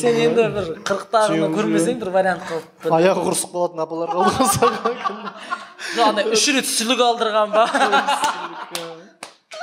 сен 0.00 0.16
енді 0.26 0.46
бір 0.56 0.66
қырықтарыңды 0.88 1.48
көрмесең 1.56 1.98
бір 2.02 2.10
вариант 2.16 2.42
қылып 2.48 2.66
бір 2.84 2.96
аяғы 2.98 3.24
құрысып 3.26 3.50
қалатын 3.56 3.82
апалар 3.84 4.12
қалды 4.14 4.32
ғой 4.36 4.48
саған. 4.56 5.30
Жоқ 5.96 6.06
андай 6.10 6.24
үш 6.36 6.44
рет 6.56 6.68
сүлік 6.70 7.00
алдырған 7.06 7.48
ба? 7.54 7.64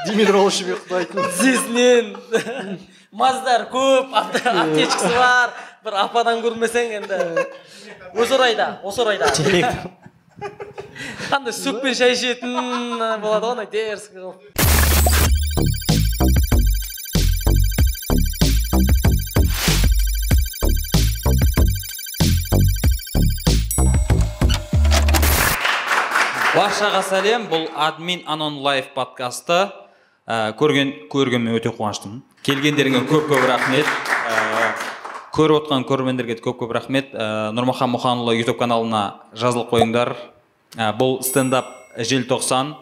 Димитровичпен 0.08 0.78
құдайтын 0.84 1.30
тізесінен 1.38 2.06
маздар 3.16 3.68
көп 3.72 4.14
апте- 4.20 4.44
аптечкасы 4.52 5.14
бар. 5.18 5.54
Бір 5.84 5.98
ападан 6.06 6.40
көрмесең 6.44 6.94
енді. 7.02 7.18
Осы 8.16 8.34
орайда 8.38 8.68
осы 8.84 9.02
орайда. 9.04 9.32
Қандай 11.30 11.54
сөкпен 11.56 11.96
шай 11.98 12.14
ішетін 12.16 12.56
болады 13.22 13.46
ғой 13.46 13.52
андай 13.52 13.68
дерзкий 13.72 14.20
қылып. 14.20 14.40
Баршаға 26.54 27.02
сәлем. 27.02 27.48
Бұл 27.50 27.66
админ 27.74 28.22
анон 28.30 28.60
лайф 28.62 28.92
подкасты 28.94 29.72
ә, 30.30 30.54
көрген 30.58 30.92
көргеніме 31.10 31.56
өте 31.58 31.72
қуаныштымын. 31.74 32.22
Келгендеріңе 32.46 33.02
көп 33.10 33.26
көп 33.32 33.46
рахмет. 33.50 33.90
Ә, 34.30 34.74
көріп 35.34 35.64
отқан 35.64 35.86
көрермендерге 35.90 36.38
де 36.38 36.46
көп 36.46 36.60
көп 36.62 36.76
рахмет. 36.78 37.10
Ә, 37.14 37.50
нұрмахан 37.58 37.90
мұханұлы 37.96 38.38
ютуб 38.38 38.60
каналына 38.62 39.04
жазылып 39.34 39.74
қойыңдар. 39.74 40.14
Ә, 40.78 40.92
бұл 41.00 41.24
стендап 41.26 41.74
желтоқсан. 41.98 42.76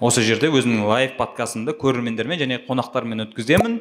Осы 0.00 0.22
жерде 0.24 0.48
өзімнің 0.48 0.88
лайв 0.88 1.16
подкастымды 1.18 1.76
көрермендермен 1.76 2.40
және 2.40 2.62
қонақтармен 2.64 3.26
өткіземін. 3.26 3.78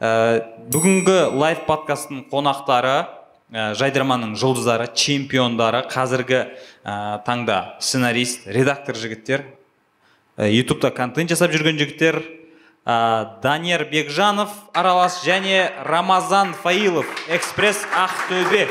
Ә, 0.00 0.40
бүгінгі 0.72 1.36
лайв 1.36 1.66
подкасттың 1.68 2.30
қонақтары 2.32 3.02
ә, 3.52 3.74
жайдарманның 3.78 4.34
жұлдыздары 4.38 4.88
чемпиондары 4.96 5.84
қазіргі 5.90 6.40
ә, 6.42 6.94
таңда 7.26 7.76
сценарист 7.78 8.48
редактор 8.50 8.98
жігіттер 8.98 9.44
ә, 10.36 10.48
ютубта 10.50 10.90
контент 10.90 11.30
жасап 11.30 11.54
жүрген 11.54 11.78
жігіттер 11.78 12.18
ә, 12.86 13.38
данияр 13.42 13.86
бекжанов 13.90 14.50
аралас 14.74 15.22
және 15.24 15.70
рамазан 15.84 16.54
фаилов 16.54 17.06
экспресс 17.28 17.86
ақтөбе. 17.94 18.66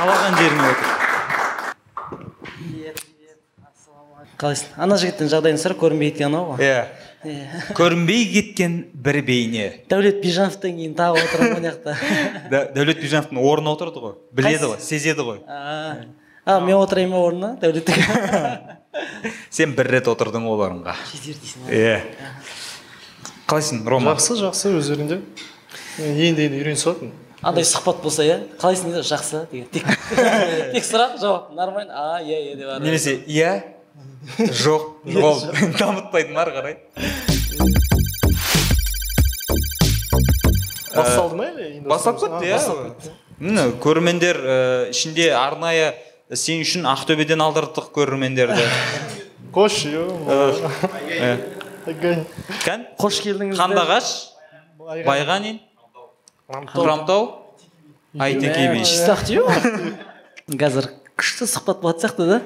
Қалаған 0.00 0.38
жеріңе 0.40 0.70
отыр. 0.72 0.96
Қалайсың? 4.40 4.72
Ана 4.80 4.96
жігіттің 4.96 5.28
жағдайын 5.28 5.58
сұра 5.60 5.76
көрінбей 5.76 6.14
кеткен 6.14 6.30
анау 6.30 6.54
ғой. 6.54 6.64
Иә 6.64 6.76
Иә. 6.80 7.09
Көрінбей 7.76 8.24
кеткен 8.32 8.76
бір 8.94 9.20
бейне. 9.26 9.66
Дәулет 9.90 10.22
бижановтан 10.24 10.72
кейін 10.78 10.94
тағы 10.96 11.20
отырмын 11.20 11.54
мына 11.58 11.72
жақта 11.74 11.96
Дә- 12.50 12.66
дәулет 12.76 13.00
бижановтың 13.02 13.40
орнына 13.44 13.74
отырды 13.76 14.00
ғой. 14.00 14.14
Біледі 14.32 14.70
ғой 14.72 14.80
сезеді 14.80 15.26
ғой. 15.26 15.40
А 15.46 16.58
мен 16.64 16.76
отырайын 16.80 17.12
ба 17.12 17.20
орнына 17.20 17.50
дәулеттің 17.60 18.78
сен 19.54 19.74
бір 19.76 19.90
рет 19.92 20.08
отырдың 20.08 20.46
ол 20.48 20.62
орынға 20.64 20.94
жетер 21.12 21.36
иә 21.68 21.98
қалайсың 23.50 23.84
рома? 23.86 24.14
Жақсы 24.14 24.38
жақсы 24.40 24.72
өздерінде 24.78 25.20
енді 26.00 26.46
енді 26.48 26.62
үйренісіп 26.62 26.88
жатырмын 26.88 27.18
андай 27.42 27.64
сұхбат 27.68 28.00
болса 28.02 28.24
иә? 28.24 28.38
Қалайсың 28.60 28.96
жақсы 29.04 29.44
деген 29.52 29.68
тек 29.72 29.84
тек 30.74 30.84
сұрақ 30.88 31.18
жауап. 31.20 31.52
Нормально. 31.56 31.92
А 31.94 32.22
иә 32.22 32.40
иә 32.50 32.56
деп 32.56 32.82
немесе 32.84 33.14
иә? 33.26 33.52
Жоқ 34.20 34.82
ол 35.22 35.40
дамытпайтын 35.80 36.36
ары 36.36 36.52
қарай. 36.56 36.74
Басталды 40.94 41.36
ма 41.36 41.46
бастап 41.88 42.18
А, 42.22 42.40
кетті 42.40 42.50
иә. 42.50 42.58
Міне 43.40 43.64
көрермендер 43.80 44.36
ә, 44.36 44.90
ішінде 44.92 45.30
арнайы 45.32 45.94
сен 46.36 46.60
үшін 46.64 46.84
ақтөбеден 46.90 47.40
алдырдық 47.40 47.88
көрермендерді. 47.96 48.66
Қош 53.00 53.20
келдіңіздер 53.24 53.58
қандағаш? 53.58 54.10
Айға- 54.90 55.06
байғанин? 55.08 55.56
Хромтау 56.74 57.26
айтеке 58.18 58.68
би 58.74 58.84
чисто 58.84 59.14
ақтөбе 59.16 59.46
ғой 59.46 60.58
қазір 60.60 60.90
күшті 61.18 61.46
сұхбат 61.50 61.80
болатын 61.82 62.04
сияқты 62.04 62.26
да. 62.28 62.38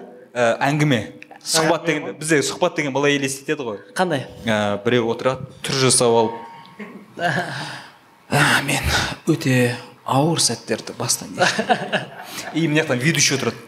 Әңгіме. 0.64 1.00
Сұхбат 1.44 1.84
деген 1.86 2.16
бізде 2.18 2.40
сұхбат 2.44 2.76
деген 2.78 2.94
былай 2.94 3.18
елестетеді 3.18 3.66
ғой. 3.66 3.80
Қандай? 3.96 4.24
Ә, 4.48 4.78
біреу 4.84 5.10
отырады 5.12 5.44
түр 5.64 5.76
жасап 5.84 6.14
алып. 6.16 6.38
«Ә, 7.18 8.62
мен 8.64 8.80
өте 9.30 9.76
ауыр 10.04 10.40
сәттерді 10.40 10.96
бастан 10.98 11.34
кештім». 11.36 12.08
и 12.54 12.66
мына 12.66 12.82
жақтан 12.82 13.02
ведущий 13.02 13.36
отырады. 13.36 13.60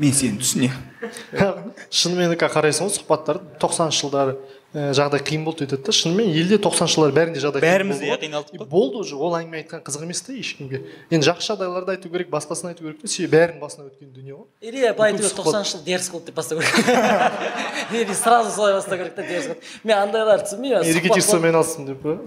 Мен 0.00 0.14
сені 0.16 0.40
түсінемін. 0.40 1.74
Шынымен 1.92 2.32
қарайсың 2.40 2.88
ғой 2.88 2.94
сұхбаттарды 2.96 3.60
тоқсаныншы 3.60 4.06
жылдары. 4.06 4.38
Ә, 4.70 4.90
жағдай 4.94 5.22
қиын 5.26 5.44
болды 5.44 5.64
өйтеді 5.66 5.82
да 5.82 5.92
шынымен 5.94 6.30
елде 6.30 6.58
тоқсаныншы 6.62 6.94
жылдары 6.94 7.14
бәрінде 7.16 7.40
жағдай 7.42 7.64
Бәріміз 7.64 8.02
иә 8.06 8.18
қиналдық 8.22 8.60
қой. 8.60 8.68
болды 8.70 9.00
уже 9.02 9.16
ол 9.16 9.34
әңгіме 9.34 9.64
айтқан 9.64 9.82
қызық 9.82 10.04
емес 10.06 10.22
та 10.22 10.32
ешкімге. 10.32 10.82
Енді 11.10 11.26
жақсы 11.26 11.50
жағдайларды 11.50 11.96
айту 11.96 12.10
керек 12.12 12.30
басқасын 12.30 12.70
айту 12.70 12.84
керек 12.84 13.00
та 13.02 13.08
себебі 13.10 13.34
бәрінің 13.36 13.60
басынан 13.60 13.88
өткен 13.90 14.12
дүние 14.14 14.36
ғой. 14.36 14.46
Или 14.60 14.92
былай 14.94 15.10
айту 15.10 15.24
керек 15.24 15.36
тоқсаныншы 15.40 15.74
жыл 15.74 15.82
дерзк 15.84 16.12
болды 16.12 16.26
деп 16.30 16.38
бастау 16.38 16.60
керек. 16.60 17.32
Или 17.90 18.14
сразу 18.14 18.54
солай 18.54 18.74
бастау 18.74 18.98
керек 18.98 19.14
та 19.14 19.22
дерзк 19.26 19.48
болды 19.48 19.60
мен 19.82 19.96
андайларды 19.98 20.46
түсінбеймін 20.46 20.76
мен 20.76 20.86
сұхбат 20.86 21.02
репетициямен 21.02 21.58
алыстым 21.58 21.86
деп 21.90 21.98
па? 22.04 22.18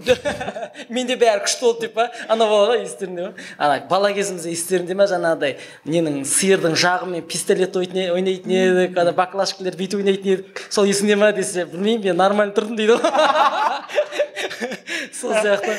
Менде 0.92 1.16
бәрі 1.16 1.44
күшті 1.46 1.64
болды 1.64 1.86
деп 1.86 1.94
па? 1.96 2.10
Ана 2.28 2.44
болады 2.50 2.74
ғой 2.74 2.84
естеріңде 2.84 3.28
ма? 3.30 3.32
Ана 3.56 3.80
бала 3.88 4.12
кезімізде 4.12 4.52
естеріңде 4.52 4.96
ма 4.98 5.08
жаңағыдай? 5.08 5.56
Ненің 5.88 6.20
сиырдың 6.28 6.76
жағымен 6.76 7.24
пистолет 7.30 7.76
ойнайтын 7.78 8.52
едік 8.52 8.98
ана 9.00 9.14
баклажкалар 9.16 9.78
бүйтіп 9.78 10.02
ойнайтын 10.02 10.32
едік. 10.34 10.62
Сол 10.68 10.88
есіңде 10.90 11.16
ма 11.16 11.30
десе 11.32 11.64
білмеймін 11.70 12.10
мен 12.10 12.20
нормально 12.34 12.54
тұрдым 12.56 12.76
дейді 12.76 12.98
ғой 12.98 13.02
сол 15.14 15.32
сияқты. 15.32 15.76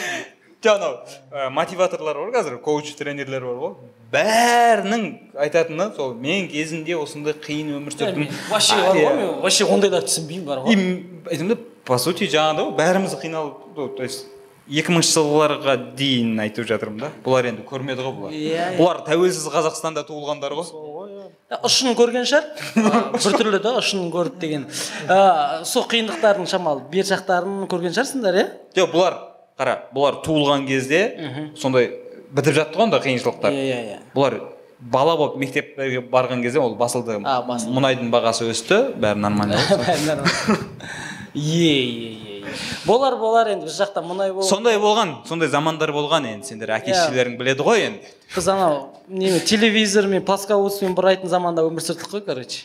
жоқ 0.63 0.75
анау 0.79 1.49
мотиваторлар 1.53 2.17
бар 2.17 2.31
қазір 2.33 2.57
коуч 2.63 2.93
тренерлер 2.97 3.43
бар 3.45 3.59
ғой. 3.61 3.73
Бәрінің 4.15 5.03
айтатыны 5.45 5.91
сол 5.95 6.13
мен 6.15 6.47
кезінде 6.49 6.95
осындай 6.97 7.35
қиын 7.37 7.75
өмір 7.79 7.93
сүрдім 7.93 8.29
вообще 8.49 8.79
бар 8.81 8.95
ғой 8.97 9.15
мен 9.19 9.33
вообще 9.43 9.67
ондайларды 9.67 10.09
түсінбеймін 10.09 10.45
бар 10.47 10.63
и 10.63 10.65
ғой. 10.65 10.73
М- 10.73 11.27
айтамын 11.29 11.53
да 11.53 11.59
по 11.85 11.97
сути 12.01 12.29
жаңағыдай 12.31 12.65
ғой 12.71 12.77
бәріміз 12.79 13.17
қиналып 13.21 13.95
то 13.97 14.03
есть 14.03 14.25
екі 14.65 14.93
мыңыншы 14.93 15.11
жылдарға 15.13 15.75
дейін 15.97 16.39
айтып 16.41 16.65
жатырмын 16.69 17.03
да. 17.03 17.09
Бұлар 17.25 17.49
енді 17.51 17.65
көрмеді 17.67 18.01
ғой 18.05 18.15
бұлар. 18.17 18.33
Иә, 18.33 18.55
иә. 18.55 18.77
бұлар 18.79 19.03
тәуелсіз 19.05 19.45
қазақстанда 19.53 20.05
туылғандар 20.07 20.55
ғой. 20.57 20.71
Ұшын 21.65 21.93
көрген 21.97 22.25
шығар. 22.25 22.47
Біртүрлі 23.13 23.61
да 23.61 23.75
ұшын 23.81 24.09
көріп 24.13 24.39
деген. 24.41 24.65
Ә, 25.05 25.61
сол 25.69 25.85
қиындықтардың 25.91 26.49
шамалы 26.49 26.81
бер 26.91 27.05
жақтарын 27.05 27.67
көрген 27.69 27.93
шығарсыңдар 27.93 28.41
иә? 28.41 28.47
Жоқ 28.79 28.91
бұлар 28.95 29.19
қара 29.59 29.77
бұлар 29.93 30.19
туылған 30.25 30.65
кезде 30.67 31.03
сондай 31.61 31.91
бітіп 32.33 32.57
жатты 32.57 32.79
ғой 32.79 32.89
анда 32.89 33.01
қиыншылықтар. 33.05 33.53
Иә 33.53 33.65
иә 33.69 33.81
иә. 33.93 33.99
Бұлар 34.17 34.39
бала 34.79 35.15
болып 35.17 35.37
мектепке 35.39 36.01
барған 36.01 36.41
кезде 36.41 36.59
ол 36.59 36.75
басылды. 36.75 37.21
А, 37.23 37.41
басылды. 37.45 37.77
мұнайдың 37.77 38.09
бағасы 38.13 38.49
өсті 38.49 38.81
бәрі 38.97 39.21
нормально. 39.21 39.61
Е 41.35 41.39
е 41.41 42.11
е. 42.31 42.34
Болар 42.85 43.15
болар 43.19 43.49
енді 43.53 43.65
біз 43.69 43.79
жақта 43.79 44.03
мұнай 44.05 44.33
бол 44.35 44.43
сондай 44.47 44.77
болған 44.81 45.15
сондай 45.29 45.49
замандар 45.49 45.91
болған 45.95 46.27
енді 46.33 46.47
сендер 46.51 46.73
әке 46.77 46.91
Иә. 46.93 47.01
шешелерің 47.07 47.37
біледі 47.39 47.65
ғой 47.65 47.85
енді. 47.89 48.13
Біз 48.35 48.47
анау 48.53 48.77
неме 49.07 49.39
телевизормен 49.39 50.23
плоскоутствомен 50.25 50.95
бұрайтын 50.97 51.27
заманда 51.31 51.65
өмір 51.67 51.83
сүрдік 51.85 52.09
қой 52.13 52.21
короче. 52.25 52.63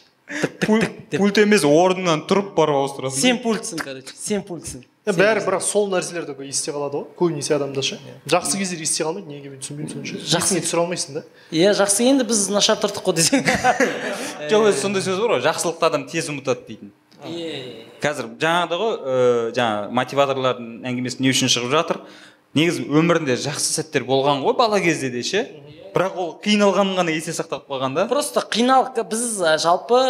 Пуль- 0.62 0.86
пульт 1.16 1.38
емес 1.42 1.64
орнынан 1.66 2.20
тұрып 2.30 2.52
барып 2.54 2.76
ауыстырасың 2.78 3.18
сен 3.18 3.40
пультсің 3.42 3.80
короче 3.82 4.14
сен 4.14 4.44
пультсің. 4.46 4.84
Бәрі 5.10 5.40
бірақ 5.42 5.62
сол 5.64 5.88
нәрселер 5.90 6.26
де 6.28 6.34
есте 6.46 6.70
қалады 6.70 7.00
ғой 7.00 7.06
көбінесе 7.18 7.56
адамда 7.56 7.82
ше 7.82 7.96
жақсы 8.30 8.58
кездер 8.60 8.78
есте 8.84 9.02
қалмайды 9.02 9.26
неге 9.26 9.48
мен 9.50 9.58
түсінбеймін 9.58 9.90
соны 9.90 10.06
ше 10.06 10.20
Жақсы- 10.22 10.60
есіңе 10.60 10.62
түсіре 10.62 10.82
алмайсың 10.84 11.14
да. 11.16 11.22
Иә 11.50 11.72
жақсы 11.74 12.04
енді 12.06 12.28
біз 12.28 12.44
нашар 12.52 12.76
тұрдық 12.78 13.02
қой 13.08 13.16
десең. 13.18 13.42
Жоқ 14.52 14.68
өзі 14.70 14.78
сондай 14.84 15.02
сөз 15.02 15.18
бар 15.24 15.34
ғой 15.38 15.42
жақсылықты 15.48 15.88
адам 15.88 16.06
тез 16.06 16.28
ұмытады 16.30 16.62
дейтін. 16.68 16.92
Иә 17.28 17.86
қазір 18.00 18.30
жаңағыдай 18.40 18.80
ғой 18.80 18.94
ыыы 18.96 19.54
жаңа 19.56 19.90
мотиваторлардың 19.98 20.68
әңгімесі 20.88 21.20
не 21.24 21.32
үшін 21.34 21.52
шығып 21.52 21.74
жатыр? 21.74 22.00
Негізі 22.56 22.86
өмірінде 22.88 23.36
жақсы 23.38 23.76
сәттер 23.76 24.06
болған 24.08 24.40
ғой 24.44 24.56
бала 24.58 24.80
кезде 24.80 25.10
де 25.12 25.22
ше? 25.22 25.44
Бірақ 25.94 26.16
ол 26.18 26.30
қиналғанын 26.42 26.96
ғана 26.98 27.14
есте 27.14 27.34
сақтап 27.36 27.66
қалған 27.70 27.96
да. 27.98 28.06
Просто 28.10 28.40
қиналып 28.40 28.98
біз 29.10 29.42
жалпы 29.62 30.00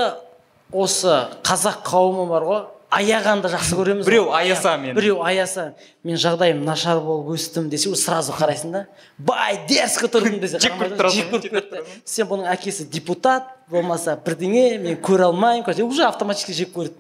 осы 0.73 1.17
қазақ 1.43 1.83
қауымы 1.89 2.29
бар 2.31 2.47
ғой. 2.49 2.62
Аяғанды 2.91 3.51
жақсы 3.53 3.77
көреміз 3.79 4.07
Біреу 4.07 4.31
аяса 4.35 4.77
мені. 4.77 4.95
біреу 4.95 5.21
аяса. 5.23 5.75
Мен 6.05 6.17
жағдайым 6.17 6.65
нашар 6.65 7.01
болып 7.01 7.35
өстім 7.37 7.69
десе 7.69 7.89
уже 7.89 8.01
сразу 8.03 8.33
қарайсың 8.33 8.73
да. 8.73 8.87
Бай 9.19 9.61
дерзко 9.69 10.09
тұрдым 10.09 10.41
десе 10.41 10.59
Жек 10.59 10.73
сен 12.05 12.27
бұның 12.27 12.51
әкесі 12.51 12.89
депутат 12.91 13.47
болмаса 13.71 14.17
бірдеңе 14.17 14.79
мен 14.79 14.97
көре 14.97 15.29
алмаймын 15.31 15.65
короче 15.65 15.85
уже 15.85 16.05
автоматически 16.05 16.53
жек 16.53 16.75
көреді 16.75 16.95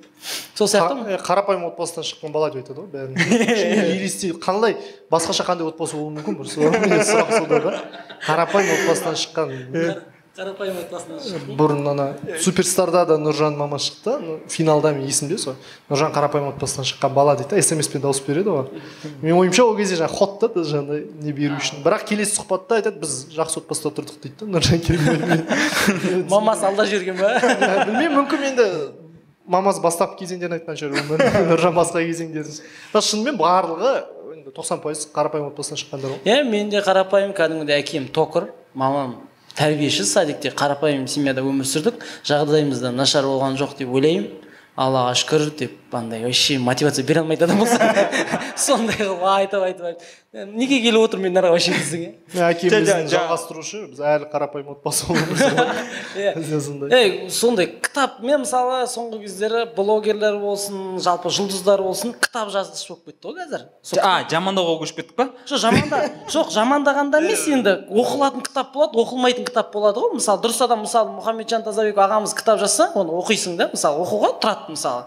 сол 0.54 0.68
сияқты 0.68 1.14
э, 1.14 1.18
қарапайым 1.24 1.64
отбасыдан 1.70 2.04
шыққан 2.04 2.32
бала 2.32 2.50
деп 2.52 2.60
айтады 2.60 2.82
ғой 2.82 2.90
бәрін. 2.92 3.16
Елестей. 3.96 4.34
Қандай 4.36 4.76
басқаша 5.10 5.46
қандай 5.48 5.66
отбасы 5.66 5.96
болуы 5.96 6.12
мүмкін 6.18 6.36
бір 6.36 6.50
сұрақ 7.08 7.32
сонда 7.38 7.60
да. 7.64 7.72
Қарапайым 8.26 8.74
отбасыдан 8.76 9.16
шыққан. 9.16 9.54
Қарапайым 10.40 10.78
отбасынан 10.80 11.56
бұрын 11.58 11.88
ана 11.90 12.04
суперстарда 12.40 13.02
да 13.04 13.16
нұржан 13.20 13.58
мама 13.58 13.76
шықты. 13.76 14.38
Финалда 14.48 14.94
мен 14.96 15.04
есімде 15.04 15.36
сол. 15.38 15.58
Нұржан 15.90 16.14
қарапайым 16.14 16.48
отбасынан 16.54 16.88
шыққан 16.88 17.12
бала 17.12 17.34
дейді 17.36 17.58
да 17.58 17.62
смспен 17.62 18.00
дауыс 18.00 18.22
береді 18.24 18.54
ғой 18.54 18.70
менің 19.20 19.36
ойымша 19.42 19.66
ол 19.66 19.76
кезде 19.76 19.98
жаңағы 20.00 20.16
ход 20.16 20.38
та 20.40 20.48
жаңағыдай 20.56 21.04
не 21.20 21.34
беру 21.36 21.58
үшін. 21.60 21.82
Бірақ 21.84 22.06
келесі 22.08 22.38
сұхбатта 22.38 22.80
айтады 22.80 23.02
біз 23.02 23.18
жақсы 23.36 23.60
отбасыда 23.60 23.92
тұрдық 24.00 24.22
дейді 24.24 24.40
да 24.40 24.48
нұржан 24.56 24.80
керімбаев 24.86 26.30
мамасы 26.32 26.64
алдап 26.70 26.88
жіберген 26.88 27.20
ба 27.20 27.36
білмеймін 27.90 28.16
мүмкін 28.16 28.48
енді 28.54 28.68
мамасы 29.44 29.82
бастапқы 29.84 30.22
кезеңдерін 30.24 30.56
айтқан 30.56 30.80
шығар 30.80 31.04
өмір 31.04 31.24
нұржан 31.52 31.76
басқа 31.76 32.00
кезеңдерін 32.06 32.60
бірақ 32.94 33.08
шынымен 33.10 33.40
барлығы 33.40 33.94
енді 34.36 34.54
тоқсан 34.56 34.80
пайыз 34.80 35.04
қарапайым 35.12 35.50
отбасынан 35.50 35.80
шыққандар 35.82 36.14
ғой 36.14 36.30
иә 36.30 36.44
мен 36.48 36.70
де 36.72 36.80
қарапайым 36.84 37.34
кәдімгідей 37.36 37.82
әкем 37.82 38.08
токар 38.14 38.50
мамам 38.74 39.18
тәрбиеші 39.58 40.06
садикте 40.08 40.52
қарапайым 40.54 41.06
семьяда 41.10 41.42
өмір 41.46 41.68
сүрдік. 41.68 42.04
Жағдайымыз 42.28 42.82
да 42.84 42.92
нашар 42.94 43.26
болған 43.28 43.58
жоқ 43.60 43.78
деп 43.80 43.92
ойлаймын. 43.94 44.30
Аллаға 44.80 45.16
шүкір 45.18 45.50
деп 45.58 45.79
андай 45.94 46.22
вообще 46.24 46.58
мотивация 46.58 47.04
бере 47.04 47.20
алмайтын 47.20 47.50
адам 47.50 47.58
болса 47.58 47.78
сондай 48.56 48.96
қылып 48.96 49.22
айтып 49.34 49.62
айтып 49.62 49.86
айтып 49.90 50.54
неге 50.54 50.80
келіп 50.84 51.00
отырмын 51.08 51.32
мен 51.32 51.38
мына 51.42 51.50
вообще 51.50 51.72
иә 51.72 52.50
біздің 52.60 53.06
жа- 53.10 53.14
жалғастырушы 53.14 53.80
біз 53.90 54.00
әлі 54.00 54.28
қарапайым 54.32 54.70
отбасы 54.76 55.06
болып 55.08 55.30
Иә. 56.16 56.60
сондай 56.60 56.90
ей 57.00 57.30
сондай 57.30 57.66
кітап 57.82 58.20
мен 58.22 58.42
мысалы 58.44 58.84
соңғы 58.90 59.20
кездері 59.24 59.64
блогерлер 59.76 60.38
болсын 60.42 60.98
жалпы 61.02 61.30
жұлдыздар 61.34 61.82
болсын 61.82 62.14
кітап 62.14 62.50
жазғыш 62.54 62.86
болып 62.88 63.10
кетті 63.10 63.28
ғой 63.30 63.40
қазір. 63.40 63.66
А 64.02 64.12
жамандауға 64.30 64.76
көшіп 64.82 65.00
кеттік 65.00 65.16
па? 65.18 65.28
Жоқ 65.48 65.62
жаманда. 65.64 66.00
Жоқ 66.30 66.50
жамандағанда 66.54 67.20
емес 67.22 67.46
енді. 67.50 67.74
Оқылатын 67.90 68.42
кітап 68.46 68.72
болады 68.74 68.98
оқылмайтын 69.02 69.46
кітап 69.48 69.72
болады 69.74 70.00
ғой. 70.02 70.14
Мысалы 70.18 70.42
дұрыс 70.44 70.60
адам 70.64 70.84
мысалы 70.86 71.14
мұхамеджан 71.18 71.64
тазабеков 71.66 72.04
ағамыз 72.06 72.34
кітап 72.38 72.60
жазса 72.62 72.90
оны 72.94 73.14
оқисың 73.22 73.56
да 73.60 73.70
мысалы 73.72 74.02
оқуға 74.04 74.34
тұрады 74.42 74.74
мысалы 74.76 75.06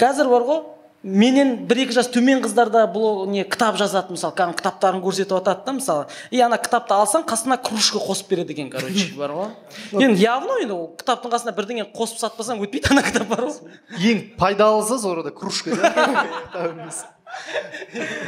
қазір 0.00 0.30
бар 0.32 0.46
ғой 0.48 0.62
менен 1.02 1.54
бір 1.66 1.82
екі 1.84 1.96
жас 1.96 2.08
төмен 2.14 2.42
қыздар 2.44 2.70
да 2.70 2.84
блог 2.90 3.26
не 3.30 3.42
кітап 3.44 3.76
жазады 3.80 4.14
мысалы 4.14 4.36
кәдімгі 4.38 4.58
кітаптарын 4.60 5.02
көрсетіп 5.02 5.34
жатады 5.34 5.66
да 5.66 5.72
мысалы. 5.78 6.06
И 6.30 6.40
ана 6.40 6.58
кітапты 6.62 6.94
алсаң 6.94 7.24
қасына 7.26 7.58
кружка 7.62 7.98
қосып 8.02 8.30
береді 8.30 8.54
екен 8.54 8.70
короче 8.70 9.08
бар 9.18 9.34
ғой. 9.34 9.48
Енді 10.04 10.22
явно 10.22 10.60
енді 10.62 10.76
ол 10.76 10.86
кітаптың 11.00 11.34
қасына 11.34 11.56
бірдеңе 11.56 11.88
қосып 11.90 12.22
сатпасаң 12.22 12.62
өтпейді 12.62 12.94
ана 12.94 13.02
кітап 13.02 13.34
бар 13.34 13.48
ғой. 13.48 13.80
Ең 13.98 14.22
пайдалысы 14.38 15.00
сол 15.02 15.24
кружка. 15.34 15.74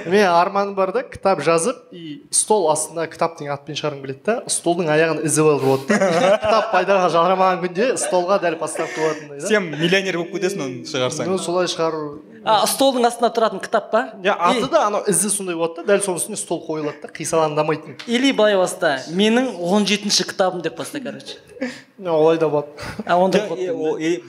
мен 0.07 0.27
арманым 0.29 0.75
бар 0.75 0.93
да 0.93 1.03
кітап 1.03 1.41
жазып 1.45 1.93
и 1.93 2.23
стол 2.31 2.69
астына 2.73 3.07
кітаптың 3.09 3.49
атпен 3.55 3.79
шығарғым 3.79 4.03
келеді 4.05 4.23
да 4.27 4.35
столдың 4.53 4.91
аяғын 4.93 5.23
ізі 5.25 5.45
бар 5.47 5.63
болады 5.63 5.89
да 5.89 6.39
кітап 6.43 6.71
пайдаға 6.75 7.09
жарамаған 7.15 7.63
күнде 7.63 7.89
столға 8.01 8.39
дәл 8.43 8.59
поставка 8.61 9.01
болатындай 9.01 9.41
да 9.41 9.49
сен 9.49 9.71
миллионер 9.73 10.19
болып 10.21 10.35
кетесің 10.37 10.65
оны 10.65 10.89
шығарсаң. 10.89 11.31
Ну 11.31 11.39
солай 11.39 11.71
шығару. 11.73 12.21
А 12.45 12.59
столдың 12.69 13.07
астында 13.09 13.31
тұратын 13.33 13.63
кітап 13.65 13.91
па? 13.93 14.03
Иә 14.21 14.35
аты 14.37 14.69
да 14.73 14.85
анау 14.91 15.07
ізі 15.09 15.31
сондай 15.33 15.57
болады 15.57 15.81
да 15.81 15.95
дәл 15.95 16.05
соның 16.05 16.21
үстіне 16.21 16.37
стол 16.37 16.61
қойылады 16.67 17.01
да 17.01 17.13
қисалаңдамайтын 17.15 18.05
или 18.05 18.33
былай 18.37 18.59
баста 18.61 18.99
менің 19.09 19.55
17 19.57 19.95
жетінші 19.95 20.29
кітабым 20.29 20.61
деп 20.65 20.77
баста 20.77 21.01
короче. 21.01 21.41
Олай 22.05 22.39
да 22.39 22.49
болады. 22.49 22.69
А 23.07 23.17
ондай 23.17 23.49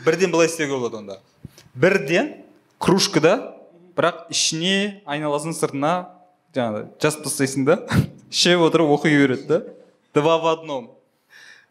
бірден 0.05 0.31
былай 0.31 0.47
істеуге 0.47 0.79
болады 0.79 1.03
онда. 1.03 1.19
Бірден 1.75 2.31
кружкада 2.79 3.54
бірақ 3.95 4.25
ішіне 4.33 5.01
айналасын 5.07 5.55
сыртына 5.55 5.93
жаңағы 6.55 6.85
жазып 7.01 7.25
тастайсың 7.27 7.65
да 7.67 7.79
ішіп 8.33 8.67
отырып 8.67 8.91
оқи 8.97 9.11
береді 9.15 9.47
да. 9.47 9.61
Два 10.15 10.37
в 10.37 10.47
одном. 10.47 10.91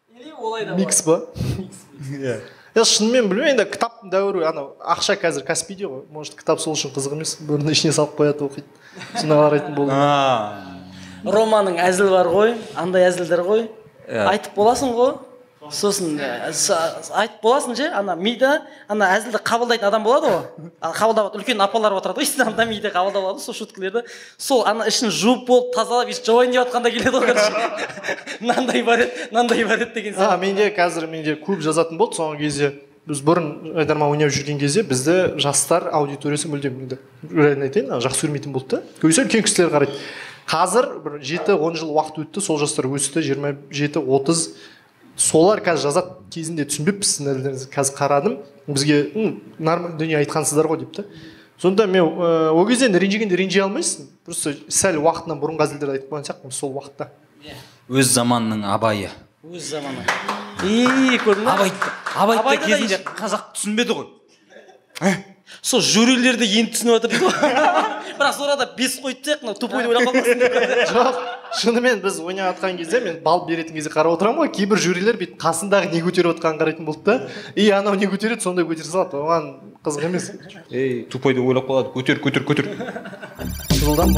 Да. 0.08 0.20
или 0.20 0.32
олай 0.32 0.66
да 0.66 0.76
микс 0.76 1.02
па? 1.02 1.22
Иә. 2.10 2.40
Иә 2.74 2.84
шынымен 2.84 3.28
білмеймін 3.30 3.54
енді 3.54 3.64
кітап 3.70 4.00
дәуірі 4.10 4.44
анау 4.48 4.72
ақша 4.80 5.14
қазір 5.20 5.44
каспийде 5.46 5.86
ғой. 5.86 6.02
Может 6.10 6.34
кітап 6.34 6.60
сол 6.60 6.74
үшін 6.74 6.90
қызық 6.96 7.14
емес 7.14 7.36
бұрын 7.38 7.70
ішіне 7.70 7.92
салып 7.94 8.16
қояды 8.18 8.44
оқиды. 8.48 8.66
Сонда 9.14 9.38
қарайтын 9.44 9.76
болдым. 9.76 11.30
Романың 11.36 11.78
әзіл 11.80 12.10
бар 12.10 12.28
ғой 12.32 12.56
андай 12.74 13.06
әзілдер 13.08 13.44
ғой. 13.46 13.68
Иә. 14.08 14.26
айтып 14.32 14.58
боласың 14.58 14.92
ғой. 14.96 15.14
Сосын 15.70 16.19
с- 16.52 17.11
айтып 17.14 17.40
боласың 17.43 17.76
ше 17.76 17.88
ана 17.94 18.14
мида 18.16 18.62
ана 18.88 19.08
әзілді 19.16 19.40
қабылдайтын 19.44 19.88
адам 19.88 20.02
болады 20.05 20.26
ғой. 20.28 20.70
Қабылдап 20.82 21.37
үлкен 21.38 21.61
апалар 21.64 21.93
отырады 21.99 22.20
ғой 22.20 22.46
анда 22.46 22.66
мида 22.66 22.90
қабылдап 22.90 23.25
алады 23.25 23.40
сол 23.40 23.55
шуткілерді. 23.55 24.02
Сол 24.38 24.64
ана 24.66 24.87
ішін 24.88 25.11
жуып 25.11 25.46
болып 25.49 25.75
тазалап 25.75 26.08
иісі 26.08 26.25
жуайын 26.26 26.52
деп 26.52 26.66
жатқанда 26.66 26.90
келеді 26.90 27.14
ғой 27.16 27.26
короче. 27.26 27.52
Мынандай 28.40 28.82
бар 28.84 28.99
еді 29.06 29.28
мынандай 29.32 29.64
бар 29.64 29.78
еді 29.82 29.94
деген 29.94 30.14
сияқты. 30.14 30.40
менде 30.40 30.70
қазір 30.75 31.06
менде 31.08 31.37
көп 31.40 31.61
жазатын 31.64 31.96
болды 31.99 32.17
соңғы 32.19 32.38
кезде 32.38 32.72
біз 33.06 33.20
бұрын 33.20 33.75
жайдарман 33.76 34.10
ойнап 34.10 34.31
жүрген 34.32 34.58
кезде 34.58 34.82
бізді 34.82 35.37
жастар 35.40 35.90
аудиториясы 35.93 36.49
мүлдем 36.49 36.78
енді 36.87 36.99
реально 37.31 37.67
айтайын 37.69 38.00
жақсы 38.00 38.26
көрмейтін 38.26 38.52
болды 38.52 38.78
да. 38.78 38.82
Көбісі 39.02 39.26
үлкен 39.26 39.44
кісілер 39.44 39.70
қарайды. 39.75 39.99
Қазір 40.49 40.88
бір 41.05 41.19
жеті 41.25 41.52
он 41.56 41.76
жыл 41.76 41.93
уақыт 41.96 42.19
өтті 42.25 42.40
сол 42.44 42.58
жастар 42.60 42.84
өсті 42.88 43.22
жиырма 43.25 43.55
жеті 43.72 44.00
отыз 44.00 44.55
солар 45.16 45.61
қазір 45.64 45.88
жазады 45.88 46.14
кезінде 46.34 46.64
түсінбеппіз 46.69 47.11
сіздің 47.14 47.31
әзілдеріңізді 47.34 47.70
қазір 47.75 47.96
қарадым. 47.99 48.37
Бізге 48.66 48.96
«М, 49.14 49.40
нормальный 49.58 49.99
дүние 49.99 50.19
айтқансыздар 50.25 50.66
ғой 50.70 50.78
деп 50.84 50.94
та 50.96 51.05
сонда 51.61 51.87
мен 51.87 52.02
ә, 52.05 52.50
ол 52.50 52.66
кезде 52.66 52.87
енді 52.88 52.99
ренжігенде 52.99 53.37
ренжи 53.37 53.61
алмайсың. 53.61 54.08
Просто 54.25 54.55
сәл 54.69 54.96
уақытынан 55.05 55.38
бұрынғы 55.40 55.66
әзілдерді 55.69 55.99
айтып 55.99 56.11
қойған 56.11 56.26
сияқтымын 56.31 56.52
сол 56.56 56.72
уақытта. 56.78 57.11
Өз 57.88 58.11
заманының 58.16 58.64
абайы. 58.72 59.11
Өз 59.44 59.70
заманы. 59.75 60.02
И 60.64 61.19
көрдің 61.20 61.44
ба 61.44 61.55
абайды 62.17 62.40
абайды 62.40 62.64
кезінде 62.67 62.99
қазақ 63.05 63.52
түсінбеді 63.55 63.99
ғой. 64.00 65.14
Сол 65.62 65.81
жюрилерді 65.85 66.46
енді 66.61 66.75
түсініп 66.75 66.96
жатыр 66.96 67.11
дейді 67.12 67.25
ғой. 67.25 67.55
Бірақ 68.19 68.35
сол 68.37 68.49
арада 68.49 68.69
бес 68.76 68.96
қойып 69.02 69.23
тастайық 69.25 69.43
мынау 69.44 69.58
тупойды 69.58 69.88
ойлап 69.91 70.08
қалмасын. 70.08 70.38
Деп 70.41 70.55
жоқ 70.93 71.19
шынымен 71.61 72.02
біз 72.05 72.20
ойнап 72.23 72.55
жатқан 72.55 72.79
кезде 72.79 73.00
мен 73.05 73.20
балл 73.25 73.44
беретін 73.49 73.75
кезде 73.76 73.91
қарап 73.91 74.17
отырамын 74.17 74.44
ғой. 74.44 74.52
Кейбір 74.55 74.81
жюрилер 74.81 75.19
бүйтіп 75.20 75.38
қасындағы 75.43 75.93
не 75.93 76.02
көтеріп 76.05 76.35
жатқанын 76.35 76.61
қарайтын 76.62 76.88
болды 76.88 77.05
да. 77.05 77.29
И 77.55 77.69
анау 77.70 77.94
не 77.94 78.06
көтереді 78.11 78.46
сондай 78.46 78.64
көтере 78.64 78.88
салады. 78.88 79.19
Оған 79.19 79.50
қызық 79.85 80.08
емес. 80.08 80.31
Ей 80.70 81.05
тупой 81.11 81.35
деп 81.35 81.44
ойлап 81.44 81.69
қалады. 81.69 81.94
Көтер 81.94 82.23
көтер 82.23 82.46
көтер. 82.46 82.70
Жылдам 83.82 84.14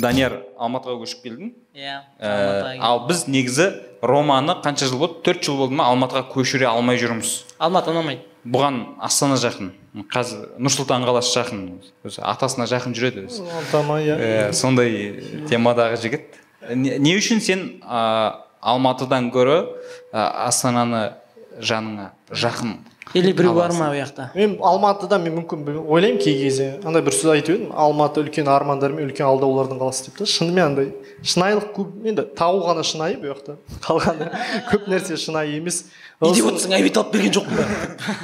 данияр 0.00 0.40
алматыға 0.58 0.98
көшіп 1.02 1.22
келдің. 1.24 1.52
Иә 1.76 1.98
Ә, 2.20 2.78
ал 2.80 3.06
біз 3.08 3.26
негізі 3.28 3.70
романы 4.02 4.56
қанша 4.64 4.88
жыл 4.90 4.98
болды? 5.02 5.20
Төрт 5.24 5.44
жыл 5.44 5.58
болды 5.60 5.76
ма? 5.78 5.88
Алматыға 5.90 6.24
көшіре 6.32 6.68
алмай 6.70 6.98
жүрміз. 7.00 7.44
Алматы 7.58 7.92
ұнамайды. 7.92 8.24
Бұған 8.46 8.80
астана 9.02 9.36
жақын 9.40 9.72
қазір 10.12 10.44
нұр 10.60 10.72
сұлтан 10.74 11.06
қаласы 11.08 11.32
жақын. 11.34 11.62
Өзі 12.06 12.22
атасына 12.22 12.68
жақын 12.70 12.94
жүреді 12.94 13.24
өзі. 13.26 13.46
Антама 13.58 13.98
иә. 14.04 14.16
Ә, 14.16 14.52
сондай 14.52 15.22
темадағы 15.50 15.98
жігіт. 16.02 16.36
Не, 16.74 16.98
не 16.98 17.16
үшін 17.18 17.40
сен 17.42 17.64
ә, 17.82 18.42
алматыдан 18.60 19.30
гөрі 19.34 19.58
ә, 20.12 20.46
астананы 20.46 21.16
жаныңа 21.58 22.10
жақын 22.30 22.76
или 23.16 23.32
біреу 23.32 23.54
бар 23.54 23.72
ма 23.72 23.88
ол 23.90 23.96
жақта 23.96 24.28
мен 24.34 24.56
алматыда 24.60 25.18
мен 25.18 25.38
мүмкін 25.40 25.64
ойлаймын 25.88 26.20
кей 26.20 26.36
кезде. 26.42 26.68
Андай 26.84 27.02
бір 27.02 27.16
сөз 27.16 27.32
айтып 27.32 27.54
едім. 27.54 27.70
Алматы 27.72 28.20
үлкен 28.20 28.48
армандар 28.52 28.92
мен 28.92 29.08
үлкен 29.08 29.26
алдаулардың 29.26 29.80
қаласы 29.80 30.08
деп 30.08 30.18
та. 30.20 30.28
Шынымен 30.28 30.64
андай 30.66 30.92
шынайылық 31.24 31.72
көп 31.76 32.08
енді 32.10 32.26
тау 32.36 32.60
ғана 32.66 32.84
шынайы 32.86 33.16
бұл 33.22 33.32
жақта 33.32 33.56
қалғаны 33.86 34.30
көп 34.70 34.88
нәрсе 34.92 35.16
шынайы 35.20 35.56
емес. 35.56 35.84
Идиотсың 36.24 36.72
обед 36.76 36.96
алып 36.96 37.12
берген 37.12 37.34
жоқпын 37.36 37.58
ба 37.58 37.66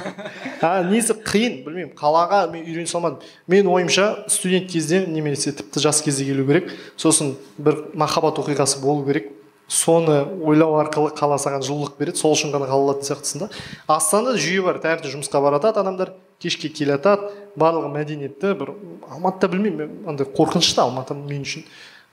а 0.67 0.71
несі 0.87 1.13
қиын 1.13 1.59
білмеймін. 1.65 1.93
Қалаға 1.97 2.45
мен 2.53 2.65
үйрене 2.65 2.89
салмадым. 2.89 3.21
Менің 3.49 3.69
ойымша 3.73 4.07
студент 4.33 4.71
кезде 4.71 5.03
немесе 5.07 5.53
тіпті 5.53 5.83
жас 5.83 6.01
кезде 6.05 6.25
келу 6.25 6.45
керек. 6.47 6.71
Сосын 6.97 7.35
бір 7.57 7.83
махаббат 7.93 8.41
оқиғасы 8.41 8.81
болу 8.81 9.05
керек. 9.05 9.29
Соны 9.67 10.19
ойлау 10.43 10.75
арқылы 10.81 11.13
қала 11.17 11.37
саған 11.41 11.63
жылулық 11.65 11.95
береді. 11.99 12.19
Сол 12.19 12.35
үшін 12.35 12.53
ғана 12.53 12.67
қала 12.69 12.89
алатын 12.89 13.07
сияқтысың 13.07 13.45
да. 13.45 13.49
Астанада 13.87 14.37
жүйе 14.37 14.63
бар 14.65 14.81
таңертең 14.83 15.15
жұмысқа 15.15 15.41
бара 15.43 15.59
жатады 15.61 15.81
адамдар. 15.83 16.13
Кешке 16.43 16.69
келе 16.69 16.97
жатады 16.97 17.31
барлығы 17.55 17.89
мәдениетті 17.93 18.53
бір 18.59 18.73
алматыда 19.09 19.51
білмеймін 19.53 19.79
мен 19.79 20.13
андай 20.13 20.27
қорқынышты 20.27 20.83
алматы 20.83 21.15
мен 21.15 21.45
үшін. 21.47 21.63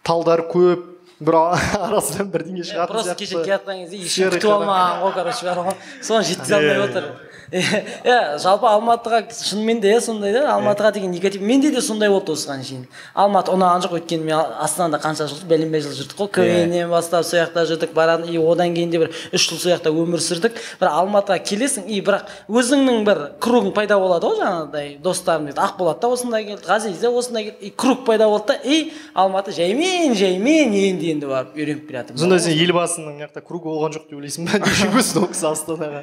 Талдар 0.07 0.45
көп 0.49 0.87
бір 1.21 1.37
арасынан 1.87 2.31
бірдеңе 2.33 2.65
шығатын 2.65 2.95
просто 2.95 3.15
кеше 3.19 3.35
сияқты. 3.35 3.45
келе 3.45 3.57
жатқан 3.57 3.83
кезде 3.83 3.99
ешкім 4.07 4.31
күтіп 4.37 4.55
алмаған 4.55 5.03
ғой 5.03 5.13
короче 5.19 5.49
бар 5.51 5.61
ғой 5.67 5.77
соны 6.01 6.23
жеткізе 6.31 6.57
алмай 6.57 6.81
отыр. 6.87 7.11
иә 8.07 8.39
жалпы 8.39 8.69
алматыға 8.71 9.25
шынымен 9.35 9.81
де 9.83 9.91
иә 9.91 10.01
сондай 10.05 10.33
да. 10.35 10.45
Алматыға 10.55 10.93
деген 10.95 11.11
негатив. 11.11 11.43
Менде 11.43 11.73
де 11.75 11.83
сондай 11.83 12.11
болды 12.11 12.33
осыған 12.37 12.63
шейін. 12.67 12.85
Алматы 13.15 13.51
ұнаған 13.55 13.83
жоқ 13.87 13.97
өйткені 13.99 14.29
мен 14.29 14.55
астанада 14.63 15.01
қанша 15.03 15.27
жыл 15.31 15.43
бәленбай 15.51 15.83
жыл 15.83 15.97
жүрдік 15.99 16.21
қой. 16.21 16.31
Квннен 16.37 16.91
бастап 16.93 17.27
сол 17.27 17.41
жақта 17.41 17.65
жүрдік 17.67 17.95
баратын 17.97 18.31
и 18.31 18.39
одан 18.39 18.75
кейін 18.77 18.95
де 18.95 19.03
бір 19.03 19.11
үш 19.35 19.49
жыл 19.49 19.59
сол 19.59 19.75
жақта 19.75 19.91
өмір 19.91 20.23
сүрдік. 20.23 20.61
Бірақ 20.81 21.01
алматыға 21.01 21.41
келесің 21.51 21.91
и 21.91 21.99
бірақ 22.07 22.31
өзіңнің 22.47 23.03
бір 23.09 23.23
кругың 23.43 23.75
пайда 23.75 23.99
болады 23.99 24.31
ғой 24.31 24.41
жаңағыдай 24.45 24.95
достарым 25.03 25.51
дейді. 25.51 25.61
Ақболат 25.67 26.01
та 26.01 26.13
осында 26.15 26.43
келді 26.45 26.71
ғазиз 26.71 27.03
де 27.03 27.11
осында 27.11 27.43
келді 27.49 27.67
и 27.67 27.75
круг 27.75 28.05
пайда 28.07 28.29
болды 28.31 28.55
да 28.55 28.59
и 28.63 28.93
алматы 29.15 29.53
жаймен 29.57 30.15
жаймен 30.15 30.75
енді 30.75 31.13
енді 31.15 31.31
барып 31.31 31.59
үйреніп 31.59 31.87
келе 31.89 32.01
жатырмын 32.01 32.23
сонда 32.23 32.39
сен 32.43 32.57
елбасының 32.57 33.15
мына 33.15 33.27
жақта 33.27 33.45
кругы 33.45 33.71
болған 33.71 33.97
жоқ 33.97 34.09
деп 34.11 34.19
ойлайсың 34.21 34.49
ба? 34.49 34.61
Неше 34.67 34.91
көрсін 34.95 35.23
ол 35.23 35.31
кісі 35.33 35.47
астанаға 35.51 36.03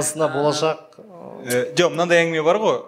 астана 0.00 0.30
болашақ? 0.34 0.79
Жоқ 1.76 1.92
мынандай 1.92 2.24
әңгіме 2.24 2.44
бар 2.44 2.58
ғой 2.62 2.78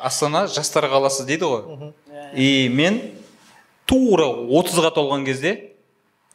астана 0.00 0.46
жастар 0.46 0.88
қаласы 0.92 1.26
дейді 1.28 1.48
ғой. 1.50 1.92
И 2.34 2.68
мен 2.72 3.00
тура 3.86 4.26
отызға 4.26 4.92
толған 4.96 5.26
кезде 5.26 5.56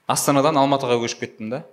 астанадан 0.07 0.57
алматыға 0.57 0.99
көшіп 1.03 1.25
кеттім 1.25 1.49
да. 1.51 1.63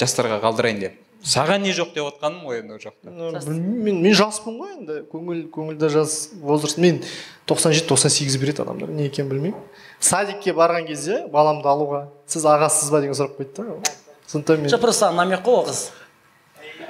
Жастарға 0.00 0.40
қалдырайын 0.42 0.80
деп. 0.80 0.98
Саған 1.20 1.60
не 1.66 1.74
жоқ 1.76 1.90
деп 1.92 2.06
отқаным 2.08 2.46
ғой 2.48 2.62
енді 2.62 2.78
ол 2.78 2.80
жақта. 2.80 3.10
Мен 3.12 3.98
мен 4.00 4.14
жаспын 4.16 4.56
ғой 4.56 4.70
енді. 4.78 4.94
Көңіл 5.12 5.42
көңілді 5.52 5.90
жас 5.92 6.14
возраст. 6.40 6.78
Мен 6.80 7.02
97 7.50 7.84
98 7.90 8.38
береді 8.40 8.62
адамдар. 8.64 8.88
Не 8.88 9.10
екенін 9.10 9.28
білмеймін. 9.28 9.58
Садикке 10.00 10.54
барған 10.56 10.88
кезде 10.88 11.26
баламды 11.28 11.68
алуға 11.68 12.06
сіз 12.26 12.46
ағасыз 12.48 12.88
ба? 12.94 13.02
деген 13.04 13.18
сұрақ 13.18 13.36
қойды 13.36 13.52
да. 13.60 13.92
Сондықтан 14.32 14.64
мен 14.64 14.72
жоқ 14.72 14.80
просто 14.80 15.04
саған 15.04 15.20
намек 15.20 15.44
қой 15.44 15.60
ол 15.60 15.68
қыз. 15.68 15.90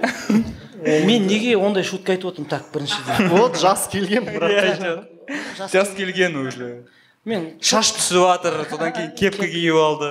мен 0.84 1.26
неге 1.26 1.56
ондай 1.56 1.84
шутка 1.84 2.12
айтып 2.12 2.32
отырмын 2.32 2.48
так 2.50 2.64
біріншіден 2.72 3.28
вот 3.36 3.58
жас 3.60 3.88
келген 3.92 4.24
бірақ 4.24 5.06
жас 5.72 5.94
келген. 5.96 6.36
уже. 6.46 6.84
Мен 7.24 7.52
шаш 7.60 7.92
түсіп 7.98 8.22
жатыр 8.24 8.60
содан 8.70 8.92
кейін 8.96 9.14
кепка 9.18 9.46
киіп 9.46 9.76
алды. 9.76 10.10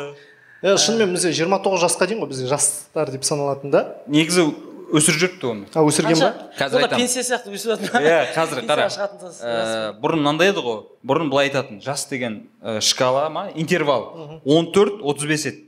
Иә 0.61 0.75
шынымен 0.77 1.15
бізде 1.15 1.31
29 1.33 1.79
жасқа 1.81 2.05
дейін 2.07 2.21
ғой 2.23 2.29
бізде 2.33 2.47
жастар 2.51 3.09
деп 3.09 3.23
саналатын 3.25 3.71
да. 3.71 3.81
Негізі 4.07 4.49
өсіріп 4.93 5.19
жүріпті 5.21 5.47
оны. 5.49 5.65
А 5.73 5.83
өсірген 5.85 6.19
ба? 6.19 6.29
Қазір 6.57 6.83
айтамын. 6.83 6.99
пенсия 6.99 7.23
сияқты 7.23 7.53
өсіп 7.53 7.75
жатыр 7.75 8.03
иә 8.03 8.19
қазір 8.35 8.63
қара 8.67 8.88
Ә, 8.89 9.93
бұрын 10.01 10.21
мынандай 10.23 10.49
еді 10.51 10.63
ғой 10.65 10.79
бұрын 11.05 11.29
былай 11.29 11.49
айтатын 11.49 11.79
жас 11.81 12.07
деген 12.09 12.43
ә, 12.61 12.79
шкала 12.81 13.29
ма 13.29 13.47
интервал. 13.55 14.41
14 14.45 15.01
35 15.01 15.45
еді. 15.45 15.65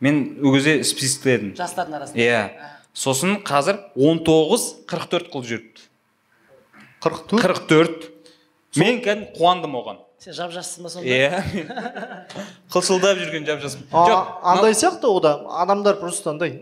Мен 0.00 0.38
ол 0.42 0.54
кезде 0.54 0.82
списоктедім 0.84 1.54
жастардың 1.58 1.98
арасында. 1.98 2.20
Иә. 2.22 2.42
Сосын 2.94 3.40
қазір 3.46 3.78
19 3.96 4.86
44 4.90 5.30
қылып 5.32 5.48
жүріпті. 5.50 5.88
44 7.00 7.40
44 7.40 8.08
мен 8.80 9.00
кәдімгі 9.04 9.34
қуандым 9.38 9.76
оған. 9.80 10.00
Сен 10.20 10.34
жап 10.36 10.50
жассың 10.52 10.84
ба 10.84 10.90
сонда? 10.92 11.08
Иә. 11.08 11.40
Қылшылдап 12.72 13.16
жүрген 13.22 13.46
жап 13.48 13.62
жаспын 13.64 13.86
А- 13.96 14.52
андай 14.52 14.74
сияқты 14.76 15.08
ол 15.08 15.20
да 15.24 15.38
адамдар 15.62 15.96
просто 15.96 16.34
андай 16.34 16.58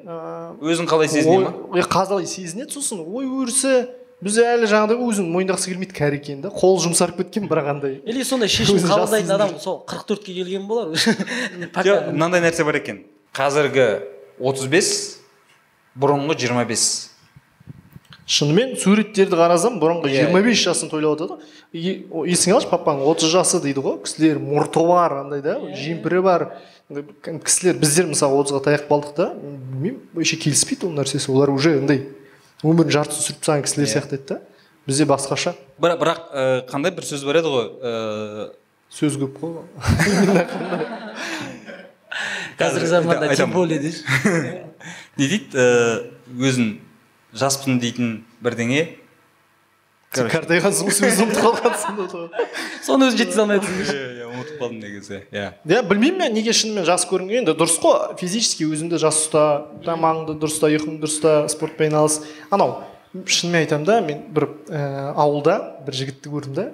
өзің 0.63 0.87
қалай 0.87 1.11
сезіне 1.11 1.49
ма? 1.49 1.83
қалай 1.91 2.27
сезінеді 2.31 2.77
сосын. 2.79 3.03
Ой 3.03 3.27
өрісі 3.27 3.89
біз 4.23 4.39
әлі 4.43 4.71
жаңағыдай 4.71 5.03
өзін 5.03 5.27
мойындағысы 5.35 5.73
келмейді 5.73 5.95
кәрі 5.99 6.21
екен 6.23 6.41
да 6.43 6.53
қолы 6.55 6.85
жұмсарып 6.87 7.19
кеткен 7.25 7.51
бірақ 7.51 7.73
андай 7.75 7.99
или 8.07 8.23
сондай 8.23 8.51
шешім 8.51 8.79
қабылдайтын 8.83 9.35
адам 9.35 9.59
сол 9.59 9.83
қырық 9.91 10.07
төртке 10.13 10.35
келген 10.39 10.67
болар 10.71 10.95
жоқ 10.95 12.13
мынандай 12.15 12.43
нәрсе 12.47 12.63
бар 12.67 12.79
екен. 12.79 13.03
Қазіргі 13.35 13.89
35 14.39 15.18
бұрынғы 15.99 16.37
25 16.47 16.87
шынымен 18.29 18.75
суреттерді 18.77 19.39
қарасам 19.41 19.79
бұрынғы 19.81 20.11
Иә, 20.13 20.27
25 20.29 20.65
жасын 20.67 20.91
тойлап 20.93 21.17
жатады 21.17 21.39
ғой 21.73 22.29
есіңе 22.29 22.59
алшы 22.59 22.69
папаң 22.69 23.01
30 23.07 23.33
жасы 23.33 23.61
дейді 23.65 23.81
ғой 23.87 23.97
кісілер 24.05 24.41
мұрты 24.43 24.85
бар 24.85 25.23
андай 25.23 25.41
да 25.43 25.57
жемпірі 25.73 26.21
бар. 26.27 26.45
кісілер 26.89 27.81
біздер 27.81 28.07
мысалы 28.13 28.43
30-ға 28.45 28.61
таяқ 28.69 28.85
қалдық 28.91 29.15
та 29.17 29.33
білмеймін 29.33 29.99
вообще 30.13 30.37
келіспейді 30.37 30.87
ол 30.89 30.95
нәрсесі 31.01 31.33
олар 31.33 31.51
уже 31.51 31.79
андай 31.81 32.05
өмірінің 32.65 32.93
жартысын 32.93 33.25
сүріп 33.25 33.41
тастаған 33.41 33.65
кісілер 33.65 33.89
сияқты 33.93 34.19
еді 34.19 34.27
да. 34.29 34.41
Бізде 34.89 35.05
басқаша. 35.05 35.53
Бірақ, 35.79 35.99
бірақ 36.01 36.19
ә, 36.33 36.65
қандай 36.69 36.95
бір 36.97 37.05
сөз 37.05 37.25
бар 37.29 37.43
еді 37.43 37.51
ғой 37.53 37.67
ә, 37.85 38.51
сөз 38.89 39.19
көп 39.21 39.37
қой. 39.37 39.53
Қазіргі 42.59 42.87
заманда 42.87 43.35
тем 43.37 43.53
более 43.53 43.79
деші 43.79 44.03
не 45.19 45.29
дейді 45.29 45.59
ә, 45.59 45.67
өзін 46.39 46.79
жаспын 47.37 47.79
дейтін 47.83 48.23
бірдеңе? 48.45 48.87
Қартайғансың 50.17 50.89
ғой 50.89 50.95
сөзді 50.97 51.25
ұмытып 51.27 51.43
қалғансың 51.45 51.99
соны 52.87 53.11
өзі 53.11 53.19
жеткізе 53.21 53.43
алмайтсың 53.43 53.81
иә 53.83 54.05
иә 54.23 54.29
ұмытып 54.31 54.63
қалдым 54.63 54.79
негізі 54.81 55.19
иә. 55.29 55.51
Иә 55.69 55.83
білмеймін 55.85 56.23
мен 56.23 56.33
неге 56.39 56.55
шынымен 56.57 56.87
жас 56.89 57.05
көрінген 57.11 57.43
енді. 57.43 57.53
Дұрыс 57.59 57.77
қой 57.83 58.17
физически 58.17 58.65
өзіңді 58.71 59.03
жас 59.03 59.21
ұста 59.27 59.43
тамағыңды 59.85 60.39
дұрыс 60.41 60.57
ұста 60.57 60.71
ұйқыңды 60.73 61.03
дұрыс 61.05 61.19
ұста 61.19 61.35
спортпен 61.53 61.93
айналыс. 61.93 62.23
Анау 62.49 62.79
шынымен 63.13 63.67
айтамын 63.67 63.85
да 63.85 64.01
мен 64.01 64.25
бір 64.33 64.49
ә, 64.73 65.13
ауылда 65.13 65.59
бір 65.85 66.01
жігітті 66.01 66.33
көрдім 66.33 66.57
да 66.57 66.71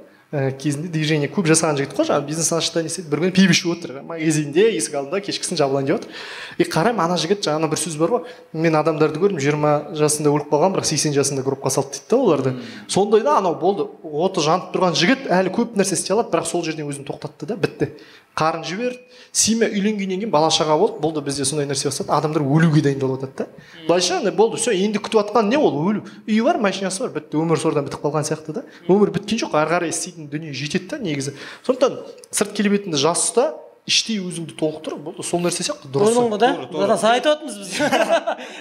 кезінде 0.59 0.89
движение 0.91 1.29
көп 1.31 1.47
жасаған 1.47 1.77
жігіт 1.79 1.93
қой 1.95 2.09
жаңағы 2.09 2.27
бизнес 2.27 2.51
ашты 2.57 2.83
не 2.83 2.91
істеді 2.91 3.11
бір 3.13 3.21
күні 3.23 3.35
пиво 3.37 3.55
ішіп 3.55 3.71
отыр 3.71 3.93
магазинде 4.03 4.65
есік 4.75 4.97
алдында 4.99 5.21
кешкісін 5.23 5.61
жабылайын 5.61 5.87
деп 5.87 6.01
жатыр 6.01 6.11
и 6.59 6.67
қараймын 6.67 7.05
ана 7.05 7.19
жігіт 7.21 7.45
жаңағы 7.47 7.71
бір 7.71 7.81
сөз 7.85 7.99
бар 8.01 8.15
ғой. 8.15 8.33
Мен 8.53 8.75
адамдарды 8.75 9.23
көрдім 9.23 9.39
жиырма 9.43 9.75
жасында 9.95 10.33
өліп 10.35 10.51
қалған 10.51 10.75
бірақ 10.75 10.89
сексен 10.91 11.15
жасында 11.15 11.45
гробқа 11.47 11.71
салды 11.71 11.99
дейді 11.99 12.11
да 12.11 12.19
оларды. 12.19 12.55
Сондай 12.89 13.23
да 13.23 13.39
анау 13.39 13.55
болды. 13.61 13.87
Оты 14.03 14.43
жанып 14.43 14.75
тұрған 14.75 14.99
жігіт 14.99 15.29
әлі 15.31 15.55
көп 15.55 15.79
нәрсе 15.79 15.95
істей 15.99 16.17
алады 16.17 16.35
бірақ 16.35 16.51
сол 16.51 16.65
жерден 16.67 16.91
өзін 16.91 17.07
тоқтатты 17.07 17.47
да 17.47 17.57
бітті. 17.57 17.93
Қарын 18.35 18.65
жіберді. 18.67 19.01
Семья 19.35 19.69
үйленгеннен 19.71 20.21
кейін 20.23 20.31
бала 20.31 20.51
шаға 20.51 20.77
болды. 20.79 21.01
Болды 21.03 21.23
бізде 21.23 21.45
сондай 21.47 21.67
нәрсе 21.67 21.89
бастады. 21.91 22.11
Адамдар 22.15 22.43
өлуге 22.43 22.83
дайындалып 22.83 23.23
жатады 23.23 23.47
да. 23.47 23.65
Былайша 23.89 24.19
андай 24.19 24.35
болды. 24.35 24.59
Все 24.59 24.75
енді 24.75 24.99
күтіп 25.03 25.21
жатқан 25.21 25.51
не 25.51 25.59
ол? 25.59 25.75
Өлу. 25.75 26.05
Үйі 26.27 26.43
бар 26.47 26.59
машинасы 26.63 27.03
бар. 27.07 27.15
Бітті 27.19 27.39
өмір 27.43 27.59
содан 27.63 27.87
бітіп 27.87 28.03
қалған 28.03 28.27
сияқты 28.27 28.55
да. 28.59 28.65
Өмір 28.89 29.15
біткен 29.15 29.43
жоқ. 29.43 29.55
Ары 29.59 29.75
қарай 29.75 29.95
істейтін 29.95 30.31
дүние 30.31 30.55
жетеді 30.55 30.91
да 30.95 30.99
негізі. 31.03 31.35
Сондықтан 31.67 31.99
сырт 32.31 32.55
келбетіңді 32.59 32.99
жас 32.99 33.29
ұста 33.31 33.53
іштей 33.87 34.17
өзіңді 34.25 34.55
толықтыр 34.57 34.95
болды 34.97 35.23
сол 35.23 35.41
нәрсе 35.45 35.65
сияқты 35.67 35.91
көрдің 35.93 36.31
ғой 36.33 36.39
да 36.41 36.49
содан 36.73 36.99
саған 37.03 37.17
айтып 37.19 37.31
жатырмыз 37.31 37.57
біз 37.59 37.69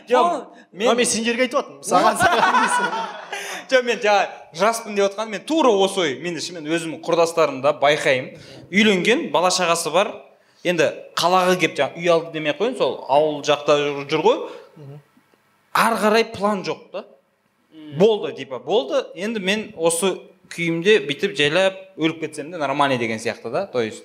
мен- 0.10 0.44
мен, 0.74 0.98
мен 0.98 1.06
сендерге 1.06 1.46
айтып 1.48 1.60
жатырмын 1.60 1.84
саған 1.88 2.18
жоқ 3.72 3.84
мен 3.88 4.02
жаңа 4.04 4.28
жаспын 4.60 4.96
деп 4.98 5.06
отқаным 5.12 5.32
мен 5.38 5.46
тура 5.48 5.72
осы 5.72 6.00
ой 6.04 6.16
мен 6.20 6.36
шынымен 6.44 6.68
өзімнің 6.76 7.00
құрдастарымда 7.08 7.72
байқаймын 7.80 8.36
үйленген 8.72 9.30
бала 9.32 9.48
шағасы 9.56 9.94
бар 9.96 10.12
енді 10.68 10.90
қалаға 11.16 11.56
келіп 11.62 11.78
жаңағы 11.80 12.04
үй 12.04 12.12
алды 12.18 12.34
демей 12.36 12.52
ақ 12.54 12.60
қояйын 12.60 12.78
сол 12.78 13.00
ауыл 13.08 13.40
жақта 13.48 13.80
жүр- 13.80 14.06
жүр 14.12 14.26
ғой 14.28 14.38
ары 15.74 15.96
қарай 16.04 16.28
план 16.36 16.64
жоқ 16.68 16.84
та 16.92 17.06
болды 17.98 18.34
типа 18.36 18.60
болды 18.60 19.06
енді 19.16 19.40
мен 19.40 19.66
осы 19.78 20.18
күйімде 20.54 21.00
бүйтіп 21.08 21.34
жайлап 21.40 21.80
өліп 21.98 22.20
кетсем 22.28 22.52
де 22.52 22.58
нормальный 22.58 22.98
деген 23.00 23.18
сияқты 23.20 23.50
да 23.52 23.66
то 23.66 23.82
есть 23.82 24.04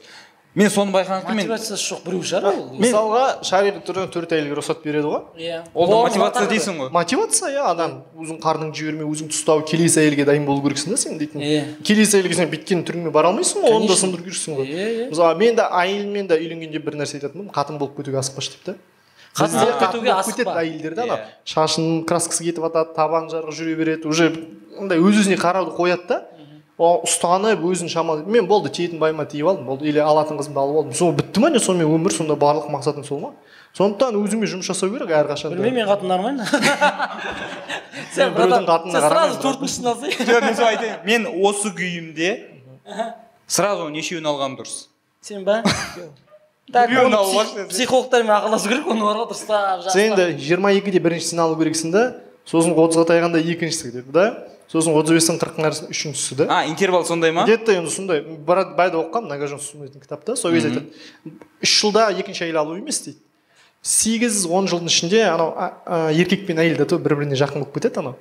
мен 0.59 0.71
соны 0.75 0.91
байқағаннан 0.91 1.23
кейін 1.29 1.37
мен 1.39 1.47
мотивациясы 1.47 1.85
жоқ 1.93 2.01
біреу 2.09 2.23
шығар 2.27 2.47
ол 2.51 2.59
мысалға 2.83 3.23
шариғи 3.47 3.83
түрде 3.87 4.07
төрт 4.15 4.33
әйелге 4.35 4.57
рұқсат 4.59 4.81
береді 4.83 5.07
ғой. 5.13 5.21
Иә. 5.39 5.61
Ол 5.75 5.87
да 5.87 6.01
мотивация 6.03 6.49
дейсің 6.51 6.81
ғой. 6.83 6.91
Мотивация 6.97 7.53
иә 7.55 7.65
адам 7.71 7.95
өзің 8.19 8.41
қарныңды 8.43 8.75
жібермей 8.81 9.07
өзіңді 9.07 9.37
ұстау 9.39 9.63
келесі 9.69 10.03
әйелге 10.03 10.27
дайын 10.27 10.47
болу 10.49 10.65
керексің 10.67 10.91
да 10.95 10.99
сен 10.99 11.19
дейтін. 11.21 11.41
Иә. 11.41 11.63
келесі 11.87 12.19
әйелге 12.19 12.35
сен 12.41 12.51
бүйткен 12.51 12.83
түріңмен 12.89 13.15
бара 13.15 13.31
алмайсың 13.31 13.63
ғой 13.63 13.77
оны 13.79 13.89
да 13.89 13.97
сындыру 14.03 14.27
керексің 14.27 14.59
ғой. 14.59 14.67
Иә, 14.67 14.89
иә. 14.89 15.09
мысалы 15.13 15.39
мен 15.39 15.55
де 15.57 15.63
әйеліммен 15.63 16.29
де 16.29 16.41
үйленгенде 16.43 16.83
бір 16.83 16.99
нәрсе 17.03 17.21
айтатынмын 17.21 17.53
қатын 17.55 17.79
болып 17.79 17.97
кетуге 18.01 18.19
асықпашы 18.19 18.57
деп 18.57 18.65
та 18.73 18.75
Қатын 19.39 19.61
болып 19.61 19.79
кетуге 19.79 20.11
асықпа. 20.11 20.37
кетеді 20.43 20.59
әйелдер 20.65 20.95
да 20.97 21.03
анау. 21.05 21.17
Иә. 21.19 21.27
шашының 21.47 22.05
краскасы 22.09 22.43
кетіп 22.43 22.65
жатады 22.65 22.95
табан 22.97 23.29
жарығы 23.31 23.55
жүре 23.55 23.75
береді 23.79 24.09
уже 24.09 24.33
андай 24.81 24.99
өз 24.99 25.21
өзіне 25.23 25.37
қарауды 25.39 25.77
қояды 25.77 26.09
да. 26.09 26.25
Ұстанып 26.79 27.65
өзін 27.67 27.91
шамалы 27.91 28.23
мен 28.31 28.47
болды 28.47 28.71
тиетін 28.71 29.01
байыма 29.03 29.25
тиіп 29.27 29.49
алдым 29.51 29.67
болды 29.67 29.89
или 29.91 29.99
алатын 29.99 30.39
қызымды 30.39 30.61
алып 30.63 30.77
алдым. 30.83 30.93
Сол 30.95 31.11
бітті 31.13 31.43
ма 31.43 31.51
не 31.51 31.59
сонымен 31.59 31.91
өмір 31.91 32.15
сонда 32.15 32.37
барлық 32.39 32.69
мақсатың 32.71 33.07
сол 33.07 33.19
ма? 33.19 33.33
Сондықтан 33.75 34.15
өзіңмен 34.15 34.53
жұмыс 34.53 34.69
жасау 34.71 34.93
керек 34.93 35.11
әрқашан 35.11 35.51
да. 35.51 35.59
білмеймін 35.59 35.83
мен 35.83 35.89
қатын 35.91 36.13
нормально. 36.13 36.47
Сен 38.15 38.31
біреудің 38.37 38.69
қатынына 38.69 39.01
сен 39.03 39.11
сразу 39.11 39.41
төртіншісін 39.43 39.91
алсай 39.91 40.15
жоқ 40.23 40.47
мен 40.47 40.57
сол 40.57 40.69
айтайын 40.69 41.03
мен 41.05 41.27
осы 41.51 41.75
күйімде 41.75 42.31
сразу 43.51 43.91
нешеуін 43.91 44.31
алғаным 44.31 44.57
дұрыс. 44.63 44.87
Сен 45.21 45.45
ба? 45.45 45.61
Так 46.73 46.91
психологтармен 47.71 48.35
ақылдасу 48.35 48.69
керек 48.69 48.89
оны 48.93 49.07
бар 49.07 49.23
ғой 49.23 49.31
дұрыстап 49.31 49.87
сен 49.89 50.13
енді 50.13 50.35
жиырма 50.37 50.75
екіде 50.77 51.01
біріншісін 51.01 51.41
алу 51.41 51.57
керексің 51.57 51.95
да 51.95 52.03
сосын 52.45 52.75
отызға 52.77 53.07
таяғанда 53.09 53.41
екіншісі 53.41 53.89
кетеді 53.89 54.13
да 54.13 54.27
сосын 54.69 54.97
отыз 54.99 55.17
бестен 55.17 55.39
қырықтың 55.41 55.69
арасында 55.69 55.95
үшіншісі 55.95 56.37
да 56.43 56.49
а 56.51 56.67
интервал 56.69 57.05
сондай 57.05 57.33
ма? 57.33 57.45
Где 57.45 57.57
то 57.57 57.73
енді 57.73 57.91
сондай. 57.91 58.21
Байда 58.21 59.01
оқығанмын 59.01 59.33
многожен 59.33 59.59
дейтін 59.59 60.01
кітапта 60.01 60.37
сол 60.37 60.53
кезде 60.53 60.69
айтады. 60.69 61.41
Үш 61.63 61.73
жылда 61.81 62.11
екінші 62.13 62.45
әйел 62.45 62.61
алу 62.61 62.77
емес 62.77 63.01
дейді 63.07 63.19
сегіз 63.83 64.45
он 64.47 64.69
жылдың 64.69 64.91
ішінде 64.91 65.23
анау 65.31 65.55
еркек 66.13 66.47
пен 66.47 66.59
әйел 66.61 66.85
то 66.85 66.99
бір 66.99 67.17
біріне 67.21 67.39
жақын 67.39 67.63
болып 67.63 67.75
кетеді 67.79 68.03
анау. 68.03 68.17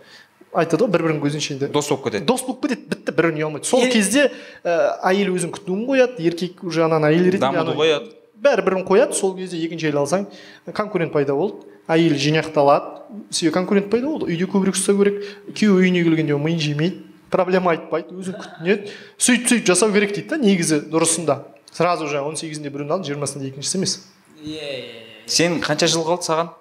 Айтады 0.54 0.86
ғой 0.86 0.92
бір 0.94 1.04
бірінің 1.08 1.22
көзінше 1.24 1.54
енді 1.56 1.70
дос 1.74 1.90
болып 1.90 2.06
кетеді. 2.08 2.26
Дос 2.30 2.44
болып 2.46 2.62
кетеді 2.64 2.88
бітті 2.94 3.12
бір 3.12 3.28
бірін 3.28 3.42
ұялмайды. 3.42 3.68
Сол 3.68 3.84
кезде 3.92 4.30
ә, 4.64 5.02
әйел 5.10 5.34
өзін 5.36 5.52
күтуін 5.52 5.84
қояды 5.90 6.24
еркек 6.24 6.64
уже 6.64 6.86
ананы 6.86 7.12
әйел 7.12 7.28
ретінде 7.28 7.42
дамуды 7.44 7.76
қояды. 7.78 8.14
бәрі 8.38 8.64
бірін 8.64 8.86
қояды. 8.88 9.18
Сол 9.18 9.36
кезде 9.36 9.60
екінші 9.60 9.90
әйел 9.90 10.06
алсаң 10.06 10.30
конкурент 10.74 11.12
пайда 11.12 11.36
болды. 11.36 11.68
Әйел 11.88 12.16
жинақталады. 12.20 12.96
Себебі 13.32 13.54
конкурент 13.56 13.90
пайда 13.92 14.08
болды. 14.08 14.28
Үйде 14.32 14.48
көбірек 14.52 14.76
ұстау 14.76 15.00
керек. 15.02 15.22
Күйеуі 15.56 15.88
үйіне 15.88 16.04
келгенде 16.04 16.36
ол 16.36 16.44
миын 16.44 16.60
жемейді 16.60 17.04
проблема 17.32 17.74
айтпайды 17.74 18.16
өзін 18.16 18.38
күтінеді. 18.40 18.92
Сөйтіп 19.20 19.50
сөйтіп 19.52 19.68
жасау 19.72 19.92
керек 19.96 20.14
дейді 20.16 20.30
да 20.32 20.38
негізі 20.42 20.82
дұрысында. 20.92 21.40
Сразу 21.72 22.08
же 22.08 22.22
он 22.22 22.36
сегізінде 22.40 22.72
біреуін 22.72 22.96
алып 22.96 23.08
жиырмасында 23.08 23.50
екіншісі 23.52 23.78
емес. 23.78 23.98
Иә 24.44 24.72
иә 24.72 25.08
сен 25.28 25.60
қанша 25.62 25.90
жыл 25.92 26.06
қалды 26.08 26.28
саған? 26.28 26.54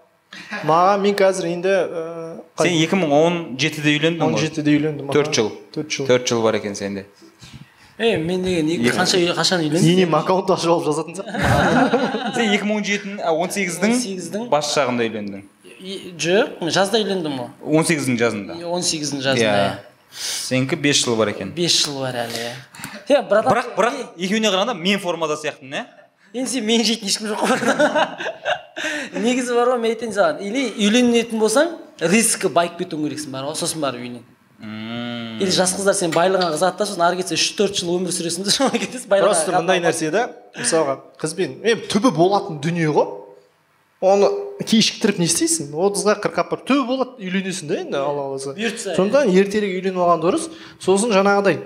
Маған 0.67 1.05
мен 1.05 1.15
қазір 1.17 1.47
енді 1.53 1.71
ә, 1.71 2.03
сен 2.59 2.75
2017-де 2.83 3.95
үйлендің 3.95 4.27
он 4.27 4.35
ғой? 4.35 4.43
жетіде 4.43 4.75
үйлендім 4.75 5.13
төрт 5.15 5.33
жыл. 5.33 5.53
Төрт 5.73 5.95
жыл. 5.95 6.09
Төрт 6.11 6.27
жыл 6.29 6.43
бар 6.45 6.59
екен 6.59 6.75
сенде. 6.77 7.07
Е 7.99 8.17
мен 8.21 8.43
деген 8.45 8.69
екі 8.69 8.93
қанша 8.93 9.19
қашан 9.33 9.63
үйлендім 9.65 9.93
енем 9.93 10.15
аккаунт 10.19 10.51
ашып 10.53 10.71
алып 10.75 10.85
жазатын 10.85 11.17
сияқты 11.17 12.27
сен 12.37 12.51
2017 12.53 13.23
он 13.33 13.53
сегіздің 13.55 13.95
18-дің 13.97 14.49
бас 14.53 14.73
жағында 14.77 15.07
үйлендің. 15.09 15.45
Жоқ 16.21 16.61
мен 16.61 16.73
жазда 16.77 17.01
үйлендім 17.01 17.39
ғой. 17.41 17.49
Он 17.65 17.89
сегіздің 17.89 18.19
жазында? 18.21 18.59
Он 18.69 18.85
сегіздің 18.85 19.25
жазында. 19.25 19.65
Иә. 19.65 19.97
Сенікі 20.13 20.77
бес 20.81 21.01
жыл 21.05 21.17
бар 21.17 21.33
екен. 21.33 21.55
Бес 21.57 21.79
жыл 21.87 22.03
бар 22.05 22.21
әлі. 22.27 22.45
Иә 23.09 23.23
братан 23.31 23.53
бірақ 23.55 23.73
бірақ 23.79 23.99
екеуіне 24.17 24.53
қарағанда 24.53 24.77
мен 24.77 25.01
формада 25.01 25.41
сияқтымын 25.41 25.81
иә 25.81 25.85
енді 26.37 26.53
сен 26.53 26.69
мені 26.69 26.85
жейтін 26.85 27.09
ешкім 27.09 27.33
жоқ 27.33 27.45
қой 27.49 29.21
негізі 29.25 29.57
бар 29.57 29.73
ғой 29.73 29.81
мен 29.81 29.97
айтайын 29.97 30.17
саған. 30.17 30.41
Или 30.45 30.69
үйленетін 30.85 31.41
болсаң 31.41 31.77
рискі 32.01 32.53
байып 32.53 32.77
кетуің 32.83 33.09
керексің 33.09 33.33
бар 33.33 33.49
ғой 33.49 33.57
сосын 33.57 33.81
барып 33.85 34.05
үйлен 34.05 34.25
Или 35.37 35.53
жас 35.53 35.75
қыздар 35.77 35.93
сен 35.97 36.13
байлығыңа 36.15 36.55
қызығады 36.55 36.79
да 36.81 36.87
сосын 36.89 37.03
ары 37.05 37.19
кетсе 37.19 37.37
үш 37.37 37.45
төрт 37.59 37.77
жыл 37.77 37.91
өмір 37.99 38.13
сүресің 38.15 38.47
да 38.47 38.53
содан 38.55 38.81
кетесің 38.81 39.11
просто 39.21 39.53
мындай 39.53 39.83
нәрсе 39.85 40.09
да 40.15 40.23
мысалға 40.57 40.95
қызбен 41.21 41.59
е 41.61 41.75
түбі 41.93 42.13
болатын 42.17 42.57
дүние 42.65 42.89
ғой. 42.89 43.11
Оны 44.01 44.31
кешіктіріп 44.65 45.19
не 45.21 45.29
істейсің? 45.29 45.75
отызға 45.77 46.17
қырыққа 46.23 46.47
апарып 46.47 46.65
түбі 46.69 46.87
болады 46.89 47.27
үйленесің 47.27 47.69
да 47.69 47.79
енді 47.83 48.01
алла 48.01 48.25
қаласа. 48.31 48.55
Бұйыртса, 48.57 48.95
сондықтан 48.97 49.33
ертерек 49.33 49.77
үйленіп 49.77 50.01
алған 50.05 50.25
дұрыс. 50.25 50.49
Сосын 50.81 51.13
жаңағыдай 51.17 51.61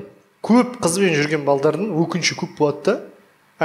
көп 0.46 0.80
қызбен 0.82 1.14
жүрген 1.18 1.46
балдардың 1.46 1.92
өкініші 2.04 2.38
көп 2.42 2.56
болады 2.58 2.86
да. 2.86 2.96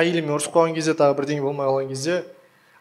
Әйелімен 0.02 0.36
ұрысып 0.38 0.54
қалған 0.54 0.78
кезде 0.78 0.94
тағы 0.98 1.18
бірдеңе 1.18 1.46
болмай 1.46 1.70
қалған 1.70 1.90
кезде 1.94 2.24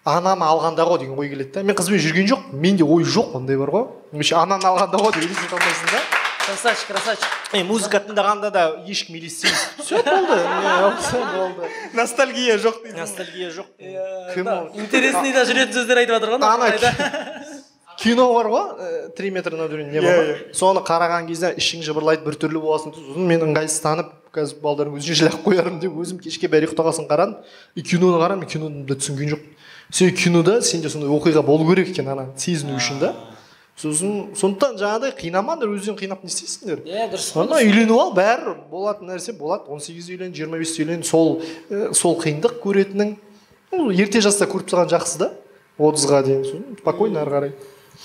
ананы 0.05 0.45
алғанда 0.45 0.89
ғой 0.89 1.01
деген 1.05 1.17
ой 1.21 1.29
келеді 1.29 1.53
да. 1.55 1.63
Мен 1.63 1.77
қызбен 1.77 2.01
жүрген 2.01 2.29
жоқ 2.33 2.53
менде 2.53 2.85
ой 2.85 3.05
жоқ 3.05 3.37
ондай 3.39 3.61
бар 3.61 3.73
ғой 3.77 3.89
вообще 4.13 4.37
ананы 4.41 4.67
алғанда 4.73 5.01
ғой 5.05 5.15
деп 5.15 5.29
елестете 5.29 5.57
алмайсың 5.57 5.93
да. 5.93 6.24
Красавчик 6.47 6.87
красавчик. 6.89 7.29
Е 7.53 7.63
музыка 7.65 8.01
тыңдағанда 8.05 8.51
да 8.53 8.65
ешкім 8.87 9.17
елестемейді 9.17 9.83
все 9.83 10.03
болды? 10.03 10.39
Болды. 11.35 11.71
Ностальгия 11.95 12.59
жоқ 12.59 12.83
дейді. 12.85 13.01
Ностальгия 13.01 13.51
жоқ. 13.51 13.69
Кім 14.35 14.47
ол? 14.49 14.69
интересный 14.75 15.33
да 15.33 15.45
жүретін 15.49 15.75
сөздер 15.81 16.03
айтып 16.03 16.19
жатыр 16.19 16.35
ғой 16.35 16.45
ана 16.45 17.65
кино 17.99 18.27
бар 18.35 18.49
ғой 18.53 18.65
ә, 18.77 19.09
три 19.17 19.31
метр 19.31 19.55
над 19.57 19.73
уровнем 19.73 19.93
неба 19.93 20.39
соны 20.53 20.83
қараған 20.85 21.29
кезде 21.29 21.55
ішің 21.57 21.85
жыбырлайды 21.87 22.25
біртүрлі 22.27 22.61
боласың. 22.61 22.95
Сосын 22.95 23.29
мен 23.29 23.45
ыңғайсызданып 23.49 24.11
қазір 24.35 24.61
балдардың 24.65 24.99
өзіне 24.99 25.19
жылап 25.21 25.45
қоярмын 25.47 25.79
деп 25.83 25.95
өзім 26.03 26.19
кешке 26.23 26.51
бәрі 26.51 26.69
ұйықтаған 26.69 26.99
соң 26.99 27.09
қарадым. 27.11 27.37
И 27.75 27.83
киноны 27.83 28.19
қарадым 28.19 28.43
мен 28.43 28.51
киноны 28.51 28.85
да 28.89 28.99
түсінген 28.99 29.35
жоқпын. 29.35 29.55
Себебі 29.91 30.17
кинода 30.25 30.59
сенде 30.63 30.91
сондай 30.91 31.13
оқиға 31.15 31.45
болу 31.47 31.69
керек 31.71 31.95
екен 31.95 32.09
ана 32.11 32.27
сезіну 32.37 32.77
үшін 32.81 33.01
да. 33.01 33.15
Сосын 33.81 34.35
сондықтан 34.39 34.77
жаңағыдай 34.79 35.13
қинамаңдар 35.19 35.73
өздерің 35.75 35.97
қинап 35.99 36.23
не 36.23 36.31
істейсіңдер? 36.31 36.85
Иә 36.87 37.09
дұрыс 37.11 37.33
ана 37.43 37.59
үйленіп 37.59 37.95
ал 37.99 38.13
бәрі 38.15 38.55
болатын 38.71 39.11
нәрсе 39.11 39.35
болады 39.35 39.73
он 39.75 39.83
сегізде 39.83 40.15
үйлен 40.15 40.35
жиырма 40.37 40.61
бесте 40.63 40.85
үйлен 40.85 41.03
сол 41.03 41.41
ә, 41.71 41.91
сол 41.93 42.15
қиындық 42.21 42.61
көретінің. 42.63 43.17
Ну, 43.75 43.91
ерте 43.91 44.23
жаста 44.23 44.47
көріп 44.47 44.71
тастаған 44.71 44.93
жақсы 44.95 45.19
да. 45.25 45.31
отызға 45.79 46.23
дейін 46.23 46.45
сосын 46.47 46.79
спокойно 46.79 47.25
ары 47.25 47.35
қарай. 47.35 47.55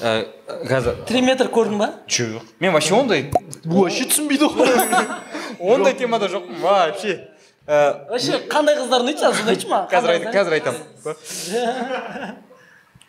Ә, 0.01 0.25
қазір 0.65 1.03
три 1.05 1.21
метр 1.21 1.51
көрдің 1.53 1.77
ба? 1.77 1.91
Жоқ. 2.09 2.41
Мен 2.59 2.73
вообще 2.73 2.95
ондай 2.97 3.29
вообще 3.63 4.09
түсінбейді 4.09 4.49
ғой. 4.49 4.73
Ондай 5.59 5.93
темада 5.93 6.29
жоқпын 6.33 6.61
вообще. 6.65 7.19
Ә, 7.67 8.09
вообще 8.09 8.41
қандай 8.49 8.81
қыздар 8.81 9.05
ұнайды 9.05 9.21
саған? 9.21 9.38
Соны 9.43 9.53
айтшы 9.53 9.69
маған 9.69 9.89
қазір 9.93 10.29
қазір 10.33 10.57
айтамын. 10.57 12.38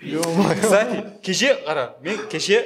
кстати 0.01 1.05
кеше 1.23 1.59
қара 1.67 1.91
мен 2.03 2.19
кеше 2.31 2.65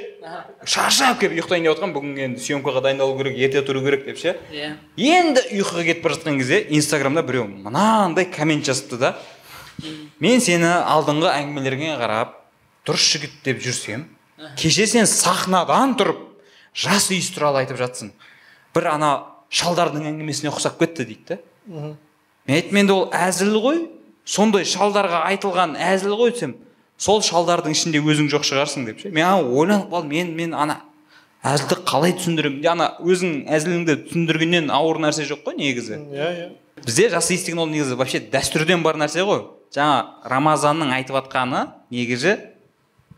шаршап 0.65 1.19
келіп 1.19 1.41
ұйықтайын 1.41 1.65
деп 1.65 1.75
жатқанмын 1.75 1.95
бүгін 1.95 2.19
енді 2.25 2.41
съемкаға 2.41 2.81
дайындалу 2.85 3.17
керек 3.19 3.35
ерте 3.37 3.61
тұру 3.65 3.83
керек 3.83 4.05
деп 4.05 4.17
ше? 4.17 4.37
Иә. 4.51 4.77
Енді 4.95 5.43
ұйқыға 5.51 5.83
кетіп 5.83 6.03
бара 6.03 6.15
жатқан 6.15 6.39
кезде 6.39 6.61
инстаграмда 6.69 7.23
біреу 7.23 7.47
мынандай 7.47 8.25
коммент 8.31 8.65
жазыпты 8.65 8.97
да 8.97 9.15
мен 10.19 10.39
сені 10.39 10.71
алдыңғы 10.87 11.33
әңгімелеріңе 11.33 11.97
қарап 11.99 12.39
дұрыс 12.87 13.11
жігіт 13.11 13.35
деп 13.43 13.59
жүрсем 13.59 14.07
кеше 14.55 14.87
сен 14.87 15.05
сахнадан 15.05 15.97
тұрып 15.99 16.23
жас 16.75 17.11
иіс 17.11 17.29
туралы 17.35 17.65
айтып 17.65 17.79
жатсың. 17.79 18.13
Бір 18.75 18.93
ана 18.95 19.11
шалдардың 19.51 20.07
әңгімесіне 20.11 20.51
ұқсап 20.53 20.79
кетті 20.79 21.03
дейді 21.03 21.35
да 21.35 21.39
мен 21.67 22.57
айттым 22.59 22.79
енді 22.79 22.95
ол 22.95 23.09
әзіл 23.11 23.59
ғой 23.59 23.85
сондай 24.25 24.65
шалдарға 24.67 25.25
айтылған 25.31 25.75
әзіл 25.79 26.15
ғой 26.19 26.31
десем 26.31 26.55
сол 26.97 27.21
шалдардың 27.25 27.75
ішінде 27.75 28.01
өзің 28.01 28.29
жоқ 28.31 28.45
шығарсың 28.47 28.85
деп 28.87 29.01
ше. 29.01 29.11
Мен 29.11 29.25
ана 29.25 29.43
ойланып 29.43 29.89
қалдым 29.91 30.13
мен 30.13 30.35
мен 30.35 30.53
ана 30.53 30.79
әзілді 31.45 31.81
қалай 31.85 32.15
түсіндіремін 32.17 32.67
ана 32.71 32.87
өзің 33.03 33.33
әзіліңді 33.51 33.97
түсіндіргеннен 34.07 34.71
ауыр 34.73 35.01
нәрсе 35.03 35.27
жоқ 35.29 35.43
қой 35.45 35.57
негізі. 35.59 35.99
Иә 36.13 36.29
иә. 36.31 36.47
Бізде 36.85 37.09
жас 37.09 37.29
иіс 37.31 37.43
деген 37.45 37.63
ол 37.63 37.69
негізі 37.69 37.97
вообще 37.99 38.19
дәстүрден 38.31 38.83
бар 38.83 38.97
нәрсе 38.99 39.25
ғой. 39.27 39.43
Жаңа 39.75 40.23
рамазанның 40.31 40.93
айтып 40.95 41.19
жатқаны 41.19 41.65
негізі 41.91 42.37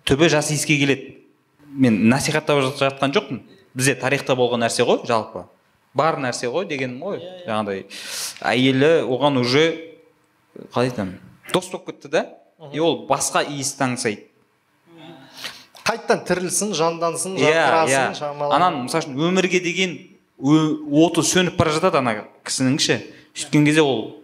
түбі 0.07 0.29
жас 0.33 0.51
иіске 0.51 0.77
келеді. 0.79 1.13
Мен 1.67 2.07
насихаттап 2.09 2.63
жатқан 2.79 3.13
жоқпын. 3.13 3.41
Бізде 3.77 3.95
тарихта 3.95 4.35
болған 4.35 4.65
нәрсе 4.65 4.85
ғой 4.87 5.05
жалпы. 5.07 5.45
Бар 5.93 6.19
нәрсе 6.21 6.49
ғой 6.51 6.67
дегенім 6.69 7.01
ғой. 7.01 7.21
Жаңағыдай 7.47 7.85
әйелі 8.41 8.91
оған 9.05 9.39
уже 9.41 9.65
қалай 10.73 10.91
айтамын 10.91 11.17
дос 11.53 11.69
болып 11.71 11.91
кетті 11.91 12.11
да. 12.11 12.25
И 12.73 12.79
ол 12.79 13.05
басқа 13.09 13.43
иісті 13.45 13.87
аңсайды 13.87 14.27
қайтадан 15.87 16.23
тірілсін 16.27 16.73
жандансын 16.75 17.37
иә 17.37 17.51
жарқырасын 17.53 18.11
иә. 18.11 18.15
шамалы 18.17 18.55
анан 18.55 18.83
мысалы 18.85 19.05
үшін 19.05 19.19
өмірге 19.29 19.61
деген 19.63 19.97
оты 20.37 21.23
сөніп 21.23 21.57
бара 21.57 21.71
жатады 21.75 22.01
ана 22.01 22.15
кісінің 22.43 22.79
ше 22.81 22.99
сөйткен 23.37 23.65
кезде 23.65 23.85
ол 23.85 24.17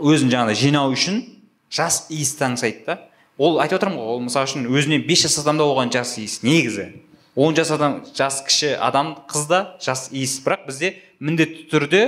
өзін 0.00 0.32
жаңағыдай 0.32 0.58
жинау 0.58 0.94
үшін 0.94 1.22
жас 1.70 2.06
иісті 2.08 2.48
аңсайды 2.48 2.84
да. 2.86 2.98
Ол 3.38 3.60
айтып 3.62 3.78
отырмын 3.78 4.00
ғой 4.00 4.14
ол 4.16 4.24
мысалы 4.24 4.48
үшін 4.48 4.66
өзінен 4.66 5.04
бес 5.06 5.22
жас 5.26 5.38
адамда 5.42 5.66
болған 5.68 5.92
жас 5.94 6.16
иіс 6.18 6.40
негізі. 6.42 7.02
он 7.36 7.54
жас 7.54 7.70
адам 7.70 8.02
жас 8.14 8.42
кіші 8.42 8.74
адам 8.80 9.16
қызда 9.28 9.78
жас 9.80 10.08
иіс. 10.12 10.40
Бірақ 10.42 10.66
бізде 10.66 10.94
міндетті 11.20 11.68
түрде 11.70 12.02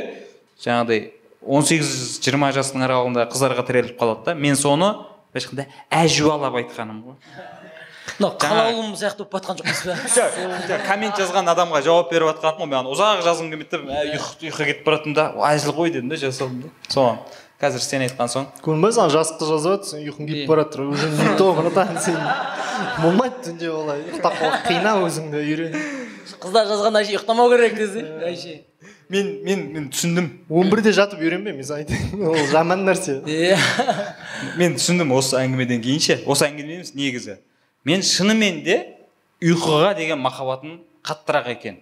жаңағыдай 0.64 1.12
18 1.46 2.20
жиырма 2.24 2.50
жастың 2.52 2.82
аралығында 2.82 3.28
қыздарға 3.30 3.66
тіреліп 3.66 4.00
қалады 4.00 4.24
да. 4.24 4.34
Мен 4.34 4.56
соны 4.56 5.06
былайша 5.32 5.48
айтқанда 5.48 5.66
әжуалап 5.90 6.54
айтқаным 6.60 7.02
ғой. 7.04 7.16
Мынау 8.18 8.32
қалаулым 8.40 8.94
сияқты 8.98 9.24
болып 9.24 9.46
жатқан 9.46 9.60
жоқпыз 9.60 10.18
ба? 10.68 10.78
Коммент 10.86 11.20
жазған 11.20 11.50
адамға 11.52 11.82
жауап 11.86 12.10
беріп 12.10 12.32
жатқаным 12.34 12.64
ғой 12.64 12.70
мен 12.70 12.78
ана 12.80 12.90
ұзақ 12.94 13.22
жазғым 13.24 13.52
келмеді 13.52 13.70
да 13.70 14.00
«Ә, 14.02 14.18
ұйқы 14.18 14.66
кетіп 14.66 14.82
бара 14.84 14.98
жатырмын 14.98 15.14
да 15.16 15.28
әзіл 15.52 15.76
ғой 15.76 15.92
дедім 15.94 16.10
да 16.10 16.18
жаздым 16.20 16.58
да. 16.64 16.72
Соған. 16.90 17.20
Қазір 17.60 17.84
сен 17.84 18.02
айтқан 18.06 18.30
соң. 18.32 18.46
Көрдің 18.64 18.82
ба 18.82 18.90
саған 18.96 19.10
жас 19.14 19.32
қыз 19.36 19.50
жазып 19.52 19.70
жатыр 19.76 19.88
сен 19.92 20.04
ұйқың 20.08 20.30
келіп 20.30 20.48
бара 20.48 20.64
жатыр 20.64 20.80
уже 20.88 21.10
не 21.12 21.36
то 21.36 21.52
братан 21.54 21.98
сен. 22.00 22.18
Болмайды 23.02 23.44
түнде 23.46 23.68
олай 23.68 24.00
ұйықтап 24.06 24.38
қалып 24.40 24.66
қина 24.66 24.96
өзіңді 25.04 25.44
үйрен. 25.44 25.76
Қыздар 26.40 26.70
жазған 26.72 27.00
әше 27.02 27.14
ұйықтамау 27.18 27.52
керек 27.52 27.76
десе. 27.76 28.06
Әше 28.32 28.56
мен 29.10 29.28
мен 29.44 29.66
мен 29.74 29.90
түсіндім. 29.90 30.28
Он 30.48 30.70
бірде 30.70 30.92
жатып 30.94 31.20
үйренбе 31.20 31.52
мен 31.52 31.66
саған 31.66 31.84
айтайын. 31.84 32.24
Ол 32.30 32.46
жаман 32.50 32.84
нәрсе. 32.86 33.18
Иә. 33.26 33.58
Мен 34.60 34.76
түсіндім 34.78 35.12
осы 35.16 35.36
әңгімеден 35.40 35.82
кейін 35.84 36.02
ше 36.04 36.18
осы 36.26 36.46
әңгіме 36.46 36.78
емес 36.78 36.94
негізі. 36.94 37.38
Мен 37.84 38.04
шынымен 38.06 38.62
де 38.64 38.78
ұйқыға 39.42 39.94
деген 39.98 40.20
махаббатым 40.22 40.80
қаттырақ 41.06 41.50
екен. 41.56 41.80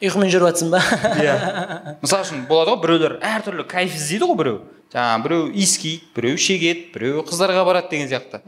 Ұйқымен 0.00 0.32
жүріп 0.32 0.50
жатсың 0.50 0.72
ба? 0.72 0.80
Иә. 1.20 1.36
Мысалы 2.02 2.26
үшін 2.26 2.44
болады 2.48 2.74
ғой 2.74 2.80
біреулер 2.84 3.16
әртүрлі 3.24 3.66
кайф 3.68 3.96
іздейді 3.96 4.28
ғой 4.30 4.38
біреу. 4.40 4.60
Жаңағы 4.92 5.24
біреу 5.26 5.46
иіскейді 5.54 6.10
біреу 6.16 6.40
шегеді 6.40 6.86
біреу 6.94 7.24
қыздарға 7.28 7.64
барады 7.68 7.92
деген 7.94 8.10
сияқты. 8.10 8.40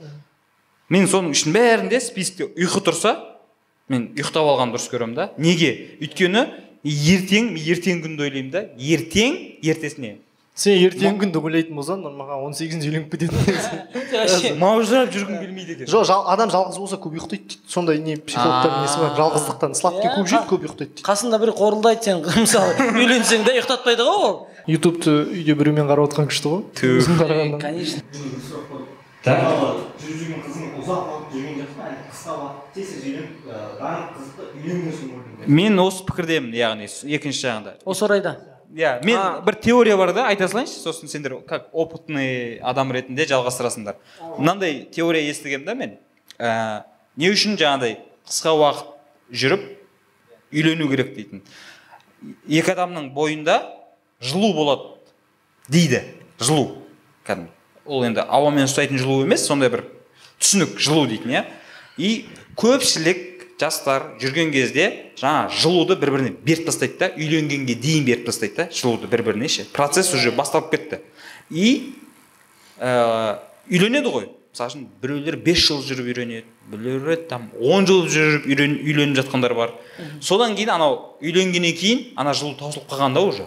Мен 0.93 1.09
соның 1.09 1.33
үшін 1.33 1.55
бәрінде 1.57 2.01
спискте 2.05 2.49
ұйқы 2.53 2.83
тұрса 2.85 3.15
мен 3.93 4.11
ұйықтап 4.17 4.45
алған 4.45 4.75
дұрыс 4.75 4.89
көремін 4.93 5.17
да. 5.17 5.29
Неге? 5.41 5.73
Өйткені 6.03 6.45
ертең 6.85 7.53
мен 7.55 7.63
ертең 7.63 8.03
күнді 8.05 8.27
ойлаймын 8.27 8.53
да. 8.53 8.67
Ертең 8.79 9.39
ертесіне. 9.63 10.17
Сен 10.53 10.75
ертеңгі 10.85 11.17
күнді 11.23 11.41
ойлайтын 11.41 11.79
болсаң 11.79 12.03
маған 12.05 12.43
он 12.45 12.53
сегізінде 12.53 12.91
үйленіп 12.91 13.15
кететін 13.15 14.59
маужырап 14.61 15.09
жүргім 15.15 15.39
келмейді 15.41 15.77
екен. 15.79 15.89
Жоқ 15.89 16.11
адам 16.29 16.53
жалғыз 16.53 16.77
болса 16.77 16.99
көп 17.01 17.15
ұйықтайды 17.17 17.47
дейді. 17.49 17.61
Сондай 17.73 17.97
не 18.05 18.19
психологтардың 18.21 18.85
несі 18.85 19.01
бар? 19.01 19.15
Жалғыздықтан 19.17 19.73
сладкий 19.81 20.13
көп 20.13 20.29
жейді 20.29 20.51
көп 20.53 20.67
ұйықтайды 20.69 20.93
дейді. 20.93 21.07
қасында 21.09 21.41
бір 21.41 21.55
қорылдайды 21.57 22.05
сен 22.05 22.21
мысалы. 22.45 22.77
Үйленсең 22.93 23.47
де 23.49 23.57
ұйықтатпайды 23.57 24.05
ғой 24.05 24.27
ол. 24.29 24.37
Ютубты 24.69 25.15
үйде 25.33 25.57
біреумен 25.57 25.89
қарап 25.89 26.11
отқан 26.13 26.29
күшті 26.29 26.53
ғой. 26.53 26.69
Өзің 27.01 27.17
қарағаннан 27.23 27.63
конечно. 27.65 28.05
Жүрген 29.23 30.41
қызың 30.43 30.71
ұзақ 30.83 31.11
уақыт 31.13 31.35
жүрген 31.35 31.59
жоқсың 31.61 31.83
әлде 31.87 32.07
қысқа 32.11 32.33
уақыт. 32.43 32.73
Тез 32.75 32.89
тез 32.91 33.05
үйленіп 33.07 33.45
барлық 33.79 34.09
қызды 34.17 34.47
үйленгенсің 34.59 35.13
көрдім 35.13 35.59
мен 35.59 35.79
осы 35.83 36.07
пікірдемін 36.09 36.57
яғни 36.59 36.89
екінші 37.17 37.47
жағында. 37.47 37.75
Осы 37.87 38.05
орайда? 38.09 38.33
Иә 38.75 38.97
мен 39.05 39.45
бір 39.47 39.59
теория 39.63 39.97
бар 39.97 40.13
да 40.17 40.27
айта 40.27 40.49
салайыншы. 40.49 40.81
Сосын 40.81 41.09
сендер 41.09 41.37
как 41.47 41.69
опытный 41.73 42.59
адам 42.59 42.91
ретінде 42.93 43.27
жалғастырасыңдар. 43.31 44.01
Мынандай 44.39 44.89
теория 44.91 45.31
естігемін 45.31 45.67
да 45.67 45.75
мен. 45.75 45.99
Ә, 46.39 46.83
не 47.17 47.31
үшін 47.31 47.55
жаңағыдай 47.61 48.01
қысқа 48.27 48.57
уақыт 48.59 48.91
жүріп 49.31 49.69
үйлену 50.51 50.89
керек 50.91 51.15
дейтін. 51.15 51.45
Екі 52.49 52.75
адамның 52.75 53.13
бойында 53.15 53.61
жылу 54.21 54.55
болады 54.57 54.97
дейді. 55.69 56.03
Жылу 56.41 56.83
кәдімгі. 57.27 57.62
Ол 57.87 58.05
енді 58.07 58.25
ауамен 58.29 58.69
ұстайтын 58.69 59.01
жылу 59.01 59.23
емес 59.25 59.47
сондай 59.47 59.71
бір 59.73 59.85
түсінік 60.43 60.79
жылу 60.79 61.07
дейтін 61.11 61.37
иә? 61.37 61.45
И 61.99 62.27
көпшілік 62.59 63.29
жастар 63.63 64.17
жүрген 64.21 64.51
кезде 64.55 64.89
жаңа 65.21 65.49
жылуды 65.55 65.97
бір 66.01 66.15
біріне 66.17 66.35
беріп 66.43 66.67
тастайды 66.67 66.99
да 66.99 67.11
үйленгенге 67.15 67.77
дейін 67.79 68.07
беріп 68.09 68.27
тастайды 68.27 68.57
да 68.57 68.69
жылуды 68.75 69.11
бір 69.11 69.23
біріне 69.29 69.49
ше? 69.49 69.67
Процесс 69.73 70.13
уже 70.15 70.33
басталып 70.35 70.71
кетті. 70.73 71.01
И 71.51 71.95
ә, 72.79 73.39
үйленеді 73.71 74.11
ғой. 74.11 74.31
Мысалы 74.53 74.73
үшін 74.73 74.89
біреулер 75.01 75.39
5 75.41 75.63
жыл 75.63 75.85
жүріп 75.87 76.11
үйренеді 76.11 76.45
біреулер 76.73 77.23
там 77.29 77.49
10 77.57 77.87
жыл 77.89 78.03
жүріп 78.11 78.49
үйлен, 78.51 78.75
үйленіп 78.83 79.17
жатқандар 79.23 79.55
бар. 79.57 79.73
Содан 80.21 80.57
кейін 80.59 80.75
анау 80.75 81.17
үйленгеннен 81.23 81.77
кейін 81.79 82.03
ана 82.21 82.35
жылу 82.35 82.57
таусылып 82.59 82.91
қалғанда 82.91 83.23
уже. 83.25 83.47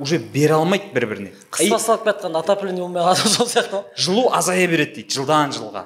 Уже 0.00 0.18
бере 0.18 0.54
алмайды 0.56 0.90
бір 0.94 1.06
біріне 1.06 1.32
қыс 1.52 1.70
басталып 1.70 2.06
кетқанда 2.08 2.40
отопление 2.40 2.82
болмай 2.82 3.04
қалады 3.04 3.28
сол 3.28 3.46
сияқты. 3.46 3.82
ғой 3.82 3.84
жылу 3.96 4.30
азая 4.32 4.66
береді 4.66 4.94
дейді 5.00 5.14
жылдан 5.14 5.52
жылға. 5.52 5.84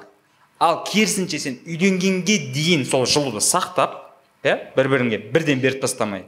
Ал 0.59 0.83
керісінше 0.87 1.39
сен 1.39 1.59
үйленгенге 1.67 2.37
дейін 2.55 2.85
сол 2.87 3.05
жылуды 3.05 3.43
сақтап 3.43 3.99
иә 4.43 4.71
бір 4.75 4.89
біріңе 4.89 5.19
бірден 5.33 5.59
беріп 5.59 5.81
тастамай. 5.83 6.25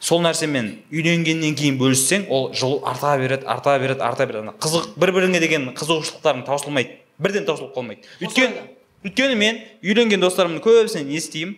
Сол 0.00 0.22
нәрсемен 0.24 0.80
үйленгеннен 0.90 1.54
кейін 1.54 1.78
бөліссең 1.78 2.26
ол 2.28 2.50
жылу 2.56 2.82
арта 2.88 3.16
береді 3.20 3.46
арта 3.46 3.78
береді 3.78 4.00
арта 4.02 4.26
береді. 4.26 4.48
Ана 4.48 4.54
қызық 4.58 4.94
бір 4.96 5.12
біріңе 5.12 5.40
деген 5.40 5.70
қызығушылықтарың 5.76 6.44
таусылмайды 6.46 6.98
бірден 7.18 7.44
таусылып 7.46 7.76
қалмайды. 7.76 8.08
Өйткені 8.24 8.64
өйткені 9.04 9.36
мен 9.36 9.60
үйленген 9.84 10.24
достарымның 10.24 10.64
көбісінен 10.64 11.12
естимін 11.14 11.56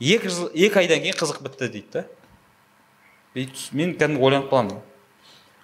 екі 0.00 0.30
жыл 0.30 0.50
екі 0.54 0.80
айдан 0.80 1.02
кейін 1.02 1.18
қызық 1.18 1.42
бітті 1.42 1.68
дейді 1.74 1.90
да. 1.92 2.04
Мен 3.34 3.94
кәдімгі 3.96 4.22
ойланып 4.22 4.50
қаламын. 4.52 4.80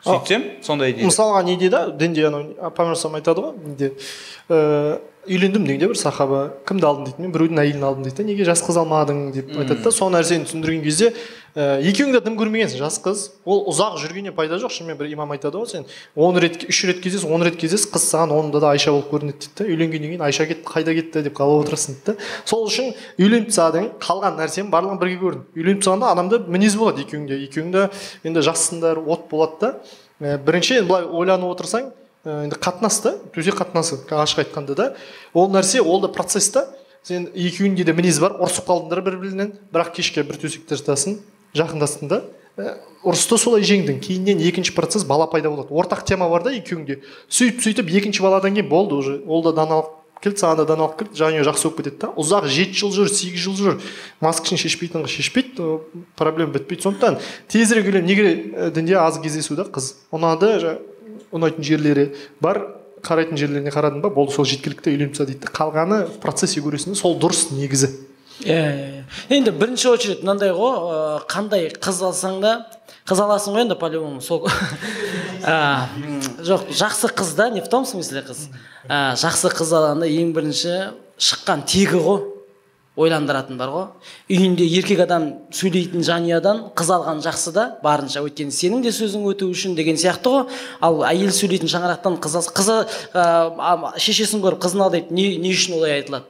Сөйтсем 0.07 0.44
сондай 0.62 0.92
дейді 0.94 1.09
мысалға 1.11 1.42
неде 1.44 1.68
да 1.72 1.81
дінде 1.90 2.28
анау 2.28 2.70
пайғамбар 2.76 3.18
айтады 3.18 3.42
ғой 3.42 3.54
неде 3.66 3.88
үйлендім 5.29 5.67
дегенде 5.69 5.88
бір 5.91 5.99
сахаба 6.01 6.41
кімді 6.69 6.87
алдың 6.88 7.09
дейді 7.09 7.23
мен 7.23 7.35
біреудің 7.35 7.61
әйелін 7.62 7.85
алдым 7.85 8.07
дейді 8.07 8.23
да 8.23 8.29
неге 8.29 8.47
жас 8.49 8.62
қыз 8.64 8.79
алмадың 8.81 9.21
деп 9.35 9.53
айтады 9.55 9.83
да 9.85 9.93
сол 9.93 10.11
нәрсені 10.14 10.49
түсіндірген 10.49 10.83
кезде 10.85 11.12
ә, 11.55 11.79
екеуің 11.85 12.14
де 12.14 12.21
дым 12.25 12.38
көрмегенсің 12.38 12.81
жас 12.81 12.99
қыз. 13.05 13.25
Ол 13.45 13.64
ұзақ 13.71 13.99
жүргеннен 14.03 14.35
пайда 14.37 14.59
жоқ 14.62 14.73
шынымен 14.75 14.99
бір 14.99 15.12
имам 15.12 15.33
айтады 15.35 15.61
ғой 15.61 15.69
сен 15.71 15.87
он 16.17 16.38
рет 16.38 16.64
үш 16.69 16.83
рет 16.88 17.01
кездесіз 17.05 17.29
он 17.29 17.45
рет 17.47 17.57
кездесіз 17.61 17.88
қыз 17.93 18.09
саған 18.12 18.35
онында 18.37 18.62
да 18.64 18.73
айша 18.73 18.93
болып 18.95 19.11
көрінеді 19.12 19.38
дейді 19.45 19.59
да 19.59 19.69
үйленгеннен 19.69 20.12
кейін 20.14 20.27
айша 20.29 20.47
кетті 20.49 20.69
қайда 20.69 20.95
кетті 20.99 21.23
деп 21.27 21.37
қалап 21.38 21.64
отырасың 21.67 21.99
дейді 21.99 22.17
да 22.17 22.29
сол 22.45 22.67
үшін 22.69 22.93
үйленіп 23.19 23.53
тастадың 23.53 23.88
қалған 24.03 24.38
нәрсенің 24.38 24.73
барлығын 24.73 25.01
бірге 25.03 25.21
көрдің 25.23 25.47
үйленіп 25.59 25.83
тастағанда 25.83 26.12
адамда 26.14 26.43
мінез 26.49 26.77
болады 26.79 27.05
екеуіңде 27.07 27.41
екеуің 27.49 27.73
де 27.75 27.88
енді 28.29 28.45
жассыңдар 28.45 29.03
от 29.05 29.27
болады 29.31 29.59
да. 29.61 29.75
Ә, 30.21 30.38
бірінші 30.43 30.81
енді 30.81 30.88
былай 30.91 31.05
ойланып 31.07 31.57
отырсаң 31.57 31.93
енді 32.45 32.59
қатынас 32.61 33.01
та 33.03 33.14
төсек 33.35 33.57
қатынасы 33.59 34.01
ашық 34.11 34.45
айтқанда 34.45 34.75
да. 34.75 34.88
Ол 35.35 35.49
нәрсе 35.53 35.81
ол 35.81 36.01
да 36.01 36.09
процесс 36.12 36.51
та. 36.51 36.67
Сен 37.03 37.29
екеуінде 37.35 37.85
де 37.85 37.95
мінез 37.97 38.19
бар 38.21 38.35
ұрысып 38.37 38.67
қалдыңдар 38.69 39.01
бір 39.07 39.17
бірінен 39.23 39.53
бірақ 39.73 39.95
кешке 39.97 40.25
бір 40.27 40.37
төсекте 40.43 40.77
жатасың 40.77 41.21
жақындастың 41.57 42.11
да. 42.11 42.23
Ә, 42.59 42.75
ұрысты 43.07 43.38
солай 43.38 43.62
жеңдің. 43.62 44.01
Кейіннен 44.03 44.43
екінші 44.43 44.75
процесс 44.75 45.07
бала 45.07 45.29
пайда 45.31 45.49
болады. 45.49 45.71
Ортақ 45.71 46.03
тема 46.05 46.29
бар 46.29 46.43
да 46.43 46.53
екеуіңде 46.53 46.99
сөйтіп 47.31 47.62
сөйтіп 47.62 47.93
екінші 48.01 48.25
баладан 48.27 48.59
кейін 48.59 48.69
болды 48.69 48.99
уже. 48.99 49.23
Ол 49.27 49.45
да 49.47 49.55
даналық 49.55 49.95
келді 50.21 50.43
саған 50.43 50.59
да 50.59 50.67
даналық 50.73 50.99
келді 50.99 51.23
жанұя 51.23 51.47
жақсы 51.47 51.69
болып 51.69 51.79
кетеді 51.79 52.03
да. 52.03 52.11
Ұзақ 52.19 52.51
жеті 52.51 52.83
жыл 52.83 52.93
жүр 52.97 53.12
сегіз 53.14 53.47
жыл 53.47 53.57
жүр. 53.62 53.79
Маскасын 54.21 54.59
шешпейтін 54.59 55.07
қыз 55.07 55.14
шешпейді 55.14 55.79
проблема 56.19 56.59
бітпейді. 56.59 56.83
Сондықтан 56.83 57.21
тезірек 57.47 57.87
үйлен 57.87 58.11
неге 58.11 58.27
ә, 58.35 58.71
дінде 58.75 58.99
аз 58.99 59.23
кездесу 59.23 59.55
да 59.55 59.69
қыз. 59.71 59.95
Ұнады 60.11 60.81
ұнайтын 61.35 61.67
жерлері 61.67 62.11
бар 62.41 62.62
қарайтын 63.05 63.38
жерлеріне 63.38 63.73
қарадың 63.73 64.03
ба 64.03 64.11
болды 64.12 64.35
сол 64.35 64.47
жеткілікті 64.49 64.93
үйленіп 64.93 65.14
таста 65.14 65.29
дейді. 65.29 65.51
Қалғаны 65.55 66.05
в 66.09 66.19
процессе 66.23 66.61
көресің 66.64 66.97
сол 66.99 67.19
дұрыс 67.21 67.49
негізі. 67.55 67.91
Иә 68.47 68.55
иә 68.55 68.88
иә. 68.88 69.03
Енді 69.35 69.51
бірінші 69.51 69.88
очередь 69.93 70.23
мынандай 70.23 70.53
ғой 70.55 71.21
қандай 71.31 71.69
қыз 71.75 72.01
алсаң 72.07 72.41
да 72.43 72.53
қыз 73.09 73.23
аласың 73.25 73.57
ғой 73.57 73.67
енді 73.67 73.79
по 73.79 73.91
любому 73.91 74.21
сол 74.23 74.47
жоқ 76.49 76.69
жақсы 76.71 77.11
қыз 77.19 77.35
да 77.37 77.51
не 77.51 77.61
в 77.61 77.69
том 77.69 77.87
смысле 77.87 78.23
қыз? 78.27 78.49
Жақсы 78.88 79.51
қыз 79.55 79.75
алғанда 79.75 80.07
ең 80.07 80.35
бірінші 80.37 80.75
шыққан 81.19 81.67
тегі 81.67 81.99
ғой. 82.05 82.23
Ойландыратын 82.99 83.59
бар 83.59 83.71
ғой 83.73 83.85
үйінде 84.33 84.67
еркек 84.67 85.01
адам 85.05 85.29
сөйлейтін 85.55 86.03
жанұядан 86.07 86.63
қыз 86.79 86.91
алған 86.97 87.21
жақсы 87.23 87.53
да 87.55 87.67
барынша 87.83 88.25
өйткені 88.27 88.55
сенің 88.55 88.83
де 88.83 88.93
сөзің 88.95 89.27
өту 89.31 89.51
үшін 89.53 89.77
деген 89.79 90.01
сияқты 90.01 90.33
ғой 90.33 90.59
ал 90.83 91.05
әйел 91.07 91.31
сөйлейтін 91.35 91.71
шаңырақтан 91.71 92.19
қыз 92.25 92.51
қызы 92.57 92.81
ә, 93.15 93.95
шешесін 94.03 94.43
көріп 94.43 94.65
қызын 94.67 94.83
ал 94.83 94.91
дейді 94.95 95.15
не, 95.15 95.29
не 95.39 95.55
үшін 95.55 95.79
олай 95.79 96.01
айтылады? 96.01 96.27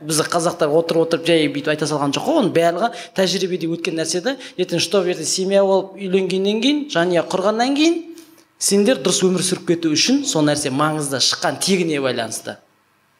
Біз 0.00 0.22
қазақтар 0.32 0.70
отырып 0.72 1.08
отырып 1.08 1.26
жай 1.28 1.50
бүйтіп 1.52 1.74
айта 1.74 1.88
салған 1.90 2.14
жоқ 2.16 2.24
қой 2.24 2.38
оның 2.40 2.54
барлығы 2.54 2.88
тәжірибеде 3.18 3.68
өткен 3.68 3.98
нәрсе 4.00 4.22
да. 4.24 4.36
Ертең 4.56 4.80
что 4.80 5.02
ертең 5.04 5.28
семья 5.28 5.60
болып 5.60 5.98
үйленгеннен 5.98 6.62
кейін 6.64 6.80
жанұя 6.94 7.26
құрғаннан 7.28 7.76
кейін 7.76 7.98
сендер 8.56 9.02
дұрыс 9.04 9.20
өмір 9.26 9.44
сүріп 9.44 9.66
кету 9.74 9.92
үшін 9.92 10.22
сол 10.24 10.46
нәрсе 10.48 10.72
маңызды 10.72 11.20
шыққан 11.20 11.60
тегіне 11.60 12.00
байланысты. 12.00 12.56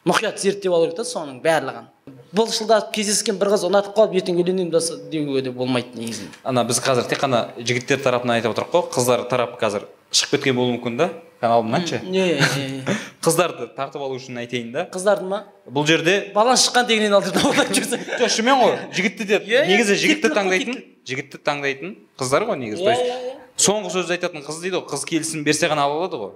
Мұқият 0.09 0.41
зерттеп 0.41 0.73
алу 0.73 0.87
керек 0.87 0.97
та 0.97 1.05
соның 1.05 1.37
барлығын. 1.45 1.85
Былшылдап 2.35 2.91
кездескен 2.95 3.37
бір 3.39 3.51
қыз 3.53 3.65
ұнатып 3.67 3.95
қалып 3.97 4.13
ертең 4.21 4.37
үйленемін 4.39 4.71
деуге 5.11 5.41
де 5.47 5.51
болмайды 5.51 5.97
негізінде 5.99 6.31
ана 6.43 6.63
біз 6.63 6.79
қазір 6.83 7.07
тек 7.09 7.19
қана 7.23 7.49
жігіттер 7.59 7.99
тарапынан 8.03 8.37
айтып 8.39 8.53
отырмық 8.55 8.71
қой. 8.71 8.87
Қыздар 8.95 9.25
тарапы 9.29 9.59
қазір 9.59 9.87
шығып 10.11 10.37
кеткен 10.37 10.55
болуы 10.55 10.77
мүмкін 10.77 10.97
да. 10.97 11.09
Каналымнан 11.41 11.85
ше 11.87 11.99
не 12.05 12.37
не 12.37 12.83
қыздарды 13.25 13.67
тартып 13.75 14.01
алу 14.05 14.15
үшін 14.19 14.37
айтайын 14.43 14.71
да. 14.71 14.83
Қыздардың 14.93 15.27
ма? 15.31 15.39
Бұл 15.65 15.87
жерде 15.89 16.31
балаң 16.35 16.55
шыққан 16.61 16.87
тегінен 16.87 17.15
ал 17.17 17.23
деп 17.25 17.39
ойлап 17.41 17.71
жүрсің 17.73 18.03
жоқ 18.21 18.29
шынымен 18.35 18.61
ғой 18.61 18.75
жігітті 18.93 19.25
де 19.25 19.39
Иә, 19.41 19.63
иә, 19.63 19.65
негізі 19.71 19.97
жігітті 20.03 20.31
таңдайтын 20.37 20.77
жігітті 21.09 21.41
таңдайтын 21.41 21.95
қыздар 22.21 22.45
ғой 22.45 22.61
негізі. 22.61 22.85
То 22.85 22.91
Иә, 22.91 22.93
есть 22.93 23.01
иә, 23.01 23.17
иә. 23.17 23.35
соңғы 23.57 23.89
сөзді 23.95 24.17
айтатын 24.19 24.45
қыз 24.45 24.61
дейді 24.61 24.77
ғой 24.77 24.85
қыз 24.93 25.05
келісім 25.09 25.43
берсе 25.43 25.69
ғана 25.71 25.87
ала 25.89 25.97
алады 25.97 26.21
ғой. 26.21 26.31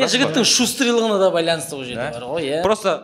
Жігіттің 0.00 0.46
шустрилығына 0.50 1.18
да. 1.22 1.30
байланысты 1.30 1.76
ол 1.76 1.84
жерде 1.84 2.10
бар 2.10 2.26
ғой 2.26 2.46
иә. 2.50 2.62
Просто 2.66 2.96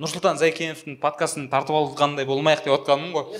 нұрсұлтан 0.00 0.38
зайкеновтың 0.40 0.94
подкастын 1.02 1.50
тартып 1.52 1.76
алғандай 1.76 2.24
болмайық 2.28 2.62
деп 2.64 2.72
отқаным 2.78 3.10
ғой. 3.12 3.24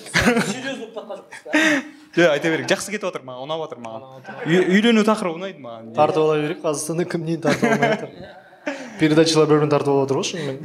Иә 2.12 2.27
айта 2.29 2.51
берейік. 2.53 2.69
Жақсы 2.69 2.93
кетіп 2.93 3.07
жатыр 3.09 3.23
маған 3.25 3.47
ұнап 3.47 3.62
жатыр 3.65 3.79
маған. 3.81 4.03
Үй- 4.45 4.67
үйлену 4.75 5.01
тақырыбы 5.09 5.38
ұнайды 5.41 5.57
маған. 5.65 5.95
Тартып 5.97 6.21
ала 6.27 6.35
берейік 6.43 6.61
қазақстанда 6.61 7.07
кім 7.09 7.23
нені 7.25 7.41
тартып 7.41 7.65
алмай 7.71 7.88
жатыр 7.95 8.11
передачалар 9.01 9.49
бір 9.49 9.57
бірін 9.62 9.73
тартып 9.73 9.93
алып 9.95 10.05
отыр 10.05 10.17
ғой 10.21 10.27
шынымен. 10.29 10.57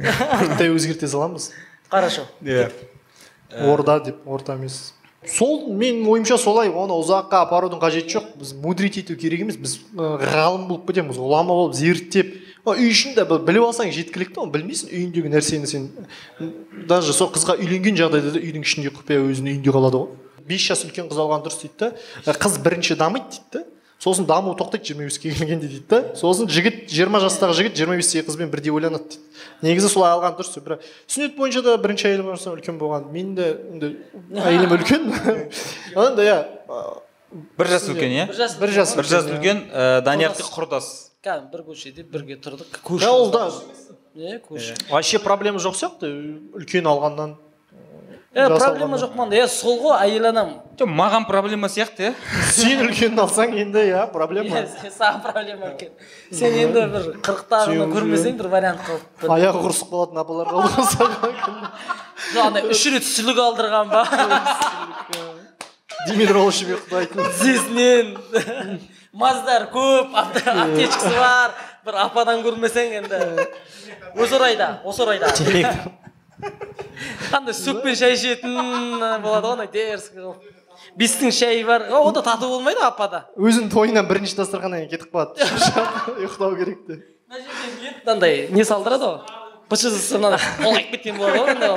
Тіпті 0.42 0.64
өзгерте 0.76 1.06
саламыз. 1.08 1.42
Хорошо. 1.88 2.22
Иә 2.44 2.68
орда 3.64 3.96
деп 4.04 4.20
орта 4.28 4.58
емес. 4.60 4.92
Сол 5.24 5.72
менің 5.72 6.04
ойымша 6.12 6.36
солай 6.38 6.68
оны 6.68 6.92
ұзаққа 7.00 7.40
апарудың 7.48 7.80
қажеті 7.80 8.12
жоқ. 8.18 8.24
Біз 8.42 8.52
мудрить 8.60 9.00
ету 9.00 9.16
керек 9.16 9.40
емес 9.46 9.56
біз 9.56 9.78
ғалым 9.96 10.68
болып 10.68 10.84
кетеміз 10.92 11.16
ғұлама 11.16 11.48
болып 11.56 11.72
зерттеп 11.80 12.36
үй 12.66 12.88
ішінде 12.90 13.24
бі- 13.28 13.38
біліп 13.46 13.64
алсаң 13.68 13.92
жеткілікті 13.94 14.40
оны 14.42 14.52
білмейсің 14.52 14.90
үйіндегі 14.92 15.30
нәрсені 15.32 15.66
сен. 15.70 15.88
Даже 16.88 17.12
сол 17.12 17.30
қызға 17.32 17.56
үйленген 17.58 17.96
жағдайда 17.96 18.34
да 18.34 18.40
үйдің 18.42 18.64
ішінде 18.66 18.90
құпия 18.92 19.22
өзінің 19.22 19.58
үйінде 19.58 19.72
қалады 19.72 20.02
ғой. 20.02 20.08
Бес 20.48 20.60
жас 20.66 20.84
үлкен 20.84 21.08
қыз 21.08 21.18
алған 21.20 21.44
дұрыс 21.44 21.60
дейді 21.62 21.92
да 22.26 22.32
қыз 22.32 22.58
бірінші 22.64 22.96
дамиды 22.96 23.28
дейді 23.36 23.52
да 23.52 23.64
сосын 23.98 24.26
даму 24.26 24.52
тоқтайды 24.54 24.84
жиырма 24.92 25.08
беске 25.08 25.32
келгенде 25.34 25.66
дейді 25.68 25.84
да 25.90 26.14
сосын 26.16 26.46
жігіт 26.48 26.86
жиырма 26.88 27.18
жастағы 27.20 27.52
жігіт 27.58 27.74
жиырма 27.76 27.96
бестегі 27.98 28.24
қызбен 28.28 28.48
бірдей 28.52 28.70
ойланады 28.72 29.08
дейді. 29.10 29.24
Негізі 29.62 29.88
солай 29.90 30.12
алған 30.14 30.36
дұрыс 30.38 30.54
бірақ 30.62 30.84
сүннет 31.10 31.34
бойынша 31.36 31.62
да 31.66 31.76
бірінші 31.82 32.06
әйелім 32.12 32.30
барсам 32.30 32.54
үлкен 32.54 32.78
болған 32.78 33.08
менің 33.10 33.34
де 33.34 33.48
енді 33.74 33.90
әйелім 34.38 34.76
үлкен. 34.78 35.10
Енді 35.98 36.28
иә. 36.30 36.38
Бір 37.58 37.66
жас 37.74 37.88
үлкен 37.90 38.14
иә? 38.14 38.28
Бір 38.30 38.38
жас 38.38 38.94
бір 38.96 39.04
жас 39.10 39.26
үлкен. 39.28 39.66
Ә, 39.74 40.00
даниярдікі 40.06 40.48
Құрдас. 40.54 41.07
Кәдімгі 41.28 41.52
бір 41.52 41.66
көшеде 41.68 42.04
бірге 42.08 42.38
тұрдық. 42.40 42.80
Көрші 42.88 43.10
ол 43.12 43.28
да 43.34 43.44
иә 44.18 44.40
көрші 44.48 44.74
вообще 44.90 45.20
проблема 45.22 45.60
жоқ 45.62 45.76
сияқты 45.78 46.08
үлкен 46.58 46.88
алғаннан 46.90 47.36
е 48.34 48.46
проблема 48.50 48.98
жоқ 49.00 49.14
мында 49.18 49.38
е 49.38 49.46
сол 49.48 49.78
ғой 49.82 49.94
әйел 50.04 50.26
адам 50.30 50.50
жоқ 50.80 50.90
маған 51.00 51.26
проблема 51.28 51.70
сияқты 51.72 52.08
иә 52.10 52.14
сен 52.52 52.82
үлкенін 52.86 53.22
алсаң 53.24 53.54
енді 53.62 53.84
иә 53.88 54.02
проблема. 54.12 54.62
Иә, 54.64 54.90
саған 54.92 55.22
проблема 55.24 55.70
екен 55.72 55.94
сен 56.32 56.58
енді 56.64 56.84
бір 56.92 57.08
қырықтағыны 57.24 57.88
көрмесең 57.94 58.36
бір 58.42 58.50
вариант 58.52 58.84
қылып 58.88 59.24
бір 59.24 59.34
аяғы 59.38 59.64
құрысып 59.64 59.92
қалатын 59.94 60.22
апалар 60.24 60.52
қалды 60.52 60.72
ғой 60.76 60.90
саған 60.92 61.16
жоқ 62.34 62.44
андай 62.44 62.68
үш 62.74 62.84
рет 62.92 63.06
сүлік 63.08 63.38
алдырған 63.46 63.92
ба? 63.92 64.04
Олшыбек 66.06 66.84
құдайтын 66.88 67.24
тізесінен 67.32 68.78
маздар 69.12 69.66
көп 69.72 70.14
апте- 70.14 70.44
аптечкасы 70.52 71.14
бар. 71.18 71.54
Бір 71.84 71.94
ападан 72.04 72.42
көрмесең 72.44 72.92
енді. 73.00 73.46
Осы 74.16 74.36
орайда 74.36 74.80
осы 74.84 75.02
орайда. 75.02 75.32
Андай 77.32 77.54
сөкпен 77.54 77.96
шай 77.96 78.14
ішетін 78.14 78.54
болады 79.22 79.46
ғой 79.46 79.52
андай 79.52 79.68
дерзкий 79.72 80.20
қылып. 80.20 80.42
Бестің 80.98 81.32
шайы 81.34 81.64
бар. 81.66 81.88
О, 81.90 82.04
онда 82.08 82.22
тату 82.22 82.48
болмайды 82.48 82.80
ғой 82.80 82.88
апада. 82.92 83.24
Өзінің 83.36 83.70
тойынан 83.72 84.06
бірінші 84.08 84.36
дастарханнан 84.38 84.86
кейін 84.86 84.90
кетіп 84.98 85.14
қалады. 85.14 85.34
Ұйықтау 86.18 86.56
керек 86.58 86.84
деп 86.86 87.06
мына 87.28 87.42
жерден 87.44 87.74
келіп 87.82 88.08
андай 88.08 88.48
не 88.50 88.64
салдырады 88.64 89.04
ғой 89.04 89.18
бшз 89.68 90.12
мынандай 90.16 90.40
ұлғайып 90.64 90.90
кеткен 90.96 91.18
болады 91.20 91.38
ғой 91.38 91.50
андай 91.54 91.70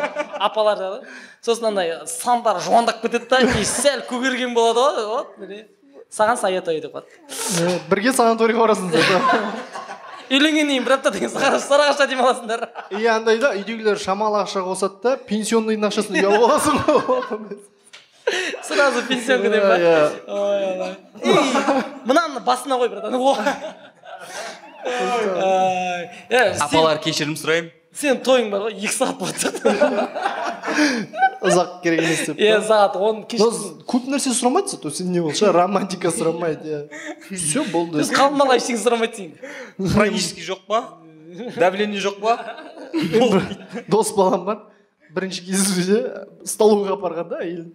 апалар 0.47 0.77
да 0.80 0.89
сосын 1.43 1.69
андай 1.71 1.93
сандары 2.08 2.62
жуандап 2.63 3.01
кетеді 3.04 3.27
да 3.30 3.41
и 3.60 3.65
сәл 3.67 4.01
көгерген 4.10 4.54
болады 4.56 4.80
ғой 4.88 5.08
вот 5.12 5.38
міне. 5.38 5.65
Саған 6.12 6.36
той 6.65 6.82
деп 6.84 6.91
қояды. 6.91 7.08
Бірге 7.89 8.12
санаторийға 8.12 8.65
барасыңдар 8.65 8.99
үйленгеннен 10.32 10.71
кейін 10.71 10.84
бір 10.88 10.93
аптадан 10.97 11.19
кейін 11.19 11.32
сары- 11.32 11.60
сарыағашта 11.60 12.08
демаласыңдар. 12.08 12.62
И 12.95 13.06
андай 13.08 13.38
да 13.39 13.51
үйдегілер 13.56 13.97
шамалы 13.99 14.41
ақша 14.43 14.60
қосады 14.63 15.01
да 15.04 15.17
пенсионныйдың 15.27 15.88
ақшасын 15.89 16.15
үй 16.15 16.25
алып 16.27 16.43
аласың 16.47 16.75
ғой 16.88 17.58
сразу 18.63 19.01
пенсионка 19.08 19.49
деп 19.51 19.63
па 19.63 19.75
Иә, 19.80 21.41
мынаны 22.08 22.39
басына 22.45 22.75
қой 22.80 22.89
братан. 22.91 23.17
Сен- 26.21 26.62
апалар 26.63 26.97
кешірім 27.04 27.36
сұраймын. 27.39 27.71
Сен 27.93 28.21
тойың 28.23 28.49
бар 28.54 28.67
ғой 28.67 28.77
екі 28.77 28.93
сағат 28.95 29.17
болды 29.19 29.51
ұзақ 31.41 31.82
керек 31.84 32.04
емес 32.06 32.21
деп 32.30 32.39
иә 32.41 32.60
сағат 32.63 32.95
он 33.01 33.23
кеш 33.30 33.41
көп 33.89 34.08
нәрсе 34.12 34.34
сұрамайды 34.38 34.75
зато 34.75 34.91
сен 34.95 35.12
не 35.12 35.21
болса 35.23 35.51
романтика 35.56 36.12
сұрамайды 36.13 36.71
иә. 36.71 36.82
Все 37.32 37.65
болды. 37.71 37.99
Біз 37.99 38.12
қалмала 38.15 38.56
ештеңе 38.60 38.80
сұрамайды 38.82 39.15
сен 39.17 39.89
хронический 39.95 40.45
жоқ 40.45 40.63
па? 40.69 40.84
Давление 41.58 42.01
жоқ 42.04 42.21
па? 42.21 42.38
Дос 43.89 44.13
балам 44.15 44.45
бар 44.45 44.63
бірінші 45.15 45.45
кездесуде 45.49 46.01
столовыйға 46.47 46.95
апарғанда 46.95 47.41
әйел. 47.43 47.65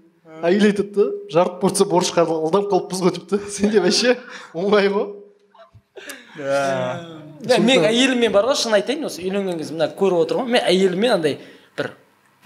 Әйел 0.46 0.70
айтады 0.70 0.92
да 0.96 1.06
жарты 1.32 1.60
порция 1.60 1.86
борщ 1.90 2.12
алдап 2.16 2.70
қалыппыз 2.70 3.02
ғой 3.04 3.14
депті. 3.18 3.40
Сенде 3.52 3.80
вообще 3.84 4.16
оңай 4.54 4.88
ғой. 4.92 5.06
Мен 7.42 7.84
әйеліммен 7.88 8.32
бар 8.32 8.48
ғой 8.50 8.58
шын 8.60 8.76
айтайын 8.78 9.06
осы 9.08 9.22
үйленген 9.24 9.58
кезде 9.60 9.76
мына 9.76 9.90
көріп 9.98 10.24
отырмын 10.24 10.46
ғой. 10.46 10.52
Мен 10.56 10.66
әйеліммен 10.70 11.14
андай 11.16 11.38
бір 11.76 11.90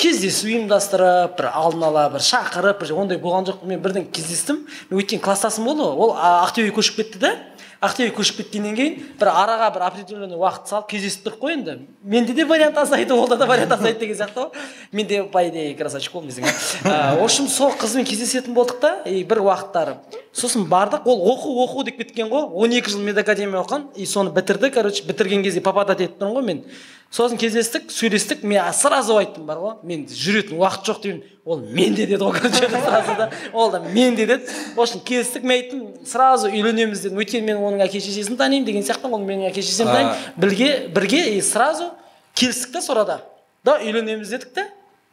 кездесу 0.00 0.48
ұйымдастырып 0.48 1.36
бір 1.38 1.50
алдын 1.52 1.86
ала 1.90 2.06
бір 2.14 2.24
шақырып 2.24 2.82
бір 2.82 2.94
ондай 2.96 3.20
болған 3.20 3.48
жоқ 3.50 3.64
мен 3.68 3.82
бірден 3.84 4.08
кездестім. 4.10 4.64
Өйткені 4.90 5.22
класстасым 5.24 5.68
болды 5.68 5.84
ғой. 5.84 5.96
Ол 6.06 6.14
ақтөбеге 6.16 6.74
көшіп 6.78 7.02
кетті 7.02 7.22
да 7.22 7.34
ақтөбеге 7.80 8.12
көшіп 8.12 8.42
кеткеннен 8.42 8.74
кейін 8.76 8.96
бір 9.20 9.30
араға 9.32 9.70
бір 9.72 9.84
определенный 9.86 10.36
уақыт 10.36 10.68
салып 10.68 10.90
кездесіп 10.90 11.24
тұрдық 11.24 11.40
қой 11.40 11.54
енді. 11.54 11.76
Менде 12.04 12.34
де 12.36 12.44
вариант 12.44 12.76
азайды 12.76 13.14
олда 13.14 13.38
да 13.40 13.46
вариант 13.46 13.72
азайды 13.72 14.00
деген 14.00 14.16
сияқты 14.18 14.42
ғой. 14.42 14.50
Мен 14.92 15.06
де 15.06 15.22
по 15.24 15.40
идее 15.48 15.74
красавчик 15.74 16.12
болдым 16.12 16.28
десең 16.28 16.44
в 16.84 17.24
общем 17.24 17.48
сол 17.48 17.72
қызбен 17.72 18.04
кездесетін 18.04 18.54
болдық 18.54 18.80
та 18.80 18.92
и 19.08 19.24
бір 19.24 19.40
уақыттары 19.46 19.96
сосын 20.32 20.68
бардық 20.68 21.08
ол 21.08 21.24
оқу 21.32 21.56
оқу 21.64 21.84
деп 21.84 21.96
кеткен 22.04 22.28
ғой. 22.28 22.50
12 22.52 22.92
жыл 22.92 23.00
медакадемия 23.00 23.64
оқыған 23.64 23.96
и 23.96 24.04
соны 24.04 24.30
бітірді 24.30 24.70
короче 24.70 25.04
бітірген 25.04 25.42
кезде 25.42 25.60
попадать 25.60 26.04
етіп 26.04 26.20
тұрмын 26.20 26.36
ғой 26.36 26.44
мен. 26.44 26.64
Сосын 27.10 27.40
кездестік 27.40 27.90
сөйлестік 27.90 28.44
мен 28.44 28.62
сразу 28.72 29.16
айттым 29.16 29.46
бар 29.48 29.58
ғой. 29.58 29.74
Мен 29.82 30.04
жүретін 30.06 30.60
уақыт 30.60 30.86
жоқ 30.86 31.02
деймін 31.02 31.24
ол 31.44 31.60
менде 31.60 32.06
деді 32.06 32.20
ғой 32.24 32.32
короче 32.40 32.68
сразу 32.68 33.14
да 33.16 33.30
ол 33.52 33.70
да 33.70 33.80
менде 33.80 34.26
деді. 34.26 34.44
В 34.76 34.80
общем 34.80 35.00
келістік 35.00 35.42
мен 35.42 35.56
айттым 35.62 36.06
сразу 36.06 36.48
үйленеміз 36.48 37.00
дедім. 37.00 37.18
Өйткені 37.18 37.46
мен 37.46 37.56
оның 37.58 37.84
әке 37.86 38.00
шешесін 38.00 38.36
танимын 38.36 38.66
деген 38.68 38.82
сияқты 38.84 39.08
ол 39.10 39.20
менің 39.24 39.48
әке 39.50 39.62
шешемді 39.62 39.92
танимын. 39.92 40.14
Бірге 40.36 40.88
бірге 40.94 41.22
и 41.36 41.40
сразу 41.42 41.90
келістік 42.34 42.72
та 42.72 42.82
сол 42.82 42.98
арада 42.98 43.20
да 43.64 43.78
үйленеміз 43.80 44.28
дедік 44.28 44.52
та. 44.54 44.66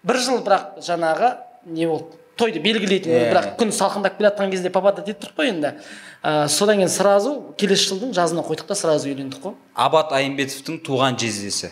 Бір 0.04 0.20
жыл 0.20 0.44
бірақ 0.44 0.80
жаңағы 0.84 1.34
не 1.66 1.88
болды? 1.88 2.14
Тойды 2.38 2.60
белгілейтін 2.62 3.10
Иә. 3.10 3.32
бірақ 3.34 3.48
күн 3.58 3.72
салқындап 3.74 4.20
келе 4.20 4.30
жатқан 4.30 4.52
кезде 4.52 4.70
попадать 4.70 5.08
еттік 5.10 5.32
қой 5.34 5.50
енді. 5.50 5.72
Ә, 6.22 6.48
содан 6.48 6.78
кейін 6.78 6.90
сразу 6.90 7.32
келесі 7.58 7.90
жылдың 7.90 8.12
жазына 8.14 8.44
қойдық 8.46 8.68
та 8.70 8.76
сразу 8.78 9.10
үйлендік 9.10 9.42
қой. 9.42 9.56
Абат 9.74 10.12
айымбетовтің 10.14 10.78
туған 10.86 11.18
жездесі. 11.18 11.72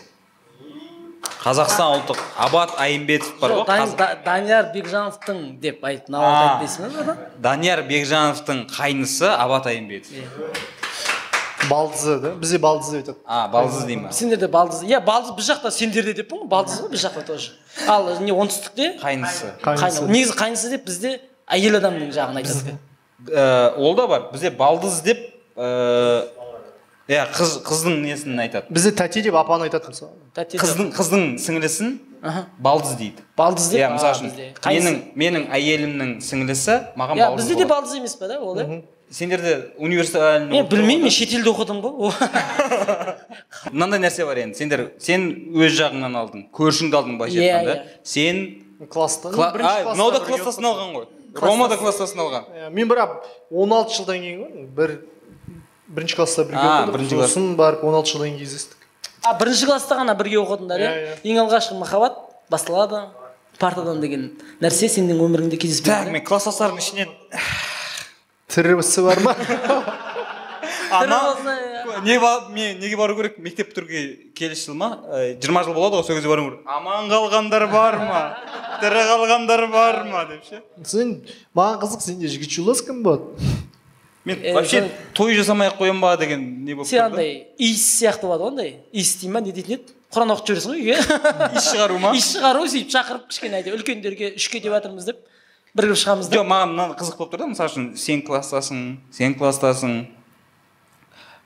Қазақстан 1.46 1.92
ұлттық 2.00 2.18
абат 2.42 2.72
айымбетов 2.82 3.36
бар 3.40 3.52
ғой 3.60 3.64
қаз- 3.68 3.96
Да- 3.96 4.16
данияр 4.24 4.70
бекжановтың 4.74 5.60
деп 5.62 5.84
айт 5.84 6.08
А. 6.08 6.12
науатай 6.12 6.66
дейсің 6.66 7.06
ба 7.06 7.16
данияр 7.38 7.82
бекжановтың 7.86 8.66
қайнысы 8.66 9.28
абат 9.30 9.66
айымбетов. 9.66 10.10
Балдызы 11.70 12.18
да? 12.22 12.30
Бізде 12.38 12.58
балдыз 12.58 12.90
деп 12.90 13.00
айтады. 13.00 13.16
А 13.26 13.48
балдыз 13.48 13.84
дей 13.86 13.96
ма 13.96 14.12
сендерде 14.12 14.46
балдыз. 14.48 14.82
Иә 14.86 15.00
балдыз 15.04 15.32
біз 15.36 15.48
жақта 15.50 15.70
сендерде 15.70 16.12
деппін 16.14 16.42
ғой 16.44 16.48
балдыз 16.48 16.80
ғой 16.82 16.90
біз 16.92 17.04
жақта 17.06 17.22
тоже. 17.26 17.52
Ал 17.88 18.10
не 18.20 18.30
оңтүстікте? 18.32 19.00
Қайнысы 19.02 19.50
қайнысы 19.62 20.02
қайны- 20.02 20.10
негізі 20.10 20.36
қайнысы 20.38 20.70
деп 20.70 20.84
бізде 20.86 21.20
әйел 21.50 21.78
адамның 21.80 22.12
жағын 22.14 22.38
айтады. 22.42 22.76
Ә, 23.30 23.74
ол 23.78 23.94
да 23.96 24.06
бар. 24.06 24.28
Бізде 24.32 24.50
балдыз 24.50 25.00
деп 25.02 25.18
ә, 25.56 26.28
иә 27.08 27.24
қыз 27.36 27.52
қыздың 27.66 28.00
несін 28.02 28.40
айтады? 28.42 28.66
Бізде 28.74 28.90
тәте 28.98 29.22
деп 29.22 29.36
апаны 29.38 29.68
айтады 29.68 29.92
мысалы 29.92 30.12
тәте 30.34 30.58
қыздың 30.58 30.90
қыздың 30.96 31.24
сіңлісін 31.38 31.92
балдыз 32.58 32.96
дейді. 32.98 33.22
Балдыз 33.38 33.68
деп? 33.70 33.78
Иә 33.80 33.92
мысалы 33.94 34.16
үшін 34.16 34.32
менің 34.66 34.98
менің 35.14 35.48
әйелімнің 35.54 36.12
сіңлісі 36.26 36.78
маған 36.98 37.20
иә 37.22 37.30
бізде 37.38 37.54
де 37.60 37.66
балдыз 37.70 37.94
емес 38.00 38.16
па 38.18 38.28
да 38.28 38.40
ол 38.40 38.58
иә? 38.58 38.82
Сендерде 39.08 39.70
универсальный 39.78 40.50
мен 40.50 40.66
білмеймін 40.66 41.04
мен 41.06 41.12
шетелде 41.14 41.50
оқыдым 41.52 41.78
ғой 41.84 42.10
мынандай 43.70 44.00
нәрсе 44.02 44.26
бар 44.26 44.40
енді 44.42 44.58
сендер 44.58 44.82
сен 44.98 45.28
өз 45.54 45.76
жағыңнан 45.78 46.16
алдың 46.18 46.46
көршіңді 46.56 46.98
алдың 46.98 47.18
былайша 47.20 47.38
Иә, 47.38 47.52
айтқанда. 47.60 47.76
иә. 47.76 48.00
сен 48.02 48.88
класста 48.90 49.30
мынау 49.30 50.10
да 50.10 50.20
класстасын 50.26 50.66
алған 50.66 50.90
ғой. 50.96 51.06
Рома 51.36 51.68
да 51.68 51.76
класстасын 51.76 52.18
алған. 52.24 52.70
Мен 52.72 52.88
бірақ 52.90 53.22
16 53.52 53.94
жылдан 53.94 54.20
кейін 54.24 54.42
ғой 54.42 54.66
бір 54.76 54.96
бірінші 55.88 56.16
класста 56.16 56.44
бірге 56.44 56.66
оқыдық. 56.66 57.26
сосын 57.26 57.54
барып 57.56 57.84
16 57.84 58.12
жылдан 58.12 58.28
кейін 58.30 58.38
кездестік. 58.40 58.76
А 59.22 59.34
бірінші 59.38 59.66
класста 59.66 59.98
ғана 59.98 60.14
бірге 60.18 60.40
оқыдыңдар 60.42 60.80
иә 60.82 60.90
Иә, 60.90 61.14
ең 61.24 61.44
алғашқы 61.46 61.78
махаббат 61.78 62.18
басталады. 62.50 63.06
Партадан 63.58 64.00
деген 64.00 64.32
нәрсе 64.60 64.90
сенің 64.92 65.22
өміріңде 65.24 65.56
кездеспейді 65.56 66.04
так 66.04 66.12
мен 66.12 66.24
класстастардың 66.26 66.82
ішінен 66.82 67.08
тірісі 68.52 69.02
бар 69.06 69.20
ма? 69.24 69.34
Ана 70.92 71.34
иә. 71.44 72.02
не 72.04 72.18
мен 72.52 72.78
неге 72.80 72.96
бару 72.96 73.16
керек? 73.16 73.38
Мектеп 73.38 73.70
бітіруге 73.70 74.32
келесі 74.36 74.70
жыл 74.70 74.74
ма 74.76 74.90
жиырма 75.40 75.64
жыл 75.64 75.74
болады 75.74 75.96
ғой 75.96 76.04
сол 76.04 76.16
кезде 76.16 76.28
бару 76.28 76.44
керек. 76.50 76.60
Аман 76.66 77.08
қалғандар 77.10 77.66
бар 77.72 77.96
ма? 77.98 78.20
Тірі 78.80 79.02
қалғандар 79.08 79.66
бар 79.72 80.04
ма? 80.04 80.24
Деп 80.30 80.44
ше. 80.44 80.62
Сен 80.84 81.22
маған 81.56 81.80
қызық 81.82 82.04
сенде 82.04 82.28
жігіт 82.28 82.50
жолдас 82.58 82.82
кім 82.84 83.02
болады? 83.02 83.24
Мен 84.26 84.38
Э, 84.42 84.52
вообще 84.54 84.90
той 85.14 85.36
жасамай 85.38 85.68
ақ 85.70 85.78
қоямын 85.78 86.00
ба 86.02 86.16
деген 86.18 86.42
не 86.64 86.74
болып 86.74 86.88
сен 86.90 87.04
андай 87.04 87.46
иіс 87.58 87.84
сияқты 88.02 88.26
болады 88.26 88.42
ғой 88.44 88.50
андай. 88.50 88.72
Иіс 88.92 89.14
дей 89.22 89.30
ма 89.30 89.40
не 89.40 89.52
дейтін 89.54 89.78
еді? 89.78 89.94
Құран 90.10 90.34
оқып 90.34 90.50
жібересің 90.50 90.74
ғой 90.74 90.82
үйге. 90.82 90.96
Иіс 91.54 91.70
шығару 91.70 91.98
ма? 92.02 92.12
Иіс 92.16 92.32
шығару 92.34 92.66
сөйтіп 92.66 92.90
шақырып 92.96 93.28
кішкене 93.30 93.60
әйтеуір 93.62 93.78
үлкендерге 93.80 94.32
үшке 94.36 94.60
деп 94.60 94.74
жатырмыз 94.74 95.06
деп 95.06 95.22
бірігіп 95.76 95.98
шығамыз 96.02 96.30
да 96.32 96.38
жоқ 96.40 96.46
маған 96.50 96.70
мына 96.74 96.86
қызық 96.98 97.18
болып 97.20 97.32
тұр 97.34 97.42
да 97.44 97.48
мысалы 97.52 97.70
үшін 97.70 97.88
сен 98.00 98.22
класстасың 98.26 98.84
сен 99.12 99.34
класстасың. 99.38 99.96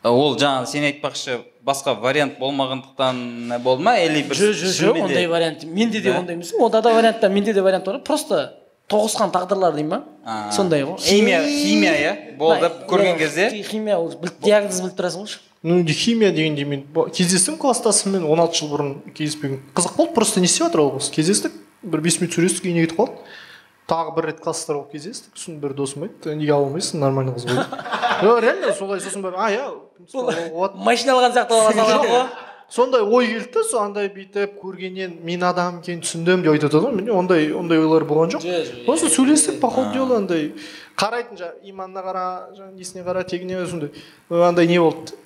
Ә, 0.01 0.09
ол 0.09 0.37
жаңағы 0.41 0.67
сен 0.71 0.87
айтпақшы 0.89 1.41
басқа 1.67 1.93
вариант 2.01 2.39
болмағандықтан 2.41 3.59
болды 3.61 3.83
ма? 3.85 3.97
Или 4.01 4.23
бір 4.23 4.39
жоқ 4.39 4.55
жоқ 4.79 5.03
ондай 5.03 5.27
вариант. 5.27 5.65
Менде 5.65 6.01
де 6.01 6.13
Да? 6.13 6.21
ондай 6.21 6.37
емес. 6.37 6.55
Онда 6.55 6.81
да 6.81 6.95
вариант 6.95 7.21
та 7.21 7.29
менде 7.29 7.53
де 7.53 7.61
вариант 7.61 7.85
бар. 7.85 7.99
Просто 8.05 8.60
тоғысқан 8.91 9.31
тағдырлар 9.35 9.75
дей 9.77 9.85
ма 9.87 10.03
А, 10.25 10.51
сондай 10.53 10.83
ғой. 10.85 10.99
химия 11.01 11.41
химия 11.47 11.95
иә? 11.97 12.37
Болды 12.37 12.71
көрген 12.89 13.19
кезде. 13.19 13.63
химия 13.63 13.97
ол 13.99 14.13
диагноз 14.43 14.81
біліп 14.83 14.99
тұрасың 14.99 15.25
ғой. 15.25 15.39
Ну 15.63 15.85
химия 15.87 16.31
дегенде 16.33 16.65
мен 16.65 16.85
кездестім 17.15 17.57
класстасыммен 17.59 18.25
16 18.25 18.55
жыл 18.61 18.69
бұрын 18.75 18.91
кездеспеген 19.15 19.61
қызық 19.75 19.97
болды 19.97 20.15
просто 20.15 20.41
не 20.41 20.47
істеп 20.47 20.67
жатыр 20.69 20.81
ол 20.81 20.93
қыз? 20.99 21.11
Кездестік 21.15 21.53
бір 21.83 22.01
бес 22.01 22.21
минут 22.21 22.35
сөйлестік 22.35 22.65
үйіне 22.65 22.87
кетіп 22.87 22.99
қалды 23.01 23.17
тағы 23.91 24.15
бір 24.17 24.25
рет 24.31 24.41
класстар 24.41 24.77
болып 24.77 24.93
кездестік. 24.93 25.33
Сосын 25.37 25.59
бір 25.61 25.73
досым 25.75 26.05
айтты 26.05 26.35
неге 26.35 26.53
ала 26.55 26.67
алмайсың 26.69 27.01
нормальный 27.01 27.33
қыз 27.35 27.47
ғой? 27.49 27.65
жоқ 28.23 28.41
реально 28.45 28.73
солай 28.75 29.01
сосын 29.01 29.23
бір 29.23 29.35
а 29.37 29.51
иә 29.51 30.75
машина 30.77 31.13
алған 31.17 31.35
сияқты 31.35 32.50
сондай 32.71 33.03
ой 33.03 33.27
келді 33.27 33.63
да 33.73 33.81
андай 33.83 34.09
бүйтіп 34.15 34.55
көргеннен 34.63 35.17
мен 35.27 35.43
адам 35.43 35.81
екенін 35.81 36.05
түсіндім 36.05 36.45
деп 36.45 36.53
айтып 36.55 36.71
жатады 36.71 36.87
ғой 36.87 36.95
менде 36.95 37.13
ондай 37.13 37.51
ондай 37.53 37.79
ойлар 37.83 38.05
болған 38.07 38.31
жоқ. 38.37 38.47
Просто 38.87 39.11
сөйлестік 39.11 39.59
по 39.61 39.71
ходу 39.71 39.93
дела 39.93 40.21
андай. 40.21 40.53
Қарайтын 40.97 41.41
жаңағы 41.41 41.73
иманына 41.73 42.05
қара 42.07 42.25
жаңағы 42.55 42.79
несіне 42.79 43.03
қара 43.03 43.25
тегіне 43.27 43.67
сондай 43.67 43.91
андай 44.31 44.67
не 44.71 44.79
болды? 44.79 45.19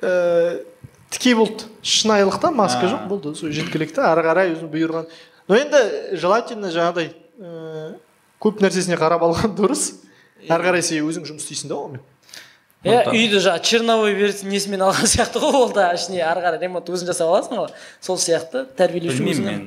Ііі 0.00 0.64
тікей 1.10 1.34
болды. 1.36 1.68
Шынайылық 1.82 2.40
та 2.40 2.50
маска 2.50 2.88
жоқ 2.88 3.06
болды 3.08 3.34
сол 3.34 3.52
жеткілікті. 3.52 4.00
Ары 4.00 4.24
қарай 4.24 4.54
өзің 4.54 4.72
бұйырған. 4.72 5.06
Но 5.48 5.60
енді 5.60 6.16
желательно 6.16 6.72
жаңағыдай 6.72 7.12
ііі 7.12 7.94
көп 8.40 8.64
нәрсесіне 8.64 8.96
қарап 8.96 9.24
алған 9.26 9.56
дұрыс. 9.58 9.90
Ары 10.48 10.70
қарай 10.70 10.82
сен 10.84 11.04
өзің 11.04 11.28
жұмыс 11.28 11.44
істейсің 11.44 11.72
да 11.72 11.76
онымен. 11.80 12.02
Иә 12.86 13.00
үйді 13.10 13.40
жаңағы 13.42 13.62
черновой 13.66 14.14
версия 14.14 14.46
несімен 14.48 14.84
алған 14.86 15.10
сияқты 15.10 15.42
ғой 15.42 15.58
ол 15.58 15.72
да 15.74 15.88
ішіне 15.96 16.22
ары 16.22 16.44
қарай 16.44 16.62
ремонт 16.62 16.86
өзің 16.88 17.10
жасап 17.10 17.32
аласың 17.32 17.58
ғой. 17.58 17.74
Сол 18.00 18.20
сияқты 18.22 18.64
тәрбиелеуші 18.78 19.24
білмеймін 19.24 19.50
мен. 19.50 19.66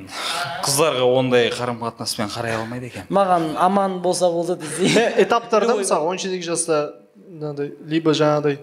Қыздарға 0.63 1.09
ондай 1.19 1.51
қарым 1.51 1.81
қатынаспен 1.83 2.31
қарай 2.31 2.55
алмайды 2.61 2.89
екенмін 2.93 3.11
маған 3.19 3.51
аман 3.59 3.99
болса 4.01 4.31
болды 4.31 4.55
десе. 4.55 5.11
Этаптарда 5.17 5.73
Любой, 5.73 5.83
мысалы 5.83 6.07
он 6.07 6.17
сегіз 6.21 6.45
жаста 6.45 6.81
мынандай 7.27 7.73
либо 7.85 8.15
жаңағыдай 8.15 8.59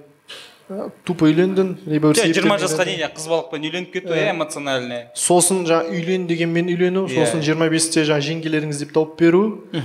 тупо 1.06 1.28
үйлендің 1.30 1.68
либо 1.86 2.10
жиырма 2.16 2.56
жасқа 2.58 2.84
дейін 2.88 3.06
қыз 3.14 3.26
балықпен 3.30 3.66
үйленіп 3.68 3.92
кету 3.94 4.14
иә 4.14 4.32
эмоциональный. 4.32 5.04
Сосын 5.14 5.62
жаңағы 5.68 5.94
үйлен 5.94 6.26
дегенмен 6.26 6.66
үйлену 6.72 7.04
Иә. 7.06 7.14
сосын 7.22 7.42
жиырма 7.46 7.68
бесте 7.70 8.02
жаңағы 8.02 8.26
жеңгелеріңіз 8.30 8.80
деп 8.82 8.92
тауып 8.96 9.14
беру 9.20 9.42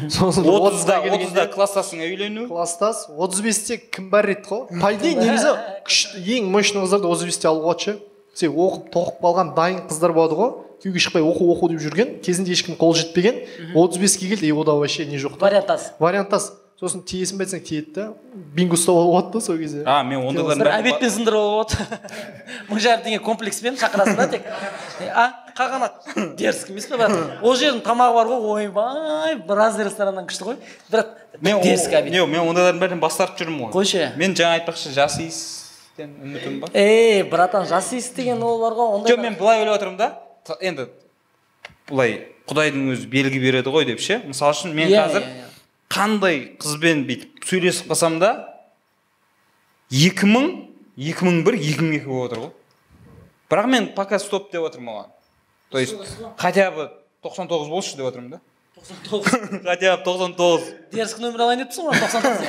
сосын 0.09 0.47
отызда 0.49 0.97
отызда 1.05 1.45
класстасыңа 1.53 2.07
үйлену. 2.09 2.47
класстас 2.47 3.05
отыз 3.15 3.41
бесте 3.45 3.77
кім 3.77 4.09
бар 4.09 4.25
еді 4.33 4.47
ғой 4.49 4.81
по 4.81 4.89
идее 4.93 5.13
негізі 5.21 5.53
күшті 5.85 6.25
ең 6.39 6.49
мощный 6.49 6.81
қыздарды 6.81 7.05
отыз 7.13 7.25
бесте 7.29 7.47
алуға 7.47 7.75
болады 7.77 7.85
ше 7.85 7.97
сен 8.33 8.51
оқып 8.55 8.89
тоқып 8.93 9.21
қалған 9.21 9.53
дайын 9.55 9.81
қыздар 9.85 10.13
болады 10.17 10.33
ғой 10.39 10.51
күйеуге 10.81 10.97
шықпай 11.03 11.21
оқу 11.21 11.45
оқу 11.53 11.69
деп 11.69 11.81
жүрген 11.83 12.15
кезінде 12.25 12.55
ешкім 12.55 12.73
қолы 12.79 12.95
жетпеген. 12.97 13.35
Отыз 13.75 13.99
беске 14.01 14.27
келді 14.31 14.47
и 14.47 14.51
ода 14.51 14.71
вообще 14.73 15.05
не 15.05 15.17
жоқ 15.21 15.37
та. 15.37 15.45
Вариант 15.45 15.69
аз 15.69 15.93
варианттас 15.99 16.53
сосын 16.81 17.03
тиесің 17.05 17.37
ба 17.37 17.45
десең 17.45 17.61
тиеді 17.61 17.91
да 17.93 18.03
бинго 18.55 18.73
ұстап 18.73 18.97
алуға 18.97 19.19
болады 19.21 19.35
да 19.35 19.41
сол 19.45 19.57
кезде. 19.61 19.83
А 19.85 19.99
мен 20.01 20.23
ондайлардың 20.25 20.63
бір 20.63 20.69
бәрін 20.71 20.79
обедпен 20.81 21.11
сындырып 21.13 21.41
алып 21.45 21.75
мың 22.71 22.81
жарым 22.81 23.03
теңге 23.05 23.19
комплекспен 23.21 23.77
шақырасың 23.77 24.17
да 24.17 24.25
тек. 24.31 24.47
А 25.13 25.25
қағанақ 25.57 26.35
дерзкий 26.39 26.73
емес 26.73 26.87
пе 26.89 26.97
брат 26.97 27.13
ол 27.43 27.53
жердің 27.59 27.83
тамағы 27.85 28.15
бар 28.17 28.31
ғой. 28.31 28.65
Ойбай 28.65 29.37
біраз 29.45 29.77
рестораннан 29.77 30.25
күшті 30.31 30.47
ғой. 30.47 30.57
Бірақ 30.89 31.13
мен 31.39 31.61
дерзкий 31.61 31.99
обед. 31.99 32.17
мен 32.17 32.41
ондайлардың 32.41 32.81
бәрінен 32.81 33.03
бас 33.03 33.19
тартып 33.19 33.45
жүрмін 33.45 33.67
ғой. 33.67 33.75
Қойшы. 33.77 34.09
Мен 34.17 34.33
жаңа 34.33 34.57
айтпақшы 34.57 34.95
жас 34.97 35.19
иістен 35.21 36.17
үмітім 36.17 36.59
бар. 36.65 36.73
Ей 36.73 37.21
братан 37.29 37.69
жас 37.69 37.93
иіс 37.93 38.09
деген 38.17 38.41
ол 38.41 38.57
бар 38.65 38.73
ғой 38.73 38.97
ондай 38.97 39.13
жоқ 39.13 39.21
мен 39.21 39.37
былай 39.37 39.61
ойлап 39.61 39.77
отырмын 39.77 40.01
да. 40.01 40.11
Енді 40.59 40.89
былай 41.91 42.17
құдайдың 42.49 42.89
өзі 42.95 43.07
белгі 43.11 43.39
береді 43.43 43.69
ғой 43.69 43.85
деп 43.85 44.01
ше. 44.01 44.21
Мысалы 44.25 44.55
үшін 44.57 44.73
мен 44.73 44.89
Иә, 44.89 45.05
қазір 45.05 45.21
иә, 45.21 45.29
иә. 45.29 45.50
Қандай 45.91 46.43
қызбен 46.61 47.03
бүйтіп 47.07 47.45
сөйлесіп 47.47 47.91
қалсам 47.91 48.19
да 48.21 48.31
екі 49.91 50.29
мың 50.29 50.47
екі 50.95 51.27
мың 51.27 51.41
бір 51.47 51.57
екі 51.59 51.83
мың 51.83 51.97
екі 51.99 52.07
болып 52.07 52.31
отыр 52.31 52.43
ғой. 52.45 52.53
Бірақ 53.51 53.67
мен 53.67 53.89
пока 53.95 54.19
стоп 54.19 54.51
деп 54.53 54.63
отырмын 54.69 54.93
оған. 54.93 55.09
То 55.71 55.79
есть 55.79 55.95
хотя 56.37 56.71
бы 56.71 56.89
тоқсан 57.23 57.51
тоғыз 57.51 57.69
болшы 57.69 57.97
деп 57.97 58.07
отырмын 58.07 58.37
да. 58.37 58.39
хотя 59.67 59.97
бы 59.97 60.03
тоқсан 60.05 60.35
тоғыз. 60.37 60.71
Дерзкий 60.93 61.25
нөмір 61.25 61.45
алайын 61.45 61.65
деп 61.65 61.73
тұрсың 61.73 61.89
ғой 61.89 61.99
тоқсан 62.05 62.25
тоғыз. 62.25 62.47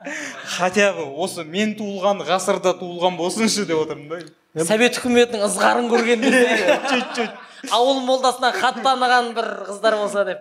Хотя 0.56 0.92
бы 0.96 1.04
осы 1.20 1.44
мен 1.44 1.74
туылған 1.76 2.22
ғасырда 2.24 2.72
туылған 2.78 3.18
болсыншы 3.18 3.66
деп 3.66 3.82
отырмын 3.82 4.24
да. 4.54 4.64
Совет 4.64 4.96
үкіметінің 4.98 5.44
ызғарын 5.46 5.90
көрген 5.90 6.22
кезде. 6.24 6.78
Чуть 6.88 7.10
чуть 7.18 7.49
ауыл 7.68 8.00
молдасынан 8.06 8.52
хат 8.56 8.80
таныған 8.84 9.32
бір 9.36 9.48
қыздар 9.68 9.96
болса 10.00 10.24
деп. 10.24 10.38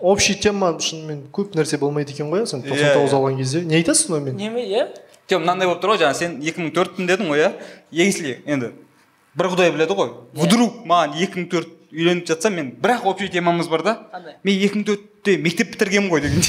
Общий 0.00 0.34
тема 0.34 0.74
шынымен 0.78 1.22
көп 1.32 1.54
нәрсе 1.56 1.78
болмайды 1.80 2.12
екен 2.12 2.28
ғой 2.30 2.42
иә 2.42 2.46
сен 2.46 2.60
Иә, 2.60 2.68
тоқсан 2.68 2.94
тоғыз 2.98 3.12
иә. 3.12 3.16
алған 3.20 3.36
кезде. 3.38 3.62
Не 3.64 3.76
айтасың 3.80 4.16
онымен 4.18 4.36
неме 4.36 4.64
иә? 4.68 4.86
Жоқ 5.30 5.40
мынандай 5.44 5.68
болып 5.68 5.82
тұр 5.82 5.94
ғой 5.94 6.02
жаңа 6.04 6.14
сен 6.14 6.38
2004 6.42 6.96
дедің 7.08 7.28
ғой 7.32 7.44
иә? 7.46 7.52
Если 7.90 8.42
енді 8.46 8.72
бір 9.34 9.46
құдай 9.54 9.72
біледі 9.72 9.94
ғой. 9.96 10.10
Вдруг 10.34 10.82
маған 10.84 11.16
2004 11.16 11.68
үйленіп 11.92 12.26
жатса 12.28 12.50
мен 12.50 12.72
бірақ 12.80 13.06
общий 13.06 13.28
темамыз 13.28 13.68
бар 13.68 13.82
да. 13.82 13.94
Қандай? 14.12 14.34
мен 14.44 14.58
2004-те 14.60 15.36
мектеп 15.38 15.72
бітіргенмін 15.72 16.10
ғой 16.10 16.20
деген 16.20 16.42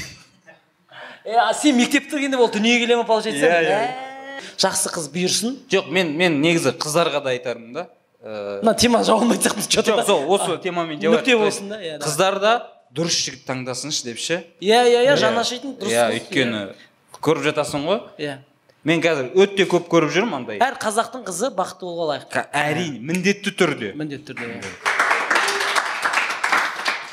е 1.26 1.36
а 1.38 1.54
сен 1.54 1.78
мектеп 1.78 2.06
бітіргенде 2.08 2.38
ол 2.38 2.50
дүниеге 2.50 2.86
келе 2.86 2.96
ма 2.98 3.04
получается? 3.06 3.46
Иә, 3.46 3.62
иә. 3.64 3.78
Ә, 3.78 4.54
жақсы 4.58 4.90
қыз 4.90 5.10
бұйырсын. 5.14 5.58
Жоқ 5.70 5.90
мен 5.94 6.16
мен 6.18 6.42
негізі 6.42 6.74
қыздарға 6.82 7.22
да 7.24 7.30
айтармын 7.30 7.74
да. 7.74 7.88
Мына 8.22 8.76
тема 8.78 9.04
жабылмайтын 9.04 9.58
сияқты 9.58 9.68
че 9.68 9.82
жоқ 9.82 10.06
сол 10.06 10.30
осы 10.30 10.58
темамен 10.62 11.02
жауап 11.02 11.22
нүкте 11.22 11.38
болсын 11.38 11.70
да, 11.70 11.82
иә, 11.82 11.98
да. 11.98 12.06
қыздар 12.06 12.40
да 12.40 12.54
дұрыс 12.94 13.18
жігіт 13.18 13.48
таңдасыншы 13.48 14.06
деп 14.06 14.20
ше? 14.22 14.44
Иә 14.62 14.84
иә 14.86 15.04
иә 15.08 15.18
жаны 15.18 15.42
ашитын 15.42 15.74
дұрыс 15.80 15.96
иә 15.96 16.08
өйткені 16.20 16.62
көріп 17.18 17.48
жатасың 17.50 17.86
ғой. 17.88 18.02
Иә. 18.22 18.38
Мен 18.84 19.02
қазір 19.02 19.32
өте 19.38 19.66
көп 19.70 19.90
көріп 19.90 20.14
жүрмін 20.14 20.38
андай. 20.42 20.62
Әр 20.62 20.78
қазақтың 20.82 21.26
қызы 21.26 21.52
бақытты 21.54 21.86
болуға 21.86 22.16
лайық. 22.16 22.38
Әрине 22.54 23.00
міндетті 23.00 23.54
түрде. 23.58 23.94
Міндетті 23.98 24.34
түрде 24.34 24.60
иә. 24.60 24.72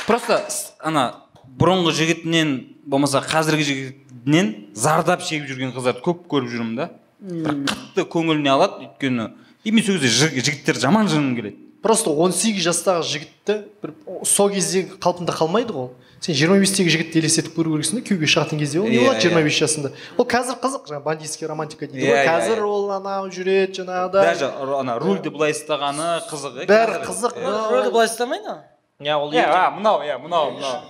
просто 0.09 0.41
ана 0.81 1.25
бұрынғы 1.61 1.93
жігітінен 1.97 2.55
болмаса 2.89 3.21
қазіргі 3.25 3.67
жігітінен 3.69 4.55
зардап 4.75 5.21
шегіп 5.21 5.49
жүрген 5.51 5.75
қыздарды 5.77 6.01
көп 6.05 6.25
көріп 6.33 6.53
жүрмін 6.55 6.77
да. 6.79 6.91
Бір 7.21 7.61
қатты 7.69 8.07
көңіліне 8.09 8.53
алады 8.55 8.87
өйткені 8.87 9.29
и 9.65 9.73
мен 9.73 9.85
сол 9.85 9.99
кезде 9.99 10.27
жі- 10.29 10.43
жігіттер 10.43 10.79
жаман 10.79 11.09
жыным 11.09 11.35
келеді. 11.37 11.57
Просто 11.83 12.11
18 12.11 12.59
жастағы 12.59 13.03
жігітті 13.07 13.55
бір 13.83 13.93
сол 14.27 14.51
кездегі 14.51 14.97
қалпында 14.99 15.31
қалмайды 15.35 15.73
ғой. 15.73 15.89
Сен 16.21 16.35
25-тегі 16.35 16.91
жігітті 16.91 17.19
елестетіп 17.23 17.55
көру 17.55 17.77
керексің 17.77 17.95
да 17.95 18.03
күйеуге 18.03 18.27
шығатын 18.27 18.59
кезде 18.59 18.81
ол 18.83 18.89
не 18.91 18.97
Иә, 18.99 19.05
болады 19.07 19.21
жиырма 19.23 19.39
иә. 19.39 19.45
бес 19.47 19.55
жасында? 19.63 19.93
Ол 20.19 20.27
қазір 20.27 20.57
қызық 20.59 20.89
жаңағы 20.91 21.05
бандитский 21.05 21.47
романтика 21.47 21.87
дейді 21.87 22.09
ғой. 22.11 22.17
Иә, 22.19 22.25
қазір 22.27 22.65
ол 22.67 22.91
анау 22.91 23.29
жүреді 23.31 23.79
жаңағыдай. 23.79 24.25
Даже 24.35 24.51
ана 24.81 24.99
рульді 24.99 25.31
былай 25.31 25.55
ұстағаны 25.55 26.09
қызық 26.27 26.59
иә, 26.59 26.67
бәрі 26.67 26.99
қызық. 27.07 27.39
Рөлді 27.39 27.93
былай 27.95 28.11
ұстамайды 28.11 28.57
иә 28.99 29.15
ол 29.15 29.31
иә 29.31 29.47
мынау 29.79 30.03
иә 30.03 30.19
мынау 30.19 30.51
мынау. 30.59 30.83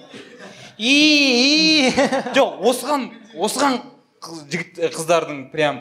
И. 0.78 1.92
Жоқ 2.32 2.62
осыған 2.64 3.08
осыған 3.36 3.80
жігіт 4.50 4.78
ә, 4.78 4.88
қыздардың 4.94 5.42
прям 5.52 5.78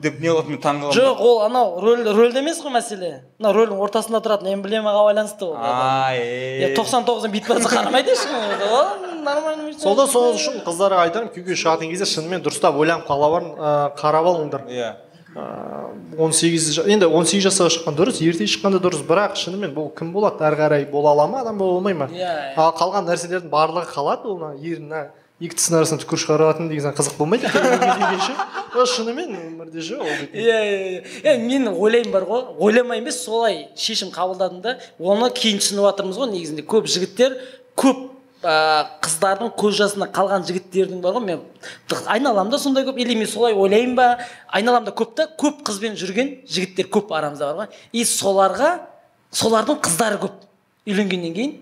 деп 0.00 0.20
не 0.22 0.30
қылады 0.30 0.52
мен 0.52 0.60
таң 0.62 0.80
қаламын 0.82 0.96
жоқ 0.96 1.22
ол 1.24 1.42
анау 1.44 1.80
рөл 1.82 2.04
рөлде 2.16 2.40
емес 2.40 2.62
қой 2.64 2.72
мәселе. 2.74 3.10
Мына 3.38 3.52
рөлдің 3.56 3.82
ортасында 3.84 4.20
тұратын 4.24 4.52
эмблемаға 4.54 5.02
байланысты 5.10 5.48
ол 5.48 5.56
а 5.58 6.14
иә 6.16 6.72
тоқсан 6.78 7.04
тоғыздың 7.08 7.34
бүйтіп 7.34 7.58
жатса 7.58 7.74
қарамайды 7.74 8.14
ешкім 8.14 9.24
нормально 9.24 9.74
сол 9.78 9.98
да 9.98 10.06
сол 10.08 10.32
үшін 10.34 10.62
қыздарға 10.66 11.04
айтарым 11.08 11.28
күйеуге 11.34 11.58
шығатын 11.60 11.92
кезде 11.92 12.08
шынымен 12.08 12.46
дұрыстап 12.46 12.78
ойланып 12.80 13.06
қала 13.08 13.30
ә, 13.42 13.76
қарап 14.00 14.32
алыңдар. 14.32 14.64
Иә. 14.72 14.94
Он 16.18 16.32
сегіз 16.32 16.80
енді 16.88 17.06
он 17.06 17.26
сегіз 17.28 17.50
жасқа 17.50 17.68
шыққан 17.70 17.96
дұрыс 17.98 18.18
ерте 18.24 18.46
шыққан 18.48 18.74
да 18.74 18.80
дұрыс. 18.82 19.04
Бірақ 19.06 19.36
шынымен 19.38 19.74
бұл 19.76 19.90
кім 19.94 20.10
болады? 20.14 20.40
Әрі 20.48 20.58
қарай 20.58 20.86
бола 20.90 21.12
ала 21.12 21.28
ма 21.28 21.42
адам 21.44 21.58
бола 21.60 21.76
алмай 21.76 21.94
ма? 21.94 22.08
Иә, 22.10 22.24
иә. 22.24 22.54
ал 22.56 22.72
қалған 22.74 23.06
нәрселердің 23.06 23.52
барлығы 23.52 23.92
қалады 23.92 24.32
ол 24.32 24.40
мына 24.40 25.04
екі 25.38 25.54
тістің 25.54 25.76
арасынан 25.78 26.00
түкір 26.02 26.18
шығаратын 26.24 26.68
деген 26.70 26.94
қызық 26.98 27.14
болмайды 27.18 27.46
екен 27.46 28.86
шынымен 28.90 29.36
өмірде 29.38 29.82
ше 29.82 29.96
ол 29.98 30.08
иә 30.32 30.32
иә 30.34 31.02
иә. 31.22 31.34
Мен 31.38 31.68
ойлаймын 31.70 32.12
бар 32.12 32.26
ғой 32.26 32.42
ойламай 32.58 32.98
емес 32.98 33.20
солай 33.22 33.68
шешім 33.76 34.10
қабылдадым 34.14 34.60
да 34.64 34.78
оны 34.98 35.30
кейін 35.30 35.60
түсініп 35.62 35.86
жатырмыз 35.86 36.18
ғой 36.18 36.32
негізінде. 36.32 36.64
Көп 36.66 36.90
жігіттер 36.90 37.38
көп 37.78 38.08
ә, 38.42 38.86
қыздардың 39.04 39.54
көз 39.58 39.78
жасында 39.78 40.10
қалған 40.14 40.46
жігіттердің 40.48 41.02
бар 41.06 41.16
ғой 41.18 41.24
мен 41.26 41.46
айналамда 42.06 42.58
сондай 42.58 42.86
көп 42.86 42.98
или 42.98 43.14
мен 43.18 43.30
солай 43.30 43.54
ойлаймын 43.54 43.94
ба? 43.98 44.08
Айналамда 44.50 44.90
көп 44.90 45.14
та 45.14 45.28
көп 45.38 45.62
қызбен 45.66 45.94
жүрген 45.98 46.40
жігіттер 46.50 46.90
көп 46.90 47.14
арамызда 47.14 47.52
бар 47.52 47.66
ғой. 47.66 47.80
И 47.92 48.02
соларға 48.02 48.78
солардың 49.30 49.78
қыздары 49.86 50.18
көп. 50.22 50.47
Үйленгеннен 50.88 51.34
кейін 51.36 51.52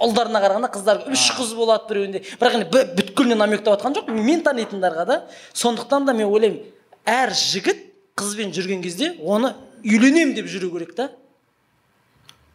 ұлдарына 0.00 0.40
қарағанда 0.40 0.70
қыздар 0.72 1.02
үш 1.12 1.26
қыз 1.36 1.54
болады 1.58 1.88
біреуінде. 1.90 2.22
Бірақ 2.40 2.58
енді 2.58 2.84
бүткіліне 2.96 3.36
намектап 3.36 3.76
жатқан 3.76 3.96
жоқ 3.98 4.10
мен 4.12 4.44
танитындарға 4.44 5.06
да. 5.08 5.16
Сондықтан 5.52 6.06
да 6.08 6.14
мен 6.16 6.28
ойлаймын 6.28 6.62
әр 7.04 7.34
жігіт 7.36 7.82
қызбен 8.16 8.52
жүрген 8.56 8.84
кезде 8.84 9.14
оны 9.20 9.54
үйленемін 9.84 10.34
деп 10.38 10.48
жүру 10.48 10.72
керек 10.72 10.94
та. 10.96 11.10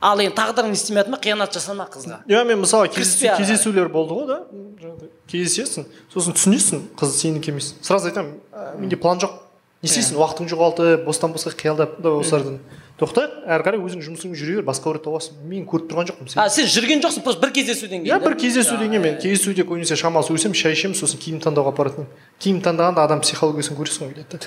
Ал 0.01 0.19
енді 0.21 0.35
тағдырың 0.37 0.73
не 0.73 0.77
істемей 0.77 1.05
ма 1.09 1.17
қиянат 1.21 1.53
жасама 1.55 1.87
қызға? 1.89 2.19
Иә 2.29 2.43
мен 2.45 2.59
мысалы 2.61 2.89
кездесулер 2.93 3.87
болды 3.89 4.17
ғой 4.17 4.27
да 4.27 4.39
жаңағыдай. 4.81 5.09
Кездесесің 5.31 5.87
сосын 6.13 6.35
түсінесің 6.35 6.83
қыз 6.99 7.15
сенікі 7.21 7.53
емес. 7.53 7.71
Сразу 7.81 8.11
айтамын 8.11 8.35
«Ә, 8.53 8.75
менде 8.77 8.99
план 9.01 9.21
жоқ. 9.23 9.39
Не 9.81 9.89
істейсің? 9.89 10.19
Уақытың 10.19 10.51
жоғалтып 10.51 11.05
бостан 11.07 11.33
босқа 11.33 11.55
қиялдап 11.57 11.97
да 12.03 12.11
осылардан 12.19 12.59
тоқтайық 12.95 13.31
әрі 13.51 13.63
қарай 13.65 13.81
өзің 13.83 14.03
жұмысыңмен 14.05 14.37
жүре 14.39 14.53
бер 14.61 14.65
басқа 14.69 14.93
біреуді 14.93 15.03
табасың 15.09 15.39
мен 15.51 15.65
көріп 15.67 15.89
тұрған 15.91 16.07
жоқпын 16.07 16.29
а 16.39 16.45
сен 16.47 16.63
сен 16.63 16.71
жүрген 16.71 17.01
жоқсың 17.03 17.25
просто 17.25 17.41
бір 17.43 17.51
кездесуден 17.57 18.05
кейін 18.05 18.13
иә 18.15 18.19
бір 18.23 18.37
кездесуден 18.39 18.87
кейін 18.93 19.03
мен 19.03 19.17
кездесуде 19.19 19.65
көбінесе 19.67 19.97
шамалы 19.99 20.23
сөйлесемін 20.29 20.55
шай 20.55 20.77
ішеміз 20.77 21.01
сосын 21.03 21.19
киім 21.19 21.41
таңдауға 21.43 21.73
апаратын. 21.75 22.07
Едім 22.07 22.39
киім 22.39 22.61
таңдағанда 22.63 23.03
адам 23.03 23.19
психологиясын 23.25 23.75
көресің 23.75 24.07
ғой 24.07 24.13
келеді 24.15 24.39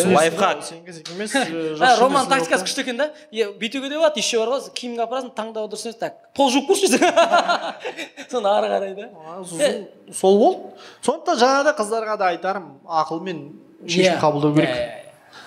да 0.00 0.14
лайфхак. 0.14 0.64
Сен 0.64 0.80
емес 1.12 1.34
э, 1.36 2.00
роман 2.00 2.24
тактикасы 2.32 2.64
ғой. 2.64 2.68
күшті 2.70 2.84
екен 2.86 2.96
да? 3.02 3.10
Е, 3.32 3.50
бүйтуге 3.60 3.92
де 3.92 4.00
болады 4.00 4.20
еще 4.24 4.40
бар 4.40 4.54
ғой 4.54 4.72
киімге 4.72 5.04
апарасың 5.04 5.34
таңдау 5.36 5.68
дұрыс 5.68 5.84
емес 5.84 6.00
так 6.00 6.16
пол 6.36 6.48
жуып 6.56 6.72
көрші 6.72 6.88
соны 8.32 8.48
ары 8.48 8.72
қарай 8.72 8.96
да. 8.96 9.10
А, 9.28 9.44
сол- 9.44 10.12
сол 10.12 10.38
болды. 10.40 10.74
Сондықтан 11.04 11.40
жаңағыдай 11.44 11.76
қыздарға 11.80 12.18
да 12.20 12.32
айтарым 12.32 12.68
ақылмен 12.88 13.44
шешім 13.88 14.20
қабылдау 14.24 14.56
керек. 14.56 15.03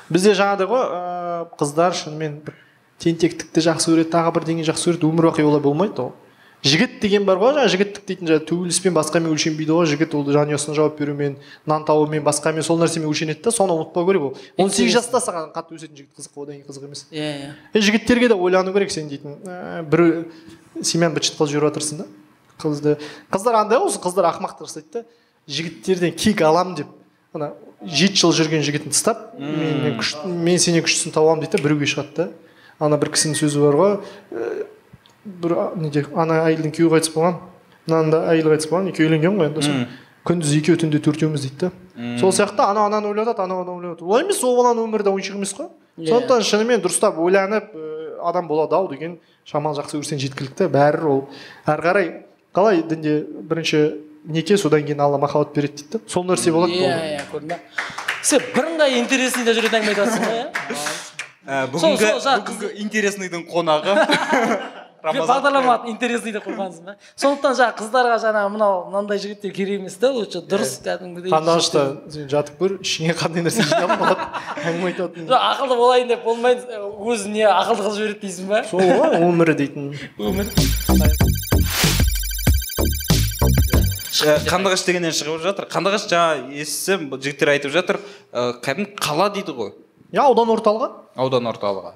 Бізде 0.10 0.36
жаңағыдай 0.38 0.70
ғой 0.72 0.86
ыыы 0.88 1.50
қыздар 1.60 1.98
шынымен 1.98 2.40
бір 2.46 2.56
тентектікті 3.04 3.66
жақсы 3.68 3.92
көреді 3.92 4.14
тағы 4.14 4.34
бірдеңе 4.38 4.66
жақсы 4.68 4.92
көреді 4.92 5.10
өмір 5.12 5.30
бақи 5.32 5.46
олай 5.46 5.62
болмайды 5.62 6.02
ғой 6.02 6.16
жігіт 6.66 7.00
деген 7.02 7.26
бар 7.26 7.38
ғой 7.38 7.54
жаңағы 7.54 7.72
жігіттік 7.74 8.06
дейтін 8.08 8.30
жаңағы 8.32 8.46
төбеліспен 8.50 8.96
басқамен 8.96 9.30
өлшенбейді 9.30 9.76
ғой 9.76 9.86
жігіт 9.92 10.16
ол 10.18 10.24
жанұясына 10.34 10.74
жауап 10.74 10.98
берумен 10.98 11.36
нан 11.70 11.86
табумен 11.86 12.24
басқамен 12.26 12.66
сол 12.66 12.80
нәрсемен 12.82 13.06
өлшенеді 13.12 13.44
да 13.46 13.54
соны 13.54 13.76
ұмытпау 13.78 14.08
керек 14.10 14.26
ол. 14.26 14.34
Он 14.58 14.72
сегіз 14.74 14.98
жаста 14.98 15.22
саған 15.22 15.52
қатты 15.54 15.78
өсетін 15.78 16.02
жігіт 16.02 16.18
қызық 16.18 16.42
одан 16.42 16.58
кейін 16.58 16.66
қызық 16.66 16.88
емес. 16.90 17.06
Иә 17.12 17.54
иә 17.78 17.82
жігіттерге 17.86 18.32
де 18.34 18.36
ойлану 18.36 18.74
керек 18.74 18.92
сен 18.92 19.08
дейтін. 19.08 19.38
Ә, 19.46 19.84
бір 19.86 20.26
семьяны 20.82 21.14
быт 21.14 21.30
қылып 21.30 21.54
жіберіп 21.54 21.70
жатырсың 21.70 22.02
да. 22.02 22.10
Қызды 22.58 22.98
қыздар 23.30 23.62
андай 23.62 23.78
ғой 23.78 23.92
осы 23.92 24.02
қыздар 24.02 24.32
ақымақтық 24.34 24.66
жасайды 24.66 25.04
да 25.04 25.06
жігіттерден 25.48 26.18
кек 26.18 26.42
аламын 26.42 26.82
деп. 26.82 26.88
Ана 27.38 27.54
жеті 27.86 28.22
жыл 28.24 28.34
жүрген 28.34 28.66
жігітін 28.66 28.94
тастап 28.94 29.36
мен, 29.40 29.82
мен, 29.84 29.98
күш, 30.00 30.16
мен 30.26 30.60
сенен 30.60 30.86
күштісін 30.86 31.14
табамын 31.16 31.44
дейді 31.44 31.58
да 31.58 31.64
біреуге 31.64 31.90
шығады 31.90 32.16
да. 32.18 32.28
Ана 32.80 32.98
бір 32.98 33.12
кісінің 33.14 33.38
сөзі 33.38 33.62
бар 33.62 33.78
ғой 33.78 33.94
ә, 34.32 34.50
бір 35.26 35.56
неде 35.78 36.06
ана 36.16 36.44
әйелдің 36.48 36.74
күйеуі 36.78 36.96
қайтыс 36.96 37.14
болған 37.14 37.40
мынаның 37.88 38.14
да 38.14 38.24
әйелі 38.34 38.54
қайтыс 38.56 38.70
болған 38.72 38.92
екеуі 38.94 39.10
үйленген 39.10 39.38
ғой 39.38 39.50
енді 39.52 39.66
сол 39.66 39.84
күндіз 40.28 40.56
екеуі 40.60 40.82
түнде 40.84 41.02
төртеуміз 41.06 41.46
дейді 41.46 41.68
да 41.68 42.18
сол 42.22 42.34
сияқты 42.34 42.66
анау 42.66 42.90
ананы 42.90 43.10
ойлап 43.10 43.30
жатады 43.32 43.46
анау 43.46 43.62
ананы 43.62 43.78
ойлап 43.78 43.98
жатады. 43.98 44.10
Олай 44.10 44.26
емес 44.26 44.44
ол 44.44 44.58
баланың 44.58 44.86
өмірі 44.86 45.08
де 45.08 45.14
ойыншық 45.14 45.38
емес 45.38 45.54
қой. 45.58 45.70
Иә. 45.98 46.12
сондықтан 46.12 46.44
шынымен 46.46 46.84
дұрыстап 46.84 47.18
ойланып 47.18 47.72
ә, 47.74 48.20
адам 48.30 48.48
болады 48.48 48.76
ау 48.76 48.90
деген 48.92 49.18
шамалы 49.46 49.80
жақсы 49.80 49.98
көрсең 49.98 50.22
жеткілікті. 50.22 50.68
Бәрі 50.70 51.08
ол. 51.10 51.24
Әрі 51.66 51.82
қарай 51.88 52.12
қалай 52.54 52.84
дінде 52.86 53.24
бірінші 53.50 53.82
неке 54.28 54.58
содан 54.58 54.84
кейін 54.86 55.02
алла 55.02 55.18
махаббат 55.18 55.56
береді 55.56 55.84
дейді 55.84 55.98
да 55.98 56.12
сол 56.12 56.26
нәрсе 56.28 56.52
болады 56.56 56.74
иә 56.78 56.96
иә 57.18 57.22
көрдің 57.32 57.54
ба 57.54 57.60
сен 58.22 58.44
бірыңғай 58.56 58.98
интересныйда 59.02 59.56
жүретін 59.58 59.80
әңгіме 59.80 59.94
айтып 59.94 60.04
жатрсың 60.04 60.28
ғой 60.28 60.40
иә? 60.42 60.48
Ә, 61.48 61.62
бүгінгі 61.72 62.12
бүгінгі 62.50 62.74
интересныйдың 62.84 63.48
қонағы 63.48 63.96
бағдарламаны 65.16 65.92
интересныйда 65.94 66.42
қойғансың 66.44 66.90
ба 66.90 66.96
сондықтан 67.16 67.56
жаңағы 67.60 67.78
қыздарға 67.80 68.18
жаңағы 68.24 68.52
мынау 68.56 68.78
мынандай 68.90 69.22
жігіттер 69.24 69.54
керек 69.56 69.80
емес 69.82 69.96
та 70.02 70.12
лучше 70.12 70.42
дұрыс 70.50 70.76
кәдімгідей 70.84 71.32
қандашта 71.32 71.86
сен 72.12 72.28
жатып 72.32 72.60
көр 72.62 72.78
ішіңе 72.82 73.16
қандай 73.18 73.46
нәрсе 73.48 73.64
жинап 73.70 73.96
болады? 74.02 74.28
Әңгіме 74.68 74.92
айтатын. 74.92 75.28
Жоқ 75.32 75.50
ақылды 75.54 75.80
болайын 75.80 76.12
деп 76.12 76.24
болмайды 76.28 76.82
өзі 77.14 77.34
не 77.36 77.46
ақылды 77.48 77.86
қылып 77.86 78.00
жібереді 78.02 78.24
дейсің 78.26 78.52
ба? 78.52 78.64
Сол 78.68 78.84
ғой 78.84 79.20
өмірі 79.30 79.58
дейтін. 79.62 79.92
Өмір. 80.18 81.46
Қандыағаш 84.24 84.86
дегеннен 84.88 85.14
шығып 85.16 85.44
жатыр. 85.44 85.68
Қандыағаш 85.72 86.08
жаңа 86.12 86.54
естісем 86.58 87.10
жігіттер 87.16 87.52
айтып 87.54 87.74
жатыр 87.74 88.00
ә, 88.32 88.54
кәдімгі 88.64 88.96
қала 89.02 89.30
дейді 89.34 89.56
ғой. 89.58 89.72
Иә 90.14 90.24
аудан 90.24 90.52
орталығы? 90.54 90.90
Аудан 91.20 91.50
орталығы. 91.52 91.94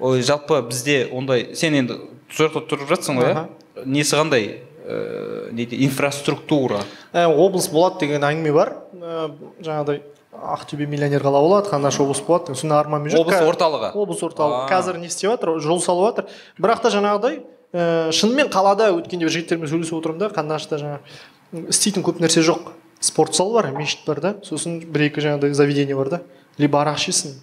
Ой 0.00 0.22
жалпы 0.22 0.60
бізде 0.68 1.06
ондай 1.12 1.54
сен 1.56 1.74
енді 1.78 2.00
сол 2.30 2.48
жақта 2.48 2.66
тұрып 2.68 2.90
жатсың 2.92 3.20
ғой 3.20 3.32
иә? 3.32 3.46
Несі 3.84 4.18
қандай 4.18 4.50
ыыы 4.86 5.52
не 5.52 5.64
дейді 5.64 5.80
инфраструктура? 5.86 6.82
Ә, 7.12 7.26
облыс 7.26 7.70
болады 7.72 8.04
деген 8.04 8.26
әңгіме 8.28 8.52
бар. 8.52 8.74
Ә, 9.00 9.30
жаңағыдай 9.64 10.02
ақтөбе 10.36 10.86
миллионер 10.86 11.24
қала 11.24 11.40
болады 11.40 11.70
қандаш 11.72 11.96
облыс 12.04 12.20
болады 12.20 12.50
деген. 12.50 12.60
Сондай 12.60 12.78
арманмен 12.78 13.14
жүр 13.14 13.24
облыс 13.24 13.40
орталығы? 13.40 13.92
облыс 13.96 14.22
орталығы. 14.26 14.66
Қазір 14.68 15.00
не 15.00 15.08
істеп 15.08 15.32
жатыр? 15.32 15.56
Жол 15.64 15.80
салып 15.80 16.10
жатыр. 16.10 16.28
Бірақ 16.60 16.84
та 16.84 16.92
жаңағыдай 16.92 17.40
ә, 17.72 18.12
шынымен 18.12 18.52
қалада 18.52 18.90
өткенде 18.98 19.26
бір 19.26 19.32
жігіттермен 19.32 19.72
сөйлесіп 19.72 19.96
отырмын 19.96 20.26
да 20.26 20.28
қандашта 20.36 20.78
жаңағы 20.82 21.16
істейтін 21.52 22.04
көп 22.06 22.22
нәрсе 22.22 22.42
жоқ. 22.46 22.72
Спорт 23.00 23.36
зал 23.36 23.52
бар 23.52 23.70
мешіт 23.76 24.06
бар 24.06 24.20
да. 24.20 24.34
Сосын 24.44 24.80
бір 24.80 25.08
екі 25.10 25.24
жаңағыдай 25.24 25.54
заведение 25.54 25.96
бар 25.96 26.08
да. 26.08 26.22
Либо 26.58 26.80
арақ 26.80 27.02
ішесің 27.02 27.36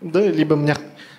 да 0.00 0.24
либо 0.26 0.56
мына 0.56 0.76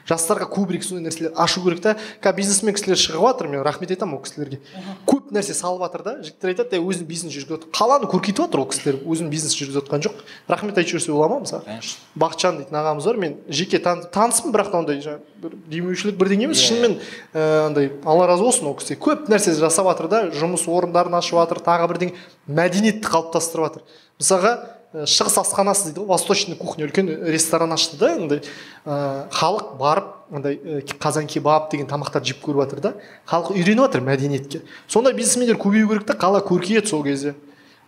жастарға 0.09 0.47
көбірек 0.49 0.83
сондай 0.83 1.05
нәрселер 1.07 1.33
ашу 1.37 1.61
керек 1.63 1.81
та. 1.83 1.95
Қазір 2.23 2.35
бизнесмен 2.39 2.73
кісілер 2.75 2.97
шығып 2.97 3.25
жатыр 3.29 3.47
мен 3.51 3.61
рахмет 3.63 3.91
айтамын 3.93 4.17
ол 4.17 4.23
кісілерге. 4.25 4.59
Көп 5.05 5.29
нәрсе 5.35 5.53
салып 5.53 5.83
жатыр 5.85 6.03
да 6.03 6.13
жігіттер 6.23 6.53
айтады 6.53 6.79
өзінің 6.81 7.05
бизнес 7.09 7.33
жүргізіп 7.35 7.53
жатыр 7.55 7.69
қаланы 7.77 8.09
көркейтіп 8.09 8.41
жатыр 8.47 8.63
ол 8.63 8.69
кісілер 8.73 8.99
өзінің 9.05 9.29
бизнес 9.29 9.55
жүргізіп 9.59 9.85
жатқан 9.85 10.03
жоқ. 10.07 10.23
Рахмет 10.49 10.77
айтып 10.77 10.95
жіберсе 10.97 11.11
бола 11.13 11.29
ма 11.29 11.39
мысалы? 11.45 11.63
Конечно. 11.65 12.01
Бақытжан 12.19 12.57
дейтін 12.59 12.79
ағамыз 12.81 13.05
бар 13.05 13.17
мен 13.21 13.37
жеке 13.49 13.79
тан- 13.79 14.03
таныспын 14.09 14.51
бірақ 14.55 14.71
та 14.71 14.79
ондай 14.81 14.99
жаңағы 15.03 15.21
бір 15.43 15.55
демеушілік 15.69 16.17
бірдеңе 16.17 16.49
емес. 16.49 16.59
Шынымен 16.65 16.97
ыыы 17.33 17.67
андай 17.67 17.91
алла 18.05 18.27
разы 18.27 18.43
болсын 18.43 18.67
ол 18.67 18.75
кісі. 18.79 18.97
Көп 18.99 19.29
нәрсе 19.29 19.53
жасап 19.53 19.87
жатыр 19.91 20.09
да 20.09 20.23
жұмыс 20.33 20.65
орындарын 20.67 21.15
ашып 21.19 21.37
жатыр 21.39 21.61
тағы 21.63 21.87
бірдеңе 21.93 22.15
мәдениетті 22.47 23.07
қалыптастырып 23.07 23.69
жатыр. 23.69 23.81
Мысалға 24.19 24.53
шығыс 24.93 25.35
асханасы 25.37 25.89
дейді 25.89 26.01
ғой 26.01 26.07
восточный 26.09 26.55
кухня 26.57 26.87
үлкен 26.87 27.09
ресторан 27.29 27.73
ашты 27.75 27.97
да 27.99 28.13
андай 28.15 28.39
ә, 28.85 29.27
халық 29.29 29.75
барып 29.77 30.15
андай 30.33 30.57
ә, 30.57 30.81
қазан 30.97 31.27
кебаб 31.29 31.69
деген 31.69 31.85
тамақтарды 31.85 32.31
жеп 32.31 32.41
көріп 32.41 32.63
жатыр 32.63 32.81
да 32.81 32.93
халық 33.29 33.53
үйреніп 33.53 33.85
жатыр 33.85 34.01
мәдениетке. 34.01 34.63
Сондай 34.87 35.13
бизнесмендер 35.13 35.59
көбею 35.61 35.91
керек 35.91 36.07
та 36.09 36.17
қала 36.17 36.41
көркейеді 36.41 36.89
сол 36.89 37.03
кезде. 37.03 37.35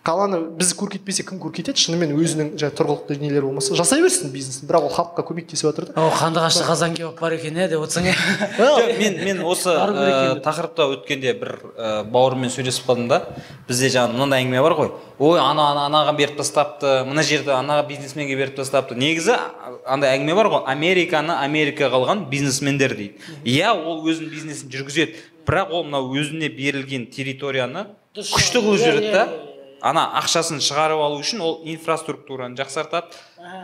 Қаланы 0.02 0.40
біз 0.58 0.72
көркейтпесек 0.80 1.28
кім 1.30 1.40
көркейтеді? 1.44 1.78
Шынымен 1.78 2.16
өзінің 2.18 2.48
жаңағы 2.58 2.78
тұрғылықты 2.80 3.18
нелері 3.22 3.46
болмаса 3.46 3.76
жасай 3.78 4.02
берсін 4.02 4.32
бизнесін. 4.34 4.66
Бірақ 4.70 4.88
ол 4.88 4.94
халыққа 4.96 5.26
көмектесіп 5.28 5.68
жатыр. 5.68 5.88
Да 5.94 6.08
о 6.08 6.14
қандыағашта 6.16 6.66
қазан 6.66 6.96
кебап 6.98 7.20
бар 7.22 7.36
екен 7.38 7.60
иә 7.60 7.68
деп 7.70 7.84
отырсың 7.86 8.10
иә 8.10 8.16
жоқ 8.58 8.98
мен 8.98 9.20
мен 9.28 9.44
осы 9.46 9.76
енді. 9.76 10.42
тақырыпта 10.42 10.88
өткенде 10.96 11.36
бір 11.38 11.54
ә, 11.78 12.04
бауырыммен 12.10 12.50
сөйлесіп 12.50 12.90
қалдым 12.90 13.12
да. 13.12 13.22
Бізде 13.70 13.92
жаңағы 13.94 14.18
мынандай 14.18 14.42
әңгіме 14.42 14.64
бар 14.66 14.78
ғой. 14.80 14.92
Ой 15.20 15.40
ана 15.40 15.70
ана 15.70 15.86
анаға 15.86 16.18
беріп 16.18 16.42
тастапты 16.42 17.04
мына 17.06 17.22
жерді 17.22 17.54
анаға 17.54 17.86
бизнесменге 17.88 18.36
беріп 18.40 18.58
тастапты. 18.58 18.98
Негізі 18.98 19.38
андай 19.86 20.18
әңгіме 20.18 20.34
бар 20.34 20.50
ғой. 20.50 20.66
Американы 20.66 21.38
америкаға 21.46 22.02
алған 22.02 22.26
бизнесмендер 22.32 22.98
дейді. 22.98 23.22
Иә 23.46 23.76
ол 23.78 24.02
өзінің 24.10 24.34
бизнесін 24.34 24.74
жүргізеді. 24.74 25.22
Бірақ 25.46 25.72
ол 25.74 25.86
мынау 25.86 26.12
өзіне 26.18 26.50
берілген 26.54 27.08
территорияны 27.14 27.88
күшті 28.16 28.60
қылып 28.62 28.76
иә, 28.76 28.84
жібереді 28.84 29.08
иә, 29.08 29.14
да 29.16 29.24
иә, 29.26 29.51
ана 29.82 30.04
ақшасын 30.22 30.62
шығарып 30.64 31.02
алу 31.06 31.20
үшін 31.22 31.42
ол 31.46 31.60
инфраструктураны 31.66 32.56
жақсартады 32.60 33.14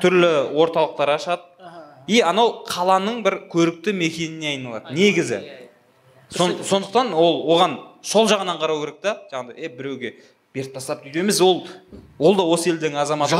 түрлі 0.02 0.32
орталықтар 0.58 1.14
ашады. 1.18 1.44
И 2.08 2.22
анау 2.24 2.64
қаланың 2.68 3.22
бір 3.26 3.42
көрікті 3.52 3.94
мекеніне 3.94 4.54
айналады 4.56 4.94
негізі. 4.96 5.42
Сон- 6.32 6.58
сондықтан 6.64 7.14
ол 7.14 7.44
оған 7.56 7.78
сол 8.04 8.28
жағынан 8.28 8.60
қарау 8.62 8.82
керек 8.86 9.02
та. 9.02 9.18
Жаңағыдай 9.32 9.66
е 9.66 9.70
біреуге 9.70 10.14
беріп 10.56 10.74
тастап 10.74 11.04
дейді 11.04 11.20
емес 11.20 11.42
ол 11.42 11.68
ол 12.20 12.36
да 12.36 12.44
осы 12.44 12.72
елдің 12.72 12.96
азаматы 12.98 13.36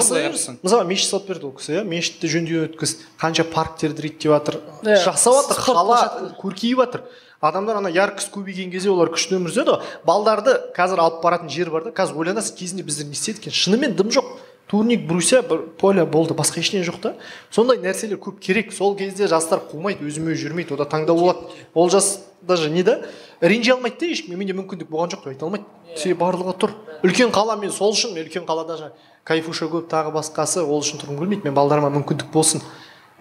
мысалы 0.64 0.86
мешіт 0.86 1.10
салып 1.10 1.28
берді 1.32 1.46
ол 1.48 1.54
кісі 1.58 1.78
иә. 1.80 1.84
Мешітті 1.88 2.28
жөндеу 2.28 2.66
өткіз 2.68 2.98
қанша 3.20 3.44
парктерді 3.52 4.04
реттеп 4.06 4.32
жатыр 4.36 4.60
Иә, 4.84 5.00
жасап 5.04 5.34
жатыр 5.48 5.64
қала 5.64 6.00
көркейіп 6.44 6.84
жатыр 6.84 7.02
адамдар 7.42 7.78
ана 7.78 7.90
яркость 7.90 8.32
көбейген 8.34 8.72
кезде 8.72 8.90
олар 8.90 9.12
күшті 9.14 9.38
өмір 9.38 9.54
сүреді 9.54 9.76
ғой. 9.76 9.96
Балдарды 10.06 10.56
қазір 10.76 11.02
алып 11.04 11.24
баратын 11.24 11.50
жер 11.54 11.70
бар 11.70 11.88
да 11.88 11.92
қазір 11.96 12.18
ойланасың 12.24 12.58
кезінде 12.58 12.84
біздер 12.84 13.06
не 13.06 13.14
істедік 13.14 13.46
екен? 13.46 13.54
Шынымен 13.54 13.96
дым 13.96 14.10
жоқ. 14.10 14.26
Турник 14.68 15.06
брусья 15.08 15.42
бір 15.42 15.62
поле 15.80 16.04
болды 16.06 16.34
басқа 16.36 16.60
ештеңе 16.60 16.84
жоқ 16.84 17.00
та. 17.00 17.14
Сондай 17.52 17.78
нәрселер 17.78 18.20
көп 18.20 18.42
керек. 18.44 18.74
Сол 18.74 18.98
кезде 18.98 19.28
жастар 19.28 19.62
қумайды 19.72 20.04
өзіме 20.04 20.34
өзі 20.34 20.50
жүрмейді 20.50 20.76
ода 20.76 20.84
таңдау 20.84 21.16
болады. 21.16 21.54
Ол 21.74 21.90
жас 21.90 22.26
даже 22.42 22.70
не 22.70 22.84
да? 22.84 23.00
Ренжи 23.40 23.72
алмайды 23.72 24.02
да 24.02 24.12
ешкім. 24.12 24.36
Менде 24.36 24.58
мүмкіндік 24.58 24.90
болған 24.92 25.14
жоқ 25.14 25.24
деп 25.24 25.38
айта 25.38 25.46
алмайды. 25.46 25.64
Себебі 25.96 26.20
барлығы 26.20 26.58
тұр. 26.60 26.76
Үлкен 27.06 27.32
қала 27.32 27.56
мен 27.56 27.72
сол 27.72 27.96
үшін 27.96 28.12
мен 28.18 28.28
үлкен 28.28 28.44
қалада 28.44 28.76
жаңағы 28.76 29.08
кайфуша 29.24 29.70
көп 29.72 29.88
тағы 29.88 30.12
басқасы 30.18 30.66
ол 30.66 30.84
үшін 30.84 31.00
тұрғым 31.00 31.22
келмейді. 31.22 31.48
Мен 31.48 31.56
балдарыма 31.56 31.88
мүмкіндік 31.94 32.28
болсын. 32.34 32.60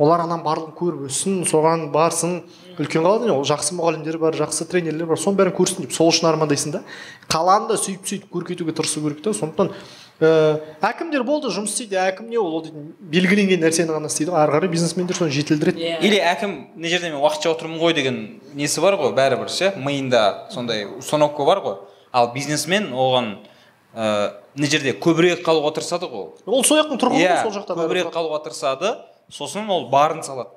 Олар 0.03 0.27
анан 0.27 0.43
барлығын 0.43 0.75
көріп 0.75 1.07
өссін 1.07 1.45
соған 1.47 1.93
барсын. 1.95 2.43
Үлкен 2.79 3.05
қалада 3.05 3.33
ол 3.33 3.45
жақсы 3.47 3.77
мұғалімдер 3.77 4.19
бар 4.21 4.37
жақсы 4.37 4.67
тренерлер 4.71 5.09
бар. 5.09 5.21
Соның 5.21 5.39
бәрін 5.41 5.55
көрсін 5.57 5.87
деп 5.87 5.95
сол 5.97 6.11
үшін 6.13 6.29
армандайсың 6.31 6.75
да. 6.75 6.83
Қаланы 7.33 7.71
да 7.71 7.79
сөйтіп 7.81 8.07
сөйтіп 8.11 8.31
көркейтуге 8.35 8.75
тырысу 8.77 9.03
керек 9.05 9.23
та. 9.25 9.33
Сондықтан 9.37 9.73
ә, 10.21 10.61
әкімдер 10.85 11.25
болды 11.27 11.51
жұмыс 11.55 11.73
істейді. 11.73 11.99
Әкім 12.03 12.29
не 12.31 12.39
ол? 12.39 12.59
Ол 12.59 12.65
дейтін 12.67 12.93
белгіленген 13.01 13.65
нәрсені 13.65 13.97
ғана 13.97 14.11
істейді. 14.13 14.35
Ғой 14.35 14.45
ары 14.45 14.57
қарай 14.57 14.73
бизнесмендер 14.73 15.17
соны 15.17 15.33
жетілдіреді. 15.35 15.81
Иә. 15.81 16.01
или 16.05 16.21
әкім 16.21 16.57
мына 16.77 16.93
жерде 16.93 17.11
мен 17.11 17.21
уақытша 17.21 17.53
отырмын 17.55 17.81
ғой 17.81 17.97
деген 17.97 18.41
несі 18.55 18.85
бар 18.85 18.99
ғой? 19.01 19.15
Бәрібір 19.17 19.53
ше. 19.53 19.73
Миында 19.77 20.49
сондай 20.53 20.87
установка 20.87 21.45
бар 21.45 21.63
ғой. 21.65 21.79
Ал 22.13 22.33
бизнесмен 22.35 22.93
оған 22.93 23.37
ыыы 23.97 24.31
мына 24.57 24.71
жерде 24.73 24.93
көбірек 24.97 25.45
қалуға 25.45 25.75
тырысады 25.77 26.09
ғой 26.09 26.29
ол. 26.29 26.39
ол 26.47 26.65
сол 26.65 26.81
жақтың 26.81 27.01
тұрғыны 27.01 27.21
ғой 27.21 27.29
иә 27.29 27.43
сол 27.43 27.53
жақта 27.53 27.77
көбірек 27.77 28.13
қалуға 28.13 28.43
тырысады. 28.45 28.97
Сосын 29.33 29.69
ол 29.69 29.89
барын 29.91 30.23
салады. 30.23 30.56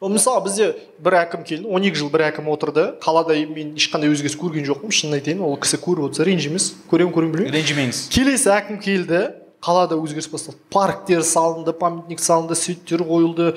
Мысалы 0.00 0.42
бізде 0.44 0.66
бір 1.00 1.16
әкім 1.22 1.44
келді 1.48 1.70
он 1.72 1.86
екі 1.88 1.96
жыл 2.02 2.10
бір 2.12 2.26
әкім 2.28 2.50
отырды 2.52 2.84
қалада 3.00 3.36
мен 3.48 3.72
ешқандай 3.80 4.12
өзгеріс 4.12 4.36
көрген 4.36 4.66
жоқпын 4.68 4.92
шынын 4.92 5.16
айтайын 5.16 5.40
ол 5.46 5.56
кісі 5.56 5.80
көріп 5.80 6.10
отырса 6.10 6.26
ренжімес 6.28 6.66
көремін 6.90 7.14
көремін 7.16 7.32
білмеймін 7.32 7.56
ренжімеңіз 7.56 8.02
келесі 8.12 8.52
әкім 8.52 8.82
келді 8.84 9.22
қалада 9.64 9.96
өзгеріс 9.96 10.28
басталды 10.28 10.60
парктер 10.68 11.24
салынды 11.24 11.72
памятник 11.72 12.20
салынды 12.20 12.58
светтер 12.60 13.06
қойылды 13.08 13.54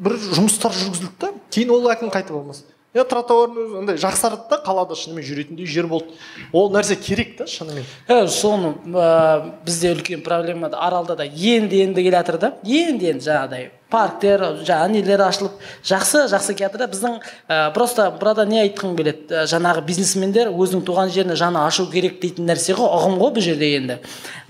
бір 0.00 0.18
жұмыстар 0.18 0.74
жүргізілді 0.74 1.14
да. 1.20 1.32
Кейін 1.54 1.70
ол 1.76 1.88
әкім 1.94 2.10
қайтып 2.10 2.34
алмас 2.34 2.64
иә 2.90 3.04
тротуардың 3.06 3.58
өзі 3.62 3.80
андай 3.84 3.98
жақсарды 4.02 4.48
да 4.50 4.58
қалада 4.64 4.96
шынымен 4.98 5.22
жүретіндей 5.22 5.68
жер 5.70 5.86
болды. 5.86 6.16
Ол 6.52 6.72
нәрсе 6.74 6.96
керек 6.98 7.36
та 7.38 7.46
шынымен 7.46 7.84
Ә, 8.08 8.26
соны 8.26 8.72
ә, 8.90 9.52
бізде 9.64 9.92
үлкен 9.94 10.24
проблема 10.26 10.68
да 10.72 10.80
аралда 10.82 11.14
да 11.14 11.24
енді 11.24 11.84
енді 11.84 12.02
келе 12.02 12.16
жатыр 12.16 12.38
да. 12.42 12.56
Енді 12.64 13.12
енді 13.12 13.28
жаңағыдай 13.28 13.70
парктер 13.90 14.42
жаңағы 14.66 14.92
нелер 14.94 15.22
ашылып 15.24 15.58
жақсы 15.86 16.26
жақсы 16.30 16.54
келе 16.58 16.78
да 16.78 16.86
біздің 16.90 17.16
ә, 17.48 17.72
просто 17.74 18.10
burada 18.20 18.44
не 18.46 18.60
айтқым 18.62 18.94
келеді? 18.96 19.26
Ә, 19.30 19.46
жаңағы 19.50 19.84
бизнесмендер 19.86 20.52
өзінің 20.52 20.84
туған 20.86 21.10
жеріне 21.10 21.36
жаны 21.36 21.60
ашу 21.64 21.88
керек 21.90 22.20
дейтін 22.22 22.48
нәрсе 22.50 22.76
ғой 22.78 22.88
ұғым 22.88 23.18
ғой 23.20 23.34
бұл 23.36 23.44
жерде 23.44 23.74
енді. 23.80 23.98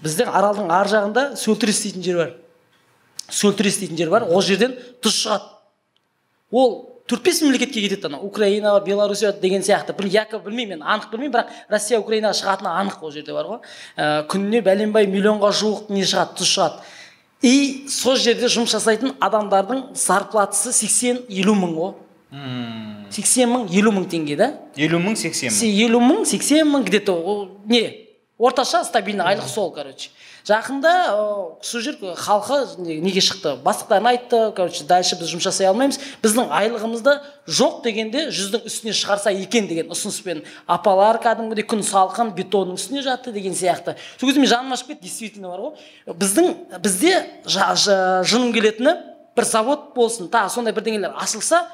Біздің 0.05 0.31
аралдың 0.31 0.71
ар 0.75 0.93
жағында 0.93 1.27
сөлтірес 1.41 1.83
дейтін 1.87 2.07
жер 2.07 2.21
бар. 2.21 2.37
Сөлтірес 3.31 3.81
дейтін 3.81 3.99
жер 4.05 4.13
бар 4.13 4.29
ол 4.29 4.45
жерден 4.45 4.77
тұз 5.03 5.19
шығады. 5.25 5.51
Ол 6.51 6.73
төрт 7.11 7.25
бес 7.27 7.41
мемлекетке 7.43 7.81
кетеді 7.83 8.07
ана 8.07 8.21
украина 8.21 8.79
белоруссия 8.81 9.33
деген 9.33 9.63
сияқты. 9.63 9.97
Бір 9.97 10.07
якобы 10.07 10.51
білмеймін 10.51 10.79
мен 10.79 10.87
анық 10.87 11.11
білмеймін 11.11 11.35
бірақ 11.35 11.49
россия 11.71 11.99
украинаға 11.99 12.39
шығатыны 12.39 12.71
анық 12.71 13.03
ол 13.03 13.11
жерде 13.11 13.35
бар 13.35 13.47
ғой. 13.47 13.61
Ә, 13.97 14.27
күніне 14.31 14.63
бәленбай 14.63 15.07
миллионға 15.11 15.51
жуық 15.51 15.91
не 15.91 16.05
шығады 16.07 16.39
тұз 16.39 16.53
шығады. 16.55 16.83
И 17.43 17.87
сол 17.89 18.17
жерде 18.21 18.51
жұмыс 18.53 18.75
жасайтын 18.75 19.15
адамдардың 19.21 19.91
зарплатасы 19.97 20.73
сексен 20.77 21.23
елу 21.29 21.55
мың 21.57 21.75
ғой 21.79 21.95
сексен 23.11 23.51
мың 23.51 23.67
елу 23.75 23.91
мың 23.95 24.07
теңге 24.11 24.37
да. 24.39 24.49
Елу 24.79 25.01
мың 25.03 25.17
сексен 25.19 25.51
мың. 25.51 25.73
Елу 25.85 26.01
мың 26.05 26.25
сексен 26.29 26.69
мың 26.71 26.85
где 26.87 27.01
то 27.01 27.17
не. 27.67 28.07
Орташа 28.39 28.85
стабильный 28.85 29.25
айлық 29.25 29.49
сол 29.49 29.73
короче. 29.73 30.11
Жақында 30.49 30.93
сол 31.63 31.81
жер 31.81 31.97
халқы 32.01 32.81
не- 32.81 33.01
неге 33.01 33.21
шықты? 33.21 33.57
Бастықтарына 33.63 34.11
айтты 34.11 34.53
короче 34.57 34.85
дальше 34.85 35.17
біз 35.17 35.29
жұмыс 35.33 35.45
жасай 35.49 35.67
алмаймыз. 35.69 35.99
Біздің 36.23 36.49
айлығымызды 36.51 37.17
жоқ 37.47 37.83
дегенде 37.85 38.29
жүздің 38.31 38.67
үстіне 38.67 38.93
шығарса 38.93 39.33
екен 39.33 39.69
деген 39.69 39.91
ұсыныспен. 39.93 40.45
Апалар 40.67 41.21
кәдімгідей 41.23 41.67
күн 41.69 41.83
салқын 41.85 42.35
бетонның 42.35 42.79
үстіне 42.81 43.03
жатты 43.03 43.33
деген 43.33 43.53
сияқты. 43.53 43.97
Сол 44.19 44.29
кезде 44.29 44.41
мен 44.41 44.49
жаным 44.51 44.73
ашып 44.73 44.95
кетті 44.95 45.03
действительно 45.03 45.49
бар 45.49 45.61
ғой. 45.61 45.75
Біздің 46.07 46.81
бізде 46.81 47.27
жыным 47.47 48.53
келетіні 48.53 48.97
бір 49.37 49.45
завод 49.45 49.93
болсын 49.95 50.29
тағы 50.31 50.51
сондай 50.51 50.75
бірдеңелер 50.75 51.15
ашылса 51.17 51.65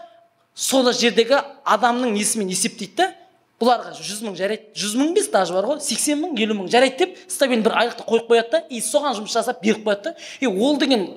сол 0.54 0.90
жердегі 0.92 1.40
адамның 1.64 2.12
несімен 2.16 2.48
есептейді 2.52 2.96
да 2.96 3.12
бұларға 3.60 3.94
жүз 3.96 4.22
мың 4.26 4.36
жарайды. 4.38 4.68
Жүз 4.76 4.96
мың 4.98 5.12
емес 5.14 5.30
даже 5.32 5.54
бар 5.56 5.66
ғой. 5.70 5.80
сексен 5.80 6.20
мың 6.20 6.36
елу 6.38 6.54
мың 6.58 6.70
жарайды 6.72 7.06
деп 7.06 7.16
стабильный 7.28 7.64
бір 7.64 7.76
айлықты 7.82 8.04
қойып 8.04 8.28
қояды 8.28 8.50
да 8.52 8.62
и 8.68 8.80
соған 8.80 9.16
жұмыс 9.16 9.32
жасап 9.32 9.62
беріп 9.62 9.86
қояды 9.86 10.12
да. 10.12 10.14
И 10.40 10.46
ол 10.46 10.76
деген 10.76 11.08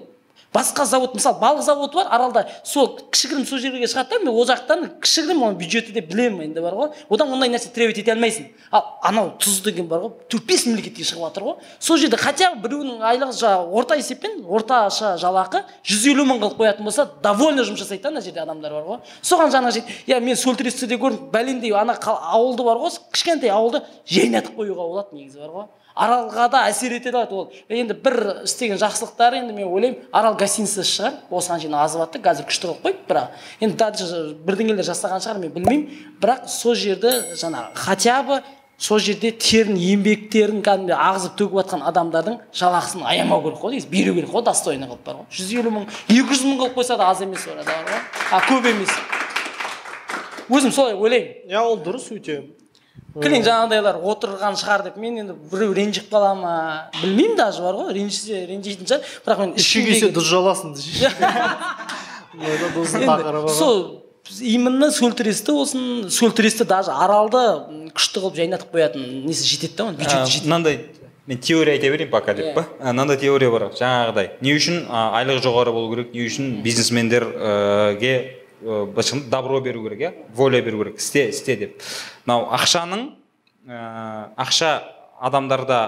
басқа 0.54 0.86
завод 0.86 1.14
мысалы 1.14 1.40
балық 1.40 1.62
заводы 1.62 1.96
бар 2.00 2.08
аралда 2.10 2.48
сол 2.64 2.98
кішігірім 3.12 3.46
сол 3.46 3.60
жерге 3.62 3.86
шығады 3.86 4.18
да 4.18 4.20
мен 4.24 4.34
ол 4.34 4.48
жақтан 4.50 4.86
кішігірім 5.02 5.44
оның 5.46 5.58
бюджеті 5.60 5.94
деп 5.94 6.08
білемін 6.10 6.50
енді 6.50 6.62
бар 6.62 6.74
ғой. 6.74 6.90
Одан 7.10 7.34
ондай 7.34 7.52
нәрсе 7.54 7.70
требовать 7.74 8.00
ете 8.02 8.14
алмайсың. 8.14 8.50
Ал 8.72 8.98
анау 9.04 9.34
тұз 9.38 9.62
деген 9.64 9.88
бар 9.88 10.02
ғой 10.08 10.12
төрт 10.30 10.48
бес 10.50 10.66
мемлекетке 10.66 11.06
шығып 11.06 11.28
жатыр 11.28 11.44
ғой. 11.44 11.56
Сол 11.80 11.98
жерде 12.02 12.18
хотя 12.18 12.54
бы 12.56 12.68
біреуінің 12.68 13.04
айлығы 13.06 13.38
жаңағы 13.38 13.78
орта 13.78 14.00
есеппен 14.00 14.42
орташа 14.50 15.16
жалақы 15.22 15.64
жүз 15.86 16.08
елу 16.14 16.26
мың 16.26 16.42
қылып 16.42 16.58
қоятын 16.64 16.90
болса 16.90 17.06
довольно 17.22 17.64
жұмыс 17.68 17.84
жасайды 17.84 18.04
да 18.04 18.10
ана 18.10 18.22
жерде 18.22 18.42
адамдар 18.42 18.74
бар 18.74 18.88
ғой. 18.90 19.02
Соған 19.22 19.54
жаны 19.54 19.72
жейді 19.72 20.00
иә 20.08 20.20
мен 20.20 20.36
сөлтіресті 20.40 20.90
де 20.90 20.98
көрдім 20.98 21.30
бәлендей 21.30 21.76
ана 21.78 21.94
ауылды 22.06 22.66
бар 22.66 22.82
ғой 22.82 22.98
кішкентай 23.14 23.54
ауылды 23.54 23.84
жайнатып 24.10 24.58
қоюға 24.58 24.88
болады 24.90 25.16
негізі 25.16 25.46
бар 25.46 25.54
ғой. 25.54 25.70
Аралға 26.00 26.48
да 26.54 26.62
әсер 26.70 26.96
ете 26.96 27.12
алады 27.12 27.36
ол. 27.36 27.50
Енді 27.70 27.96
бір 28.04 28.44
істеген 28.46 28.80
жақсылықтары 28.80 29.42
енді 29.42 29.54
мен 29.54 29.68
ойлаймын 29.68 30.06
арал 30.12 30.38
гостиница 30.40 30.86
шығар. 30.88 31.18
Осыған 31.30 31.64
шейін 31.64 31.76
азып 31.80 32.04
жатты 32.04 32.22
қазір 32.24 32.48
күшті 32.50 32.70
қылып 32.70 32.86
қойды 32.86 33.04
бірақ 33.10 33.28
енді 33.60 33.76
дальше 33.80 34.22
бірдеңелер 34.48 34.88
жасаған 34.88 35.24
шығар 35.26 35.44
мен 35.44 35.52
білмеймін. 35.58 36.00
Бірақ 36.22 36.48
сол 36.48 36.76
жерді 36.76 37.12
жаңағы 37.36 37.76
хотя 37.76 38.22
бы 38.24 38.42
сол 38.80 39.00
жерде 39.04 39.32
терін 39.36 39.76
еңбектерін 39.76 40.62
кәдімгідей 40.64 40.96
ағызып 40.96 41.34
төгіп 41.40 41.58
жатқан 41.60 41.82
адамдардың 41.90 42.38
жалақысын 42.56 43.04
аямау 43.04 43.44
керек 43.44 43.60
қой 43.60 43.76
негізі 43.76 43.90
беру 43.92 44.14
керек 44.16 44.32
қой 44.32 44.46
достойный 44.48 44.88
қылып 44.88 45.04
бар 45.04 45.18
ғой. 45.20 45.26
Жүз 45.36 45.52
елу 45.60 45.74
мың 45.76 45.90
екі 46.08 46.24
жүз 46.32 46.46
мың 46.48 46.62
қылып 46.62 46.80
қойса 46.80 46.96
да 46.96 47.10
аз 47.12 47.20
емес 47.26 47.44
ғой. 47.44 47.60
А 48.32 48.40
көп 48.48 48.70
емес. 48.72 48.96
Өзім 50.48 50.72
солай 50.72 50.96
ойлаймын. 50.96 51.52
Иә 51.52 51.60
ол 51.60 51.76
дұрыс 51.84 52.08
өте. 52.16 52.40
Кілең 53.18 53.42
жаңағыдайлар 53.48 53.98
отырған 54.12 54.58
шығар 54.62 54.84
деп 54.86 54.98
мен 55.02 55.18
енді 55.24 55.34
біреу 55.52 55.74
ренжіп 55.74 56.12
қала 56.14 56.34
ма 56.38 56.54
білмеймін 57.02 57.36
даже 57.40 57.62
бар 57.66 57.74
ғой 57.80 57.94
ренжісе 57.98 58.44
ренжитін 58.52 58.86
шығар. 58.86 59.02
Бірақ 59.26 59.40
мен 59.44 59.54
іші 59.58 59.82
күйсе 59.88 60.12
дұз 60.14 60.30
жаласын 60.30 60.76
сол 63.58 63.80
именно 64.46 64.92
сөлтіресті 64.94 65.52
болсын 65.58 65.84
сөлтіресті 66.14 66.66
даже 66.70 66.92
аралды 66.94 67.42
күшті 67.98 68.22
қылып 68.22 68.36
жайнатып 68.38 68.74
қоятын 68.76 69.26
несі 69.26 69.48
жетеді 69.50 69.76
да 69.80 69.84
оның 69.90 69.96
А, 69.98 70.04
бюджеті 70.04 70.32
жетеді. 70.32 70.50
мынандай 70.52 70.76
мен 71.28 71.38
теория 71.40 71.74
айта 71.74 71.90
берейін 71.90 72.12
пока 72.12 72.34
деп 72.38 72.54
па? 72.56 72.66
А, 72.80 72.94
мынандай 72.94 73.18
теория 73.18 73.50
бар. 73.50 73.70
Жаңағыдай 73.74 74.30
не 74.42 74.54
үшін 74.54 74.86
айлығы 74.90 75.42
жоғары 75.48 75.74
болу 75.74 75.90
керек 75.96 76.14
не 76.14 76.28
үшін 76.30 76.62
бизнесмендерге 76.62 78.14
добро 78.62 79.62
беру 79.62 79.84
керек 79.84 80.00
иә? 80.00 80.14
Воля 80.36 80.62
беру 80.62 80.84
керек. 80.84 80.98
Істе 80.98 81.30
істе 81.30 81.56
деп. 81.56 81.82
Мынау 82.26 82.50
ақшаның 82.56 83.10
ә, 83.68 84.30
ақша 84.38 84.84
адамдарда 85.20 85.80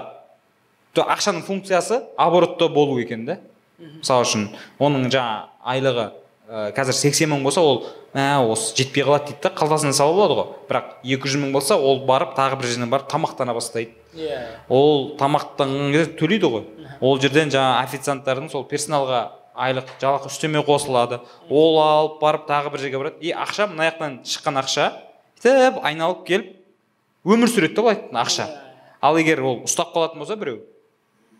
ақшаның 0.94 1.42
функциясы 1.46 2.02
оборотта 2.16 2.68
болу 2.68 2.98
екен 3.00 3.26
да. 3.26 3.38
Мысалы 3.78 4.26
үшін 4.26 4.48
оның 4.78 5.08
жаңа 5.10 5.48
айлығы 5.64 6.12
ә, 6.48 6.70
қазір 6.76 6.94
80 6.94 7.32
мың 7.32 7.42
болса 7.42 7.60
ол 7.60 7.84
мә 8.14 8.26
осы 8.52 8.76
жетпей 8.76 9.04
қалады 9.04 9.32
дейді 9.32 9.42
да 9.46 9.52
қалтасына 9.56 9.92
салып 9.96 10.20
алады 10.20 10.38
ғой. 10.38 10.48
Бірақ 10.68 10.90
200 11.02 11.40
мың 11.44 11.52
болса 11.52 11.76
ол 11.76 12.04
барып 12.06 12.36
тағы 12.36 12.60
бір 12.60 12.70
жерден 12.70 12.90
барып 12.92 13.08
тамақтана 13.10 13.54
бастайды. 13.56 13.96
Иә. 14.14 14.40
Ол 14.68 15.14
тамақтанған 15.20 15.92
кезде 15.94 16.16
төлейді 16.20 16.50
ғой. 16.52 16.66
Ол 17.00 17.18
жерден 17.20 17.50
жаңа 17.50 17.80
официанттардың 17.82 18.50
сол 18.52 18.66
персоналға 18.68 19.22
айлық 19.54 19.90
жалақы 20.00 20.30
үстеме 20.30 20.62
қосылады. 20.64 21.20
Ол 21.50 21.78
алып 21.82 22.20
барып 22.20 22.48
тағы 22.48 22.72
бір 22.72 22.84
жерге 22.84 22.98
барады. 22.98 23.16
И 23.20 23.32
ақша 23.32 23.68
мына 23.70 23.90
жақтан 23.90 24.18
шыққан 24.24 24.60
ақша 24.62 24.88
сөйтіп 25.42 25.80
айналып 25.84 26.24
келіп 26.26 26.50
өмір 27.24 27.52
сүреді 27.52 27.74
да 27.76 27.82
былай 27.82 28.00
ақша. 28.24 28.48
Ал 29.00 29.18
егер 29.18 29.42
ол 29.42 29.62
ұстап 29.66 29.92
қалатын 29.94 30.18
болса 30.22 30.36
біреу 30.36 30.62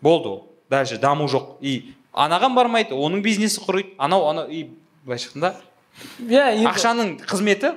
болды 0.01 0.29
ол 0.29 0.39
дальше 0.69 0.97
даму 0.97 1.27
жоқ. 1.27 1.57
И 1.61 1.93
анаған 2.13 2.55
бармайды 2.55 2.93
оның 2.95 3.21
бизнесі 3.23 3.61
құриды 3.65 3.95
анау 3.97 4.29
анау 4.29 4.49
и 4.49 4.67
былайша 5.05 5.29
айтқанда 5.29 5.55
иә 6.29 6.65
ақшаның 6.69 7.15
қызметі 7.27 7.73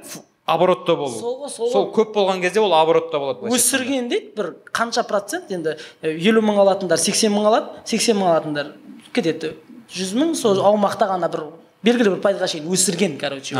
оборотта 0.46 0.94
болу. 0.96 1.18
Сол 1.18 1.38
ғой, 1.42 1.50
сол 1.50 1.70
сол 1.72 1.86
көп 1.94 2.12
болған 2.14 2.40
кезде 2.40 2.60
ол 2.60 2.74
оборотта 2.74 3.18
болады 3.18 3.50
өсірген 3.50 4.08
дейді 4.08 4.32
бір 4.36 4.52
қанша 4.72 5.02
процент? 5.06 5.50
Енді 5.50 5.76
елу 6.02 6.42
мың 6.42 6.60
алатындар 6.62 7.00
сексен 7.02 7.34
мың 7.34 7.48
алады 7.50 7.82
сексен 7.84 8.18
мың 8.20 8.30
алатындар 8.30 8.74
кетеді. 9.12 9.56
Жүз 9.92 10.14
мың 10.18 10.34
сол 10.34 10.60
аумақта 10.64 11.08
ғана 11.10 11.30
бір 11.30 11.46
белгілі 11.86 12.16
бір 12.16 12.22
пайызға 12.24 12.48
шейін 12.50 12.66
өсірген 12.72 13.16
короче 13.20 13.54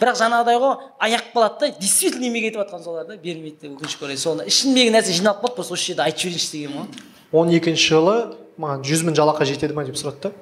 бірақ 0.00 0.18
жаңағыдай 0.18 0.58
ғой 0.58 0.74
аяқ 1.06 1.30
қалады 1.34 1.60
да 1.60 1.78
действительно 1.78 2.26
еңбек 2.26 2.50
етіп 2.50 2.64
жатқан 2.64 2.82
солар 2.82 3.06
да 3.06 3.16
бермейді 3.16 3.68
деп 3.68 3.76
өкінішке 3.78 4.04
орай. 4.04 4.18
Соны 4.18 4.46
ішіндегі 4.50 4.90
нәрсе 4.96 5.14
жиналып 5.14 5.44
қалды 5.44 5.54
просто 5.60 5.74
осы 5.74 5.92
жерде 5.92 6.02
айтып 6.02 6.24
жіберейінші 6.24 6.50
дегенім 6.56 6.78
ғой 6.80 7.10
он 7.32 7.50
екінші 7.54 7.94
жылы 7.94 8.16
маған 8.58 8.82
жүз 8.84 9.04
мың 9.06 9.18
жалақы 9.20 9.46
жетеді 9.46 9.76
ма 9.76 9.84
деп 9.86 9.98
сұрады 10.00 10.20
да. 10.24 10.32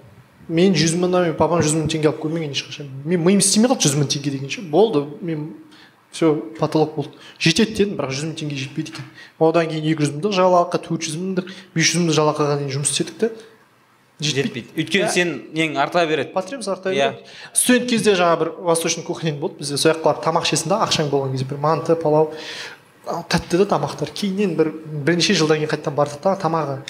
Мен 0.48 0.72
жүз 0.72 0.94
мыңнан 0.96 1.26
мен 1.28 1.34
папам 1.36 1.60
жүз 1.60 1.74
мың 1.76 1.90
теңге 1.92 2.08
алып 2.08 2.22
көрмеген 2.22 2.54
ешқашан 2.56 2.88
мен 3.04 3.20
миым 3.20 3.42
істемей 3.42 3.68
қалды 3.68 3.84
жүз 3.84 3.98
мың 4.00 4.08
теңге 4.08 4.32
деген 4.32 4.48
ше. 4.48 4.62
Болды 4.62 5.04
мен 5.20 5.50
все 6.10 6.32
потолок 6.58 6.94
болды. 6.96 7.12
Жетеді 7.38 7.74
дедім 7.74 7.98
бірақ 7.98 8.14
жүз 8.16 8.24
мың 8.30 8.38
теңге 8.40 8.56
жетпейді 8.56 8.94
екен. 8.94 9.10
Одан 9.38 9.68
кейін 9.68 9.84
екі 9.92 10.06
жүз 10.06 10.14
мыңдық 10.16 10.32
жалақы 10.38 10.80
төрт 10.86 11.04
жүз 11.04 11.18
мыңдық 11.20 11.52
бес 11.76 11.90
жүз 11.90 12.00
мыңдық 12.00 12.16
жалақыға 12.16 12.56
дейін 12.62 12.72
жұмыс 12.78 12.94
істедік 12.94 13.20
та. 13.20 13.30
Жетпейді. 14.20 14.74
өйткені 14.76 15.10
сен 15.12 15.34
нең 15.54 15.76
арта 15.78 16.06
береді. 16.06 16.32
Потребность 16.32 16.68
арта 16.68 16.90
Иә. 16.90 17.12
береді 17.12 17.24
студент 17.52 17.90
кезде 17.90 18.14
жаңағы 18.14 18.38
бір 18.38 18.52
восточный 18.58 19.04
кухня 19.04 19.32
болды. 19.32 19.58
Бізде 19.58 19.76
сол 19.78 19.92
жаққа 19.92 20.02
барып 20.02 20.24
тамақ 20.24 20.44
ішесің 20.44 20.68
да 20.68 20.82
ақшаң 20.86 21.10
болған 21.10 21.32
кезде 21.32 21.46
бір 21.46 21.58
манты 21.58 21.96
палау. 21.96 22.32
Тәтті 23.06 23.58
да 23.58 23.66
тамақтар. 23.76 24.10
Кейіннен 24.12 24.56
бір 24.56 24.72
бірнеше 24.84 25.34
жылдан 25.34 25.58
кейін 25.58 25.70
қайтадан 25.70 25.94
бардық 25.94 26.20
та 26.20 26.34
тамағы 26.36 26.80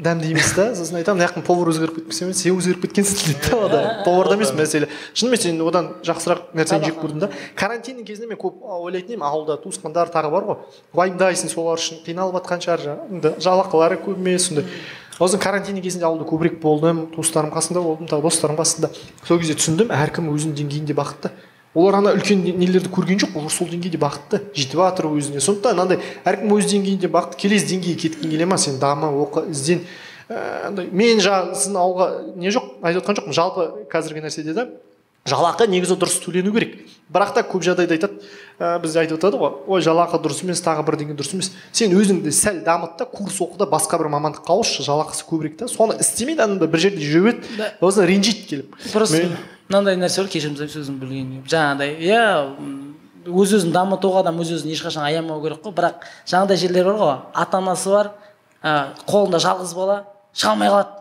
дәмді 0.00 0.30
емес 0.32 0.52
та. 0.56 0.70
Сосын 0.74 1.00
айтамын 1.00 1.20
мына 1.20 1.28
жақтың 1.28 1.44
повар 1.44 1.68
өзгеріп 1.72 1.98
кеткен 1.98 2.32
сен 2.32 2.56
өзгеріп 2.56 2.86
кеткенсің 2.86 3.18
дейді 3.26 3.50
да 3.50 3.58
одан 3.66 4.04
поварда 4.04 4.36
емес 4.38 4.52
мәселе. 4.56 4.88
Шынымен 5.12 5.40
сен 5.40 5.60
одан 5.60 5.90
жақсырақ 6.06 6.54
нәрсені 6.56 6.88
жеп 6.88 7.02
көрдің 7.02 7.20
да. 7.20 7.28
карантиннің 7.56 8.06
кезінде 8.08 8.30
мен 8.30 8.40
көп 8.40 8.62
ойлайтын 8.64 9.16
едім 9.16 9.24
ауылда 9.26 9.58
туысқандар 9.60 10.08
тағы 10.14 10.30
бар 10.32 10.48
ғой. 10.48 10.56
Уайымдайсың 10.96 11.52
солар 11.52 11.76
үшін 11.76 12.00
қиналып 12.06 12.40
жатқан 12.40 12.64
шығар 12.64 12.86
жаңағы 12.86 13.34
жалақылары 13.44 14.00
көп 14.00 14.16
емес 14.16 14.48
сондай. 14.48 14.64
Осы 15.20 15.38
карантин 15.38 15.80
кезінде 15.82 16.06
ауылда 16.08 16.24
көбірек 16.28 16.58
болдым 16.62 17.06
туыстарым 17.14 17.52
қасында 17.52 17.82
болдым 17.84 18.08
тағы 18.08 18.24
достарым 18.24 18.56
қасында. 18.58 18.90
Сол 19.28 19.38
кезде 19.38 19.54
түсіндім 19.58 19.92
әркім 19.92 20.30
өзінің 20.32 20.56
деңгейінде 20.56 20.96
бақытты. 20.96 21.30
Олар 21.74 22.00
ана 22.00 22.14
үлкен 22.16 22.40
нелерді 22.58 22.90
көрген 22.90 23.20
жоқ 23.22 23.36
олар 23.38 23.52
сол 23.54 23.68
деңгейде 23.70 24.00
бақытты. 24.00 24.40
Жетіп 24.56 24.80
жатыр 24.80 25.10
өзіне. 25.12 25.42
Сондықтан 25.44 25.76
мынандай 25.76 26.00
әркім 26.26 26.56
өз 26.56 26.70
деңгейінде 26.72 27.10
бақытты 27.12 27.38
келесі 27.44 27.68
деңгейге 27.74 28.08
кеткің 28.08 28.32
келе 28.32 28.48
ма? 28.50 28.58
Сен 28.58 28.80
дама 28.82 29.12
оқы 29.12 29.44
ізден. 29.52 29.84
Ә, 30.26 30.66
андай 30.66 30.88
мен 30.90 31.22
жаңағы 31.22 31.54
сіздің 31.60 31.78
ауылға 31.78 32.08
не 32.40 32.50
жоқ 32.50 32.72
айтып 32.82 33.04
отқан 33.04 33.20
жоқпын. 33.20 33.36
Жалпы 33.38 33.68
қазіргі 33.92 34.24
нәрседе 34.24 34.56
да 34.56 34.66
жалақы 35.28 35.66
негізі 35.68 35.96
дұрыс 36.00 36.20
төлену 36.24 36.52
керек. 36.54 36.78
Бірақ 37.10 37.32
та 37.34 37.42
көп 37.42 37.64
жағдайда 37.66 37.96
айтады 37.96 38.20
ә, 38.60 38.78
бізде 38.80 39.00
айтып 39.02 39.18
жатады 39.18 39.36
ғой 39.40 39.56
ой 39.66 39.82
жалақы 39.82 40.20
дұрыс 40.22 40.44
емес 40.44 40.62
тағы 40.62 40.84
бірдеңе 40.86 41.16
дұрыс 41.18 41.34
емес 41.34 41.50
сен 41.74 41.90
өзіңді 41.92 42.30
сәл 42.30 42.60
дамыт 42.64 42.96
та 42.96 43.04
курс 43.04 43.40
оқы 43.42 43.58
да 43.58 43.66
басқа 43.66 43.98
бір 43.98 44.08
мамандыққа 44.14 44.54
ауысшы 44.54 44.84
жалақысы 44.86 45.26
көбірек 45.26 45.56
та. 45.58 45.68
Соны 45.68 45.96
істемейді 45.98 46.44
ана 46.46 46.66
бір 46.70 46.78
жерде 46.78 47.02
жүре 47.02 47.32
береді 47.32 47.58
Да. 47.58 47.72
сосын 47.80 48.06
ренжиді 48.06 48.46
келіп. 48.46 48.76
Просто 48.92 49.26
мынандай 49.68 49.98
нәрсе 49.98 50.22
бар 50.22 50.30
кешірім 50.30 50.54
сұраймын 50.54 50.74
сөзімді 50.76 51.02
бөлгенге 51.02 51.42
жаңағыдай 51.50 51.98
иә 51.98 52.22
өз 53.26 53.52
өзін 53.58 53.74
дамытуға 53.74 54.22
адам 54.22 54.38
өз 54.40 54.54
өзін 54.54 54.70
ешқашан 54.72 55.02
аямау 55.04 55.42
керек 55.42 55.60
қой. 55.66 55.74
Бірақ 55.74 56.06
жаңағыдай 56.30 56.56
жерлер 56.62 56.84
бар 56.92 57.00
ғой 57.02 57.16
ата 57.34 57.58
анасы 57.58 57.90
бар 57.90 58.12
ә, 58.62 58.94
қолында 59.10 59.42
жалғыз 59.42 59.74
бала 59.74 60.04
шыға 60.32 60.54
алмай 60.54 60.70
қалады. 60.70 60.99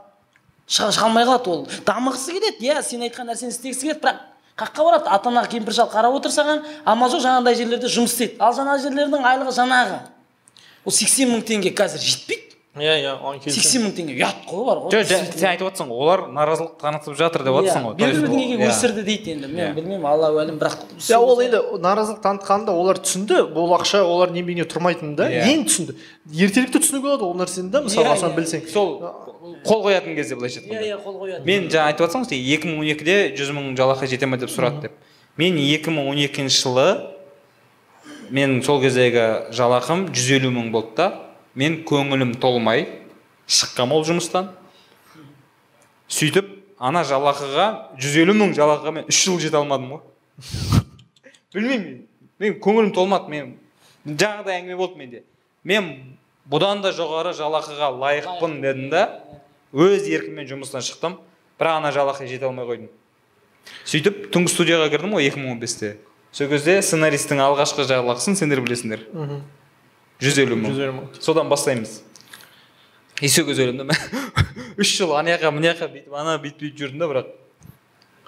Шыға 0.70 1.08
алмай 1.08 1.26
қалады 1.26 1.50
ол. 1.50 1.64
Дамығысы 1.86 2.36
келеді 2.36 2.68
иә 2.70 2.84
сен 2.86 3.02
айтқан 3.08 3.32
нәрсені 3.32 3.50
істегісі 3.54 3.88
келеді 3.88 4.04
бірақ 4.04 4.20
қаққа 4.60 4.86
барады 4.86 5.10
ата 5.10 5.30
ана 5.30 5.46
кемпір 5.50 5.74
шал 5.74 5.90
қарап 5.90 6.14
отыр 6.20 6.32
саған 6.36 6.62
амал 6.86 7.10
жоқ 7.10 7.24
жаңағыдай 7.26 7.58
жерлерде 7.58 7.90
жұмыс 7.90 8.14
істейді. 8.14 8.38
Ал 8.40 8.54
жаңағы 8.54 8.84
жерлердің 8.86 9.26
айлығы 9.32 9.56
жаңағы 9.56 9.98
ол 10.86 10.94
сексен 10.94 11.34
мың 11.34 11.42
теңге 11.48 11.74
қазір 11.74 12.04
жетпейді. 12.06 12.49
Иә 12.80 12.96
иә 13.04 13.12
оған 13.20 13.40
сексен 13.44 13.84
мың 13.86 13.92
теңге. 13.98 14.16
ұят 14.20 14.40
қой 14.50 14.64
бар 14.66 14.78
ғой. 14.84 14.92
Жоқ 14.94 15.06
сен 15.36 15.48
айтып 15.50 15.68
отырсың 15.70 15.88
ғой 15.92 16.00
олар 16.04 16.20
наразылық 16.34 16.74
танытып 16.82 17.16
жатыр 17.20 17.44
деп 17.44 17.54
отырсың 17.60 17.84
ғой. 17.88 17.96
Белгілі 18.00 18.26
ол- 18.26 18.34
деңгейге 18.34 18.64
иә. 18.64 18.70
өсірді 18.72 19.04
дейді 19.06 19.32
енді. 19.36 19.48
Мен 19.48 19.60
Иә. 19.66 19.74
білмеймін 19.76 20.06
алла 20.06 20.32
уәлім 20.34 20.58
бірақ 20.60 20.76
иә 21.00 21.18
ол 21.20 21.40
енді 21.42 21.62
наразылық 21.84 22.22
танытқанда 22.24 22.70
олар 22.72 22.98
түсінді. 23.00 23.40
Бұл 23.54 23.76
ақша 23.80 24.02
олардың 24.04 24.40
еңбегіне 24.42 24.66
тұрмайтынын 24.70 25.16
да 25.16 25.30
Иә. 25.30 25.46
енді 25.54 25.70
түсінді. 25.70 25.96
Ертеректе 26.34 26.80
түсінуге 26.80 27.02
болады 27.10 27.24
ол 27.24 27.36
нәрсені 27.36 27.70
да 27.70 27.82
мысалға 27.82 28.16
Иә, 28.16 28.20
соны 28.20 28.34
иә. 28.34 28.38
білсең. 28.40 28.68
Сол 28.70 29.02
қол 29.66 29.84
қоятын 29.84 30.16
кезде 30.16 30.36
былайша 30.36 30.60
иә 30.60 30.70
айтқанда. 30.70 30.88
Иә 30.88 31.04
қол 31.04 31.16
қояды 31.20 31.46
мен 31.46 31.70
жаңа 31.70 31.88
айтып 31.94 32.06
жатсың 32.08 32.24
ғой 32.24 32.30
сен 32.30 32.40
екі 32.40 32.68
мың 32.68 32.80
он 32.80 32.86
екіде 32.86 33.36
жүз 33.36 33.52
мың 33.56 33.76
жалақы 33.78 34.08
жете 34.08 34.26
ма 34.28 34.38
деп 34.38 34.50
сұрады 34.50 34.82
деп. 34.82 34.92
Мен 35.38 35.56
екі 35.58 35.90
мың 35.90 36.10
он 36.10 36.18
екінші 36.18 36.64
жылы 36.68 36.88
мен 38.30 38.62
сол 38.64 38.80
кездегі 38.82 39.50
жалақым 39.56 40.10
жүз 40.14 40.30
елу 40.38 40.52
мың 40.54 40.72
болды 40.72 40.96
да. 40.98 41.08
Мен 41.60 41.82
көңілім 41.88 42.36
толмай 42.40 42.86
шыққанмын 43.50 43.98
ол 43.98 44.06
жұмыстан. 44.08 44.52
Сөйтіп 46.10 46.54
ана 46.80 47.04
жалақыға 47.08 47.66
жүз 48.00 48.16
елу 48.24 48.36
мың 48.38 48.54
жалақыға 48.58 48.94
мен 48.96 49.10
үш 49.12 49.24
жыл 49.26 49.40
жете 49.42 49.60
алмадым 49.60 49.98
ғой. 49.98 50.04
Білмеймін 51.56 52.06
мен. 52.40 52.56
Көңілім 52.64 52.94
толмады 52.96 53.34
мен 53.34 53.52
жаңағыдай 54.06 54.62
әңгіме 54.62 54.80
болды 54.80 55.02
менде. 55.02 55.24
Мен 55.68 55.92
бұдан 56.50 56.84
да 56.86 56.94
жоғары 56.96 57.36
жалақыға 57.38 57.92
лайықпын 58.00 58.60
дедім 58.64 58.90
да 58.94 59.04
өз 59.74 60.08
еркіммен 60.08 60.48
жұмыстан 60.50 60.86
шықтым 60.86 61.20
бірақ 61.60 61.82
ана 61.82 61.92
жалақыға 61.94 62.30
жете 62.30 62.48
алмай 62.48 62.66
қойдым. 62.70 62.90
Сөйтіп 63.90 64.30
түнгі 64.34 64.54
студияға 64.54 64.88
кірдім 64.94 65.18
ғой 65.18 65.28
екі 65.28 65.42
мың 65.42 65.58
он 65.58 65.60
бесте. 65.60 65.98
Сол 66.32 66.48
кезде 66.50 66.80
сценаристтің 66.82 67.42
алғашқы 67.44 67.84
жалақысын 67.90 68.38
сендер 68.40 68.62
білесіңдер. 68.64 69.04
Жүз 70.22 70.40
елу 70.44 70.56
мың. 70.60 70.72
150 70.76 70.96
мың. 70.96 71.10
содан 71.22 71.50
бастаймыз. 71.50 72.02
Кезде 73.20 73.44
ойладым 73.44 73.88
да 73.88 73.96
үш 74.78 74.96
жыл 74.98 75.14
ана 75.18 75.36
жаққа 75.36 75.52
мына 75.52 75.74
жаққа 75.74 75.92
бүйтіп 75.94 76.16
ана 76.16 76.38
бүйтіп 76.40 76.62
бүйтіп 76.64 76.80
жүрдім 76.80 77.00
да 77.00 77.10
бірақ 77.12 77.36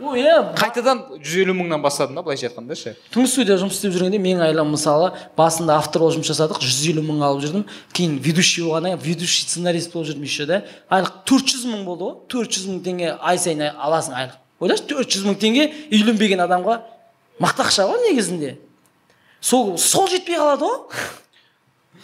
иә. 0.02 0.36
Қайтадан 0.58 1.02
жүз 1.22 1.36
елу 1.44 1.54
мыңнан 1.56 1.82
бастадым 1.84 2.18
да 2.18 2.24
былайша 2.26 2.48
айтқанда 2.50 2.76
ше? 2.76 2.96
Түнгі 3.14 3.30
студияда 3.30 3.62
жұмыс 3.62 3.78
істеп 3.78 3.94
жүргенде 3.94 4.20
менің 4.22 4.44
айлам 4.48 4.72
мысалы 4.74 5.12
басында 5.38 5.78
автор 5.78 6.02
болып 6.02 6.18
жұмыс 6.18 6.32
жасадық 6.32 6.62
жүз 6.64 6.80
елу 6.89 7.04
мың 7.06 7.22
алып 7.28 7.46
жүрдім. 7.46 7.66
Кейін 7.94 8.18
ведущий 8.26 8.66
болғаннан 8.66 8.98
кейін 8.98 9.06
ведущий 9.06 9.46
сценарист 9.46 9.94
болып 9.94 10.10
жүрдім 10.10 10.26
еще 10.26 10.48
да. 10.50 10.64
Айлық 10.89 11.22
төрт 11.30 11.54
жүз 11.54 11.68
мың 11.70 11.86
болды 11.86 12.08
ғой. 12.08 12.18
төрт 12.28 12.58
жүз 12.58 12.68
мың 12.72 12.82
теңге 12.88 13.14
ай 13.22 13.38
сайын 13.38 13.68
аласың 13.78 14.18
айлық. 14.18 14.38
Ойлашы 14.60 14.88
төрт 14.89 15.14
жүз 15.14 15.28
мың 15.30 15.38
теңге 15.42 15.70
үйленбеген 15.92 16.42
адамға 16.48 16.82
мықты 17.39 17.68
ақша 17.68 17.88
ғой 17.92 18.02
негізінде. 18.10 18.58
Сол 19.42 19.78
сол 19.78 20.10
жетпей 20.10 20.39
қалады 20.42 20.66
ғой. 20.66 21.20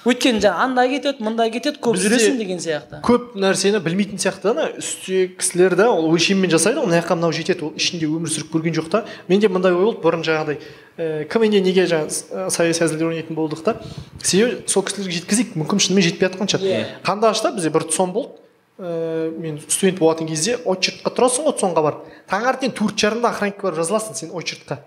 Өйткені 0.05 0.39
жаңағы 0.43 0.63
анда 0.63 0.83
кетеді 0.91 1.23
мында 1.25 1.45
кетеді 1.51 1.79
көп 1.83 1.97
жүресің 1.99 2.37
деген 2.37 2.59
сияқты. 2.61 2.99
көп 3.03 3.33
нәрсені 3.39 3.79
білмейтін 3.83 4.19
сияқты 4.21 4.43
да 4.43 4.51
ана 4.53 4.65
үстегі 4.77 5.35
кісілер 5.39 5.75
да 5.75 5.89
ол 5.91 6.07
өлшеммен 6.13 6.51
жасайды 6.53 6.79
ғой 6.79 6.87
мына 6.87 7.01
жаққа 7.01 7.15
мынау 7.17 7.31
жетеді 7.33 7.65
ол 7.65 7.73
ішінде 7.75 8.05
өмір 8.07 8.29
сүріп 8.31 8.51
көрген 8.53 8.75
жоқ 8.77 8.89
та. 8.93 9.03
Менде 9.27 9.49
мындай 9.49 9.73
ой 9.73 9.83
болды 9.83 10.01
бұрын 10.05 10.23
жаңағыдай 10.27 10.57
ә, 10.97 11.25
квнде 11.27 11.61
неге 11.61 11.87
жаңағы 11.89 12.09
с- 12.11 12.55
саяси 12.55 12.83
әзілдер 12.85 13.09
ойнайтын 13.11 13.35
болдық 13.35 13.63
та. 13.65 13.75
Себебі 14.23 14.63
сол 14.67 14.83
кісілерге 14.83 15.17
жеткізейік 15.19 15.55
мүмкін 15.57 15.79
шынымен 15.81 16.03
жетпей 16.07 16.29
жатқан 16.29 16.51
шығар. 16.53 16.67
Иә. 16.67 16.85
қандашта 17.03 17.51
бізде 17.55 17.69
бір 17.73 17.87
тұсом 17.89 18.13
болды. 18.13 18.37
Ә, 18.77 19.31
мен 19.41 19.57
студент 19.67 19.97
болатын 19.97 20.27
кезде 20.29 20.59
очередьқа 20.63 21.09
тұрасың 21.09 21.47
ғой 21.49 21.55
тұсонға 21.57 21.81
барып. 21.81 22.03
Таңертең 22.29 22.75
төрт 22.77 22.93
жарымда 23.01 23.31
охранникке 23.33 23.65
барып 23.65 23.79
жазыласың 23.81 24.13
сен 24.15 24.29
очередьқа 24.37 24.77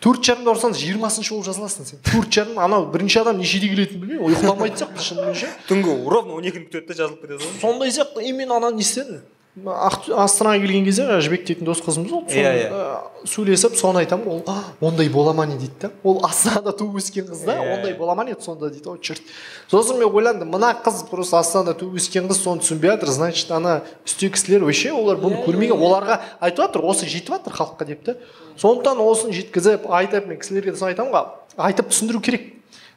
төрт 0.00 0.24
жарымда 0.24 0.54
ұрсаң 0.54 0.76
жиырмасыншы 0.80 1.34
болып 1.34 1.46
жазыласың 1.50 1.88
сен. 1.90 2.00
Төрт 2.08 2.32
жарым 2.32 2.60
анау 2.62 2.86
бірінші 2.92 3.20
адам 3.20 3.40
нешеде 3.40 3.68
келетінін 3.68 4.00
білмеймін. 4.00 4.24
Ұйықтамайтын 4.30 4.80
сияқты 4.80 5.04
шынымен 5.04 5.36
ше? 5.36 5.50
Түнгі 5.68 5.96
ровно 6.08 6.38
он 6.38 6.48
екіні 6.48 6.70
күтеді 6.70 6.88
да 6.88 6.96
жазылып 7.02 7.26
кетеді 7.26 7.44
ғой 7.44 7.60
сондай 7.60 7.92
сияқты 7.92 8.24
и 8.24 8.32
мен 8.32 8.52
ана 8.56 8.72
не 8.72 8.80
істедім? 8.80 9.20
Астанаға 9.58 10.60
келген 10.62 10.84
кезде 10.86 11.02
жаңағы 11.08 11.24
жібек 11.26 11.42
дейтін 11.48 11.66
дос 11.66 11.80
қызымыз 11.82 12.10
болды 12.12 12.36
Иә, 12.38 12.50
иә. 12.70 12.90
сөйлесіп 13.26 13.74
соны 13.76 13.98
айтамын 14.04 14.28
ол 14.30 14.42
«А, 14.46 14.62
ондай 14.80 15.08
бола 15.10 15.32
ма 15.34 15.44
не 15.44 15.56
дейді 15.58 15.74
да 15.82 15.90
ол 16.04 16.20
астанада 16.24 16.70
туып 16.72 17.00
өскен 17.02 17.26
қыз 17.26 17.42
да 17.44 17.56
ондай 17.60 17.94
бола 17.98 18.14
ма 18.14 18.24
не 18.24 18.36
сонда 18.40 18.70
дейді 18.70 18.88
ой 18.88 19.00
черт 19.02 19.20
сосын 19.68 19.98
мен 19.98 20.06
ойландым 20.08 20.48
мына 20.54 20.70
қыз 20.84 21.02
просто 21.10 21.38
астанада 21.42 21.74
туып 21.74 21.98
өскен 21.98 22.28
қыз 22.30 22.38
соны 22.44 22.62
түсінбей 22.62 22.94
жатыр 22.94 23.10
значит 23.10 23.50
ана 23.50 23.82
үстегі 24.06 24.32
кісілер 24.38 24.62
вообще 24.64 24.92
олар 24.94 25.18
бұны 25.18 25.42
көрмеген 25.44 25.74
оларға 25.82 26.20
айтып 26.40 26.62
жатыр 26.68 26.86
осы 26.86 27.10
жетіп 27.10 27.34
жатыр 27.34 27.52
халыққа 27.58 27.86
деп 27.90 28.04
та 28.06 28.16
сондықтан 28.56 29.02
осыны 29.02 29.34
жеткізіп 29.34 29.90
айтып 29.90 30.30
мен 30.30 30.38
кісілерге 30.38 30.76
соны 30.78 30.94
айтамын 30.94 31.10
ғой 31.12 31.26
айтып 31.58 31.90
түсіндіру 31.90 32.22
керек 32.22 32.52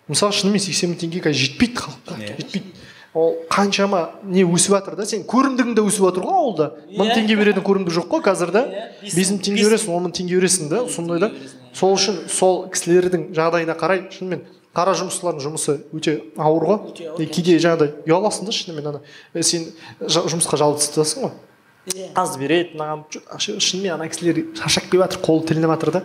мысалы 0.08 0.32
шынымен 0.38 0.62
сексен 0.62 0.94
мың 0.94 1.02
теңге 1.02 1.26
қазір 1.26 1.48
жетпейді 1.50 1.82
халыққа 1.82 2.22
жетпейді 2.22 2.64
ол 3.14 3.36
қаншама 3.50 4.10
не 4.24 4.44
өсіп 4.44 4.74
жатыр 4.78 4.96
да 4.98 5.06
сен 5.06 5.22
көрімдігің 5.30 5.76
де 5.78 5.82
өсіп 5.86 6.08
жатыр 6.08 6.24
ғой 6.26 6.34
ауылда. 6.40 6.68
Мың 6.98 7.12
Иә. 7.12 7.16
теңге 7.20 7.36
беретін 7.38 7.64
көрімдік 7.64 7.94
жоқ 7.94 8.08
қой 8.10 8.24
қазір 8.26 8.52
да 8.52 8.64
Иә, 8.66 8.88
бес 9.04 9.14
мың- 9.30 9.38
мың 9.38 9.44
теңге 9.46 9.66
бересің 9.70 9.94
он 9.94 10.04
мың 10.08 10.14
теңге 10.18 10.40
бересің 10.42 10.70
да 10.70 10.88
сондай 10.90 11.20
да. 11.20 11.28
иә. 11.30 11.50
сол 11.74 11.94
үшін 11.96 12.18
сол 12.30 12.68
кісілердің 12.74 13.34
жағдайына 13.34 13.76
қарай 13.78 14.10
шынымен 14.10 14.42
қара 14.74 14.94
жұмысшылардың 14.98 15.42
жұмысы 15.46 15.76
өте 15.94 16.24
ауыр 16.38 16.64
ғой. 16.66 17.28
Кейде 17.30 17.60
жаңағыдай 17.62 17.92
ұяласың 18.10 18.46
да 18.46 18.52
шынымен 18.52 18.88
ана. 18.90 19.02
Сен 19.42 19.68
жұмысқа 20.02 20.58
жалғызсың 20.58 21.22
ғой. 21.28 21.32
Иә. 21.94 22.10
аз 22.16 22.38
береді 22.38 22.78
ш- 23.38 23.60
шынымен 23.60 23.94
ана 23.94 24.08
кісілер 24.10 24.56
шаршап 24.56 24.90
келіп 24.90 25.04
жатыр 25.04 25.20
қолы 25.22 25.46
тілініп 25.46 25.70
жатыр 25.76 25.92
да. 25.92 26.04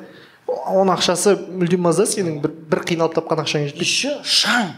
Оның 0.49 0.97
ақшасы 0.97 1.37
мүлдем 1.49 1.87
аз 1.89 1.97
да 1.97 2.03
сенің 2.05 2.41
бір, 2.43 2.51
бір 2.69 2.79
қиналып 2.85 3.15
тапқан 3.15 3.45
ақшаң 3.45 3.69
жетпейді. 3.69 3.85
Еще 3.85 4.19
шаң. 4.25 4.73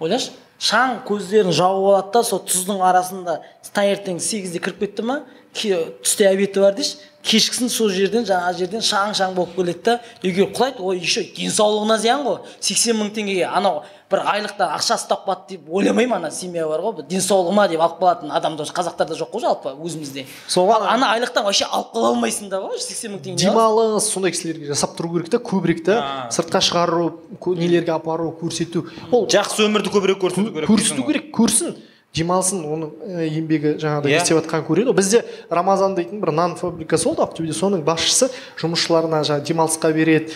Ойлашы? 0.00 0.30
Шаң 0.64 1.00
көздерін 1.08 1.52
жауып 1.52 1.88
алады 1.92 2.12
да 2.14 2.22
сол 2.24 2.44
тұздың 2.48 2.80
арасында 2.84 3.40
таңертең 3.74 4.20
сегізде 4.22 4.62
кіріп 4.64 4.86
кетті 4.86 5.06
ма 5.10 5.20
түсте 5.54 6.30
обеді 6.30 6.62
бар 6.64 6.74
дейші 6.78 6.96
кешкісін 7.24 7.70
сол 7.72 7.90
жерден 7.92 8.26
жаңағы 8.28 8.58
жерден 8.58 8.84
шаң 8.84 9.14
шаң 9.16 9.34
болып 9.36 9.54
келеді 9.56 9.82
да 9.86 9.94
үйге 10.22 10.48
құлайды. 10.52 10.80
Ой 10.84 11.00
еще 11.00 11.24
денсаулығына 11.36 11.96
зиян 11.98 12.24
ғой. 12.26 12.38
сексен 12.60 12.98
мың 13.00 13.12
теңгеге. 13.16 13.46
Анау 13.48 13.82
бір 14.14 14.22
айлықтан 14.30 14.72
ақша 14.78 14.96
ұстап 14.96 15.26
қалды 15.26 15.56
деп 15.56 15.68
ойламаймын 15.68 16.22
ана 16.22 16.30
семья 16.30 16.66
бар 16.70 16.80
ғой 16.80 17.04
денсаулығыма 17.10 17.68
деп 17.68 17.82
алып 17.84 17.98
қалатын 18.00 18.32
адамдар 18.34 18.70
қазақтарда 18.78 19.18
жоқ 19.18 19.32
қой 19.34 19.44
жалпы 19.44 19.74
өзімізде. 19.74 20.26
Соған 20.48 20.86
ана 20.88 21.10
айлықтан 21.14 21.44
вообще 21.44 21.66
алып 21.70 21.90
қала 21.94 22.12
алмайсың 22.14 22.50
да 22.52 22.62
ғой 22.62 22.78
сексен 22.78 23.16
мың 23.16 23.24
теңге. 23.24 23.44
демалыс 23.44 24.10
сондай 24.10 24.32
кісілерге 24.32 24.70
жасап 24.72 24.94
тұру 24.98 25.12
керек 25.16 25.30
та 25.34 25.38
көбірек 25.42 25.84
та 25.84 26.28
сыртқа 26.30 26.62
шығару 26.64 27.10
нелерге 27.58 27.92
апару 27.92 28.30
көрсету. 28.40 28.86
Ол 29.10 29.26
жақсы 29.26 29.66
өмірді 29.66 29.90
көбірек 29.94 30.22
көрсету 30.22 30.52
керек 30.54 30.70
көрсету 30.70 31.06
керек 31.06 31.34
көрсін. 31.34 31.74
Демалсын 32.14 32.60
оның 32.62 32.90
ә, 33.02 33.24
еңбегі 33.26 33.74
жаңағыдай 33.82 34.12
Иә. 34.12 34.18
не 34.18 34.22
істеп 34.22 34.38
жатқанын 34.38 34.66
көреді 34.68 34.92
ғой 34.92 34.96
бізде 35.00 35.22
рамазан 35.50 35.96
дейтін 35.96 36.20
бір 36.22 36.30
нан 36.32 36.54
фабрикасы 36.56 37.08
болды 37.08 37.24
ақтөбеде. 37.24 37.56
Соның 37.58 37.82
басшысы 37.82 38.30
жұмысшыларына 38.60 39.24
жаңағы 39.26 39.48
демалысқа 39.50 39.90
береді 39.92 40.32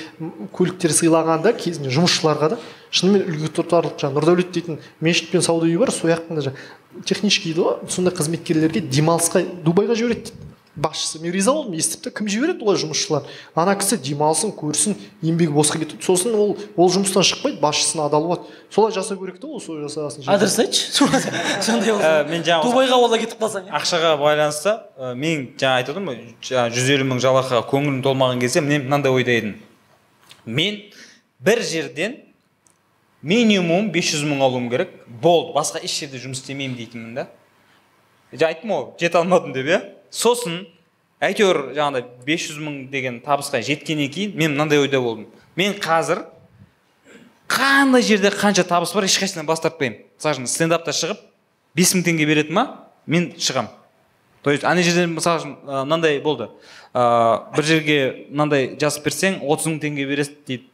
көліктер 0.57 0.91
сыйлаған 0.97 1.45
да 1.47 1.53
кезінде 1.55 1.93
жұмысшыларға 1.95 2.51
да. 2.55 2.59
Шынымен 2.91 3.29
үлгі 3.29 3.53
тұтарлық 3.55 3.99
жаңағы 4.01 4.19
нұрдәулет 4.19 4.53
дейтін 4.57 4.81
мешіт 5.05 5.31
пен 5.31 5.43
сауда 5.45 5.69
үйі 5.69 5.79
бар 5.79 5.93
сол 5.95 6.11
жақтың 6.11 6.41
жаңағы 6.41 7.05
технический 7.05 7.53
дейді 7.53 7.67
ғой. 7.69 7.79
Сондай 7.89 8.15
қызметкерлерге 8.17 8.81
демалысқа 8.89 9.45
дубайға 9.63 9.95
жібереді 9.95 10.33
дейді. 10.33 10.48
Басшысы 10.79 11.21
мен 11.21 11.33
риза 11.35 11.53
болдым 11.53 11.75
естіп 11.79 12.05
та 12.07 12.11
кім 12.15 12.29
жібереді 12.31 12.63
олай 12.65 12.79
жұмысшылар. 12.81 13.27
Ана 13.59 13.75
кісі 13.79 13.99
демалсын 14.03 14.53
көрсін 14.57 14.95
еңбегі 15.23 15.53
босқа 15.57 15.81
кетеді 15.83 16.05
сосын 16.07 16.37
ол 16.39 16.55
ол 16.77 16.93
жұмыстан 16.95 17.27
шықпайды 17.27 17.59
басшысына 17.61 18.07
адал 18.07 18.29
болады. 18.29 18.47
Солай 18.71 18.95
жасау 18.95 19.19
керек 19.19 19.41
та 19.43 19.49
ол 19.49 19.61
солай 19.61 19.83
жасасын. 19.89 20.25
Адрес 20.27 20.59
айтшы. 20.59 20.93
Сондай 21.67 21.93
болса. 21.93 22.13
Ә, 22.23 22.29
мен 22.31 22.47
жаңа 22.47 22.63
дубайға 22.65 23.01
олай 23.03 23.25
кетіп 23.25 23.43
қалсаң 23.43 23.69
ақшаға 23.81 24.15
байланысты 24.23 24.77
ә, 24.97 25.15
мен 25.19 25.51
жаңа 25.59 25.83
айтып 25.83 25.97
отырмын 25.97 26.15
ғой 26.15 26.33
жаңа 26.47 26.71
жүз 26.77 26.93
елу 26.95 27.09
мың 27.11 27.23
жалақыға 27.27 27.65
көңілім 27.73 28.01
толмаған 28.07 28.43
кезде 28.45 28.63
мен 28.63 28.87
мынандай 28.87 29.13
ойда 29.13 29.35
едім. 29.35 29.59
Мен 30.47 30.81
бір 31.41 31.63
жерден 31.67 32.21
минимум 33.23 33.91
500 33.93 34.25
мың 34.31 34.47
алуым 34.47 34.71
керек. 34.71 34.95
Болды 35.07 35.55
басқа 35.57 35.83
еш 35.83 35.99
жерде 36.05 36.23
жұмыс 36.23 36.43
істемеймін 36.43 36.79
дейтінмін 36.79 37.15
да. 37.19 37.29
Жаңа 38.33 38.53
айттым 38.53 38.75
ғой 38.75 38.85
жете 39.01 39.19
алмадым 39.19 39.55
деп 39.57 39.71
иә? 39.73 39.81
Сосын 40.11 40.67
әйтеуір 41.25 41.73
жаңағыдай 41.77 42.05
500 42.27 42.61
мың 42.63 42.77
деген 42.93 43.21
табысқа 43.25 43.61
жеткеннен 43.65 44.11
кейін 44.13 44.37
мен 44.39 44.55
мынандай 44.55 44.81
ойда 44.83 45.01
болдым. 45.03 45.27
Мен 45.57 45.75
қазір 45.79 46.25
қандай 47.49 48.03
жерде 48.03 48.31
қанша 48.31 48.65
табыс 48.69 48.93
бар 48.95 49.09
ешқайсысынан 49.09 49.47
бас 49.49 49.61
тартпаймын. 49.65 50.05
Мысалы 50.19 50.39
үшін 50.39 50.51
стендапта 50.51 50.95
шығып 50.95 51.21
бес 51.77 51.95
мың 51.97 52.07
теңге 52.07 52.29
береді 52.29 52.55
ма 52.55 52.69
мен 53.07 53.33
шығамын 53.39 53.75
то 54.43 54.53
есть 54.53 54.65
ана 54.65 54.83
жерде 54.83 55.07
мысалы 55.11 55.43
үшін 55.43 55.57
мынандай 55.67 56.21
болды. 56.23 56.49
Ә, 56.95 57.51
бір 57.57 57.67
жерге 57.67 57.99
мынандай 58.31 58.77
жазып 58.81 59.09
берсең 59.09 59.41
отыз 59.43 59.67
мың 59.69 59.81
теңге 59.83 60.07
бересің 60.09 60.39
дейді. 60.47 60.71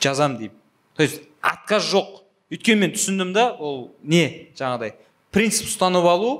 Жазам 0.00 0.38
деймін 0.38 0.54
то 0.96 1.02
есть 1.02 1.22
отказ 1.42 1.90
жоқ. 1.90 2.22
Өйткені 2.50 2.86
мен 2.86 2.92
түсіндім 2.94 3.32
да 3.34 3.50
ол 3.58 3.90
не 4.02 4.52
жаңағыдай 4.56 4.94
принцип 5.34 5.66
ұстанып 5.66 6.06
алу 6.06 6.30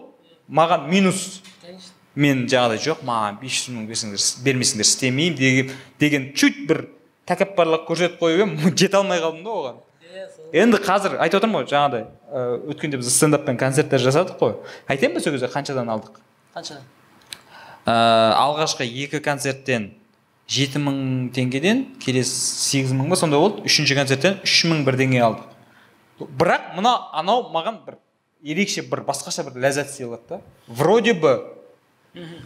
маған 0.49 0.87
минус. 0.89 1.43
Мен 2.17 2.45
жаңағыдай 2.51 2.81
жоқ 2.83 3.03
маған 3.07 3.41
бес 3.41 3.59
жүз 3.61 3.75
мың 3.77 3.89
берсеңдер 3.91 4.23
бермесеңдер 4.47 4.89
істемеймін 4.89 5.37
деген, 5.37 5.73
деген 6.01 6.29
чуть 6.35 6.62
бір 6.69 6.87
тәкаппарлық 7.29 7.85
көрсетіп 7.89 8.23
қойып 8.23 8.41
едім 8.41 8.77
жете 8.81 8.97
алмай 8.97 9.21
қалдым 9.21 9.45
да 9.45 9.57
оған. 9.61 9.83
Енді 10.57 10.81
қазір 10.81 11.19
айтып 11.21 11.43
отырмын 11.43 11.61
ғой 11.61 11.69
жаңағыдай 11.73 12.07
өткенде 12.73 13.01
біз 13.01 13.11
стендаппен 13.12 13.59
концерттер 13.61 14.01
жасадық 14.01 14.39
қой. 14.41 14.55
Айтайын 14.89 15.17
ба 15.17 15.21
сол 15.21 15.35
кезде 15.35 15.51
қаншадан 15.53 15.91
алдық? 15.93 16.21
Қанша? 16.55 16.79
Ә, 17.85 17.93
алғашқы 18.39 18.87
екі 18.87 19.21
концерттен 19.25 19.91
жеті 20.49 20.81
мың 20.81 21.29
теңгеден 21.37 21.85
келесі 22.03 22.33
сегіз 22.71 22.95
мың 22.97 23.11
ба 23.12 23.19
сондай 23.19 23.43
болды. 23.43 23.67
Үшінші 23.67 23.99
концерттен 23.99 24.41
үш 24.47 24.62
мың 24.71 24.87
бірдеңе 24.87 25.21
алдық. 25.27 25.53
Бірақ 26.39 26.73
мына 26.79 26.95
анау 27.12 27.51
маған 27.53 27.83
бір 27.85 27.99
ерекше 28.47 28.87
бір 28.87 29.03
басқаша 29.07 29.45
бір 29.49 29.61
ләззат 29.67 29.91
сыйлады 29.93 30.23
да. 30.29 30.41
Вроде 30.69 31.14
бы 31.14 31.35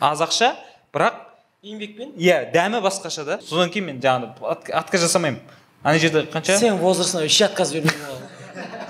аз 0.00 0.20
ақша 0.20 0.54
бірақ 0.92 1.14
еңбекпен 1.62 2.14
иә 2.16 2.50
дәмі 2.52 2.80
басқаша 2.84 3.24
да. 3.24 3.38
Содан 3.42 3.70
кейін 3.70 3.84
мен 3.86 4.00
жаңағы 4.00 4.32
от- 4.42 4.70
отказ 4.70 5.00
жасамаймын. 5.06 5.40
Ана 5.82 5.98
жерде 5.98 6.22
қанша? 6.32 6.58
Сен 6.58 6.78
возрастыңа 6.78 7.22
вообще 7.24 7.44
отказ 7.46 7.72
бермеуге 7.72 7.98
болады 8.06 8.26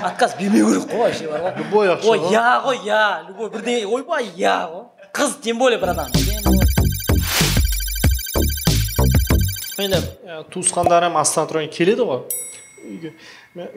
отказ 0.02 0.34
бермеу 0.38 0.66
керек 0.70 0.90
қой 0.90 0.98
вообще 0.98 1.28
бар 1.28 1.40
ғой 1.40 1.58
любой 1.58 1.88
ақша 1.88 2.10
ой 2.10 2.18
ғой. 2.18 2.32
я 2.32 2.62
ғой 2.64 2.78
я 2.86 3.24
любой. 3.28 3.50
Бірдеңе 3.50 3.86
ойбай 3.86 4.30
я 4.36 4.56
ғой 4.72 4.84
қыз 5.12 5.40
тем 5.42 5.58
более 5.58 5.78
братан. 5.78 6.10
Ә, 9.80 10.42
туысқандарым 10.52 11.16
астана 11.16 11.48
тұрған 11.48 11.70
келеді 11.72 12.04
ғой. 12.04 12.24
Үйге. 12.84 13.12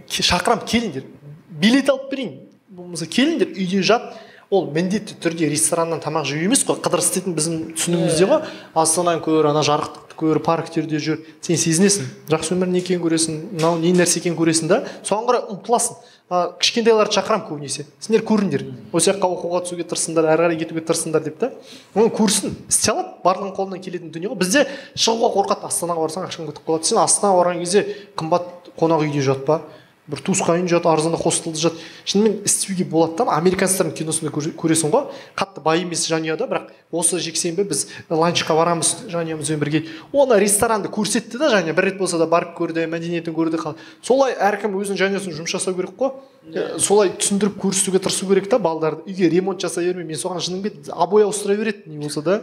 Шақырамын 0.10 0.66
келіңдер. 0.68 1.06
Билет 1.50 1.90
алып 1.90 2.10
берейін. 2.12 2.34
Болмаса 2.68 3.06
келіңдер 3.08 3.54
үйде 3.56 3.82
жат. 3.84 4.10
Ол 4.52 4.68
міндетті 4.74 5.16
түрде 5.22 5.50
рестораннан 5.52 6.02
тамақ 6.04 6.26
жеу 6.30 6.44
емес 6.48 6.64
қой 6.68 6.80
қыдырыс 6.84 7.12
дейтін 7.16 7.36
біздің 7.38 7.60
түсінігімізде 7.78 8.28
ғой. 8.30 8.42
Астананы 8.74 9.22
көр 9.24 9.50
ана 9.50 9.64
жарықтықты 9.66 10.18
көр 10.20 10.40
парктерде 10.44 11.00
жүр. 11.02 11.22
Сен 11.42 11.58
сезінесің 11.58 12.10
жақсы 12.32 12.56
өмір 12.56 12.72
не 12.72 12.82
екенін 12.84 13.04
көресің 13.04 13.40
мынау 13.54 13.80
не 13.82 13.94
нәрсе 13.98 14.20
екенін 14.22 14.38
көресің 14.38 14.70
да. 14.72 14.84
Соған 15.04 15.30
қарай 15.30 15.46
ұмтыласың. 15.56 15.98
А, 16.30 16.54
кішкентайларды 16.58 17.18
шақырамын 17.18 17.48
көбінесе. 17.50 17.86
Сендер 18.02 18.24
көріңдер. 18.26 18.64
Осы 18.96 19.12
жаққа 19.12 19.28
оқуға 19.36 19.64
түсуге 19.68 19.86
тырысыңдар 19.90 20.30
әрі 20.32 20.48
қарай 20.48 20.60
кетуге 20.62 20.82
тырысыңдар 20.88 21.26
деп 21.26 21.38
та. 21.42 21.52
Оны 21.94 22.10
көрсін 22.16 22.56
істей 22.72 22.94
алады. 22.94 23.12
Барлығының 23.26 23.54
қолынан 23.58 23.84
келетін 23.84 24.14
дүние 24.16 24.32
ғой. 24.32 24.40
Бізде 24.40 24.64
шығуға 24.96 25.34
қорқады. 25.36 25.68
Астанаға 25.68 26.08
барсаң 26.08 26.26
ақшаң 26.30 26.50
кетіп 26.50 26.66
қалады. 26.66 26.90
Сен 26.90 27.02
астанаға 27.04 27.44
барған 27.44 27.62
кезде 27.62 27.86
қымбат 28.18 28.72
қонақ 28.80 29.06
үйде 29.06 29.22
жат 29.22 29.46
па 29.46 29.62
бір 30.08 30.20
туысқан 30.20 30.60
үйде 30.60 30.68
жат 30.76 30.86
арзанда 30.86 31.18
хостелде 31.18 31.60
жат. 31.60 31.74
Шынымен 32.06 32.42
істеуге 32.44 32.84
болады 32.84 33.24
да 33.24 33.38
американецтердің 33.38 33.94
киносында 33.96 34.32
көре- 34.36 34.52
көресің 34.60 34.92
ғой. 34.92 35.06
Қатты 35.40 35.62
бай 35.64 35.80
емес 35.86 36.04
жанұяда 36.12 36.44
бірақ 36.50 36.72
осы 36.92 37.20
жексенбі 37.24 37.64
біз 37.70 37.86
ланчқа 38.10 38.54
барамыз 38.58 39.06
жанұямызбен 39.08 39.62
бірге. 39.64 39.86
Оны 40.12 40.40
ресторанды 40.44 40.90
көрсетті 40.92 41.40
да 41.40 41.48
жанұя 41.54 41.74
бір 41.74 41.88
рет 41.88 41.98
болса 41.98 42.18
да 42.20 42.28
барып 42.28 42.52
көрді 42.58 42.84
мәдениетін 42.92 43.32
көрді 43.34 43.62
қал- 43.64 43.76
солай 44.04 44.34
әркім 44.36 44.76
өзінің 44.76 45.00
жанұясына 45.00 45.38
жұмыс 45.40 45.56
жасау 45.56 45.74
керек 45.74 45.96
қой. 45.98 46.12
Э, 46.54 46.78
солай 46.80 47.10
түсіндіріп 47.16 47.56
көрсетуге 47.64 48.00
тырысу 48.04 48.28
керек 48.28 48.50
та 48.50 48.60
балдарды. 48.60 49.08
Үйге 49.08 49.30
ремонт 49.32 49.62
жасай 49.62 49.86
берме 49.86 50.04
мен 50.04 50.18
соған 50.20 50.44
жыным 50.44 50.62
келді 50.64 50.92
обой 50.92 51.24
ауыстыра 51.24 51.56
береді 51.56 51.84
не 51.88 51.98
болса 51.98 52.22
да. 52.22 52.42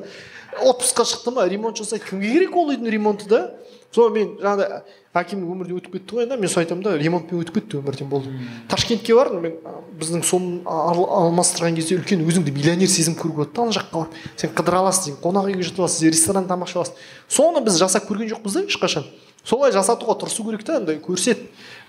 Отпускқа 0.65 1.05
шықты 1.05 1.31
ма 1.31 1.45
ремонт 1.47 1.77
жасайды 1.77 2.09
кімге 2.09 2.33
керек 2.33 2.57
ол 2.57 2.71
үйдің 2.73 2.89
ремонты 2.91 3.29
да? 3.29 3.51
Сол 3.93 4.09
мен 4.11 4.37
жаңағыдай 4.41 4.83
әкем 5.15 5.41
өмірден 5.43 5.79
өтіп 5.81 5.95
кетті 5.97 6.15
ғой 6.17 6.23
енді 6.27 6.37
мен 6.39 6.51
сол 6.53 6.61
айтамын 6.63 6.85
да 6.85 6.93
ремонтпен 7.01 7.41
өтіп 7.43 7.57
кетті 7.59 7.79
өмірден 7.81 8.09
болды. 8.09 8.31
Ташкентке 8.71 9.15
бардым 9.19 9.43
мен 9.43 9.57
біздің 9.99 10.23
соны 10.23 10.61
ал- 10.71 11.09
алмастырған 11.25 11.75
кезде 11.75 11.97
үлкен 11.99 12.23
өзіңді 12.23 12.53
миллионер 12.55 12.87
сезім 12.87 13.17
көруге 13.19 13.43
болады 13.43 13.57
да 13.57 13.63
ана 13.63 13.75
жаққа 13.75 13.97
барып. 14.05 14.15
Сен 14.37 14.51
қыдыра 14.55 14.85
аласың 14.85 15.03
сен 15.11 15.17
қонақ 15.25 15.51
үйге 15.51 15.67
жатып 15.67 15.83
аласың 15.83 15.99
сен 16.05 16.15
ресторан 16.15 16.47
тамақ 16.47 16.71
іше 16.71 16.79
аласың. 16.79 16.95
Соны 17.29 17.65
біз 17.67 17.81
жасап 17.83 18.07
көрген 18.07 18.31
жоқпыз 18.31 18.55
да 18.55 18.63
ешқашан. 18.71 19.05
Солай 19.43 19.73
жасатуға 19.73 20.15
тырысу 20.21 20.45
керек 20.45 20.63
та 20.63 20.77
андай 20.77 21.01
көрсет. 21.03 21.39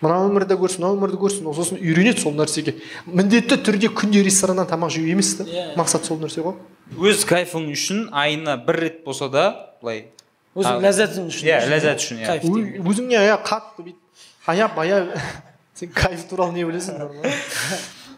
Мына 0.01 0.17
өмірді 0.26 0.55
көрсін 0.57 0.82
мына 0.86 0.95
өмірді 0.95 1.19
көрсін 1.19 1.53
сосын 1.53 1.78
үйренеді 1.78 2.24
сол 2.24 2.34
нәрсеге. 2.34 2.78
Міндетті 3.05 3.57
түрде 3.61 3.89
күнде 3.91 4.24
рестораннан 4.24 4.65
тамақ 4.65 4.89
жеу 4.95 5.05
емес 5.11 5.36
та. 5.36 5.43
Иә. 5.43 5.76
мақсат 5.76 6.05
сол 6.07 6.17
нәрсе 6.17 6.41
ғой. 6.41 6.55
Өз 6.97 7.26
кайфың 7.28 7.67
үшін 7.76 8.07
айына 8.11 8.55
бір 8.65 8.80
рет 8.80 9.03
болса 9.03 9.28
да 9.30 9.76
былай 9.82 10.07
өзің 10.51 10.73
А, 10.73 10.79
ләззатың 10.83 11.29
үшін 11.31 11.47
иә, 11.47 11.59
ләззат 11.71 12.01
үшін, 12.03 12.17
иә. 12.25 12.33
өзіңе 12.83 13.17
ая 13.21 13.37
қатты 13.45 13.85
бүйтіп 13.85 14.51
аяп 14.51 14.77
аяп 14.83 15.13
сен 15.79 15.89
кайф 15.95 16.25
туралы 16.27 16.53
не 16.57 16.65
білесің 16.67 16.99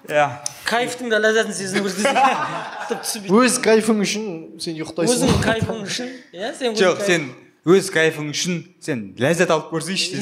иә 0.10 0.26
кайфтың 0.68 1.12
да 1.14 1.20
ләззатын 1.22 1.54
сезіну 1.54 1.92
керек 1.94 3.30
өз 3.38 3.60
кайфың 3.64 4.02
үшін 4.04 4.26
сен 4.60 4.80
ұйықтайсың 4.82 5.30
өзің 5.30 5.44
кайфың 5.46 5.84
үшін 5.86 6.10
иә 6.34 6.50
сен 6.58 6.76
жоқ 6.80 7.04
сен 7.06 7.30
өз 7.64 7.88
кайфың 7.94 8.32
үшін 8.34 8.58
сен 8.84 9.06
ләззат 9.22 9.54
алып 9.54 9.70
көрсейші 9.72 10.20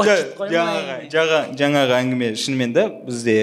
жаңағы 0.00 1.10
жаңа 1.12 1.40
жаңағы 1.58 1.94
әңгіме 2.00 2.32
шынымен 2.40 2.72
да 2.74 2.88
бізде 3.04 3.36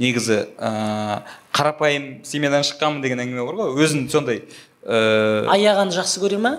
негізі 0.00 0.38
ыыы 0.56 1.18
қарапайым 1.52 2.06
семьядан 2.24 2.64
шыққанмын 2.64 3.02
деген 3.04 3.20
әңгіме 3.26 3.44
бар 3.44 3.58
ғой 3.60 3.84
өзін 3.84 4.06
сондай 4.08 4.40
ыыы 4.82 5.46
аяғанды 5.54 5.94
жақсы 5.94 6.20
көре 6.22 6.38
ма? 6.42 6.56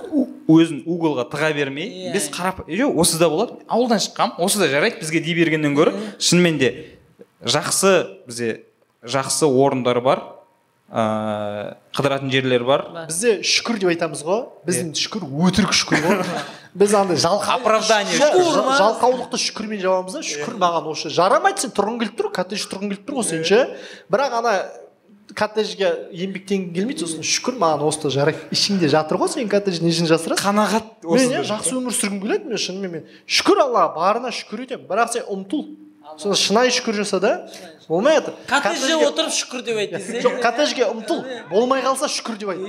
өзін 0.47 0.83
углға 0.87 1.25
тыға 1.31 1.53
бермей 1.55 1.89
Иә. 2.07 2.13
біз 2.15 2.29
қарап 2.31 2.63
жоқ 2.67 2.95
осы 3.03 3.19
да 3.19 3.29
болады 3.29 3.57
ауылдан 3.67 3.99
шыққанмын 3.99 4.39
осы 4.45 4.59
да 4.59 4.67
жарайды 4.71 4.99
бізге 5.01 5.19
дей 5.19 5.35
бергеннен 5.35 5.75
гөрі 5.75 5.91
шынымен 6.19 6.57
де 6.57 6.69
жақсы 7.43 8.23
бізде 8.27 8.63
жақсы 9.03 9.43
орындар 9.49 9.99
бар 10.01 10.23
ыыы 10.93 11.75
қыдыратын 11.93 12.29
жерлер 12.31 12.63
бар. 12.63 12.83
Бізде 13.07 13.39
шүкір 13.41 13.79
деп 13.81 13.89
айтамыз 13.93 14.21
ғой. 14.25 14.43
Біздің 14.67 14.91
шүкір 14.97 15.23
өтірік 15.25 15.73
шүкір 15.73 16.03
ғой. 16.05 16.21
Біз 16.77 16.93
андай 16.97 17.17
жалқау 17.17 17.59
Оправдание 17.61 18.13
жалқаулықты 18.17 19.39
шүкірмен 19.41 19.81
жабамыз 19.81 20.13
да 20.17 20.21
шүкір 20.25 20.57
маған 20.61 20.87
осы. 20.93 21.09
Жарамайды 21.13 21.65
сен 21.65 21.73
тұрғың 21.73 21.99
келіп 22.03 22.15
тұр 22.19 22.29
коттедж 22.33 22.65
тұрғың 22.69 22.93
келіп 22.93 23.05
тұр 23.09 23.19
ғой 23.19 23.27
сен 23.29 23.43
ше? 23.45 23.59
Бірақ 24.13 24.37
ана 24.39 24.53
коттеджге 25.37 25.89
еңбектенгің 26.13 26.73
келмейді 26.75 27.05
сосын 27.05 27.25
шүкір 27.27 27.57
маған 27.61 27.85
осы 27.87 28.05
да 28.05 28.11
жарайды 28.13 28.49
ішіңде 28.55 28.89
жатыр 28.93 29.19
ғой 29.21 29.31
сен 29.33 29.49
коттедж 29.51 29.81
несін 29.83 30.09
жасырасың. 30.09 30.43
Қанағат 30.43 31.07
мен 31.07 31.33
иә 31.37 31.43
жақсы 31.49 31.75
өмір 31.77 31.95
сүргім 31.97 32.19
келеді 32.23 32.51
мен 32.51 32.61
шынымен 32.61 32.93
мен 32.97 33.07
шүкір 33.25 33.63
аллаға 33.65 33.93
барына 33.97 34.33
шүкір 34.35 34.65
етемін. 34.67 34.87
Бірақ 34.89 35.13
сен 35.15 35.27
ұмтыл. 35.31 35.65
Сосын 36.17 36.35
шынайы 36.37 36.71
шүкір 36.75 36.97
жаса 36.99 37.19
да 37.23 37.31
болмай 37.87 38.17
жатыр. 38.19 38.33
Коттеджде 38.49 38.97
отырып 39.07 39.33
шүкір 39.33 39.63
деп 39.65 39.77
айт 39.81 39.93
десе 39.95 40.21
жоқ 40.21 40.41
коттеджге 40.43 40.89
ұмтыл. 40.91 41.23
Болмай 41.49 41.81
қалса 41.85 42.09
шүкір 42.11 42.37
деп 42.41 42.49
айт. 42.53 42.59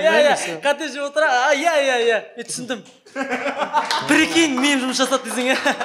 Иә 0.00 0.14
иә 0.24 0.56
коттеджде 0.64 1.04
отыр 1.04 1.28
а 1.28 1.52
иә 1.54 1.76
иә 1.84 1.98
иә. 2.08 2.18
Мен 2.38 2.48
түсіндім. 2.48 2.82
Прикинь 4.08 4.58
мен 4.58 4.80
жұмыс 4.82 4.98
жасады 5.04 5.30
десең 5.30 5.52
иә. 5.52 5.76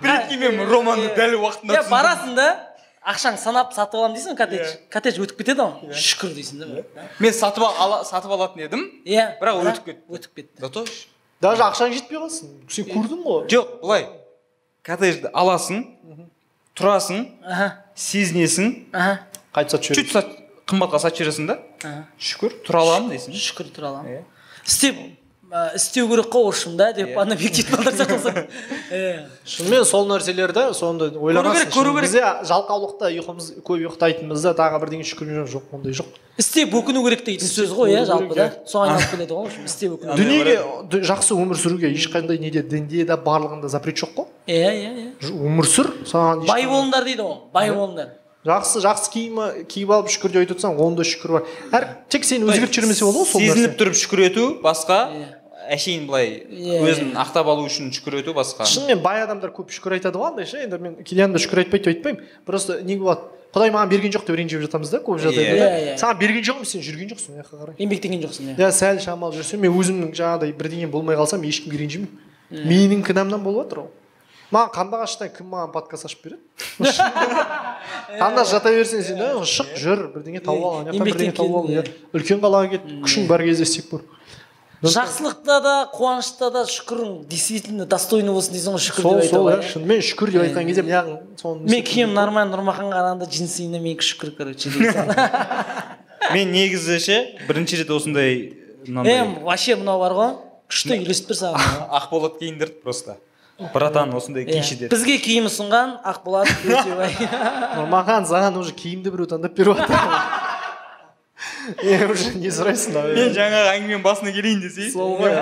Прикинь 0.00 0.40
мен 0.40 0.64
романды 0.68 1.12
дәл 1.14 1.38
уақытында 1.42 1.76
иә 1.76 1.86
барасың 1.92 2.34
да. 2.34 2.48
Ақшаңды 3.00 3.40
санап 3.40 3.72
сатып 3.72 3.96
аламын 4.00 4.16
дейсің 4.18 4.36
коттедж. 4.36 4.74
Коттедж 4.92 5.20
өтіп 5.24 5.38
кетеді 5.40 5.64
ғой. 5.64 5.94
Шүкір 5.96 6.34
дейсің 6.36 6.60
да. 6.60 7.06
Мен 7.18 7.32
сатып 7.32 7.64
ала, 7.64 8.02
сатып 8.04 8.32
алатын 8.36 8.64
едім 8.66 8.82
иә. 9.08 9.38
бірақ 9.40 9.62
өтіп 9.64 9.84
кетті. 9.86 10.02
өтіп 10.08 10.34
кетті. 10.36 10.60
Зато 10.60 10.84
даже 11.40 11.62
ақшаң 11.64 11.94
жетпей 11.96 12.20
қалсын. 12.20 12.50
Сен 12.68 12.90
көрдің 12.90 13.22
ғой. 13.24 13.46
Жоқ 13.48 13.72
былай. 13.80 14.06
Коттеджді 14.84 15.32
аласың 15.32 15.86
тұрасың 16.76 17.24
аха. 17.44 17.70
сезінесің 17.96 18.74
аха. 18.92 19.18
Қайтып 19.54 19.70
сатып 19.70 19.82
чуть 19.82 19.96
жібереді 19.96 20.12
сат 20.12 20.28
қымбатқа 20.68 21.00
сатып 21.00 21.22
жібересің 21.22 21.48
да. 21.48 21.58
Шүкір 22.20 22.60
тұра 22.66 22.84
аламын 22.84 23.14
дейсің. 23.16 23.32
Шүкір 23.32 23.72
тұра 23.74 23.94
аламын. 23.94 24.20
Иә. 24.20 24.24
істеп 24.66 24.96
істеу 25.74 26.08
керек 26.08 26.26
қой 26.30 26.48
общем 26.48 26.76
да 26.76 26.92
деп 26.92 27.16
ана 27.18 27.34
объективті 27.34 27.74
балдар 27.74 27.94
сияқты 27.94 28.46
иә 28.90 29.24
шынымен 29.44 29.84
сол 29.84 30.06
нәрселерді 30.06 30.72
сонда 30.74 31.10
ойламасын 31.10 31.72
көру 31.74 31.94
керек. 31.96 32.06
бізде 32.06 32.22
жалқаулықта 32.46 33.10
ұйқымыз 33.10 33.48
көп 33.66 33.82
ұйықтайтынбыз 33.82 34.44
да 34.46 34.52
тағы 34.54 34.78
бірдеңе 34.84 35.06
шүкір 35.10 35.42
жоқ 35.50 35.74
ондай 35.74 35.96
жоқ. 35.96 36.06
Істеп 36.38 36.74
өкіну 36.74 37.02
керек 37.02 37.24
деген 37.26 37.50
сөз 37.50 37.74
ғой 37.74 37.96
иә 37.96 38.04
жалпы 38.06 38.30
керек, 38.34 38.60
да. 38.62 38.70
соған 38.70 38.94
айналып 38.94 39.10
келеді 39.10 39.34
ғой 39.34 39.58
істеп 39.66 39.96
өкіну 39.98 40.16
дүниеге 40.20 41.02
жақсы 41.10 41.34
өмір 41.34 41.58
сүруге 41.58 41.90
ешқандай 41.90 42.38
неде 42.38 42.62
дінде 42.62 43.04
де 43.04 43.18
барлығында 43.18 43.68
запрет 43.68 43.98
жоқ 43.98 44.14
қой. 44.14 44.30
Иә 44.46 44.70
иә 44.70 44.94
иә. 44.94 45.34
Өмір 45.34 45.66
сүр 45.66 45.90
саған 46.06 46.46
бай 46.46 46.64
болыңдар 46.70 47.04
дейді 47.04 47.26
ғой 47.26 47.36
бай 47.52 47.74
болыңдар. 47.74 48.14
Жақсы 48.46 48.80
жақсы 48.80 49.10
киім 49.12 49.40
киіп 49.68 49.90
алып 49.92 50.08
шүкір 50.14 50.32
деп 50.32 50.40
айтып 50.46 50.56
отырсаң 50.56 50.78
онда 50.80 51.04
шүкір 51.04 51.34
бар. 51.34 51.50
Әр 51.76 51.86
тек 52.08 52.24
сен 52.24 52.46
өзгертіп 52.46 52.72
жібермесе 52.78 53.04
болады 53.04 53.20
ғой 53.20 53.28
сол 53.28 53.44
сезініп 53.44 53.76
тұрып 53.76 53.98
шүкір 54.00 54.22
ету 54.30 54.46
басқа. 54.64 55.02
Иә. 55.12 55.39
Әшейін 55.70 56.06
былай 56.08 56.30
Иә. 56.50 56.80
өзін 56.84 57.12
ақтап 57.20 57.46
алу 57.52 57.66
үшін 57.68 57.90
шүкір 57.94 58.18
ету 58.20 58.34
басқа. 58.34 58.66
Шынымен 58.66 59.00
бай 59.04 59.22
адамдар 59.22 59.52
көп 59.54 59.70
шүкір 59.70 59.98
айтады 59.98 60.18
ғой 60.18 60.32
андай 60.32 60.46
ше 60.50 60.64
енді 60.64 60.78
мен 60.82 60.96
кейде 61.04 61.22
адамдар 61.24 61.40
шүкір 61.44 61.62
айтпайды 61.64 61.84
деп 61.84 61.94
айтпаймын. 61.94 62.24
Просто 62.46 62.80
не 62.82 62.96
болады 62.96 63.20
құдай 63.54 63.70
маған 63.74 63.88
берген 63.90 64.12
жоқ 64.14 64.26
деп 64.26 64.36
ренжіп 64.38 64.62
жатамыз 64.66 64.90
да 64.90 64.98
көп 65.02 65.18
жағдайда 65.22 65.54
Иә. 65.54 65.58
да. 65.58 65.70
Иә, 65.70 65.94
иә. 65.94 65.98
саған 65.98 66.18
берген 66.20 66.44
жоқ 66.46 66.56
емес 66.60 66.70
сен? 66.74 66.82
Жүрген 66.86 67.08
жоқсың 67.14 67.30
мына 67.34 67.42
жаққа 67.42 67.62
қарай 67.62 67.74
еңбектеген 67.82 68.20
жоқсың 68.26 68.50
иә. 68.50 68.58
Иә 68.58 68.70
сәл 68.74 69.00
шамалы 69.02 69.34
жүрсем 69.38 69.58
мен 69.64 69.72
өзімнің 69.74 70.12
жаңағыдай 70.14 70.52
бірдеңе 70.58 70.86
болмай 70.90 71.16
қалсам 71.18 71.42
ешкімге 71.46 71.78
ренжімеймін 71.82 72.66
менің 72.70 73.02
кінәмнан 73.06 73.42
болып 73.42 73.66
жатыр 73.66 73.78
ол. 73.84 73.90
Маған 74.50 74.70
қандағаштан 74.74 75.28
кім 75.34 75.46
маған 75.50 75.70
подкаст 75.74 76.06
ашып 76.06 76.24
береді? 76.24 76.40
Қандаш 78.20 78.50
жата 78.50 78.70
берсең 78.74 79.02
сен 79.06 79.20
«Ә, 79.22 79.28
шық 79.46 79.68
жүр 79.78 80.00
бірдеңе 80.14 80.40
тауып 80.42 80.64
ал 80.66 80.78
ана 80.80 80.90
жақтан 80.92 81.06
бірдеңе 81.06 81.34
тауып 81.36 81.56
ал 81.60 81.68
иә. 81.70 81.84
үлкен 82.18 82.40
қалаға 82.42 82.70
кет 82.72 82.88
күшің 83.04 83.28
бар 83.30 83.44
кезде 83.46 83.62
істеп 83.68 83.90
көр 83.92 84.02
жақсылықта 84.82 85.60
да 85.60 85.74
қуанышта 85.92 86.50
да 86.50 86.62
шүкірің 86.64 87.26
действительно 87.28 87.84
достойный 87.86 88.32
болсын 88.32 88.54
дейсің 88.54 88.76
ғой 88.76 88.84
шүкір 88.86 89.02
сол 89.04 89.18
деп 89.20 89.30
сол 89.30 89.48
айтуға. 89.48 89.52
иә 89.52 89.60
иә. 89.60 89.72
шынымен 89.72 90.00
шүкір 90.08 90.30
деп 90.32 90.42
айтқан 90.46 90.66
кезде 90.70 90.82
мына 90.82 91.20
соны 91.36 91.68
мен 91.68 91.82
киемін 91.84 92.14
нормально 92.16 92.56
нұрмаханға 92.56 92.96
қарағанда 92.96 93.28
джинсыйына 93.28 93.80
менікі 93.80 94.08
шүкір 94.08 94.32
короче 94.38 94.72
мен 96.34 96.52
негізі 96.52 96.96
ше 97.00 97.18
бірінші 97.48 97.82
рет 97.82 97.90
осындай 97.92 98.56
мынандай 98.86 99.20
е 99.20 99.26
вообще 99.44 99.76
мынау 99.76 100.00
бар 100.00 100.16
ғой 100.16 100.30
күшті 100.72 100.96
үйлесіп 100.96 101.28
тұр 101.28 101.40
саған 101.42 101.82
ақболат 102.00 102.38
киіндірді 102.40 102.80
просто. 102.82 103.18
Братан 103.74 104.14
осындай 104.16 104.46
Иә. 104.46 104.62
киші 104.62 104.78
деп 104.80 104.94
бізге 104.94 105.18
киім 105.20 105.44
ұсынған 105.50 105.98
ақболат 106.08 106.48
өтебай. 106.64 107.12
Маған 107.92 108.24
саған 108.24 108.56
уже 108.56 108.72
киімді 108.72 109.12
біреу 109.12 109.28
таңдап 109.28 109.52
беріп 109.58 109.76
жатыр 109.76 110.48
е 111.82 112.06
уже 112.06 112.34
не 112.36 112.50
сұрайсың 112.52 112.96
мен 113.14 113.32
жаңағы 113.36 113.70
әңгіменің 113.74 114.02
басына 114.04 114.32
келейін 114.34 114.60
десей. 114.62 114.90
Сол 114.92 115.16
ғой 115.20 115.32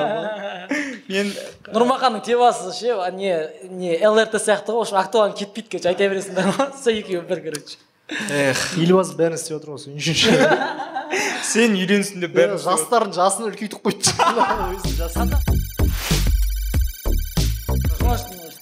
мен 1.12 1.32
нұрмаханның 1.74 2.22
темасы 2.26 2.72
ше 2.76 2.94
не 3.16 3.32
не 3.70 3.98
лрт 4.06 4.36
сияқты 4.38 4.74
ғой 4.74 4.84
в 4.84 4.86
общем 4.86 5.00
актуален 5.02 5.34
кетпейді 5.38 5.68
короче 5.74 5.88
айта 5.90 6.08
бересіңдер 6.10 6.52
ғой 6.54 6.70
сол 6.82 6.92
екеуі 6.94 7.24
бір 7.28 7.42
короче. 7.48 7.78
Эх. 8.30 8.62
Елбасы 8.78 9.18
бәрін 9.18 9.38
істеп 9.38 9.58
жатыр 9.58 9.74
ғой 9.74 9.82
сол 9.82 9.98
үшінші 9.98 10.26
сен 11.50 11.76
үйленсін 11.76 12.24
деп 12.24 12.34
бәрін 12.36 12.62
жастардың 12.62 13.12
жасын 13.18 13.50
үлкейтіп 13.50 13.82
қойды. 13.82 14.14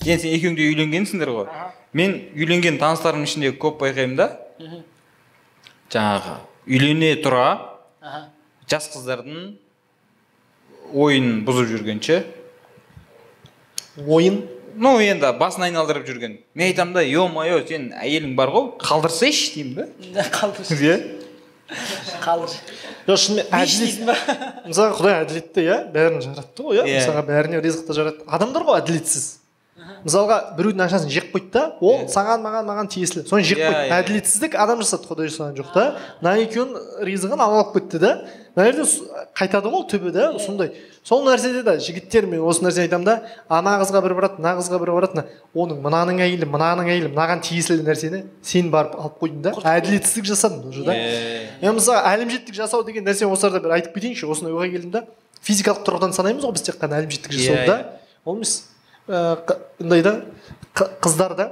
Енді 0.07 0.23
сен 0.23 0.35
екеуің 0.35 0.57
де 0.59 0.69
үйленгенсіңдер 0.73 1.33
ғой. 1.35 1.49
Мен 1.97 2.19
үйленген 2.35 2.81
таныстарымның 2.83 3.29
ішінде 3.29 3.55
көп 3.61 3.81
байқаймын 3.83 4.19
да. 4.19 4.29
Жаңағы 5.91 6.37
үйлене 6.67 7.15
тұра 7.23 7.47
Аха. 8.03 8.27
жас 8.71 8.89
қыздардың 8.95 9.55
ойын 10.95 11.31
бұзып 11.47 11.71
жүрген 11.75 12.03
ше 12.03 12.21
ойын? 14.07 14.43
Ну 14.77 14.99
енді 15.01 15.31
басын 15.41 15.71
айналдырып 15.71 16.05
жүрген. 16.05 16.41
Мен 16.55 16.69
айтамын 16.69 16.99
да 16.99 17.03
е 17.03 17.23
мое 17.33 17.63
сен 17.67 17.93
әйелің 17.97 18.35
бар 18.37 18.51
ғой 18.53 18.67
қалдырсайшы 18.83 19.55
деймін 19.55 19.89
да. 20.13 20.27
Қалдыр 20.35 20.77
иә. 20.77 20.97
Қалдыр. 22.21 22.53
Жоқ 23.07 23.23
шынымен 23.23 23.49
әділет 23.57 24.03
мысалға 24.67 24.99
құдай 24.99 25.17
әділетті 25.23 25.65
иә? 25.65 25.79
Бәрін 25.95 26.21
жаратты 26.27 26.67
ғой 26.67 26.83
иә? 26.83 26.85
Иә. 26.91 27.01
мысалға 27.01 27.23
бәріне 27.31 27.63
ризықты 27.65 27.97
жаратты. 27.97 28.27
Адамдар 28.29 28.67
ғой 28.69 28.81
әділетсіз. 28.83 29.25
Мысалға 30.07 30.37
біреудің 30.57 30.85
ақшасын 30.87 31.11
жеп 31.11 31.33
қойды 31.35 31.51
да 31.57 31.63
ол 31.83 32.07
саған 32.09 32.43
маған 32.47 32.67
маған 32.71 32.89
тиесілі. 32.95 33.27
Соны 33.27 33.43
жеп 33.43 33.59
Иә, 33.59 33.69
қойды. 33.69 33.87
иә. 33.91 34.01
әділетсіздік 34.01 34.55
адам 34.55 34.81
жасады 34.85 35.09
құдай 35.11 35.31
жасаған 35.33 35.57
жоқ 35.59 35.73
та. 35.75 35.85
Мына 36.23 36.37
екеуінің 36.47 37.07
ризығын 37.09 37.43
алып 37.43 37.57
алып 37.59 37.75
кетті 37.81 37.99
да. 37.99 38.13
Мына 38.57 38.71
жерде 38.71 38.85
қайтады 39.37 39.69
ғой 39.73 39.83
түбі 39.91 40.13
да 40.15 40.29
сондай. 40.39 40.71
Сол 41.05 41.27
нәрседе 41.27 41.63
де 41.67 41.75
жігіттер 41.83 42.27
мен 42.31 42.41
осы 42.47 42.63
нәрсені 42.65 42.87
айтамын 42.87 43.05
да 43.05 43.17
ана 43.51 43.77
қызға 43.83 44.01
бір 44.07 44.15
барады 44.17 44.41
мына 44.41 44.55
қызға 44.61 44.79
бір 44.81 44.93
барады 44.97 45.25
оның 45.55 45.83
мынаның 45.85 46.23
әйелі 46.25 46.49
мынаның 46.51 46.89
әйелі 46.91 47.11
мынаған 47.13 47.43
тиесілі 47.47 47.85
нәрсені 47.87 48.23
сен 48.43 48.71
барып 48.71 48.95
алып 48.99 49.19
қойдың 49.21 49.43
да. 49.45 49.53
Әділетсіздік 49.75 50.25
жасадың 50.33 50.65
уже 50.71 50.85
да. 50.87 50.95
Иә. 50.97 51.61
мен 51.63 51.77
мысалы 51.77 52.01
әлімжеттік 52.15 52.55
жасау 52.59 52.83
деген 52.87 53.05
нәрсе 53.07 53.27
осы 53.31 53.47
арада 53.47 53.61
бір 53.69 53.77
айтып 53.79 53.95
кетейінші 53.95 54.27
осындай 54.27 54.53
ойға 54.57 54.73
келдім 54.73 54.91
да. 54.97 55.05
Физикалық 55.47 55.85
тұрғыдан 55.87 56.17
санаймыз 56.17 56.43
ғой 56.49 56.57
біз 56.57 56.63
тек 56.67 56.81
қана 56.81 56.99
әлімжеттік 57.03 57.31
Иә, 57.31 57.39
жасауды 57.39 57.67
да 57.67 58.01
ол 58.25 58.37
емес. 58.41 58.65
Ә, 59.09 59.37
қ- 59.47 59.59
андай 59.81 60.03
да 60.03 60.13
қ- 60.75 60.91
қыздар 61.05 61.37
да 61.39 61.47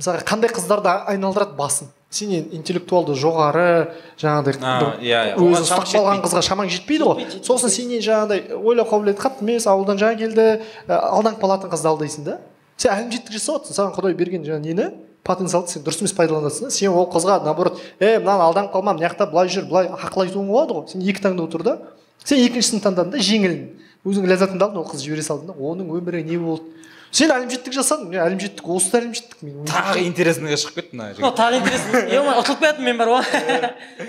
мысалға 0.00 0.24
қандай 0.26 0.50
қыздарды 0.50 0.90
айналдырады 1.06 1.54
басын? 1.56 1.88
Сенен 2.12 2.48
интеллектуалды 2.52 3.14
жоғары 3.16 3.92
жаңағыдай 4.20 4.56
иә, 5.00 5.20
иә. 5.32 5.36
Өзі 5.40 5.62
ұстап 5.64 5.86
қалған 5.88 6.18
қызға 6.26 6.42
шамаң 6.44 6.68
жетпейді 6.74 7.06
ғой. 7.08 7.22
Сосын 7.46 7.70
сенен 7.72 8.02
жаңағыдай 8.04 8.58
ойлау 8.58 8.84
қабілеті 8.90 9.22
қатты 9.22 9.46
емес 9.46 9.64
ауылдан 9.70 9.96
жаңа 10.02 10.18
келді 10.20 10.44
ә, 10.60 10.98
алданып 10.98 11.40
қалатын 11.40 11.72
қызды 11.72 11.88
алдайсың 11.88 12.26
да. 12.26 12.36
Сен 12.76 12.92
әлімжеттік 12.92 13.32
жасап 13.32 13.62
жатрсың 13.62 13.78
саған 13.78 13.94
құдай 13.96 14.14
берген 14.18 14.44
жаңағы 14.44 14.66
нені? 14.66 14.90
Потенциалды 15.24 15.70
сен 15.72 15.84
дұрыс 15.86 16.02
емес 16.02 16.12
пайдаланасың 16.18 16.68
да. 16.68 16.70
Сен 16.74 16.92
ол 16.92 17.08
қызға 17.08 17.38
наоборот 17.46 17.80
е 18.00 18.18
мынаны 18.18 18.42
алданып 18.50 18.72
қалма 18.74 18.92
мына 18.92 19.06
жақта 19.08 19.30
былай 19.30 19.48
жүр 19.48 19.68
былай 19.70 19.88
ақыл 19.88 20.26
айтуың 20.26 20.48
болады 20.52 20.74
ғой 20.74 20.88
сен 20.92 21.00
екі 21.00 21.22
таңдау 21.22 21.48
тұр 21.48 21.62
да. 21.64 21.78
Сен 22.24 22.42
екіншісін 22.44 22.82
таңдадың 22.84 23.14
да 23.14 23.22
жеңілін 23.22 23.62
өзің 24.02 24.26
ләззатыңды 24.30 24.64
алдың 24.66 24.82
ол 24.82 24.88
қызды 24.90 25.06
жібере 25.06 25.22
салдың 25.26 25.52
да 25.52 25.54
оның 25.58 25.92
өмірі 25.98 26.24
не 26.26 26.38
болды? 26.38 26.66
Сен 27.12 27.28
әлімжеттік 27.28 27.74
жасадың 27.76 28.08
мен 28.08 28.22
әлімжеттік 28.24 28.68
осы 28.72 28.88
да 28.88 29.02
әлімжеттік 29.02 29.42
мен 29.44 29.66
тағы 29.68 30.00
интересныйға 30.06 30.56
шығып 30.62 30.78
кетті 30.78 30.96
мына 30.96 31.10
жігіт. 31.12 31.34
Тағы 31.36 31.58
интересно 31.60 32.00
е 32.08 32.22
ұтылып 32.40 32.62
келатырмын 32.62 32.88
мен 32.88 32.96
бар 32.96 33.10
ғой. 33.12 33.24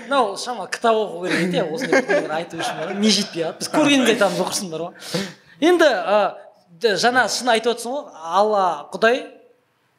Мынау 0.06 0.38
шамалы 0.40 0.70
кітап 0.72 0.96
оқу 0.96 1.26
керек 1.26 1.42
еді 1.44 1.60
иә 1.60 1.66
осындай 1.68 2.00
айту 2.38 2.56
үшін 2.56 2.80
бар 2.80 2.88
ғой. 2.94 2.96
Ми 3.02 3.12
жетпей 3.12 3.44
қалады 3.44 3.60
біз 3.60 3.68
көргенімізді 3.74 4.14
айтамыз 4.16 4.40
оқырсың 4.40 4.72
бар 4.72 4.86
ғой. 4.86 4.92
Енді 5.68 5.90
жаңа 7.04 7.28
шын 7.28 7.52
айтып 7.52 7.74
отырсың 7.74 7.92
ғой 7.92 8.04
алла 8.40 8.64
құдай 8.94 9.20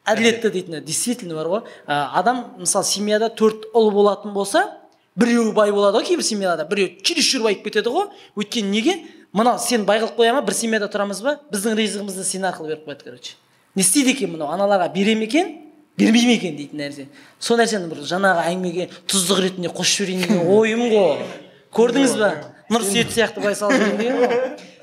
әділетті 0.02 0.50
дейтіні 0.50 0.82
действительно 0.82 1.38
бар 1.38 1.52
ғой. 1.54 1.62
Адам 1.86 2.58
мысалы 2.58 2.90
семьяда 2.90 3.30
төрт 3.30 3.70
ұл 3.70 3.92
болатын 3.94 4.34
болса 4.34 4.66
біреуі 5.14 5.54
бай 5.54 5.70
болады 5.70 6.00
ғой 6.00 6.10
кейбір 6.10 6.26
семьяларда 6.26 6.66
біреу 6.66 6.98
чересчур 7.06 7.46
байып 7.46 7.62
кетеді 7.64 7.94
ғой. 7.94 8.10
Өйткені 8.34 8.74
неге? 8.74 8.98
Мынау 9.36 9.60
сен 9.60 9.84
бай 9.84 10.00
қылып 10.00 10.16
қоя 10.16 10.32
ма? 10.38 10.42
Бір 10.46 10.56
семьяда 10.56 10.88
тұрамыз 10.90 11.20
ба? 11.22 11.36
Біздің 11.52 11.76
ризығымызды 11.76 12.24
сен 12.24 12.48
арқылы 12.48 12.72
беріп 12.72 12.88
қояды 12.88 13.04
короче. 13.04 13.36
Не 13.76 13.84
істейді 13.84 14.14
екен 14.16 14.32
мынау? 14.32 14.48
Аналарға 14.56 14.88
бере 14.94 15.14
ме 15.14 15.28
екен? 15.28 15.54
Бермей 15.96 16.26
ме 16.26 16.34
екен 16.36 16.56
дейтін 16.56 16.80
нәрсе. 16.80 17.06
Сол 17.40 17.56
нәрсені 17.60 17.88
бір 17.88 18.02
жаңағы 18.08 18.42
әңгімеге 18.50 18.88
тұздық 19.08 19.42
ретінде 19.44 19.70
қосып 19.72 20.06
жіберейін 20.06 20.24
деген 20.26 20.42
ойым 20.56 20.82
ғой. 20.92 21.22
Көрдіңіз 21.76 22.16
ба? 22.20 22.30
Нұрсейіт 22.72 23.12
сияқты 23.14 23.44
бай 23.44 23.56
салып 23.56 23.80
жіберейін 23.80 23.98
деген 24.02 24.18
ғой. 24.20 24.36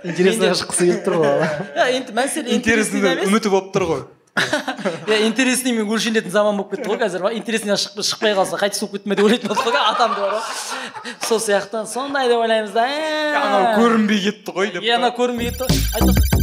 Интересныйға 0.03 0.55
шыққысы 0.59 0.87
келіп 0.89 1.05
тұр 1.05 1.19
ғой 1.21 1.43
иә 1.43 1.85
енді 1.99 2.15
мәселе 2.17 2.57
интересный 2.57 3.23
үміті 3.27 3.51
болып 3.53 3.69
тұр 3.75 3.85
ғой. 3.87 4.01
иә 5.07 5.19
интересныймен 5.27 5.86
өлшенетін 5.86 6.31
заман 6.34 6.57
болып 6.57 6.73
кетті 6.73 6.89
ғой 6.89 6.97
қазір 7.03 7.21
ба? 7.21 7.29
Интересный 7.38 7.77
шықпай, 7.77 8.34
қалса 8.34 8.57
қайтыс 8.57 8.81
болып 8.81 8.95
кетті 8.97 9.09
ме 9.11 9.15
деп 9.19 9.27
ойлайтын 9.27 9.51
болдық 9.51 9.67
қой 9.69 9.77
атамды 9.91 10.23
бар 10.23 10.31
ғой 10.34 10.41
сол 11.27 11.38
сияқты. 11.43 11.86
Сондай 11.86 12.27
деп 12.31 12.41
ойлаймыз 12.41 12.71
да 12.73 12.81
ә. 12.81 13.38
анау 13.38 13.77
көрінбей 13.77 14.23
кетті 14.25 14.55
ғой 14.55 14.71
деп. 14.73 14.81
Иә 14.81 14.97
анау 14.97 15.13
көрінбей 15.13 15.51
кетті 15.51 15.69
ғой. 15.69 16.34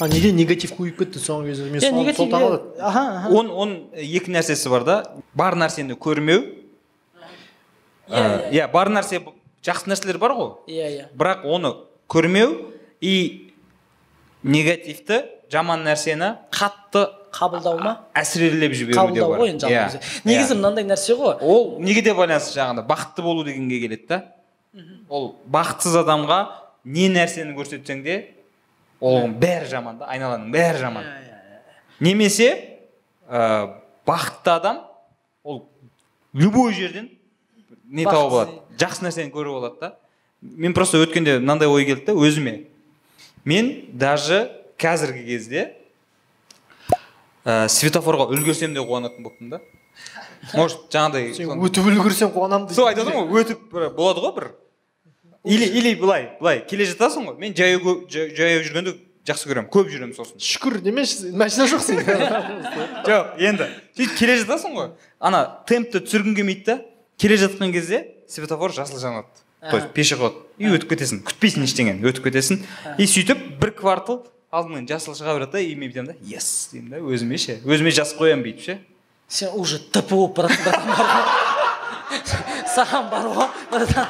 А 0.00 0.08
неге 0.08 0.32
негатив 0.32 0.72
көбейіп 0.76 0.98
кетті 1.04 1.20
соңғы 1.20 1.52
кезде? 1.52 1.68
Мен 1.72 2.14
сол- 2.16 2.32
таңғалады 2.32 3.36
он 3.36 3.50
он 3.52 3.76
екі 3.92 4.32
нәрсесі 4.32 4.72
бар 4.72 4.84
да. 4.84 4.96
Бар 5.34 5.56
нәрсені 5.60 5.96
көрмеу. 6.00 6.40
Иә 8.08 8.48
иә 8.48 8.70
бар 8.72 8.88
нәрсе 8.88 9.20
жақсы 9.60 9.92
нәрселер 9.92 10.16
бар 10.16 10.32
ғой. 10.36 10.54
Иә 10.68 10.88
иә 10.88 11.06
бірақ 11.12 11.44
оны 11.44 11.74
көрмеу 12.08 12.72
и 13.00 13.45
негативті 14.44 15.22
жаман 15.52 15.84
нәрсені 15.86 16.32
қатты 16.54 17.06
қабылдау 17.36 17.78
ма 17.82 17.92
әсірелеп 18.16 18.72
жіберу 18.74 18.94
де 18.94 18.98
қабылдау 19.00 19.30
бар 19.32 19.40
ғой 19.42 19.50
енді 19.52 19.66
Иә, 19.70 19.82
жалпы 19.92 20.28
негізі 20.28 20.54
иә. 20.54 20.56
мынандай 20.60 20.84
нәрсе 20.88 21.16
ғой. 21.18 21.36
Ол 21.40 21.78
неге 21.80 22.02
де 22.02 22.14
байланысты 22.14 22.56
жаңағыда? 22.58 22.86
Бақытты 22.88 23.22
болу 23.22 23.44
дегенге 23.44 23.80
келеді 23.80 24.06
да. 24.08 24.22
Ол 25.08 25.36
бақытсыз 25.52 25.96
адамға 26.02 26.38
не 26.84 27.08
нәрсені 27.12 27.54
көрсетсең 27.56 28.02
де 28.02 28.16
ол 29.00 29.26
бәрі 29.28 29.68
жаман 29.70 29.98
да 30.00 30.08
айналаның 30.10 30.50
бәрі 30.54 30.78
жаман. 30.80 31.04
Немесе 32.00 32.78
ә, 33.28 33.74
бақытты 34.06 34.50
адам 34.56 34.80
ол 35.44 35.68
любой 36.32 36.72
жерден 36.74 37.10
не 37.88 38.04
тауып 38.04 38.32
алады 38.32 38.56
жақсы 38.78 39.04
нәрсені 39.06 39.30
көріп 39.32 39.58
алады 39.60 39.80
да. 39.80 39.92
Мен 40.40 40.74
просто 40.74 40.98
өткенде 41.02 41.38
мынандай 41.40 41.68
ой 41.68 41.84
келді 41.84 42.06
да 42.06 42.12
өзіме. 42.12 42.66
Мен 43.46 43.72
даже 43.94 44.50
қазіргі 44.78 45.24
кезде 45.24 45.64
ә, 47.46 47.68
светофорға 47.70 48.28
үлгерсем 48.34 48.74
де 48.74 48.82
қуанатын 48.82 49.22
болыппын 49.24 49.56
да. 49.56 49.60
Может 50.52 50.90
жаңағыдай 50.92 51.32
сен 51.36 51.62
өтіп 51.64 51.88
үлгерсең 51.92 52.32
қуанамын 52.34 52.74
сол 52.74 52.90
айтып 52.90 53.06
отырмын 53.06 53.30
ғой 53.30 53.46
өтіп 53.46 53.62
бір 53.72 53.88
болады 53.96 54.24
ғой 54.24 54.34
бір. 54.36 54.48
Или 55.46 55.64
или 55.78 55.94
былай 55.94 56.28
былай 56.40 56.64
келе 56.66 56.86
жатасың 56.90 57.30
ғой. 57.30 57.38
Мен 57.40 57.54
жаяу 57.56 58.02
жаяу 58.10 58.66
жүргенді 58.66 58.96
жақсы 59.26 59.48
көремін 59.50 59.70
көп 59.72 59.88
жүремін 59.90 60.14
сосын. 60.18 60.42
Шүкір 60.42 60.80
демеші 60.84 61.32
машина 61.38 61.68
жоқ 61.70 61.82
сенде. 61.86 62.18
Жоқ 63.08 63.40
енді 63.42 63.70
сөйтіп 63.96 64.18
келе 64.18 64.36
жатасың 64.42 64.76
ғой. 64.76 64.92
Ана 65.18 65.42
темпті 65.70 66.02
түсіргің 66.04 66.36
келмейді 66.38 66.66
да. 66.66 66.78
Келе 67.18 67.38
жатқан 67.40 67.72
кезде 67.72 68.04
светофор 68.28 68.74
жасыл 68.74 69.00
жанады. 69.00 69.45
То 69.60 69.76
есть 69.76 69.92
пешеход 69.96 70.42
и 70.58 70.68
өтіп 70.70 70.92
кетесің 70.92 71.22
күтпейсің 71.26 71.64
ештеңені 71.66 72.06
өтіп 72.10 72.28
кетесің. 72.28 72.60
И 72.98 73.06
сөйтіп 73.08 73.46
бір 73.60 73.72
квартал 73.78 74.22
алдыңнан 74.52 74.86
жасыл 74.88 75.16
шыға 75.18 75.36
береді 75.38 75.52
да 75.56 75.60
и 75.60 75.74
мен 75.74 75.90
бүйтемін 75.90 76.12
да 76.12 76.36
ес 76.36 76.68
деймін 76.72 76.90
да 76.94 77.00
өзіме 77.02 77.40
ше 77.40 77.58
өзіме 77.64 77.92
жазып 77.96 78.20
қоямын 78.20 78.44
бүйтіп 78.46 78.62
ше. 78.66 78.78
Сен 79.28 79.56
уже 79.58 79.80
тп 79.80 80.12
болып 80.12 80.36
баратсың 80.38 80.64
братан 80.64 80.86
бар 80.92 81.06
ғой 81.16 81.24
саған 82.76 83.10
бар 83.10 83.28
ғой 83.32 83.48
братан. 83.72 84.06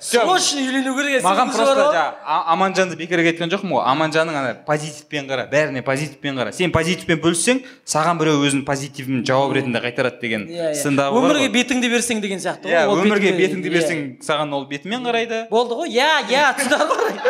Срочно 0.00 0.60
үйлену 0.60 0.94
керек 0.96 1.22
маған 1.24 1.50
просто 1.52 1.74
ғой. 1.74 1.94
жаңағы 1.94 2.48
аманжанды 2.54 2.96
бекерге 2.96 3.30
айтқан 3.32 3.50
жоқпын 3.52 3.70
ғой. 3.72 3.82
Аманжанның 3.92 4.36
ана 4.40 4.54
позитивпен 4.66 5.26
қара 5.28 5.46
бәріне 5.50 5.82
позитивпен 5.84 6.36
қара. 6.38 6.52
Сен 6.52 6.72
позитивпен 6.72 7.20
бөліссең 7.22 7.62
саған 7.86 8.18
біреу 8.20 8.42
өзінің 8.44 8.64
позитивін 8.68 9.24
жауап 9.24 9.54
ретінде 9.56 9.80
қайтарады 9.84 10.20
деген 10.20 10.46
иә 10.48 10.72
иә. 10.72 10.74
сында 10.82 11.10
бар 11.12 11.22
өмірге 11.22 11.48
ғой. 11.48 11.54
бетіңді 11.56 11.90
берсең 11.94 12.20
деген 12.20 12.38
сияқты 12.38 12.68
иә 12.72 12.86
Ол 12.88 12.98
өмірге 13.04 13.32
бетіңді- 13.32 13.40
бетіңді 13.40 13.68
иә. 13.68 13.74
берсең 13.78 14.04
саған 14.22 14.52
ол 14.54 14.66
бетімен 14.66 15.02
қарайды. 15.04 15.48
Болды 15.50 15.74
ғой 15.74 15.88
иә 15.88 16.26
иә 16.28 16.54
ғой. 16.58 17.20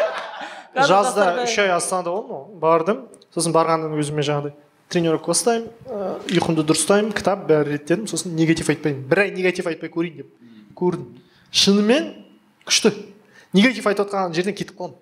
Жазда 0.88 1.44
үш 1.44 1.58
ай 1.58 1.70
астанада 1.70 2.10
болдым 2.10 2.30
ғой. 2.34 2.58
Бардым. 2.58 3.04
Сосын 3.34 3.52
барғаннан 3.54 3.94
өзіме 3.98 4.22
жаңағыдай 4.26 4.52
тренировка 4.90 5.30
ұстаймын 5.32 5.68
ыыы, 5.86 6.38
ұйқымды 6.38 6.64
дұрыстаймын 6.66 7.12
кітап 7.14 7.46
бәрі 7.48 7.72
реттедім. 7.78 8.06
Сосын 8.10 8.34
негатив 8.34 8.68
айтпаймын. 8.70 9.04
Бір 9.10 9.22
ай 9.24 9.30
негатив 9.34 9.66
айтпай 9.70 9.88
көрейін 9.90 10.16
деп. 10.22 10.28
Көрдім. 10.74 11.06
Шынымен 11.54 12.10
күшті. 12.68 12.92
Негатив 13.54 13.86
айтып 13.86 14.06
отқан 14.08 14.34
жерден 14.34 14.56
кетіп 14.56 14.78
қаламын 14.78 14.96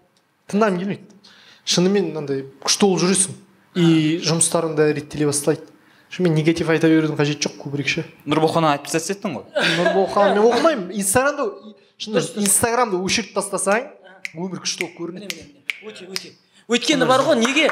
тыңдағым 0.53 0.79
келмейді. 0.83 1.21
Шынымен 1.65 2.11
мынандай 2.11 2.45
күшті 2.65 2.89
болып 2.89 3.05
жүресің. 3.05 3.37
И 3.79 4.19
жұмыстарың 4.27 4.75
да 4.77 4.91
реттеле 4.93 5.29
бастайды. 5.31 5.65
Шынымен 6.13 6.37
негатив 6.37 6.69
айта 6.69 6.91
берудің 6.93 7.17
қажеті 7.17 7.47
жоқ 7.47 7.55
көбірек 7.63 7.89
ше 7.89 8.05
нұрболханнан 8.29 8.75
айтып 8.75 8.93
тастап 8.93 9.17
еттің 9.17 9.39
ғой. 9.39 9.47
Нұрболхан 9.79 10.35
мен 10.35 10.43
оқымаймын. 10.45 10.91
Инстаграмды 11.01 11.47
шынында 11.97 12.25
инстаграмды 12.43 13.01
өшіріп 13.01 13.33
тастасаң 13.39 13.87
өмір 14.35 14.61
күшті 14.61 14.85
болып 14.85 14.99
көрінеді. 14.99 15.47
Өте 15.89 16.11
өте. 16.13 16.35
Өйткені 16.69 17.09
бар 17.09 17.25
ғой 17.25 17.39
неге? 17.41 17.71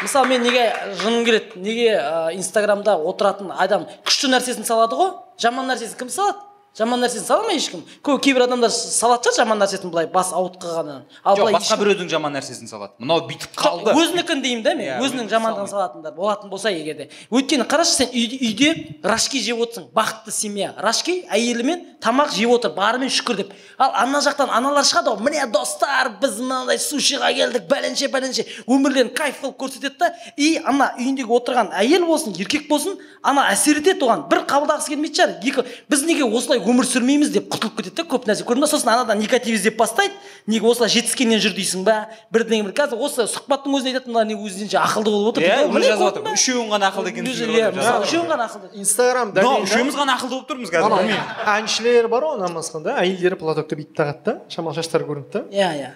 Мысалы 0.00 0.30
мен 0.30 0.46
неге 0.46 0.68
жыным 1.02 1.24
келеді? 1.26 1.58
Неге 1.60 1.90
инстаграмда 2.38 2.94
отыратын 2.96 3.50
адам 3.52 3.88
күшті 4.06 4.30
нәрсесін 4.32 4.68
салады 4.68 4.96
ғой? 4.96 5.10
Жаман 5.42 5.66
нәрсесін 5.68 5.98
кім 5.98 6.14
салады? 6.14 6.46
Жаман 6.78 7.02
нәрсесін 7.02 7.26
сала 7.26 7.42
ма 7.44 7.54
ешкім? 7.56 7.82
Көп 8.06 8.20
кейбір 8.22 8.44
адамдар 8.46 8.70
салады 8.70 9.26
шығар 9.26 9.42
жаман 9.42 9.58
нәрсесін 9.60 9.90
былай 9.90 10.06
бас 10.10 10.30
ауытқығанын 10.36 11.00
ал 11.24 11.36
жоқ 11.36 11.42
былай 11.42 11.56
басқа 11.56 11.78
біреудің 11.80 12.10
жаман 12.12 12.36
нәрсесін 12.36 12.70
салады. 12.70 12.94
Мынау 13.02 13.24
бүйтіп 13.26 13.56
қалды. 13.58 13.94
өзінікін 13.98 14.42
деймін 14.44 14.62
да 14.62 14.74
мен. 14.78 14.86
Иә, 14.86 15.00
өзінің 15.02 15.28
жамандығын 15.32 15.70
салатындар 15.70 16.14
болатын 16.14 16.50
болса 16.50 16.70
егер 16.70 16.96
де. 16.96 17.08
Өйткені 17.30 17.66
қарашы 17.66 17.96
сен 17.98 18.14
үйде, 18.14 18.38
үйде 18.38 18.70
рашки 19.02 19.42
жеп 19.42 19.58
отырсың 19.64 19.90
бақытты 19.92 20.30
семья. 20.30 20.74
Рашки 20.78 21.24
әйелімен 21.26 21.98
тамақ 22.00 22.30
жеп 22.36 22.54
отыр 22.54 22.72
барымен 22.78 23.10
шүкір 23.10 23.42
деп. 23.42 23.52
Ал 23.76 23.90
ана 24.04 24.22
жақтан 24.22 24.54
аналар 24.54 24.86
шығады 24.86 25.10
ғой. 25.10 25.26
Міне 25.26 25.46
достар 25.50 26.14
біз 26.22 26.38
мынандай 26.38 26.78
сушиға 26.78 27.32
келдік 27.34 27.66
бәленше 27.68 28.08
бәленше 28.14 28.46
өмірлерін 28.66 29.12
кайф 29.16 29.42
қылып 29.42 29.58
көрсетеді 29.58 29.98
да. 29.98 30.12
И 30.36 30.56
ана 30.64 30.92
үйіндегі 30.96 31.34
отырған 31.34 31.74
әйел 31.76 32.06
болсын 32.06 32.36
еркек 32.38 32.68
болсын 32.70 32.96
ана 33.22 33.48
әсер 33.50 33.82
етеді 33.82 34.06
оған. 34.06 34.28
Бір 34.30 34.44
қабылдағысы 34.48 34.94
келмейтін 34.94 35.18
шығар. 35.20 35.36
Екі 35.44 35.64
біз 35.90 36.04
неге 36.08 36.24
осылай 36.24 36.59
өмір 36.68 36.86
сүрмейміз 36.88 37.30
деп 37.32 37.46
құтылып 37.52 37.76
кетеді 37.78 37.96
да 38.00 38.04
көп 38.10 38.26
нәрсе. 38.28 38.44
Көрдің 38.48 38.64
ба 38.64 38.68
сосын 38.70 38.90
анадан 38.92 39.18
негатив 39.20 39.54
іздеп 39.56 39.76
бастайды. 39.78 40.14
Неге 40.46 40.66
осылай 40.68 40.90
жетіскеннен 40.92 41.40
жүр 41.40 41.54
дейсің 41.56 41.84
ба? 41.86 42.08
Бірдеңе 42.34 42.66
бір. 42.68 42.74
Қазір 42.76 43.00
осы 43.00 43.26
сұхбаттың 43.30 43.76
өзінде 43.78 43.94
айтады 43.94 44.12
мына 44.12 44.24
не 44.28 44.36
өзінше 44.36 44.78
ақылды 44.80 45.10
болып 45.14 45.36
отыр 45.36 45.46
иә 45.46 45.68
Міне 45.70 45.90
жазып 45.90 46.06
жатыр 46.08 46.28
үшеуің 46.34 46.70
ғана 46.74 46.90
ақылды 46.90 47.12
екенсіңдер 47.14 47.50
иә 47.56 48.00
үшеуің 48.04 48.30
ғана 48.34 48.46
ақылды. 48.50 48.70
Инстаграм 48.80 49.32
да. 49.32 49.46
үшеуміз 49.64 49.98
ғана 50.00 50.16
ақылды 50.16 50.36
болып 50.36 50.48
тұрмыз 50.50 50.72
қазір 50.74 51.14
әншілер 51.56 52.08
бар 52.10 52.28
ғой 52.30 52.40
намазханда 52.40 52.96
әйелдері 53.02 53.40
платокты 53.40 53.78
бүйтіп 53.80 53.96
тағады 54.00 54.24
да. 54.24 54.36
Шамалы 54.48 54.80
шаштары 54.80 55.06
көрінеді 55.08 55.32
да. 55.32 55.44
Иә 55.50 55.70
иә. 55.80 55.92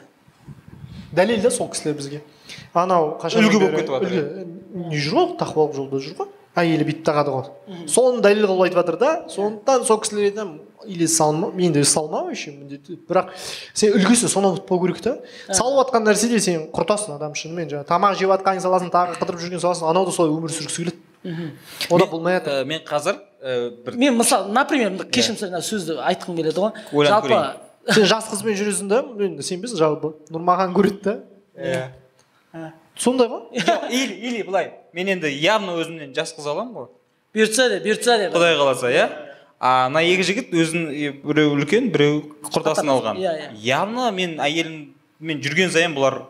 Дәлел 1.15 1.43
да 1.43 1.51
сол 1.51 1.71
кісілер 1.71 1.95
бізге. 1.99 2.23
Анау 2.75 3.15
қашан 3.23 3.45
Үлгі 3.45 3.61
болып 3.63 3.77
кетіп 3.79 3.93
жатыр, 3.95 4.47
не 4.91 4.99
жүр 4.99 5.15
ғой 5.15 5.29
тақуалық 5.39 5.77
жолда 5.77 6.01
жүр 6.03 6.17
ғой. 6.19 6.33
Әйелі 6.55 6.87
бүйтіп 6.87 7.05
тағады 7.07 7.33
ғой. 7.35 7.49
Соны 7.91 8.23
дәлел 8.23 8.47
қылып 8.47 8.69
айтып 8.69 8.79
жатыр 8.79 8.99
да 9.01 9.11
сондықтан 9.33 9.85
сол 9.89 9.99
кісілер 10.03 10.29
айтамын 10.31 10.61
или 10.87 11.07
салма 11.07 11.51
мен 11.51 11.73
де 11.73 11.85
салма 11.85 12.23
вообще 12.25 12.53
міндетті 12.53 12.99
бірақ 13.09 13.33
сен 13.75 13.97
үлгісін 13.97 14.31
сонан 14.31 14.55
ұмытпау 14.55 14.83
керек 14.85 15.01
та 15.03 15.17
салып 15.51 15.81
жатқан 15.89 16.07
нәрседе 16.07 16.39
сен 16.41 16.69
құртасың 16.75 17.17
адам 17.17 17.35
шынымен. 17.35 17.71
Жаңағы 17.73 17.89
тамақ 17.89 18.19
жеп 18.21 18.31
жатқанын 18.35 18.63
саласың 18.63 18.93
тағы 18.95 19.19
қыдырып 19.19 19.43
жүрген 19.43 19.65
саласың 19.65 19.91
анау 19.91 20.07
да 20.07 20.15
солай 20.15 20.37
өмір 20.37 20.55
сүргісі 20.55 20.85
келеді. 20.85 21.51
Ол 21.91 21.99
да 21.99 22.07
болмай 22.07 22.39
жатыр. 22.39 22.61
Ә, 22.61 22.65
мен 22.69 22.85
қазір 22.87 23.19
ә, 23.43 23.71
бір 23.85 23.97
мен 23.97 24.19
мысалы 24.21 24.53
например 24.53 25.09
кешірім 25.09 25.41
сұрайын 25.41 25.57
мына 25.57 25.65
сөзді 25.65 25.99
айтқым 26.05 26.37
келеді 26.37 26.61
ғой. 26.61 26.85
Ойланып 26.93 27.31
жалпы 27.33 27.65
сен 27.97 28.09
жас 28.13 28.29
қызбен 28.31 28.59
жүресің 28.61 28.93
да 28.93 29.03
енді 29.25 29.43
сенбейсің 29.43 29.81
жалпы? 29.81 30.15
Нұрмахан 30.31 30.77
көреді 30.77 31.01
да. 31.05 31.19
Иә. 31.57 32.71
Сондай 32.97 33.29
ғой? 33.29 33.49
Жоқ 33.67 33.89
или 33.91 34.15
или 34.15 34.43
былай. 34.43 34.73
Мен 34.95 35.11
енді 35.17 35.31
явно 35.43 35.75
өзімнен 35.83 36.15
жас 36.17 36.33
қыз 36.37 36.47
аламын 36.51 36.75
ғой. 36.79 36.89
Бұйыртса 37.35 37.69
де 37.73 37.81
бұйыртса 37.85 38.17
де. 38.21 38.29
Құдай 38.35 38.57
қаласа 38.59 38.91
иә? 38.95 39.07
А 39.59 39.87
ана 39.89 40.03
екі 40.05 40.23
жігіт 40.29 40.53
өзін 40.55 40.89
біреу 41.25 41.55
үлкен 41.57 41.91
біреу 41.95 42.21
құрдасын 42.53 42.91
алған. 42.95 43.19
Иә, 43.19 43.33
иә. 43.39 43.49
явно 43.65 44.11
мен 44.15 44.37
әйеліммен 44.43 45.41
жүрген 45.43 45.73
сайын 45.75 45.95
бұлар 45.97 46.21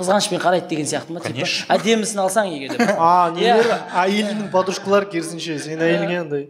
қызғанышпен 0.00 0.40
қарайды 0.40 0.68
деген 0.70 0.86
сияқты 0.88 1.12
ма 1.12 1.20
типа? 1.20 1.34
Конечно. 1.34 1.66
әдемісін 1.74 2.22
алсаң 2.24 2.48
егер 2.54 2.76
де. 2.78 2.86
А 2.98 3.30
нелер 3.34 3.66
Иә. 3.68 3.78
әйелінің 4.06 4.50
подружкалары 4.54 5.10
керісінше 5.12 5.58
сен 5.60 5.82
әйеліңе 5.84 6.20
андай 6.22 6.46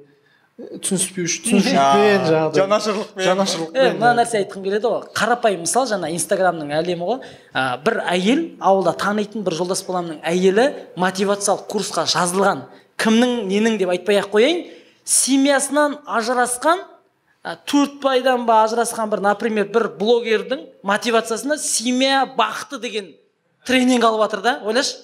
түсініспеуші 0.60 1.40
түсінушілікпен 1.46 2.26
жаңағыдай. 2.28 2.58
жанашырлықпен. 2.58 3.24
Жанашырлықпен 3.24 3.96
мына 3.96 4.10
нәрсе 4.18 4.42
айтқым 4.42 4.62
келеді 4.66 4.90
ғой. 4.90 5.06
Қарапайым 5.16 5.64
мысал 5.64 5.86
жаңа 5.88 6.10
инстаграмның 6.12 6.74
әлемі 6.76 7.08
ғой. 7.08 7.18
Бір 7.86 7.98
әйел 8.04 8.42
ауылда 8.60 8.92
танитын 9.00 9.46
бір 9.46 9.56
жолдас 9.56 9.80
баламның 9.86 10.20
әйелі 10.20 10.68
мотивациялық 11.00 11.64
курсқа 11.72 12.04
жазылған. 12.04 12.66
Кімнің 13.00 13.48
ненің 13.48 13.78
деп 13.80 13.94
айтпай 13.96 14.20
ақ 14.20 14.28
қояйын. 14.36 14.66
Семьясынан 15.08 15.98
ажырасқан 16.04 16.84
а, 17.42 17.56
төрт 17.56 17.96
байдан 18.04 18.44
ба 18.46 18.60
ажырасқан 18.66 19.08
бір 19.10 19.24
например 19.24 19.72
бір 19.72 19.88
блогердің 19.96 20.68
мотивациясына 20.84 21.56
семья 21.58 22.26
бақыты 22.36 22.78
деген 22.78 23.14
тренинг 23.66 24.04
алып 24.04 24.28
жатыр 24.28 24.42
да 24.44 24.60
ойлашы. 24.64 24.98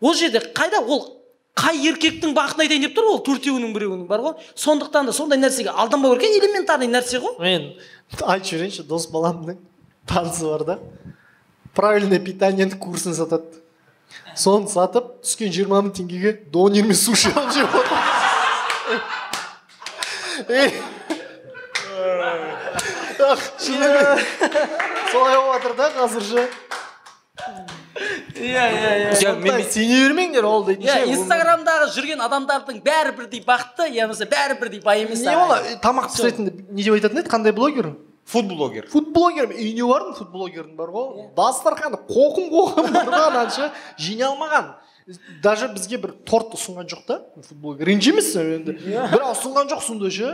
Ол 0.00 0.14
жерде 0.14 0.42
қайда? 0.52 0.82
Ол 0.84 1.23
қай 1.54 1.78
еркектің 1.88 2.34
бақытын 2.34 2.64
айтайын 2.64 2.84
деп 2.88 2.96
тұр 2.96 3.10
ол 3.12 3.20
төртеуінің 3.26 3.74
біреуінің 3.76 4.06
бар 4.10 4.22
ғой? 4.24 4.34
Сондықтан 4.58 5.06
да 5.06 5.12
сондай 5.14 5.38
нәрсеге 5.38 5.70
алданбау 5.70 6.16
керек 6.18 6.42
элементарный 6.42 6.90
нәрсе 6.90 7.20
ғой. 7.22 7.36
Мен 7.38 7.68
айтып 8.20 8.48
жіберейінші 8.50 8.86
дос 8.90 9.06
баламның 9.12 9.60
танысы 10.10 10.48
бар 10.50 10.64
да. 10.66 10.78
Правильное 11.74 12.18
питаниенің 12.18 12.78
курсын 12.82 13.14
сатады. 13.14 13.62
Соны 14.36 14.68
сатып 14.70 15.22
түскен 15.22 15.52
жиырма 15.54 15.80
мың 15.84 15.94
теңгеге 15.94 16.34
донер 16.50 16.86
мен 16.88 16.98
суши 16.98 17.30
алып 17.30 17.54
жеп 17.54 17.74
отыр. 17.78 17.98
Ах, 23.24 23.40
шынымен 23.62 24.18
солай 25.12 25.38
болып 25.38 25.62
жатыр 25.62 25.76
да 25.78 25.86
қазір 25.94 26.22
ше 26.28 26.48
иә 28.34 28.64
иә 28.74 28.92
иә 29.00 29.14
сондықтан 29.20 29.62
сене 29.70 29.98
бермеңдер 30.08 30.44
ол 30.48 30.64
дейтін 30.66 30.86
иә 30.88 30.94
ше, 30.94 31.04
ол- 31.04 31.12
инстаграмдағы 31.14 31.88
жүрген 31.94 32.22
адамдардың 32.26 32.80
бәрі 32.84 33.12
бірдей 33.18 33.42
бақытты 33.46 33.88
я 33.94 34.06
болмаса 34.08 34.26
бәрі 34.26 34.58
бірдей 34.60 34.80
бай 34.84 35.02
емес 35.04 35.20
не 35.22 35.36
бола 35.36 35.60
тамақ 35.82 36.10
пісіретін 36.12 36.50
не 36.70 36.82
деп 36.82 36.94
айтатын 36.98 37.22
еді? 37.22 37.30
Қандай 37.30 37.52
блогер? 37.52 37.92
Фудблогер 38.24 38.86
фудблогер 38.88 39.46
мен 39.50 39.58
үйіне 39.58 39.84
бардым 39.84 40.14
фудблогердің 40.16 40.74
бар 40.78 40.88
ғой 40.94 41.28
дастарханы 41.36 41.98
қоқым 42.08 42.48
қоқым 42.50 42.88
ғой 42.94 43.20
ананша 43.28 43.70
жинай 43.98 44.30
алмаған. 44.30 44.74
Даже 45.42 45.68
бізге 45.68 45.98
бір 46.00 46.14
торт 46.24 46.54
ұсынған 46.56 46.86
жоқ 46.88 47.02
та. 47.04 47.18
Футблогер. 47.44 47.84
Ренжімейсің 47.90 48.54
енді. 48.56 48.76
Бірақ 49.12 49.34
ұсынған 49.34 49.68
жоқ 49.68 49.82
сондай 49.84 50.10
ше. 50.16 50.30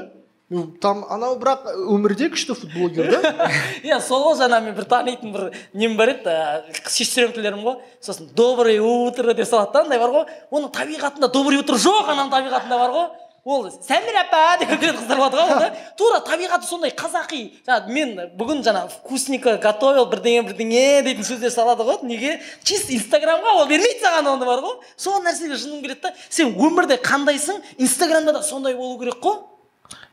Там 0.83 1.05
анау 1.07 1.37
бірақ 1.39 1.69
өмірде 1.95 2.27
күшті 2.33 2.57
футблогер 2.59 3.07
да? 3.13 3.49
Иә 3.87 4.01
сол 4.03 4.25
ғой 4.25 4.39
жаңа 4.41 4.59
мен 4.65 4.75
бір 4.75 4.87
танитын 4.91 5.31
бір 5.31 5.45
нем 5.79 5.95
бар 5.97 6.11
еді 6.17 6.27
ә, 6.27 6.65
сестренкаларым 6.91 7.63
ғой. 7.63 7.77
Сосын 8.03 8.27
доброе 8.35 8.83
утро 8.83 9.31
деп 9.33 9.47
салады 9.47 9.77
да 9.77 9.85
андай 9.85 10.01
бар 10.03 10.11
ғой. 10.11 10.25
Оның 10.51 10.73
табиғатында 10.75 11.31
доброе 11.31 11.63
утро 11.63 11.79
жоқ 11.79 12.11
ананың 12.11 12.33
табиғатында 12.35 12.79
бар 12.83 12.95
ғой. 12.97 13.07
Ол 13.45 13.69
сәмира 13.71 14.25
апа 14.25 14.59
деп 14.59 14.73
кіретін 14.75 14.99
қыздар 14.99 15.21
болады 15.23 15.39
ғой 15.39 15.61
да 15.63 15.69
тура 15.97 16.19
табиғаты 16.27 16.67
сондай 16.67 16.91
қазақи. 16.99 17.45
Жаңағы 17.69 17.95
мен 17.95 18.11
бүгін 18.37 18.65
жаңа 18.67 18.83
вкусненько 18.91 19.55
готовил 19.63 20.11
бірдеңе 20.11 20.43
бірдеңе 20.51 20.83
дейтін 21.07 21.25
сөздер 21.31 21.55
салады 21.55 21.87
ғой. 21.87 22.03
Неге? 22.03 22.41
Чисто 22.65 22.93
инстаграмға 22.93 23.55
ол 23.55 23.71
бермейді 23.71 24.03
саған 24.03 24.35
оны 24.35 24.51
бар 24.51 24.61
ғой. 24.67 24.77
Сол 24.97 25.23
нәрсеге 25.23 25.57
жыным 25.57 25.81
келеді 25.81 26.11
да 26.11 26.13
сен 26.29 26.53
өмірде 26.53 26.99
қандайсың 27.01 27.63
инстаграмда 27.79 28.35
да 28.37 28.43
сондай 28.43 28.75
болу 28.75 28.99
керек 29.01 29.23
қой. 29.23 29.41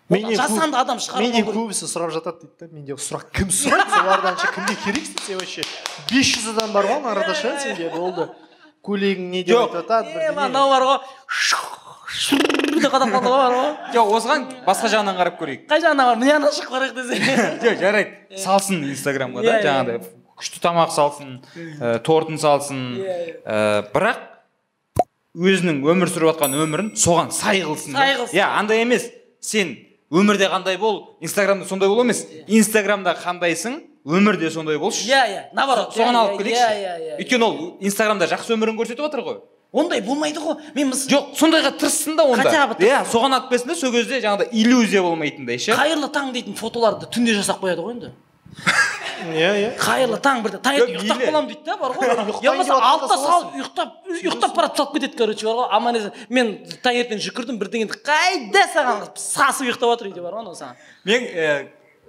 Менен 0.10 0.36
жасанды 0.40 0.78
адам 0.80 1.00
шығарып 1.04 1.28
менен 1.28 1.46
көбісі 1.48 1.88
сұрап 1.92 2.12
жатады 2.16 2.46
дейді 2.46 2.56
да. 2.60 2.68
Менде 2.72 2.98
сұрақ 2.98 3.32
кім 3.36 3.50
сұрайды? 3.52 3.92
Солардан 3.92 4.38
ше 4.40 4.52
кімге 4.56 4.76
керексің 4.86 5.24
сен 5.26 5.40
вообще? 5.42 5.64
бес 6.12 6.32
жүз 6.34 6.52
адам 6.54 6.72
бар 6.76 6.88
ғой 6.88 7.10
арада 7.12 7.36
ше 7.36 7.56
сенде? 7.64 7.90
Болды. 7.96 8.30
Көйлегің 8.88 9.32
не 9.34 9.44
деп 9.44 9.58
айтып 9.58 9.82
жатады 9.82 10.32
мынау 10.38 10.70
бар 10.72 10.88
ғой 10.88 10.98
деп 12.78 12.94
қадап 12.94 13.12
қалды 13.12 13.28
ғой 13.28 13.42
бар 13.42 13.56
ғой. 13.58 13.72
Жоқ 13.96 14.14
осыған 14.16 14.46
басқа 14.68 14.92
жағынан 14.94 15.18
қарап 15.18 15.36
көрейік 15.42 15.68
қай 15.68 15.84
жағына 15.84 16.06
бар 16.08 16.22
мына 16.22 16.38
жаққа 16.38 16.54
шығып 16.56 16.72
барайық 16.78 16.94
десе 16.96 17.14
жоқ 17.66 17.82
жарайды 17.82 18.40
салсын 18.44 18.86
инстаграмға 18.88 19.44
да 19.44 19.58
жаңағыдай 19.66 19.98
күшті 20.38 20.62
тамақ 20.64 20.94
салсын 20.94 21.36
тортын 22.06 22.40
салсын 22.40 22.84
бірақ 23.92 24.24
өзінің 25.38 25.82
өмір 25.86 26.14
сүріп 26.14 26.32
жатқан 26.32 26.56
өмірін 26.58 26.94
соған 26.98 27.34
сай 27.36 27.62
қылсын. 27.66 27.94
Сай 27.94 28.16
қылсын. 28.18 28.38
иә 28.38 28.46
андай 28.58 28.82
емес 28.82 29.10
сен 29.42 29.76
өмірде 30.12 30.48
қандай 30.52 30.78
бол 30.78 31.18
инстаграмда 31.22 31.66
сондай 31.66 31.90
бол 31.90 32.02
емес. 32.02 32.26
Инстаграмда 32.48 33.16
қандайсың 33.18 33.82
өмірде 34.06 34.50
сондай 34.52 34.78
болшы. 34.78 35.08
Иә 35.08 35.24
иә. 35.28 35.44
Наоборот 35.54 35.96
соған 35.96 36.14
иә, 36.14 36.22
алып 36.22 36.34
иә, 36.34 36.38
келейікші. 36.38 36.64
Иә 36.64 36.80
иә 36.80 36.98
иә. 36.98 37.18
Өйткені 37.22 37.44
ол 37.44 37.78
инстаграмда 37.80 38.28
жақсы 38.32 38.56
өмірін 38.56 38.78
көрсетіп 38.80 39.04
жатыр 39.04 39.24
ғой. 39.26 39.40
Ондай 39.72 40.02
болмайды 40.02 40.40
ғой. 40.40 40.56
Мен 40.76 40.94
мыс 40.94 41.08
жоқ 41.12 41.34
сондайға 41.36 41.74
тырыссın 41.78 42.16
да 42.16 42.24
онда. 42.24 42.44
Хотя 42.44 42.68
бы 42.68 42.76
тырыссын. 42.76 42.88
иә 42.88 43.12
соған 43.12 43.36
алып 43.36 43.50
келсін 43.52 43.68
да 43.68 43.76
сол 43.76 43.92
кезде 43.92 44.22
жаңағыдай 44.24 44.48
иллюзия 44.54 45.02
болмайтындай 45.04 45.60
ше. 45.60 45.76
Қайырлы 45.76 46.08
таң 46.08 46.32
дейтін 46.32 46.56
фотоларды 46.56 47.10
түнде 47.12 47.36
жасап 47.36 47.60
қояды 47.60 47.84
ғой 47.84 47.98
енді. 47.98 48.14
иә 49.38 49.50
иә. 49.58 49.70
Қайырлы 49.82 50.18
таң 50.24 50.42
бірде 50.46 50.60
таңертең 50.64 50.98
ұйықтап 51.02 51.24
қаламын 51.24 51.48
дейді 51.52 51.64
да 51.68 51.78
бар 51.78 51.94
ғой. 51.98 52.10
Я 52.44 52.52
болмаса 52.52 52.78
алтыда 52.90 53.18
салып 53.22 53.56
ұйықтап 53.58 54.12
ұйықтап 54.14 54.56
барады 54.58 54.78
салып 54.80 54.94
кетеді 54.98 55.18
короче 55.20 55.46
бар 55.48 55.58
ғой. 55.62 55.68
Аман 55.78 55.98
есен 56.00 56.14
мен 56.30 56.52
таңертең 56.86 57.22
жүгірдім 57.26 57.60
бірдеңені 57.62 57.98
қайда 58.08 58.64
саған 58.74 59.04
сасып 59.20 59.68
ұйықтап 59.68 59.94
жатыр 59.96 60.12
үйде 60.12 60.24
бар 60.26 60.38
ғой 60.38 60.46
анау 60.46 60.56
саған. 60.58 60.78
Мен 61.06 61.28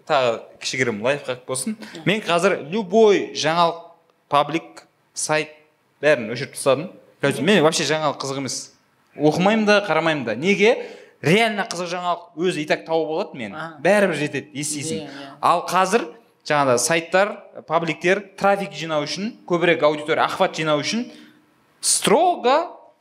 тағы 0.09 0.39
кішігірім 0.63 1.03
лайфхак 1.05 1.43
болсын. 1.49 1.77
Мен 2.09 2.23
қазір 2.25 2.59
любой 2.73 3.29
жаңалық 3.37 3.83
паблик 4.33 4.87
сайт 5.15 5.53
бәрін 6.03 6.31
өшіріп 6.33 6.55
тастадым. 6.57 6.91
Мен 7.45 7.63
вообще 7.65 7.85
жаңалық 7.89 8.21
қызық 8.23 8.41
емес. 8.41 8.61
Оқымаймын 9.19 9.67
да 9.67 9.81
қарамаймын 9.85 10.25
да. 10.25 10.35
Неге? 10.39 10.77
Реально 11.21 11.65
қызық 11.67 11.89
жаңалық 11.91 12.39
өзі 12.39 12.63
и 12.63 12.67
так 12.71 12.85
тауып 12.87 13.09
алады 13.11 13.37
мен 13.41 13.55
Аха. 13.59 13.81
бәрібір 13.83 14.15
жетеді 14.21 14.53
естисің 14.55 15.01
Иә, 15.01 15.09
иә. 15.11 15.31
ал 15.43 15.65
қазір 15.67 16.05
жаңағыдай 16.49 16.81
сайттар 16.81 17.33
пабликтер 17.69 18.23
трафик 18.39 18.73
жинау 18.73 19.05
үшін 19.05 19.35
көбірек 19.49 19.83
аудитория 19.85 20.25
охват 20.25 20.57
жинау 20.57 20.81
үшін 20.81 21.07
строго 21.85 22.55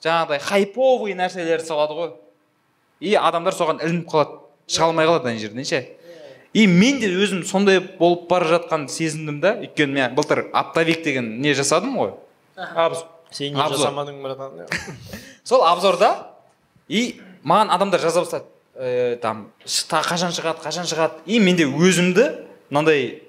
жаңағыдай 0.03 0.41
хайповый 0.43 1.15
нәрселерді 1.17 1.65
салады 1.65 1.95
ғой. 1.97 2.11
И 2.99 3.13
адамдар 3.15 3.55
соған 3.55 3.79
ілініп 3.83 4.09
қалады 4.11 4.39
шыға 4.69 4.89
алмай 4.91 5.07
қалады 5.07 5.31
ана 5.31 5.39
жерден 5.41 5.65
ше. 5.65 5.83
И 6.53 6.65
мен 6.67 6.99
де 6.99 7.09
өзім 7.13 7.43
сондай 7.45 7.79
болып 7.99 8.27
бара 8.29 8.47
жатқанын 8.49 8.87
сезіндім 8.89 9.39
да. 9.41 9.55
Өйткені 9.61 9.93
мен 9.93 10.15
былтыр 10.17 10.47
оптовик 10.53 11.03
деген 11.05 11.37
не 11.41 11.53
жасадым 11.53 11.97
ғой. 11.99 12.13
Сен 13.31 13.53
не 13.53 13.67
жасамадың 13.69 14.21
братан? 14.23 14.65
Сол 15.43 15.63
обзорда 15.67 16.33
и 16.87 17.19
маған 17.43 17.71
адамдар 17.75 18.01
жаза 18.01 18.23
бастады. 18.23 18.45
Ә, 18.77 19.15
там 19.17 19.47
«Ш- 19.65 19.87
қашан 19.89 20.33
шығады 20.33 20.61
қашан 20.63 20.85
шығады. 20.89 21.23
И 21.25 21.39
менде 21.39 21.65
өзімді 21.65 22.27
мынандай 22.69 23.23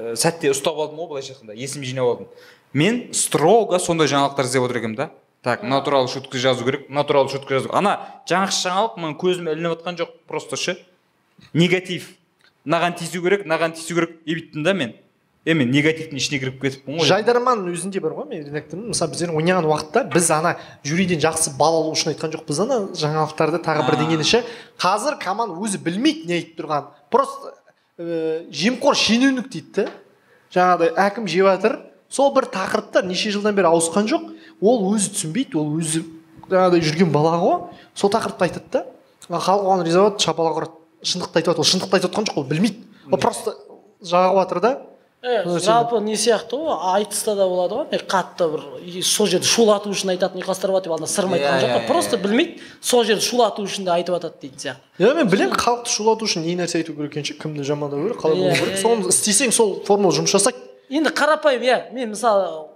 ә, 0.00 0.14
сәтте 0.16 0.50
ұстап 0.54 0.80
алдым 0.80 1.02
ғой 1.02 1.10
былайша 1.12 1.34
айтқанда 1.34 1.56
есімді 1.60 1.90
жинап 1.92 2.08
алдым. 2.08 2.30
Мен 2.72 3.02
строго 3.12 3.78
сондай 3.78 4.08
жаңалықтар 4.08 4.48
іздеп 4.48 4.64
отыр 4.64 4.80
екенмін 4.80 4.96
да. 4.96 5.10
Так 5.42 5.62
мына 5.62 5.80
туралы 5.84 6.08
шутка 6.08 6.38
жазу 6.38 6.64
керек 6.64 6.88
мына 6.88 7.04
туралы 7.04 7.28
шутка 7.28 7.58
жазу. 7.58 7.70
Ана 7.72 7.98
жаңақшы 8.28 8.64
жаңалық 8.66 8.98
маған 9.00 9.14
көзіме 9.20 9.54
ілініп 9.56 9.76
жатқан 9.76 10.00
жоқ 10.00 10.16
просто 10.28 10.56
ше. 10.56 10.76
Негатив. 11.52 12.10
Мынаған 12.64 12.98
тиісу 12.98 13.22
керек 13.24 13.46
мынаған 13.46 13.76
тиісу 13.76 13.96
керек 13.96 14.18
и 14.24 14.36
бүйттім 14.36 14.64
да 14.64 14.74
мен. 14.76 14.92
Е 15.48 15.54
мен 15.56 15.70
негативтің 15.72 16.20
ішіне 16.20 16.38
кіріп 16.42 16.58
кетіппін 16.60 16.98
ғой. 16.98 17.06
Жайдарман 17.08 17.62
өзінде 17.72 18.02
бар 18.04 18.12
ғой 18.12 18.26
мен 18.28 18.42
редактормын 18.44 18.92
мысалы 18.92 19.14
біздер 19.14 19.32
ойнаған 19.32 19.64
уақытта 19.70 20.02
біз 20.12 20.28
ана 20.36 20.58
жюриден 20.84 21.22
жақсы 21.24 21.54
балл 21.56 21.78
алу 21.78 21.94
үшін 21.94 22.12
айтқан 22.12 22.34
жоқпыз 22.34 22.60
ана 22.66 22.76
жаңалықтарды 22.92 23.62
тағы 23.64 23.86
бірдеңені 23.88 24.26
ше. 24.28 24.42
Қазір 24.76 25.16
команда 25.24 25.56
өзі 25.56 25.80
білмейді 25.80 26.28
не 26.28 26.36
айтып 26.42 26.60
тұрғанын. 26.60 26.92
Просто 27.08 27.54
ә, 28.00 28.46
жемқор 28.48 28.96
шенеунік 28.96 29.50
дейді 29.52 29.84
да 29.84 29.86
жаңағыдай 30.54 30.94
әкім 31.06 31.28
жеп 31.30 31.46
жатыр. 31.46 31.76
Сол 32.10 32.32
бір 32.34 32.48
тақырыпта 32.50 33.04
неше 33.06 33.30
жылдан 33.30 33.54
бері 33.54 33.70
ауысқан 33.70 34.08
жоқ. 34.10 34.24
Ол 34.60 34.88
өзі 34.90 35.12
түсінбейді 35.14 35.60
ол 35.60 35.76
өзі 35.78 36.02
жаңағыдай 36.48 36.82
жүрген 36.82 37.12
бала 37.14 37.36
ғой. 37.38 37.58
Сол 37.94 38.10
тақырыпты 38.10 38.48
айтады 38.48 38.72
да. 38.72 38.84
Ал 39.30 39.44
халық 39.44 39.68
оған 39.68 39.84
риза 39.86 40.02
болады 40.02 40.24
шапалақ 40.24 40.58
ұрады. 40.58 40.74
Шындықты 41.06 41.38
айтып 41.38 41.52
жатыр. 41.52 41.62
Ол 41.62 41.70
шындықты 41.70 42.00
айтып 42.00 42.10
жатқан 42.10 42.26
жоқ 42.26 42.40
ол 42.40 42.48
білмейді. 42.50 42.82
Ол 43.12 43.20
просто 43.22 43.54
жағып 44.02 44.40
жатыр 44.42 44.60
да. 44.64 44.72
Жалпы 45.22 46.00
не 46.00 46.14
сияқты 46.16 46.56
ғой 46.56 46.76
айтыста 46.96 47.34
да 47.36 47.46
болады 47.48 47.74
ғой 47.76 47.86
мен 47.90 48.00
қатты 48.08 48.46
бір 48.48 49.02
сол 49.04 49.26
жерде 49.28 49.46
шулату 49.46 49.90
үшін 49.92 50.14
айтатын 50.14 50.40
ұйқастырып 50.40 50.78
жатыр 50.78 50.88
деп 50.88 50.94
алдына 50.96 51.10
сырым 51.12 51.34
айтқан 51.36 51.58
Иә, 51.58 51.60
жоқ 51.60 51.68
иә, 51.68 51.74
қой. 51.74 51.82
иә, 51.84 51.86
просто 51.88 52.16
білмейді 52.16 52.62
сол 52.80 53.04
жерде 53.04 53.20
шулату 53.26 53.62
үшін 53.66 53.84
де 53.84 53.90
айтып 53.92 54.16
жатады 54.16 54.40
дейтін 54.40 54.58
сияқты. 54.64 55.04
Иә 55.04 55.14
мен 55.20 55.28
білемін 55.28 55.60
халықты 55.60 55.92
шулату 55.92 56.24
үшін 56.24 56.46
не 56.48 56.56
нәрсе 56.56 56.80
айту 56.80 56.94
керек 56.96 57.12
екенін 57.12 57.28
ше 57.28 57.34
кімді 57.36 57.64
жамандау 57.68 58.00
керек 58.06 58.16
қалай 58.22 58.40
болу 58.40 58.54
керек. 58.56 58.78
соны 58.80 59.12
істесең 59.12 59.52
сол 59.52 59.82
формула 59.84 60.16
жұмыс 60.16 60.32
жасайды 60.32 60.56
енді 60.88 61.12
қарапайым 61.12 61.68
иә 61.68 61.78
мен 61.92 62.14
мысалы 62.16 62.66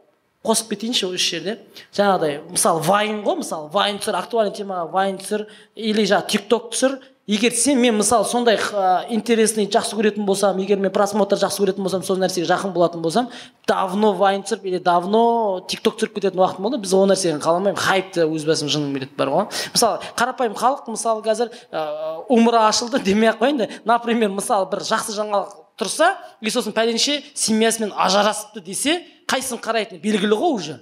қосып 0.44 0.68
кетейінші 0.74 1.06
осы 1.08 1.16
жерде. 1.16 1.58
Жаңағыдай 1.96 2.42
мысалы 2.52 2.82
вайн 2.84 3.22
ғой 3.24 3.40
мысалы 3.40 3.70
вайн 3.72 3.96
түсір 3.98 4.18
актуальный 4.20 4.52
темаға 4.52 4.90
вайн 4.92 5.16
түсір 5.16 5.46
или 5.74 6.04
жаңағы 6.04 6.28
тик 6.28 6.48
ток 6.52 6.68
түсір 6.74 6.98
егер 7.26 7.52
сен 7.52 7.80
мен 7.80 7.96
мысалы 7.96 8.24
сондай 8.28 8.56
ха, 8.60 9.06
интересный 9.08 9.64
жақсы 9.66 9.96
көретін 9.96 10.26
болсам 10.26 10.58
егер 10.60 10.78
мен 10.78 10.92
просмотр 10.92 11.38
жақсы 11.40 11.62
көретін 11.62 11.86
болсам 11.86 12.02
сол 12.04 12.18
нәрсеге 12.20 12.46
жақын 12.50 12.74
болатын 12.74 13.02
болсам 13.02 13.30
давно 13.66 14.12
вайн 14.12 14.44
түсіріп 14.44 14.66
или 14.68 14.78
давно 14.78 15.64
тик 15.68 15.80
ток 15.80 15.96
түсіріп 15.96 16.18
кететін 16.18 16.42
уақытым 16.42 16.68
болды 16.68 16.82
біз 16.84 16.92
ол 16.92 17.08
нәрсені 17.08 17.40
қаламаймын 17.40 17.80
хайпты 17.80 18.28
өз 18.28 18.44
басым 18.44 18.68
жыным 18.68 18.92
келеді 18.92 19.16
бар 19.16 19.32
ғой. 19.32 19.48
Мысалы 19.72 20.00
қарапайым 20.20 20.56
халық 20.58 20.90
мысалы 20.92 21.24
қазір 21.24 21.52
ә, 21.72 22.24
умра 22.28 22.68
ашылды 22.68 23.00
демей 23.00 23.32
ақ 23.32 23.40
қояйын 23.40 23.64
да 23.64 23.68
например 23.84 24.28
мысалы 24.36 24.68
бір 24.68 24.84
жақсы 24.84 25.16
жаңалық 25.16 25.56
тұрса 25.80 26.12
и 26.40 26.50
сосын 26.50 26.76
пәленше 26.76 27.22
семьясымен 27.32 27.96
ажырасыпты 27.96 28.60
десе 28.60 29.00
қайсысын 29.26 29.64
қарайтыны 29.64 29.98
белгілі 30.02 30.36
ғой 30.36 30.58
уже. 30.60 30.80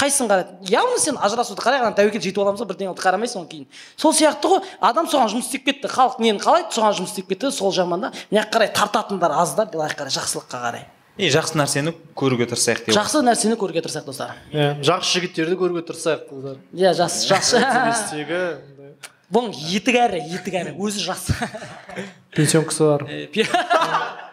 Қайсысын 0.00 0.28
қарайды 0.28 0.70
явно 0.72 0.98
сен 0.98 1.16
ажырасуды 1.22 1.62
қарай 1.62 1.80
ана 1.84 1.94
тәуекел 1.94 2.20
жетіп 2.24 2.40
аламыз 2.42 2.60
ғой 2.60 2.68
бірдеңе 2.72 2.94
қарамайсың 2.98 3.44
одан 3.44 3.50
кейін. 3.52 3.66
Сол 3.96 4.12
сияқты 4.16 4.50
ғой 4.50 4.60
адам 4.80 5.06
соған 5.06 5.30
жұмыс 5.30 5.46
істеп 5.46 5.64
кетті. 5.68 5.88
Халық 5.92 6.18
нені 6.18 6.42
қалайды 6.42 6.74
соған 6.74 6.96
жұмыс 6.98 7.14
істеп 7.14 7.30
кетті. 7.30 7.52
Сол 7.54 7.72
жаман 7.72 8.08
да. 8.08 8.10
Мына 8.32 8.42
жаққа 8.42 8.58
қарай 8.58 8.72
тартатындар 8.74 9.36
аз 9.38 9.54
да. 9.54 9.68
Былай 9.70 9.94
қарай 9.94 10.10
жақсылыққа 10.18 10.62
қарай. 10.66 10.86
И 11.14 11.28
жақсы 11.30 11.54
нәрсені 11.54 11.92
көруге 12.18 12.48
тырысайық 12.50 12.88
деп. 12.88 12.96
Жақсы 12.96 13.22
нәрсені 13.22 13.54
көруге 13.54 13.84
тырысайық 13.84 14.08
достар. 14.08 14.34
Иә 14.50 14.80
жақсы 14.82 15.14
жігіттерді 15.14 15.54
көруге 15.60 15.84
тырысайық 15.86 16.26
қыздар 16.26 16.58
иә 16.74 16.90
жас 16.98 17.20
жақсы. 17.30 17.62
бестегі 17.62 18.40
бұның 19.30 19.54
етік 19.76 20.00
әрі 20.02 20.24
етік 20.34 20.58
әрі 20.58 20.74
өзі 20.74 21.06
жас. 21.06 21.30
Пенсионкасы 22.34 22.90
бар. 22.90 23.06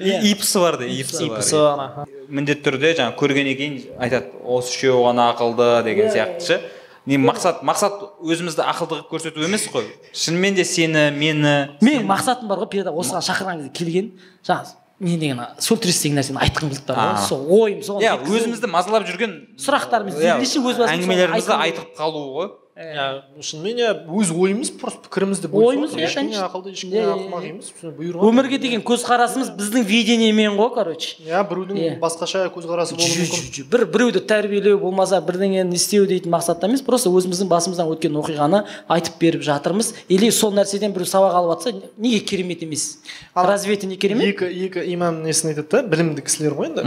ипсы 0.00 0.58
бар 0.60 0.78
да 0.80 0.86
ипсы 0.88 1.28
бар 1.28 1.38
ипсы 1.38 1.56
бар 1.56 1.80
аха. 1.84 2.06
міндетті 2.28 2.64
түрде 2.66 2.92
жаңағы 2.96 3.16
көргеннен 3.20 3.56
кейін 3.58 3.78
айтады 4.00 4.30
осы 4.44 4.72
үшеуі 4.74 5.04
ғана 5.04 5.30
ақылды 5.34 5.70
деген 5.84 6.08
Иә, 6.08 6.14
сияқты 6.14 6.46
ше 6.46 6.60
не 7.06 7.18
мақсат 7.18 7.62
мақсат 7.66 8.00
өзімізді 8.20 8.64
ақылды 8.64 9.00
қылып 9.00 9.10
көрсету 9.12 9.44
емес 9.44 9.68
қой. 9.72 9.86
Шынымен 10.12 10.54
де 10.54 10.64
сені 10.64 11.10
мені 11.16 11.54
менің 11.80 12.06
мақсатым 12.08 12.48
бар 12.48 12.60
ғой 12.64 12.70
передо 12.70 12.92
осыған 12.92 13.24
шақырған 13.24 13.62
кезде 13.64 13.72
келген 13.74 14.10
жаңағы 14.46 14.76
не 15.00 15.16
деген 15.16 15.40
сөлтірес 15.58 16.02
деген 16.02 16.20
нәрсені 16.20 16.40
айтқым 16.44 16.68
келді 16.70 16.84
да 16.86 17.16
сол 17.26 17.46
ойым 17.48 17.80
соны 17.82 18.04
иә 18.04 18.18
өзімізді 18.20 18.68
мазалап 18.68 19.06
жүрген 19.08 19.32
Сұрақтарымыз 19.56 20.18
иә, 20.20 20.36
өз 20.44 20.82
әңгімелерімізді 20.86 21.56
айтып 21.56 21.94
қалу 21.96 22.24
ғой. 22.36 22.50
Иә 22.80 23.06
шынымен 23.44 23.78
иә 23.80 23.88
өз 24.08 24.30
ойымыз 24.32 24.70
просто 24.80 25.02
пікірімізді 25.04 25.50
Ойымыз, 25.52 25.92
иә, 25.94 26.06
ешкімге 26.06 26.38
ақылды 26.40 26.72
ешкімге 26.72 27.02
ақымақ 27.12 27.44
емес. 27.44 27.68
Бұйырған 27.82 28.24
өмірге 28.30 28.58
деген 28.62 28.82
көзқарасымыз 28.86 29.50
біздің 29.58 29.84
видениемен 29.84 30.56
ғой 30.56 30.70
короче. 30.74 31.16
Иә 31.26 31.42
біреудің 31.50 31.98
басқаша 32.00 32.46
көзқарасы 32.54 32.96
болуы 32.96 33.26
мүмкін. 33.26 33.68
бір 33.70 33.84
біреуді 33.84 34.22
тәрбиелеу 34.24 34.78
болмаса 34.80 35.20
бірдеңені 35.20 35.76
істеу 35.76 36.06
дейтін 36.08 36.32
мақсатта 36.32 36.70
емес 36.70 36.80
просто 36.82 37.12
өзіміздің 37.12 37.50
басымыздан 37.52 37.90
өткен 37.92 38.16
оқиғаны 38.22 38.64
айтып 38.88 39.20
беріп 39.20 39.44
жатырмыз. 39.44 39.92
Или 40.08 40.30
сол 40.30 40.54
нәрседен 40.56 40.94
біреу 40.96 41.06
сабақ 41.10 41.36
алып 41.36 41.60
жатса 41.60 41.92
неге 41.98 42.20
керемет 42.20 42.62
емес? 42.62 42.98
Разве 43.34 43.74
это 43.74 43.86
не 43.86 43.96
керемет? 43.96 44.40
екі 44.40 44.48
екі 44.66 44.84
имам 44.94 45.22
несін 45.22 45.52
айтады 45.52 45.68
да 45.70 45.82
білімді 45.82 46.22
кісілер 46.24 46.56
ғой 46.56 46.70
енді. 46.70 46.84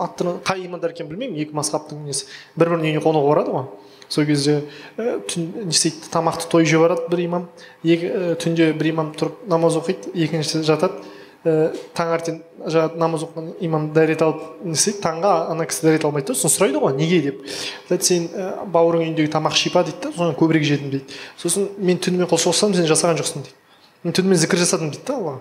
Аттары 0.00 0.38
қай 0.44 0.64
имамдар 0.66 0.94
екенін 0.94 1.10
білмеймін. 1.10 1.40
Екі 1.42 1.56
мазхабтың 1.56 2.04
несі. 2.06 2.26
Бір 2.56 2.74
бірінің 2.74 2.88
үйіне 2.88 3.02
қонуға 3.04 3.28
барады 3.28 3.54
ғой. 3.54 3.66
Сол 4.14 4.26
кезде 4.28 4.60
ә, 4.96 5.18
түн 5.26 5.50
не 5.66 5.74
істейді 5.74 6.08
тамақты 6.12 6.46
той 6.50 6.66
жеп 6.68 6.84
барады 6.84 7.08
бір 7.10 7.24
имам. 7.24 7.48
Екі 7.82 8.06
ә, 8.06 8.36
түнде 8.38 8.70
бір 8.78 8.92
имам 8.92 9.12
тұрып 9.18 9.44
намаз 9.50 9.76
оқиды 9.80 10.14
екіншісі 10.14 10.62
жатады. 10.68 11.02
Ә, 11.44 11.74
таңертең 11.92 12.38
жаңағы 12.72 13.00
намаз 13.00 13.26
оқыған 13.26 13.50
имам 13.66 13.90
дәрет 13.92 14.22
алып 14.24 14.62
не 14.64 14.78
істейді 14.78 15.02
таңға 15.04 15.32
ана 15.52 15.66
кісі 15.68 15.84
дәрет 15.88 16.06
алмайды 16.08 16.30
да 16.30 16.38
сосын 16.38 16.54
сұрайды 16.54 16.80
ғой 16.80 16.94
неге 16.96 17.20
деп. 17.26 17.42
Айтады 17.84 18.06
сен 18.06 18.30
ә, 18.32 18.64
үйіндегі 18.64 19.28
тамақ 19.34 19.58
шипа 19.58 19.82
дейді 19.84 20.06
да 20.06 20.12
соны 20.16 20.38
көбірек 20.38 20.64
жедің 20.64 20.94
дейді. 20.94 21.18
Сосын 21.36 21.68
мен 21.76 22.00
түнімен 22.00 22.30
құлшылық 22.30 22.56
жасадым 22.56 22.78
сен 22.78 22.88
жасаған 22.88 23.20
жоқсың 23.20 23.44
дейді. 23.44 23.58
Мен 24.04 24.16
түнімен 24.16 24.40
зікір 24.40 24.64
жасадым 24.64 24.94
дейді 24.94 25.04
да 25.04 25.18
аллаға. 25.18 25.40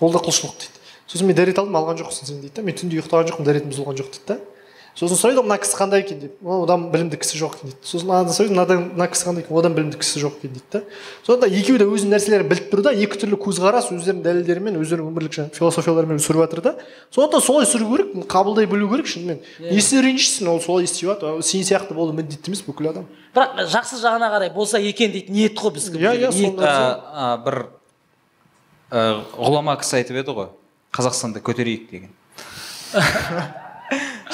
Ол 0.00 0.12
да 0.16 0.24
құлшылық 0.26 0.58
дейді. 0.58 0.82
Сосын 1.06 1.30
мен 1.30 1.38
дәрет 1.38 1.62
алдым 1.62 1.78
алған 1.78 2.02
жоқсың 2.02 2.26
сен 2.26 2.42
дейді 2.42 2.58
да. 2.58 2.66
Мен 2.66 2.74
түнде 2.74 2.98
ұйықтаған 2.98 3.30
жоқпын 3.30 3.46
дәретім 3.46 3.70
бұзылған 3.70 4.02
жоқ 4.02 4.10
дейді 4.16 4.26
да. 4.32 4.40
Сосын 4.96 5.18
сұрайды 5.20 5.42
ғой 5.42 5.44
мына 5.46 5.58
кісі 5.60 5.76
қандай 5.76 6.00
екен 6.00 6.20
деп. 6.22 6.36
«О, 6.40 6.62
одан 6.64 6.86
білімді 6.92 7.18
кісі 7.20 7.36
жоқ 7.36 7.58
екен 7.58 7.68
дейді. 7.70 7.84
Сосын 7.84 8.10
ана 8.16 8.32
сұрайды 8.32 8.54
мынадан 8.54 8.84
мына 8.96 9.08
кісі 9.12 9.26
қандай 9.28 9.44
екен? 9.44 9.56
Одан 9.60 9.74
білімді 9.76 9.98
кісі 10.00 10.22
жоқ 10.22 10.38
екен 10.40 10.54
дейді 10.56 10.64
да. 10.72 10.80
Сонда 11.26 11.46
екеуі 11.52 11.78
де 11.82 11.84
өзінің 11.84 12.14
нәрселерін 12.16 12.48
біліп 12.48 12.70
тұр 12.72 12.80
да 12.86 12.94
екі 12.96 13.20
түрлі 13.20 13.36
көзқарас 13.44 13.90
өздерінің 13.92 14.24
дәлелдерімен 14.24 14.78
өздерінің 14.80 15.10
өмірлік 15.12 15.36
жаңағы 15.36 15.58
философияларымен 15.60 16.22
сүріп 16.24 16.46
жатыр 16.46 16.62
да. 16.64 16.72
Сондықтан 17.12 17.44
солай 17.44 17.68
сүру 17.68 17.90
керек 17.92 18.24
қабылдай 18.32 18.64
білу 18.70 18.88
керек 18.88 19.10
шынымен. 19.12 19.42
Несіне 19.60 20.00
ренжисің 20.06 20.48
ол 20.48 20.60
солай 20.64 20.88
істеп 20.88 21.12
жатыр? 21.12 21.42
Сен 21.44 21.60
сияқты 21.60 21.92
болу 21.92 22.16
міндетті 22.16 22.50
емес 22.50 22.64
бүкіл 22.64 22.88
адам. 22.94 23.04
Бірақ 23.36 23.68
жақсы 23.68 24.00
жағына 24.00 24.32
қарай 24.32 24.52
болса 24.54 24.80
екен 24.80 25.12
дейді 25.12 25.32
ниет 25.36 25.58
қой 25.60 25.76
біздікі 25.76 26.00
Иә, 26.06 26.30
иә, 26.30 27.36
бір 27.44 27.66
ғұлама 29.36 29.76
кісі 29.80 29.98
айтып 30.00 30.22
еді 30.22 30.36
ғой 30.36 30.48
қазақстанды 30.94 31.42
көтерейік 31.44 31.90
деген. 31.90 32.12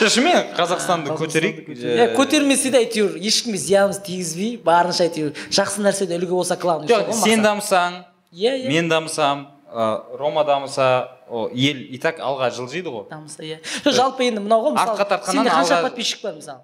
шынымен 0.08 0.52
қазақстанды 0.56 1.14
көтерейік. 1.18 1.68
иә 1.68 2.08
көтермесе 2.16 2.70
де 2.70 2.82
әйтеуір 2.82 3.16
ешкімге 3.20 3.58
зиянымыз 3.58 4.02
тигізбей 4.02 4.56
барынша 4.64 5.06
әйтеуір 5.08 5.36
жақсы 5.50 5.84
нәрседе 5.84 6.18
үлгі 6.18 6.32
болса 6.34 6.58
сол 6.60 6.82
жоқ 6.88 7.12
сен 7.22 7.42
дамысаң 7.42 8.04
иә 8.32 8.56
иә. 8.64 8.68
мен 8.68 8.88
дамысам 8.88 9.48
рома 9.72 10.44
дамыса 10.44 11.08
о, 11.28 11.48
ел 11.52 11.76
и 11.76 11.98
так 11.98 12.18
алға 12.20 12.50
жылжиды 12.52 12.90
ғой. 12.92 13.06
Дамыса 13.08 13.42
иә. 13.42 13.60
Жоқ 13.84 13.94
жалпы 13.96 14.26
енді 14.26 14.42
мынау 14.44 14.66
ғой 14.66 14.74
мысалы 14.76 14.92
Артқа 14.92 15.06
тартқаннан 15.14 15.46
сенде 15.46 15.54
қанша 15.56 15.82
подписчик 15.82 16.22
бар 16.22 16.34
мысалы? 16.34 16.60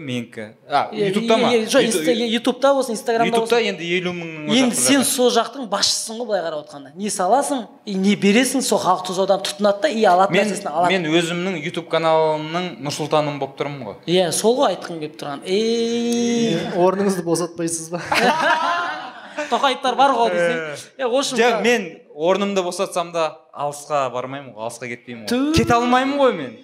Менікі 0.00 0.46
а 0.68 0.88
ютубта 0.92 1.36
ма 1.36 1.50
жоқ 1.68 2.08
ютубта 2.32 2.72
болсын 2.74 2.94
инстаграмда 2.94 3.36
ютубта 3.36 3.60
енді 3.60 3.88
елу 3.98 4.14
мыңның 4.16 4.56
енді 4.56 4.76
сен 4.78 5.04
сол 5.04 5.28
жақтың 5.34 5.68
басшысың 5.72 6.22
ғой 6.22 6.30
былай 6.30 6.44
қарап 6.46 6.64
отқанда 6.64 6.92
не 6.96 7.10
саласың 7.12 7.66
и 7.84 7.94
не 7.94 8.14
бересің 8.16 8.64
сол 8.64 8.80
халықты 8.80 9.12
содан 9.12 9.42
тұтынады 9.44 9.82
да 9.82 9.88
и 9.92 10.04
алатын 10.08 10.36
мен 10.36 10.48
нәрсесін 10.48 10.70
алады. 10.72 10.96
мен 10.96 11.08
өзімнің 11.12 11.60
ютуб 11.66 11.90
каналымның 11.92 12.70
нұр 12.80 12.96
сұлтаным 12.96 13.38
болып 13.42 13.58
тұрмын 13.60 13.84
ғой. 13.90 13.96
Иә 14.06 14.30
сол 14.32 14.56
ғой 14.56 14.72
айтқым 14.72 15.02
келіп 15.02 15.18
тұрған. 15.20 15.44
Ей! 15.44 16.56
Орныңызды 16.72 17.26
босатпайсыз 17.26 17.92
ба? 17.92 18.00
Тоқаевтар 19.52 19.96
бар 19.96 20.16
ғой 20.16 20.32
десең. 20.32 20.58
Е. 20.98 21.06
В 21.06 21.16
общем 21.16 21.36
жоқ 21.40 21.62
мен 21.64 21.88
орнымды 22.14 22.62
босатсам 22.62 23.12
да 23.12 23.28
алысқа 23.52 24.08
бармаймын 24.12 24.54
ғой 24.56 24.68
алысқа 24.68 24.88
кетпеймін 24.88 25.26
ғой. 25.28 25.52
Кете 25.56 25.74
алмаймын 25.76 26.18
ғой 26.20 26.36
мен. 26.36 26.60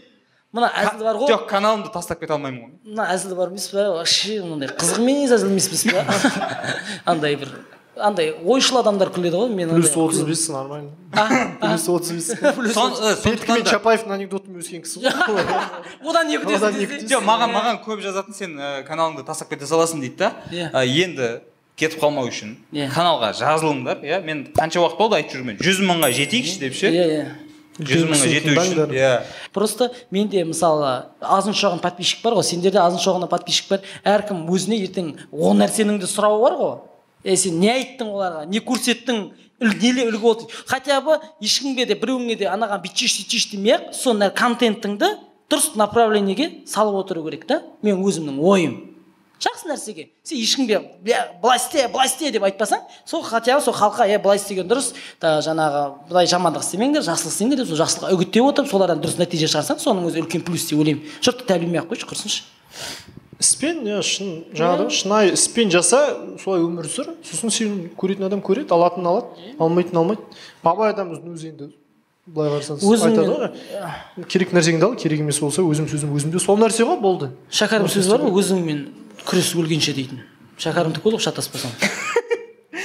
Мына 0.53 0.71
әзіл 0.81 1.05
бар 1.05 1.19
ғой. 1.21 1.33
жоқ 1.33 1.49
каналымды 1.51 1.91
тастап 1.93 2.21
кете 2.21 2.33
алмаймын 2.37 2.61
ғой 2.63 2.93
мына 2.95 3.09
әзіл 3.15 3.35
бар 3.37 3.51
емес 3.53 3.69
па 3.73 3.89
вообще 3.99 4.41
мындай 4.43 4.71
қызық 4.73 5.03
емес 5.03 5.35
әзіл 5.37 5.51
емес 5.53 5.69
па 5.85 6.05
андай 7.13 7.37
бір 7.37 7.53
андай 7.99 8.31
ойшыл 8.45 8.79
адамдар 8.81 9.11
күледі 9.15 9.39
ғой 9.43 9.51
мен 9.53 9.71
плюс 9.75 9.93
отыз 9.97 10.23
бес 10.27 10.49
нормально. 10.49 10.91
А, 11.13 11.27
плюс 11.61 11.89
отыз 11.89 12.13
бес. 12.13 12.31
Э, 12.39 12.53
петька 12.55 12.73
сондықтан 12.75 13.55
мен 13.59 13.67
чапаевтың 13.67 14.15
анекдотымен 14.15 14.63
өскен 14.63 14.85
кісі 14.85 15.03
ғой. 15.03 15.43
Одан 16.07 16.29
не 16.31 16.39
күтесің 16.39 17.09
жоқ 17.11 17.27
маған 17.27 17.53
маған 17.55 17.81
көп 17.85 18.03
жазатын 18.05 18.37
сен 18.37 18.57
ә, 18.59 18.71
каналыңды 18.87 19.27
тастап 19.27 19.51
кете 19.51 19.67
саласың 19.67 20.01
дейді 20.05 20.17
да. 20.23 20.33
Иә. 20.53 20.71
Ә, 20.73 20.87
енді 20.87 21.31
кетіп 21.79 22.01
қалмау 22.03 22.31
үшін 22.31 22.57
Иә. 22.73 22.89
каналға 22.95 23.33
жазылыңдар 23.39 24.03
иә. 24.03 24.23
Мен 24.25 24.47
қанша 24.55 24.83
уақыт 24.83 24.99
болды 24.99 25.19
айтып 25.21 25.39
жүрмін. 25.39 25.61
Жүз 25.63 25.83
мыңға 25.87 26.11
жетейікші 26.15 26.59
деп 26.63 26.75
ше? 26.79 26.91
Иә 26.95 27.07
иә. 27.19 27.27
Жүз 27.79 28.05
мыңға 28.11 28.29
жету 28.33 28.55
үшін 28.55 28.95
иә. 28.97 29.11
Просто 29.55 29.91
менде 30.11 30.43
мысалы 30.45 31.07
азын 31.21 31.55
шоғын 31.55 31.83
подписчик 31.83 32.23
бар 32.25 32.39
ғой 32.39 32.47
сендерде 32.47 32.81
азын 32.83 33.03
шоғына 33.03 33.29
подписчик 33.31 33.71
бар. 33.71 33.85
Әркім 34.05 34.47
өзіне 34.51 34.81
ертең 34.85 35.13
ол 35.31 35.55
нәрсенің 35.59 36.01
де 36.03 36.11
сұрауы 36.11 36.43
бар 36.43 36.59
ғой. 36.59 36.75
Е 37.25 37.37
сен 37.37 37.61
не 37.61 37.71
айттың 37.73 38.11
оларға 38.11 38.45
не 38.51 38.63
көрсеттің 38.65 39.23
неле 39.61 40.09
үлгі 40.09 40.21
болды? 40.23 40.51
Хотя 40.67 41.01
бы 41.01 41.19
ешкімге 41.41 41.87
де 41.87 41.95
біреуіңе 41.99 42.39
де 42.39 42.51
анаған 42.51 42.83
бүйтші 42.85 43.11
сөйтші 43.15 43.57
демей 43.57 43.77
ақ 43.79 43.91
сол 43.95 44.19
контентіңді 44.19 45.15
дұрыс 45.49 45.75
направлениеге 45.79 46.65
салып 46.67 47.03
отыру 47.05 47.25
керек 47.25 47.47
та. 47.47 47.63
Мен 47.83 48.03
өзімнің 48.03 48.39
ойым. 48.39 48.77
Жақсы 49.43 49.69
нәрсеге. 49.71 50.09
Сен 50.23 50.39
ешкімге 50.39 50.81
былай 51.43 51.59
істе 51.59 51.89
былай 51.89 52.09
істе 52.09 52.31
деп 52.35 52.43
айтпасаң 52.49 52.81
сол 53.07 53.23
хотя 53.23 53.59
бы 53.59 53.65
сол 53.65 53.75
халыққа 53.75 54.09
е 54.09 54.19
былай 54.19 54.39
істеген 54.39 54.67
дұрыс 54.69 54.95
та 55.21 55.39
жаңағы 55.47 55.83
былай 56.09 56.27
жамандық 56.27 56.65
істемеңдер 56.67 57.07
жақсылық 57.07 57.35
істеңдер 57.35 57.63
деп 57.63 57.71
сол 57.71 57.79
жақсылыққа 57.83 58.17
үгіттеп 58.19 58.51
отырып 58.51 58.71
солардан 58.73 59.03
дұрыс 59.03 59.19
нәтиже 59.21 59.47
шығарсаң 59.53 59.79
соның 59.79 60.11
өзі 60.11 60.25
үлкен 60.25 60.43
плюс 60.43 60.67
деп 60.67 60.83
ойлаймын. 60.83 61.07
Жұртты 61.23 61.47
тәрбиелемей 61.47 61.85
ақ 61.85 61.93
қойшы 61.95 62.11
құрсыншы 62.11 62.43
іспен 63.39 63.85
иә 63.87 64.01
шын 64.03 64.31
жаңағыдай 64.51 64.91
шынайы 64.91 65.35
іспен 65.37 65.71
жаса 65.71 66.01
солай 66.43 66.65
өмір 66.65 66.89
сүр. 66.91 67.13
Сосын 67.23 67.53
сен 67.55 67.77
көретін 67.99 68.27
адам 68.27 68.43
көреді 68.43 68.75
алатын 68.75 69.07
алады 69.07 69.53
алмайтын 69.63 70.01
алмайды. 70.01 70.25
Абай 70.67 70.91
атамыздың 70.91 71.37
өзі 71.37 71.53
енді 71.53 71.69
былай 72.27 72.51
қарасаңыз 72.57 73.05
айтады 73.07 73.31
ғой. 73.31 74.27
Керек 74.29 74.51
нәрсеңді 74.57 74.91
ал 74.91 74.97
керек 74.99 75.23
емес 75.23 75.39
болса 75.41 75.63
өзім 75.63 75.87
сөзім 75.89 76.17
өзімде. 76.19 76.43
Сол 76.43 76.59
нәрсе 76.59 76.85
ғой 76.89 76.99
болды. 77.01 77.31
Шәкәрім 77.55 77.87
сөзі 77.89 78.11
бар 78.17 78.27
ғой 78.27 78.43
өзіңмен. 78.43 78.83
Күрес 79.29 79.53
өлгенше 79.59 79.93
дейтін. 79.97 80.25
Шәкәрімдікі 80.59 81.13
ол 81.13 81.21
шатаспасам 81.23 81.71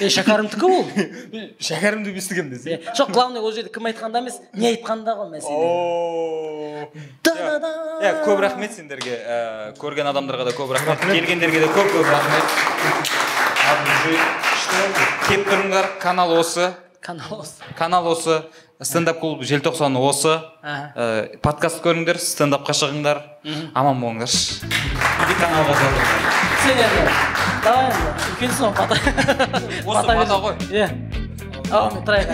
е 0.03 0.09
шәкәрімдікі 0.11 0.67
ол. 0.67 0.83
Шәкәрімді 1.67 2.13
естігемін 2.19 2.51
десе. 2.53 2.75
Е, 2.75 2.93
жоқ 2.97 3.13
главный 3.15 3.41
ол 3.43 3.53
жерде 3.55 3.71
кім 3.73 3.87
айтқанда 3.89 4.21
емес 4.23 4.39
не 4.53 4.73
айтқанда 4.73 5.15
ғой 5.19 5.29
мәселе 5.33 5.55
иә 8.03 8.11
көп 8.25 8.41
рахмет 8.43 8.75
сендерге. 8.75 9.19
Көрген 9.79 10.09
адамдарға 10.11 10.49
да 10.49 10.55
көп 10.57 10.73
рахмет. 10.75 10.99
Келгендерге 11.07 11.63
де 11.63 11.69
көп 11.71 11.87
көп 11.93 12.07
рахмет. 12.09 12.47
Келіп 15.27 15.47
тұрыңдар. 15.47 15.85
Канал 16.01 16.35
осы. 16.39 16.73
Канал 17.01 17.41
осы. 17.41 17.73
Канал 17.77 18.07
осы. 18.11 18.41
Стендап 18.83 19.19
клуб 19.19 19.43
желтоқсан 19.47 19.95
осы. 19.99 20.39
Ә, 20.63 21.37
подкаст 21.43 21.81
көріңдер 21.83 22.19
стендапқа 22.21 22.73
шығыңдар. 22.77 23.21
Аман 23.75 23.99
болыңдаршы. 24.01 24.63
И 24.63 25.35
каналға 25.39 25.73
да 25.79 25.87
сен 26.63 26.77
енді 26.79 27.01
давай 27.63 27.85
енді 27.89 27.99
үлкенсің 28.29 28.71
ғой 28.77 28.87
Осы 29.91 30.05
бата 30.07 30.37
ғой. 30.45 30.53
иә 30.71 30.87
ауамен 31.71 32.03
тұрайық 32.07 32.29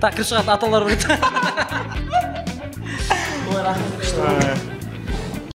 так 0.00 0.16
кіріп 0.16 0.28
шығатын 0.30 0.52
аталар 0.54 0.82
бар 0.88 0.92
еді 0.96 1.06
ой 3.52 3.60
рахмет 3.68 4.77